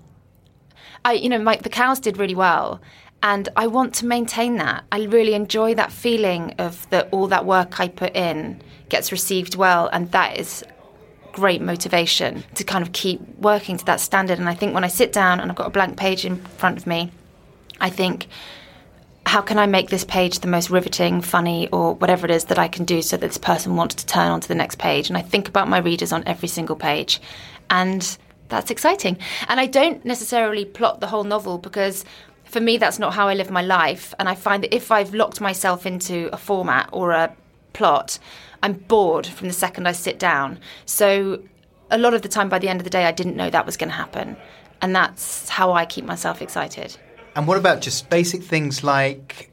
I, 1.04 1.12
you 1.14 1.28
know, 1.28 1.38
Mike, 1.38 1.62
the 1.62 1.68
cows 1.68 2.00
did 2.00 2.16
really 2.16 2.34
well, 2.34 2.80
and 3.22 3.48
I 3.56 3.66
want 3.66 3.94
to 3.96 4.06
maintain 4.06 4.56
that. 4.56 4.84
I 4.92 5.04
really 5.04 5.34
enjoy 5.34 5.74
that 5.74 5.92
feeling 5.92 6.54
of 6.58 6.88
that 6.90 7.08
all 7.10 7.26
that 7.28 7.44
work 7.44 7.80
I 7.80 7.88
put 7.88 8.14
in 8.14 8.62
gets 8.88 9.12
received 9.12 9.54
well, 9.56 9.88
and 9.92 10.10
that 10.12 10.38
is 10.38 10.64
great 11.32 11.60
motivation 11.60 12.42
to 12.54 12.64
kind 12.64 12.82
of 12.82 12.92
keep 12.92 13.20
working 13.38 13.76
to 13.76 13.84
that 13.84 14.00
standard. 14.00 14.38
And 14.38 14.48
I 14.48 14.54
think 14.54 14.72
when 14.74 14.84
I 14.84 14.88
sit 14.88 15.12
down 15.12 15.40
and 15.40 15.50
I've 15.50 15.56
got 15.56 15.66
a 15.66 15.70
blank 15.70 15.96
page 15.96 16.24
in 16.24 16.36
front 16.36 16.78
of 16.78 16.86
me, 16.86 17.12
I 17.80 17.90
think, 17.90 18.28
how 19.26 19.42
can 19.42 19.58
I 19.58 19.66
make 19.66 19.90
this 19.90 20.04
page 20.04 20.38
the 20.38 20.48
most 20.48 20.70
riveting, 20.70 21.20
funny, 21.20 21.68
or 21.68 21.94
whatever 21.94 22.24
it 22.24 22.30
is 22.30 22.46
that 22.46 22.58
I 22.58 22.68
can 22.68 22.84
do 22.84 23.02
so 23.02 23.16
that 23.16 23.26
this 23.26 23.38
person 23.38 23.76
wants 23.76 23.96
to 23.96 24.06
turn 24.06 24.30
onto 24.30 24.48
the 24.48 24.54
next 24.54 24.78
page? 24.78 25.08
And 25.08 25.18
I 25.18 25.22
think 25.22 25.48
about 25.48 25.68
my 25.68 25.78
readers 25.78 26.12
on 26.12 26.22
every 26.26 26.48
single 26.48 26.76
page. 26.76 27.20
And 27.68 28.16
that's 28.48 28.70
exciting. 28.70 29.18
And 29.48 29.60
I 29.60 29.66
don't 29.66 30.04
necessarily 30.04 30.64
plot 30.64 31.00
the 31.00 31.08
whole 31.08 31.24
novel 31.24 31.58
because 31.58 32.04
for 32.44 32.60
me, 32.60 32.78
that's 32.78 32.98
not 32.98 33.12
how 33.12 33.28
I 33.28 33.34
live 33.34 33.50
my 33.50 33.62
life. 33.62 34.14
And 34.18 34.28
I 34.28 34.34
find 34.34 34.62
that 34.62 34.74
if 34.74 34.90
I've 34.90 35.12
locked 35.12 35.40
myself 35.40 35.84
into 35.84 36.30
a 36.32 36.38
format 36.38 36.88
or 36.92 37.12
a 37.12 37.36
plot, 37.74 38.18
I'm 38.62 38.72
bored 38.72 39.26
from 39.26 39.48
the 39.48 39.54
second 39.54 39.86
I 39.86 39.92
sit 39.92 40.18
down. 40.18 40.58
So 40.86 41.42
a 41.90 41.98
lot 41.98 42.14
of 42.14 42.22
the 42.22 42.28
time, 42.28 42.48
by 42.48 42.58
the 42.58 42.68
end 42.68 42.80
of 42.80 42.84
the 42.84 42.90
day, 42.90 43.04
I 43.04 43.12
didn't 43.12 43.36
know 43.36 43.50
that 43.50 43.66
was 43.66 43.76
going 43.76 43.90
to 43.90 43.94
happen. 43.94 44.36
And 44.80 44.96
that's 44.96 45.48
how 45.48 45.72
I 45.72 45.84
keep 45.84 46.04
myself 46.06 46.40
excited. 46.40 46.96
And 47.38 47.46
what 47.46 47.56
about 47.56 47.80
just 47.80 48.10
basic 48.10 48.42
things 48.42 48.82
like 48.82 49.52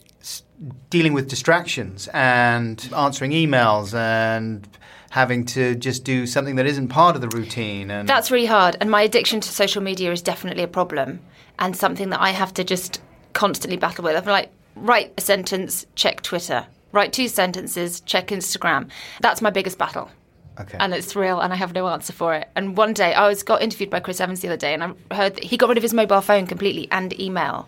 dealing 0.89 1.13
with 1.13 1.29
distractions 1.29 2.09
and 2.15 2.89
answering 2.97 3.29
emails 3.29 3.93
and 3.93 4.67
having 5.11 5.45
to 5.45 5.75
just 5.75 6.03
do 6.03 6.25
something 6.25 6.55
that 6.55 6.65
isn't 6.65 6.87
part 6.87 7.15
of 7.15 7.21
the 7.21 7.27
routine? 7.27 7.91
And 7.91 8.09
That's 8.09 8.31
really 8.31 8.47
hard. 8.47 8.75
And 8.81 8.89
my 8.89 9.03
addiction 9.03 9.39
to 9.39 9.49
social 9.49 9.83
media 9.83 10.11
is 10.11 10.23
definitely 10.23 10.63
a 10.63 10.67
problem 10.67 11.19
and 11.59 11.77
something 11.77 12.09
that 12.09 12.19
I 12.19 12.31
have 12.31 12.55
to 12.55 12.63
just 12.63 13.01
constantly 13.33 13.77
battle 13.77 14.03
with. 14.03 14.15
I'm 14.15 14.25
like, 14.25 14.49
write 14.75 15.13
a 15.15 15.21
sentence, 15.21 15.85
check 15.93 16.23
Twitter. 16.23 16.65
Write 16.91 17.13
two 17.13 17.27
sentences, 17.27 17.99
check 17.99 18.29
Instagram. 18.29 18.89
That's 19.21 19.43
my 19.43 19.51
biggest 19.51 19.77
battle. 19.77 20.09
Okay. 20.59 20.77
And 20.79 20.93
it's 20.93 21.15
real, 21.15 21.39
and 21.39 21.51
I 21.51 21.55
have 21.55 21.73
no 21.73 21.87
answer 21.87 22.13
for 22.13 22.33
it. 22.33 22.49
And 22.55 22.77
one 22.77 22.93
day, 22.93 23.13
I 23.13 23.27
was 23.27 23.43
got 23.43 23.61
interviewed 23.61 23.89
by 23.89 23.99
Chris 23.99 24.19
Evans 24.19 24.41
the 24.41 24.47
other 24.47 24.57
day, 24.57 24.73
and 24.73 24.83
I 24.83 25.15
heard 25.15 25.35
that 25.35 25.43
he 25.43 25.57
got 25.57 25.69
rid 25.69 25.77
of 25.77 25.83
his 25.83 25.93
mobile 25.93 26.21
phone 26.21 26.47
completely 26.47 26.87
and 26.91 27.17
email. 27.19 27.67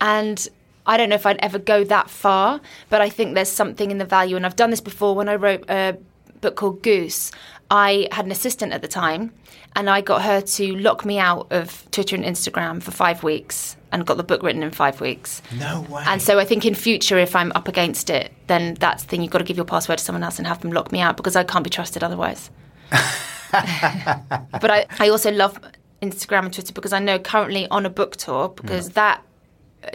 And 0.00 0.46
I 0.86 0.96
don't 0.96 1.08
know 1.08 1.16
if 1.16 1.26
I'd 1.26 1.38
ever 1.40 1.58
go 1.58 1.84
that 1.84 2.08
far, 2.08 2.60
but 2.88 3.00
I 3.00 3.08
think 3.08 3.34
there's 3.34 3.50
something 3.50 3.90
in 3.90 3.98
the 3.98 4.04
value. 4.04 4.36
And 4.36 4.46
I've 4.46 4.56
done 4.56 4.70
this 4.70 4.80
before 4.80 5.14
when 5.14 5.28
I 5.28 5.34
wrote 5.34 5.68
a 5.68 5.96
book 6.40 6.56
called 6.56 6.82
Goose. 6.82 7.32
I 7.70 8.08
had 8.12 8.24
an 8.24 8.32
assistant 8.32 8.72
at 8.72 8.82
the 8.82 8.88
time, 8.88 9.32
and 9.76 9.90
I 9.90 10.00
got 10.00 10.22
her 10.22 10.40
to 10.40 10.76
lock 10.76 11.04
me 11.04 11.18
out 11.18 11.48
of 11.50 11.88
Twitter 11.90 12.16
and 12.16 12.24
Instagram 12.24 12.82
for 12.82 12.90
five 12.90 13.22
weeks, 13.22 13.76
and 13.92 14.06
got 14.06 14.16
the 14.16 14.22
book 14.22 14.42
written 14.42 14.62
in 14.62 14.70
five 14.70 15.00
weeks. 15.00 15.42
no 15.58 15.86
way. 15.88 16.04
And 16.06 16.20
so 16.20 16.38
I 16.38 16.44
think 16.44 16.64
in 16.64 16.74
future, 16.74 17.18
if 17.18 17.34
I'm 17.34 17.52
up 17.54 17.68
against 17.68 18.10
it, 18.10 18.32
then 18.46 18.74
that's 18.74 19.02
the 19.02 19.08
thing. 19.08 19.22
You've 19.22 19.30
got 19.30 19.38
to 19.38 19.44
give 19.44 19.56
your 19.56 19.66
password 19.66 19.98
to 19.98 20.04
someone 20.04 20.22
else 20.22 20.38
and 20.38 20.46
have 20.46 20.60
them 20.60 20.72
lock 20.72 20.92
me 20.92 21.00
out 21.00 21.16
because 21.16 21.36
I 21.36 21.44
can't 21.44 21.64
be 21.64 21.70
trusted 21.70 22.02
otherwise. 22.02 22.50
but 22.90 24.70
I, 24.70 24.86
I 24.98 25.08
also 25.08 25.30
love 25.30 25.58
Instagram 26.02 26.44
and 26.44 26.54
Twitter 26.54 26.72
because 26.72 26.92
I 26.92 26.98
know 26.98 27.18
currently 27.18 27.66
on 27.70 27.86
a 27.86 27.90
book 27.90 28.16
tour 28.16 28.48
because 28.50 28.90
that 28.90 29.22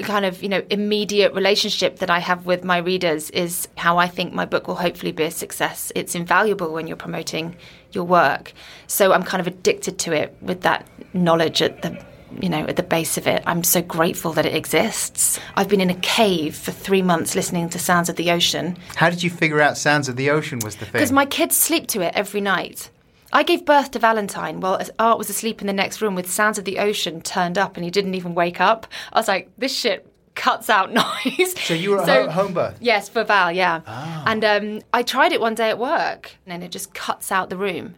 kind 0.03 0.25
of 0.25 0.41
you 0.41 0.49
know 0.49 0.63
immediate 0.69 1.33
relationship 1.33 1.99
that 1.99 2.09
I 2.09 2.19
have 2.19 2.45
with 2.45 2.63
my 2.63 2.77
readers 2.77 3.29
is 3.31 3.67
how 3.77 3.97
I 3.97 4.07
think 4.07 4.33
my 4.33 4.45
book 4.45 4.67
will 4.67 4.75
hopefully 4.75 5.11
be 5.11 5.23
a 5.23 5.31
success. 5.31 5.91
It's 5.95 6.15
invaluable 6.15 6.71
when 6.71 6.87
you're 6.87 6.97
promoting 6.97 7.55
your 7.91 8.05
work. 8.05 8.53
So 8.87 9.13
I'm 9.13 9.23
kind 9.23 9.41
of 9.41 9.47
addicted 9.47 9.99
to 9.99 10.13
it 10.13 10.35
with 10.41 10.61
that 10.61 10.87
knowledge 11.13 11.61
at 11.61 11.81
the 11.81 12.03
you 12.41 12.49
know 12.49 12.65
at 12.65 12.75
the 12.75 12.83
base 12.83 13.17
of 13.17 13.27
it. 13.27 13.43
I'm 13.45 13.63
so 13.63 13.81
grateful 13.81 14.33
that 14.33 14.45
it 14.45 14.55
exists. 14.55 15.39
I've 15.55 15.67
been 15.67 15.81
in 15.81 15.89
a 15.89 15.95
cave 15.95 16.55
for 16.55 16.71
3 16.71 17.01
months 17.01 17.35
listening 17.35 17.69
to 17.69 17.79
sounds 17.79 18.09
of 18.09 18.15
the 18.15 18.31
ocean 18.31 18.77
How 18.95 19.09
did 19.09 19.23
you 19.23 19.29
figure 19.29 19.61
out 19.61 19.77
Sounds 19.77 20.09
of 20.09 20.15
the 20.15 20.29
Ocean 20.29 20.59
was 20.59 20.75
the 20.75 20.85
thing? 20.85 20.93
because 20.93 21.11
my 21.11 21.25
kids 21.25 21.55
sleep 21.55 21.87
to 21.87 22.01
it 22.01 22.13
every 22.15 22.41
night. 22.41 22.89
I 23.31 23.41
gave 23.43 23.65
birth 23.65 23.91
to 23.91 23.99
Valentine 23.99 24.59
while 24.59 24.79
Art 24.99 25.17
was 25.17 25.29
asleep 25.29 25.59
in 25.61 25.67
the 25.67 25.73
next 25.73 26.01
room 26.01 26.13
with 26.15 26.29
sounds 26.31 26.57
of 26.59 26.65
the 26.65 26.77
ocean 26.79 27.19
turned 27.21 27.57
up 27.57 27.75
and 27.77 27.83
he 27.83 27.89
didn't 27.89 28.13
even 28.13 28.35
wake 28.35 28.61
up. 28.61 28.85
I 29.11 29.19
was 29.19 29.27
like, 29.27 29.49
this 29.57 29.75
shit 29.75 30.05
cuts 30.35 30.69
out 30.69 30.91
noise. 31.03 31.53
So 31.59 31.73
you 31.73 31.91
were 31.91 32.01
at 32.01 32.07
ho- 32.07 32.29
home 32.29 32.53
birth? 32.53 32.77
Yes, 32.79 33.09
for 33.09 33.23
Val, 33.23 33.51
yeah. 33.51 33.81
And 34.27 34.43
um, 34.45 34.81
I 34.93 35.01
tried 35.01 35.31
it 35.31 35.41
one 35.41 35.55
day 35.55 35.69
at 35.69 35.79
work 35.79 36.31
and 36.45 36.63
it 36.63 36.69
just 36.71 36.93
cuts 36.93 37.31
out 37.31 37.49
the 37.49 37.57
room. 37.57 37.95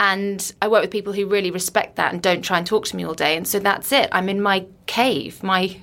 And 0.00 0.52
I 0.62 0.68
work 0.68 0.82
with 0.82 0.90
people 0.90 1.12
who 1.12 1.26
really 1.26 1.50
respect 1.50 1.96
that 1.96 2.12
and 2.12 2.22
don't 2.22 2.42
try 2.42 2.58
and 2.58 2.66
talk 2.66 2.84
to 2.86 2.96
me 2.96 3.04
all 3.04 3.14
day. 3.14 3.36
And 3.36 3.46
so 3.48 3.58
that's 3.58 3.90
it. 3.92 4.08
I'm 4.12 4.28
in 4.28 4.40
my 4.40 4.66
cave, 4.86 5.42
my 5.42 5.80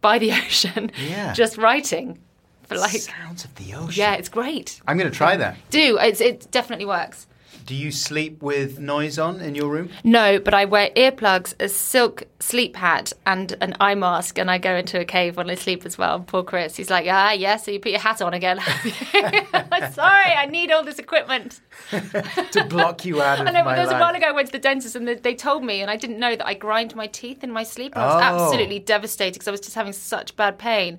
by 0.00 0.18
the 0.18 0.32
ocean, 0.44 0.90
Yeah. 1.06 1.32
just 1.34 1.58
writing 1.58 2.18
for 2.64 2.76
like. 2.78 2.92
Sounds 3.00 3.44
of 3.44 3.54
the 3.56 3.74
Ocean. 3.74 3.98
Yeah, 4.00 4.14
it's 4.14 4.28
great. 4.28 4.80
I'm 4.86 4.96
going 4.96 5.10
to 5.10 5.16
try 5.16 5.36
that. 5.36 5.56
Do 5.70 5.98
it's, 6.00 6.20
it 6.20 6.50
definitely 6.50 6.86
works. 6.86 7.26
Do 7.66 7.74
you 7.74 7.90
sleep 7.90 8.42
with 8.42 8.78
noise 8.78 9.18
on 9.18 9.40
in 9.40 9.56
your 9.56 9.68
room? 9.68 9.90
No, 10.04 10.38
but 10.38 10.54
I 10.54 10.66
wear 10.66 10.90
earplugs, 10.96 11.52
a 11.58 11.68
silk 11.68 12.22
sleep 12.38 12.76
hat, 12.76 13.12
and 13.26 13.56
an 13.60 13.74
eye 13.80 13.96
mask, 13.96 14.38
and 14.38 14.48
I 14.48 14.58
go 14.58 14.76
into 14.76 15.00
a 15.00 15.04
cave 15.04 15.36
when 15.36 15.50
I 15.50 15.56
sleep 15.56 15.84
as 15.84 15.98
well. 15.98 16.20
Poor 16.20 16.44
Chris, 16.44 16.76
he's 16.76 16.90
like, 16.90 17.06
ah, 17.10 17.32
yeah, 17.32 17.56
so 17.56 17.72
you 17.72 17.80
put 17.80 17.90
your 17.90 18.00
hat 18.00 18.22
on 18.22 18.34
again. 18.34 18.60
Sorry, 19.92 20.32
I 20.32 20.46
need 20.48 20.70
all 20.70 20.84
this 20.84 21.00
equipment. 21.00 21.60
to 21.90 22.64
block 22.68 23.04
you 23.04 23.20
out 23.20 23.40
of 23.40 23.48
I 23.48 23.50
know, 23.50 23.64
my 23.64 23.72
but 23.72 23.74
there 23.76 23.84
was 23.86 23.92
a 23.94 23.98
while 23.98 24.14
ago 24.14 24.26
I 24.28 24.32
went 24.32 24.46
to 24.46 24.52
the 24.52 24.58
dentist 24.60 24.94
and 24.94 25.08
they- 25.08 25.14
they 25.16 25.34
told 25.34 25.64
me, 25.64 25.80
and 25.82 25.90
I 25.90 25.96
didn't 25.96 26.20
know 26.20 26.36
that 26.36 26.46
I 26.46 26.54
grind 26.54 26.94
my 26.94 27.08
teeth 27.08 27.42
in 27.42 27.50
my 27.50 27.64
sleep. 27.64 27.96
I 27.96 28.06
was 28.06 28.14
Oh. 28.22 28.44
absolutely 28.44 28.78
devastated 28.78 29.32
because 29.34 29.48
I 29.48 29.50
was 29.50 29.60
just 29.60 29.74
having 29.74 29.92
such 29.92 30.36
bad 30.36 30.56
pain. 30.58 30.98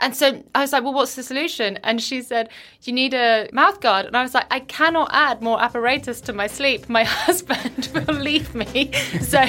And 0.00 0.14
so 0.14 0.42
I 0.54 0.60
was 0.60 0.72
like, 0.72 0.82
well, 0.82 0.92
what's 0.92 1.14
the 1.14 1.22
solution? 1.22 1.78
And 1.82 2.02
she 2.02 2.22
said, 2.22 2.48
you 2.82 2.92
need 2.92 3.14
a 3.14 3.48
mouth 3.52 3.80
guard. 3.80 4.06
And 4.06 4.16
I 4.16 4.22
was 4.22 4.34
like, 4.34 4.46
I 4.50 4.60
cannot 4.60 5.10
add 5.12 5.42
more 5.42 5.60
apparatus 5.60 6.20
to 6.22 6.32
my 6.32 6.46
sleep. 6.46 6.88
My 6.88 7.04
husband 7.24 7.90
will 7.94 8.14
leave 8.14 8.54
me. 8.54 8.92
So 9.24 9.42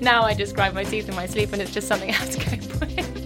now 0.00 0.22
I 0.22 0.34
just 0.34 0.54
grind 0.54 0.74
my 0.74 0.84
teeth 0.84 1.08
in 1.08 1.14
my 1.14 1.26
sleep 1.26 1.52
and 1.52 1.60
it's 1.60 1.72
just 1.72 1.88
something 1.88 2.10
I 2.10 2.12
have 2.12 2.30
to 2.30 2.38
cope 2.38 2.80
with. 2.80 3.16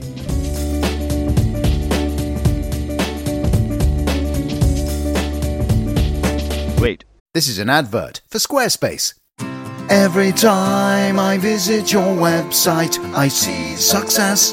Wait. 6.81 7.05
This 7.33 7.47
is 7.47 7.61
an 7.61 7.71
advert 7.71 8.23
for 8.29 8.39
Squarespace. 8.39 9.15
Every 9.89 10.33
time 10.33 11.19
I 11.19 11.39
visit 11.39 11.93
your 11.93 12.17
website, 12.17 12.99
I 13.15 13.29
see 13.29 13.77
success. 13.77 14.53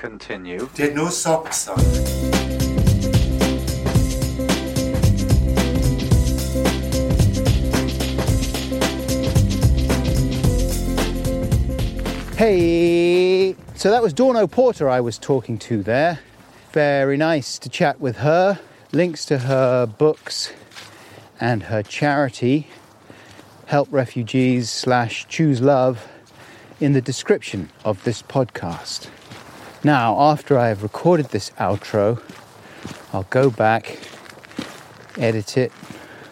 Continue. 0.00 0.66
Der 0.76 0.94
no 0.94 1.10
socks 1.10 1.68
on. 1.68 1.78
Hey! 12.34 13.54
So 13.74 13.90
that 13.90 14.02
was 14.02 14.14
Dawn 14.14 14.38
O'Porter 14.38 14.88
I 14.88 15.00
was 15.00 15.18
talking 15.18 15.58
to 15.58 15.82
there. 15.82 16.20
Very 16.72 17.18
nice 17.18 17.58
to 17.58 17.68
chat 17.68 18.00
with 18.00 18.16
her. 18.16 18.58
Links 18.92 19.26
to 19.26 19.40
her 19.40 19.84
books 19.84 20.50
and 21.38 21.64
her 21.64 21.82
charity, 21.82 22.68
Help 23.66 23.88
Refugees 23.90 24.70
slash 24.70 25.28
Choose 25.28 25.60
Love, 25.60 26.08
in 26.80 26.94
the 26.94 27.02
description 27.02 27.68
of 27.84 28.02
this 28.04 28.22
podcast. 28.22 29.10
Now, 29.82 30.20
after 30.20 30.58
I 30.58 30.68
have 30.68 30.82
recorded 30.82 31.30
this 31.30 31.50
outro, 31.52 32.20
I'll 33.14 33.26
go 33.30 33.48
back, 33.48 33.98
edit 35.16 35.56
it, 35.56 35.72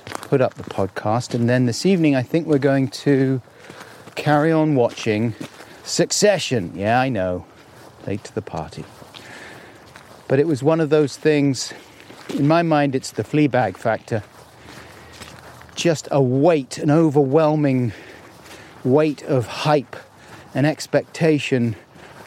put 0.04 0.42
up 0.42 0.52
the 0.54 0.64
podcast, 0.64 1.32
and 1.32 1.48
then 1.48 1.64
this 1.64 1.86
evening 1.86 2.14
I 2.14 2.22
think 2.22 2.46
we're 2.46 2.58
going 2.58 2.88
to 2.88 3.40
carry 4.16 4.52
on 4.52 4.74
watching 4.74 5.34
Succession. 5.82 6.72
Yeah, 6.74 7.00
I 7.00 7.08
know, 7.08 7.46
late 8.06 8.22
to 8.24 8.34
the 8.34 8.42
party. 8.42 8.84
But 10.28 10.38
it 10.38 10.46
was 10.46 10.62
one 10.62 10.80
of 10.80 10.90
those 10.90 11.16
things, 11.16 11.72
in 12.28 12.46
my 12.46 12.62
mind, 12.62 12.94
it's 12.94 13.12
the 13.12 13.24
Fleabag 13.24 13.78
factor. 13.78 14.22
Just 15.74 16.06
a 16.10 16.20
weight, 16.20 16.76
an 16.76 16.90
overwhelming 16.90 17.94
weight 18.84 19.22
of 19.22 19.46
hype 19.46 19.96
and 20.54 20.66
expectation 20.66 21.76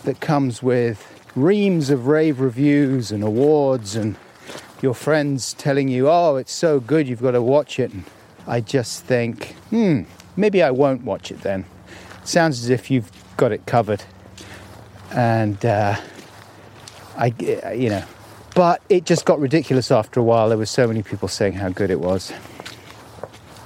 that 0.03 0.19
comes 0.19 0.63
with 0.63 1.10
reams 1.35 1.89
of 1.89 2.07
rave 2.07 2.39
reviews 2.39 3.11
and 3.11 3.23
awards 3.23 3.95
and 3.95 4.15
your 4.81 4.93
friends 4.93 5.53
telling 5.53 5.87
you, 5.87 6.09
oh, 6.09 6.35
it's 6.35 6.51
so 6.51 6.79
good, 6.79 7.07
you've 7.07 7.21
got 7.21 7.31
to 7.31 7.41
watch 7.41 7.79
it. 7.79 7.93
And 7.93 8.03
I 8.47 8.61
just 8.61 9.05
think, 9.05 9.53
hmm, 9.69 10.03
maybe 10.35 10.63
I 10.63 10.71
won't 10.71 11.03
watch 11.03 11.31
it 11.31 11.41
then. 11.41 11.65
sounds 12.23 12.63
as 12.63 12.69
if 12.69 12.89
you've 12.89 13.11
got 13.37 13.51
it 13.51 13.65
covered. 13.65 14.03
And, 15.11 15.63
uh, 15.65 15.95
I, 17.15 17.27
you 17.73 17.89
know, 17.89 18.03
but 18.55 18.81
it 18.89 19.05
just 19.05 19.25
got 19.25 19.39
ridiculous 19.39 19.91
after 19.91 20.19
a 20.19 20.23
while. 20.23 20.49
There 20.49 20.57
were 20.57 20.65
so 20.65 20.87
many 20.87 21.03
people 21.03 21.27
saying 21.27 21.53
how 21.53 21.69
good 21.69 21.89
it 21.89 21.99
was. 21.99 22.33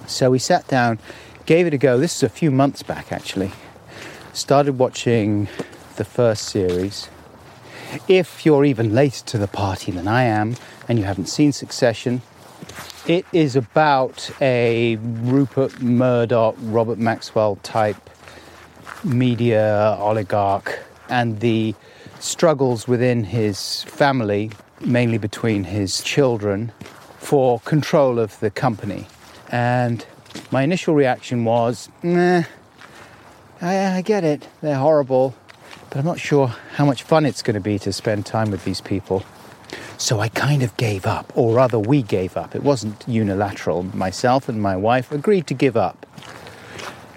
So 0.07 0.29
we 0.29 0.39
sat 0.39 0.67
down, 0.67 0.99
gave 1.45 1.65
it 1.65 1.73
a 1.73 1.77
go. 1.77 1.97
This 1.97 2.15
is 2.17 2.23
a 2.23 2.29
few 2.29 2.51
months 2.51 2.83
back, 2.83 3.11
actually. 3.11 3.51
Started 4.33 4.77
watching 4.77 5.47
the 5.95 6.05
first 6.05 6.49
series. 6.49 7.09
If 8.07 8.45
you're 8.45 8.65
even 8.65 8.93
later 8.93 9.25
to 9.25 9.37
the 9.37 9.47
party 9.47 9.91
than 9.91 10.07
I 10.07 10.23
am 10.23 10.55
and 10.87 10.99
you 10.99 11.05
haven't 11.05 11.27
seen 11.27 11.51
Succession, 11.51 12.21
it 13.07 13.25
is 13.33 13.55
about 13.55 14.29
a 14.41 14.95
Rupert 14.97 15.81
Murdoch, 15.81 16.55
Robert 16.59 16.97
Maxwell 16.97 17.57
type 17.57 18.09
media 19.03 19.95
oligarch 19.99 20.79
and 21.09 21.39
the 21.39 21.75
struggles 22.19 22.87
within 22.87 23.23
his 23.23 23.83
family, 23.83 24.51
mainly 24.81 25.17
between 25.17 25.63
his 25.63 26.01
children, 26.01 26.71
for 27.19 27.59
control 27.61 28.19
of 28.19 28.39
the 28.39 28.49
company. 28.49 29.07
And 29.51 30.05
my 30.51 30.63
initial 30.63 30.95
reaction 30.95 31.45
was, 31.45 31.89
nah, 32.01 32.43
I, 33.61 33.97
I 33.97 34.01
get 34.01 34.23
it, 34.23 34.47
they're 34.61 34.75
horrible, 34.75 35.35
but 35.95 36.01
I'm 36.01 36.07
not 36.07 36.19
sure 36.19 36.47
how 36.47 36.83
much 36.83 37.03
fun 37.03 37.25
it's 37.25 37.41
going 37.41 37.53
to 37.53 37.61
be 37.61 37.79
to 37.79 37.93
spend 37.93 38.25
time 38.25 38.51
with 38.51 38.65
these 38.65 38.81
people. 38.81 39.23
So 39.97 40.19
I 40.19 40.27
kind 40.27 40.61
of 40.61 40.75
gave 40.75 41.05
up, 41.05 41.31
or 41.37 41.55
rather, 41.55 41.79
we 41.79 42.01
gave 42.01 42.35
up. 42.35 42.53
It 42.53 42.63
wasn't 42.63 43.01
unilateral. 43.07 43.83
Myself 43.83 44.49
and 44.49 44.61
my 44.61 44.75
wife 44.75 45.13
agreed 45.13 45.47
to 45.47 45.53
give 45.53 45.77
up. 45.77 46.05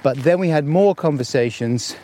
But 0.04 0.18
then 0.18 0.38
we 0.38 0.50
had 0.50 0.64
more 0.64 0.94
conversations 0.94 1.96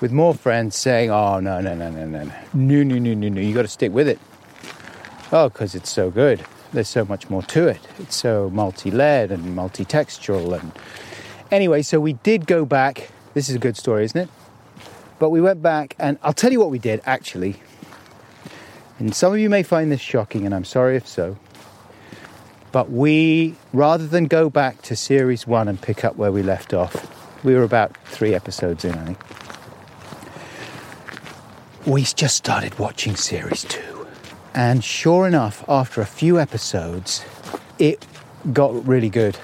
with 0.00 0.12
more 0.12 0.32
friends 0.32 0.76
saying, 0.76 1.10
oh, 1.10 1.40
no, 1.40 1.60
no, 1.60 1.74
no, 1.74 1.90
no, 1.90 2.06
no, 2.06 2.24
no, 2.24 2.32
no, 2.54 2.82
no, 2.82 3.14
no, 3.14 3.28
no, 3.28 3.40
you 3.42 3.52
got 3.52 3.60
to 3.60 3.68
stick 3.68 3.92
with 3.92 4.08
it. 4.08 4.18
Oh, 5.30 5.50
because 5.50 5.74
it's 5.74 5.90
so 5.90 6.10
good. 6.10 6.42
There's 6.72 6.88
so 6.88 7.04
much 7.04 7.28
more 7.28 7.42
to 7.42 7.68
it. 7.68 7.86
It's 7.98 8.16
so 8.16 8.48
multi 8.48 8.90
layered 8.90 9.30
and 9.30 9.54
multi 9.54 9.84
textural. 9.84 10.58
And 10.58 10.72
anyway, 11.50 11.82
so 11.82 12.00
we 12.00 12.14
did 12.14 12.46
go 12.46 12.64
back. 12.64 13.10
This 13.34 13.50
is 13.50 13.56
a 13.56 13.58
good 13.58 13.76
story, 13.76 14.04
isn't 14.04 14.22
it? 14.22 14.30
But 15.20 15.30
we 15.30 15.40
went 15.40 15.62
back, 15.62 15.94
and 15.98 16.18
I'll 16.22 16.32
tell 16.32 16.50
you 16.50 16.58
what 16.58 16.70
we 16.70 16.80
did 16.80 17.02
actually. 17.04 17.56
And 18.98 19.14
some 19.14 19.32
of 19.32 19.38
you 19.38 19.50
may 19.50 19.62
find 19.62 19.92
this 19.92 20.00
shocking, 20.00 20.46
and 20.46 20.54
I'm 20.54 20.64
sorry 20.64 20.96
if 20.96 21.06
so. 21.06 21.36
But 22.72 22.90
we, 22.90 23.54
rather 23.72 24.06
than 24.06 24.24
go 24.24 24.48
back 24.48 24.80
to 24.82 24.96
series 24.96 25.46
one 25.46 25.68
and 25.68 25.80
pick 25.80 26.04
up 26.04 26.16
where 26.16 26.32
we 26.32 26.42
left 26.42 26.72
off, 26.72 27.06
we 27.44 27.54
were 27.54 27.64
about 27.64 27.96
three 28.06 28.34
episodes 28.34 28.84
in, 28.84 28.94
I 28.94 29.04
think. 29.04 29.18
We 31.86 32.02
just 32.02 32.36
started 32.36 32.78
watching 32.78 33.14
series 33.14 33.64
two. 33.64 34.06
And 34.54 34.82
sure 34.82 35.26
enough, 35.26 35.64
after 35.68 36.00
a 36.00 36.06
few 36.06 36.40
episodes, 36.40 37.24
it 37.78 38.06
got 38.52 38.86
really 38.86 39.10
good. 39.10 39.36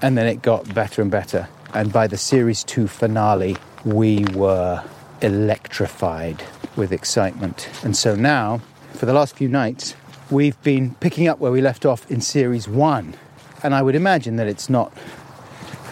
And 0.00 0.16
then 0.16 0.26
it 0.26 0.42
got 0.42 0.72
better 0.74 1.02
and 1.02 1.10
better. 1.10 1.48
And 1.72 1.92
by 1.92 2.06
the 2.06 2.16
series 2.16 2.62
two 2.62 2.86
finale, 2.86 3.56
we 3.84 4.24
were 4.34 4.82
electrified 5.20 6.42
with 6.76 6.92
excitement. 6.92 7.68
And 7.82 7.96
so 7.96 8.14
now, 8.14 8.60
for 8.92 9.06
the 9.06 9.12
last 9.12 9.36
few 9.36 9.48
nights, 9.48 9.94
we've 10.30 10.60
been 10.62 10.94
picking 10.96 11.28
up 11.28 11.38
where 11.38 11.52
we 11.52 11.60
left 11.60 11.84
off 11.84 12.10
in 12.10 12.20
series 12.20 12.68
one. 12.68 13.14
And 13.62 13.74
I 13.74 13.82
would 13.82 13.94
imagine 13.94 14.36
that 14.36 14.46
it's 14.46 14.68
not 14.68 14.92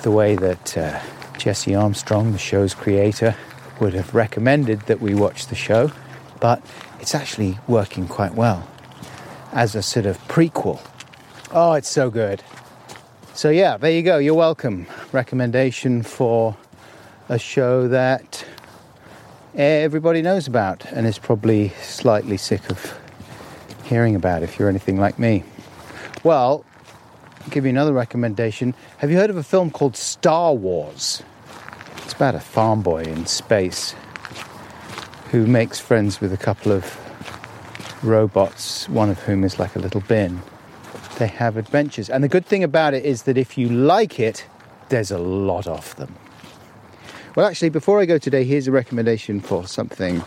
the 0.02 0.10
way 0.10 0.34
that 0.36 0.76
uh, 0.76 1.00
Jesse 1.38 1.74
Armstrong, 1.74 2.32
the 2.32 2.38
show's 2.38 2.74
creator, 2.74 3.34
would 3.80 3.94
have 3.94 4.14
recommended 4.14 4.80
that 4.82 5.00
we 5.00 5.14
watch 5.14 5.46
the 5.46 5.54
show, 5.54 5.90
but 6.40 6.62
it's 7.00 7.14
actually 7.14 7.58
working 7.66 8.06
quite 8.06 8.34
well 8.34 8.68
as 9.52 9.74
a 9.74 9.82
sort 9.82 10.06
of 10.06 10.18
prequel. 10.28 10.80
Oh, 11.52 11.72
it's 11.72 11.88
so 11.88 12.10
good. 12.10 12.42
So, 13.34 13.50
yeah, 13.50 13.76
there 13.76 13.90
you 13.90 14.02
go. 14.02 14.18
You're 14.18 14.34
welcome. 14.34 14.86
Recommendation 15.10 16.02
for 16.02 16.56
a 17.28 17.38
show 17.38 17.88
that 17.88 18.44
everybody 19.54 20.22
knows 20.22 20.46
about 20.46 20.84
and 20.92 21.06
is 21.06 21.18
probably 21.18 21.70
slightly 21.80 22.36
sick 22.36 22.70
of 22.70 22.98
hearing 23.84 24.14
about 24.14 24.42
if 24.42 24.58
you're 24.58 24.68
anything 24.68 24.98
like 24.98 25.18
me. 25.18 25.44
Well, 26.24 26.64
I'll 27.42 27.48
give 27.50 27.64
you 27.64 27.70
another 27.70 27.92
recommendation. 27.92 28.74
Have 28.98 29.10
you 29.10 29.16
heard 29.16 29.30
of 29.30 29.36
a 29.36 29.42
film 29.42 29.70
called 29.70 29.96
Star 29.96 30.54
Wars? 30.54 31.22
It's 31.98 32.12
about 32.14 32.34
a 32.34 32.40
farm 32.40 32.82
boy 32.82 33.02
in 33.02 33.26
space 33.26 33.94
who 35.30 35.46
makes 35.46 35.78
friends 35.80 36.20
with 36.20 36.32
a 36.32 36.36
couple 36.36 36.72
of 36.72 36.98
robots, 38.04 38.88
one 38.88 39.10
of 39.10 39.18
whom 39.20 39.44
is 39.44 39.58
like 39.58 39.76
a 39.76 39.78
little 39.78 40.00
bin. 40.02 40.42
they 41.18 41.26
have 41.26 41.56
adventures. 41.56 42.08
And 42.08 42.24
the 42.24 42.28
good 42.28 42.46
thing 42.46 42.64
about 42.64 42.94
it 42.94 43.04
is 43.04 43.24
that 43.24 43.36
if 43.36 43.58
you 43.58 43.68
like 43.68 44.18
it, 44.18 44.46
there's 44.88 45.10
a 45.10 45.18
lot 45.18 45.66
of 45.66 45.94
them. 45.96 46.14
Well, 47.34 47.46
actually, 47.46 47.70
before 47.70 47.98
I 47.98 48.04
go 48.04 48.18
today, 48.18 48.44
here's 48.44 48.68
a 48.68 48.72
recommendation 48.72 49.40
for 49.40 49.66
something 49.66 50.22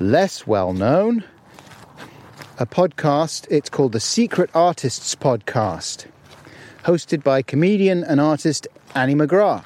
less 0.00 0.48
well 0.48 0.72
known 0.72 1.22
a 2.58 2.66
podcast. 2.66 3.46
It's 3.48 3.70
called 3.70 3.92
the 3.92 4.00
Secret 4.00 4.50
Artists 4.52 5.14
Podcast, 5.14 6.06
hosted 6.82 7.22
by 7.22 7.42
comedian 7.42 8.02
and 8.02 8.20
artist 8.20 8.66
Annie 8.96 9.14
McGrath. 9.14 9.64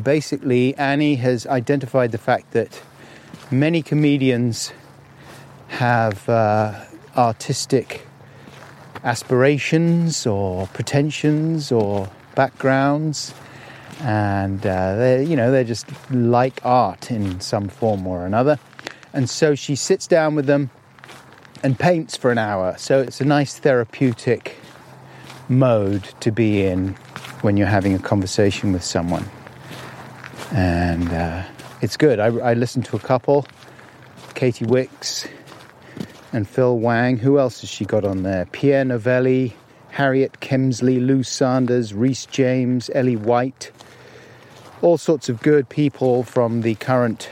Basically, 0.00 0.76
Annie 0.76 1.14
has 1.14 1.46
identified 1.46 2.12
the 2.12 2.18
fact 2.18 2.50
that 2.50 2.82
many 3.50 3.80
comedians 3.80 4.74
have 5.68 6.28
uh, 6.28 6.84
artistic 7.16 8.06
aspirations 9.04 10.26
or 10.26 10.66
pretensions 10.66 11.72
or 11.72 12.10
backgrounds 12.34 13.32
and 14.00 14.66
uh, 14.66 14.96
they 14.96 15.24
you 15.24 15.36
know 15.36 15.50
they're 15.50 15.64
just 15.64 15.86
like 16.10 16.60
art 16.64 17.10
in 17.10 17.40
some 17.40 17.68
form 17.68 18.06
or 18.06 18.26
another 18.26 18.58
and 19.12 19.28
so 19.28 19.54
she 19.54 19.76
sits 19.76 20.06
down 20.06 20.34
with 20.34 20.46
them 20.46 20.70
and 21.62 21.78
paints 21.78 22.16
for 22.16 22.30
an 22.30 22.38
hour 22.38 22.74
so 22.78 23.00
it's 23.00 23.20
a 23.20 23.24
nice 23.24 23.58
therapeutic 23.58 24.56
mode 25.48 26.04
to 26.20 26.30
be 26.30 26.64
in 26.64 26.88
when 27.42 27.56
you're 27.56 27.66
having 27.66 27.94
a 27.94 27.98
conversation 27.98 28.72
with 28.72 28.82
someone 28.82 29.24
and 30.52 31.08
uh, 31.12 31.42
it's 31.82 31.96
good 31.96 32.18
I, 32.18 32.26
I 32.26 32.54
listened 32.54 32.84
to 32.86 32.96
a 32.96 33.00
couple 33.00 33.46
Katy 34.34 34.64
Wix 34.64 35.28
and 36.32 36.48
Phil 36.48 36.78
Wang. 36.78 37.18
Who 37.18 37.38
else 37.38 37.60
has 37.60 37.70
she 37.70 37.84
got 37.84 38.04
on 38.04 38.22
there? 38.22 38.46
Pierre 38.46 38.84
Novellie, 38.84 39.54
Harriet 39.90 40.40
Kemsley, 40.40 41.04
Lou 41.04 41.22
Sanders, 41.22 41.92
Rhys 41.92 42.26
James, 42.26 42.90
Ellie 42.94 43.16
White. 43.16 43.70
All 44.82 44.96
sorts 44.96 45.28
of 45.28 45.42
good 45.42 45.68
people 45.68 46.22
from 46.22 46.62
the 46.62 46.74
current 46.76 47.30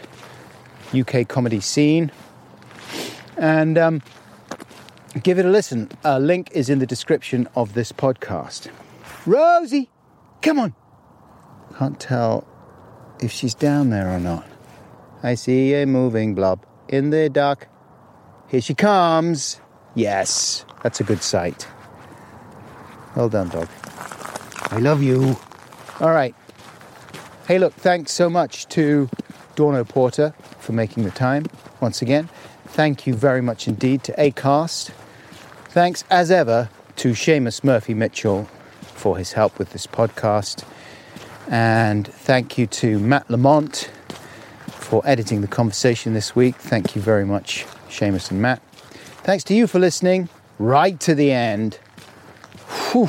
UK 0.95 1.27
comedy 1.27 1.61
scene. 1.61 2.13
And 3.37 3.79
um, 3.79 4.03
give 5.23 5.39
it 5.39 5.47
a 5.47 5.49
listen. 5.49 5.91
A 6.05 6.21
link 6.21 6.51
is 6.53 6.69
in 6.69 6.79
the 6.79 6.87
description 6.87 7.49
of 7.55 7.75
this 7.75 7.93
podcast. 7.93 8.69
Rosie, 9.27 9.91
come 10.43 10.59
on. 10.59 10.75
Can't 11.79 11.99
tell 11.99 12.47
if 13.21 13.33
she's 13.33 13.55
down 13.55 13.91
there 13.91 14.11
or 14.11 14.21
not. 14.21 14.47
I 15.23 15.35
see 15.35 15.75
a 15.75 15.87
moving 15.87 16.35
blob 16.35 16.65
in 16.89 17.11
the 17.11 17.29
dark. 17.29 17.69
Here 18.49 18.61
she 18.61 18.75
comes. 18.75 19.61
Yes, 19.95 20.65
that's 20.83 21.01
a 21.01 21.05
good 21.05 21.23
sight. 21.23 21.67
Well 23.17 23.29
done, 23.29 23.49
dog. 23.49 23.69
I 24.71 24.79
love 24.79 25.03
you. 25.03 25.37
All 26.01 26.11
right. 26.11 26.35
Hey, 27.49 27.59
look, 27.59 27.73
thanks 27.73 28.13
so 28.13 28.29
much 28.29 28.69
to 28.69 29.09
Dawn 29.57 29.75
O'Porter 29.75 30.35
for 30.59 30.73
making 30.73 31.05
the 31.05 31.11
time 31.11 31.47
once 31.81 32.03
again. 32.03 32.29
Thank 32.67 33.07
you 33.07 33.15
very 33.15 33.41
much 33.41 33.67
indeed 33.67 34.05
to 34.05 34.13
ACAST. 34.19 34.91
Thanks 35.71 36.05
as 36.11 36.31
ever 36.31 36.69
to 36.97 37.13
Seamus 37.13 37.65
Murphy 37.65 37.95
Mitchell 37.95 38.45
for 38.83 39.17
his 39.17 39.33
help 39.33 39.59
with 39.59 39.71
this 39.71 39.87
podcast. 39.87 40.63
And 41.49 42.07
thank 42.07 42.59
you 42.59 42.67
to 42.67 42.99
Matt 42.99 43.31
Lamont 43.31 43.91
for 44.67 45.01
editing 45.07 45.41
the 45.41 45.49
conversation 45.49 46.13
this 46.13 46.37
week. 46.37 46.57
Thank 46.57 46.95
you 46.95 47.01
very 47.01 47.25
much, 47.25 47.65
Seamus 47.89 48.31
and 48.31 48.43
Matt. 48.43 48.61
Thanks 49.25 49.43
to 49.45 49.55
you 49.55 49.67
for 49.67 49.79
listening 49.79 50.29
right 50.59 51.01
to 51.01 51.15
the 51.15 51.33
end. 51.33 51.79
Whew. 52.93 53.09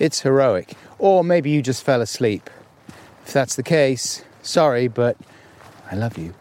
It's 0.00 0.22
heroic. 0.22 0.74
Or 0.98 1.22
maybe 1.22 1.50
you 1.50 1.62
just 1.62 1.84
fell 1.84 2.00
asleep. 2.00 2.50
If 3.30 3.34
that's 3.34 3.54
the 3.54 3.62
case, 3.62 4.24
sorry, 4.42 4.88
but 4.88 5.16
I 5.88 5.94
love 5.94 6.18
you. 6.18 6.34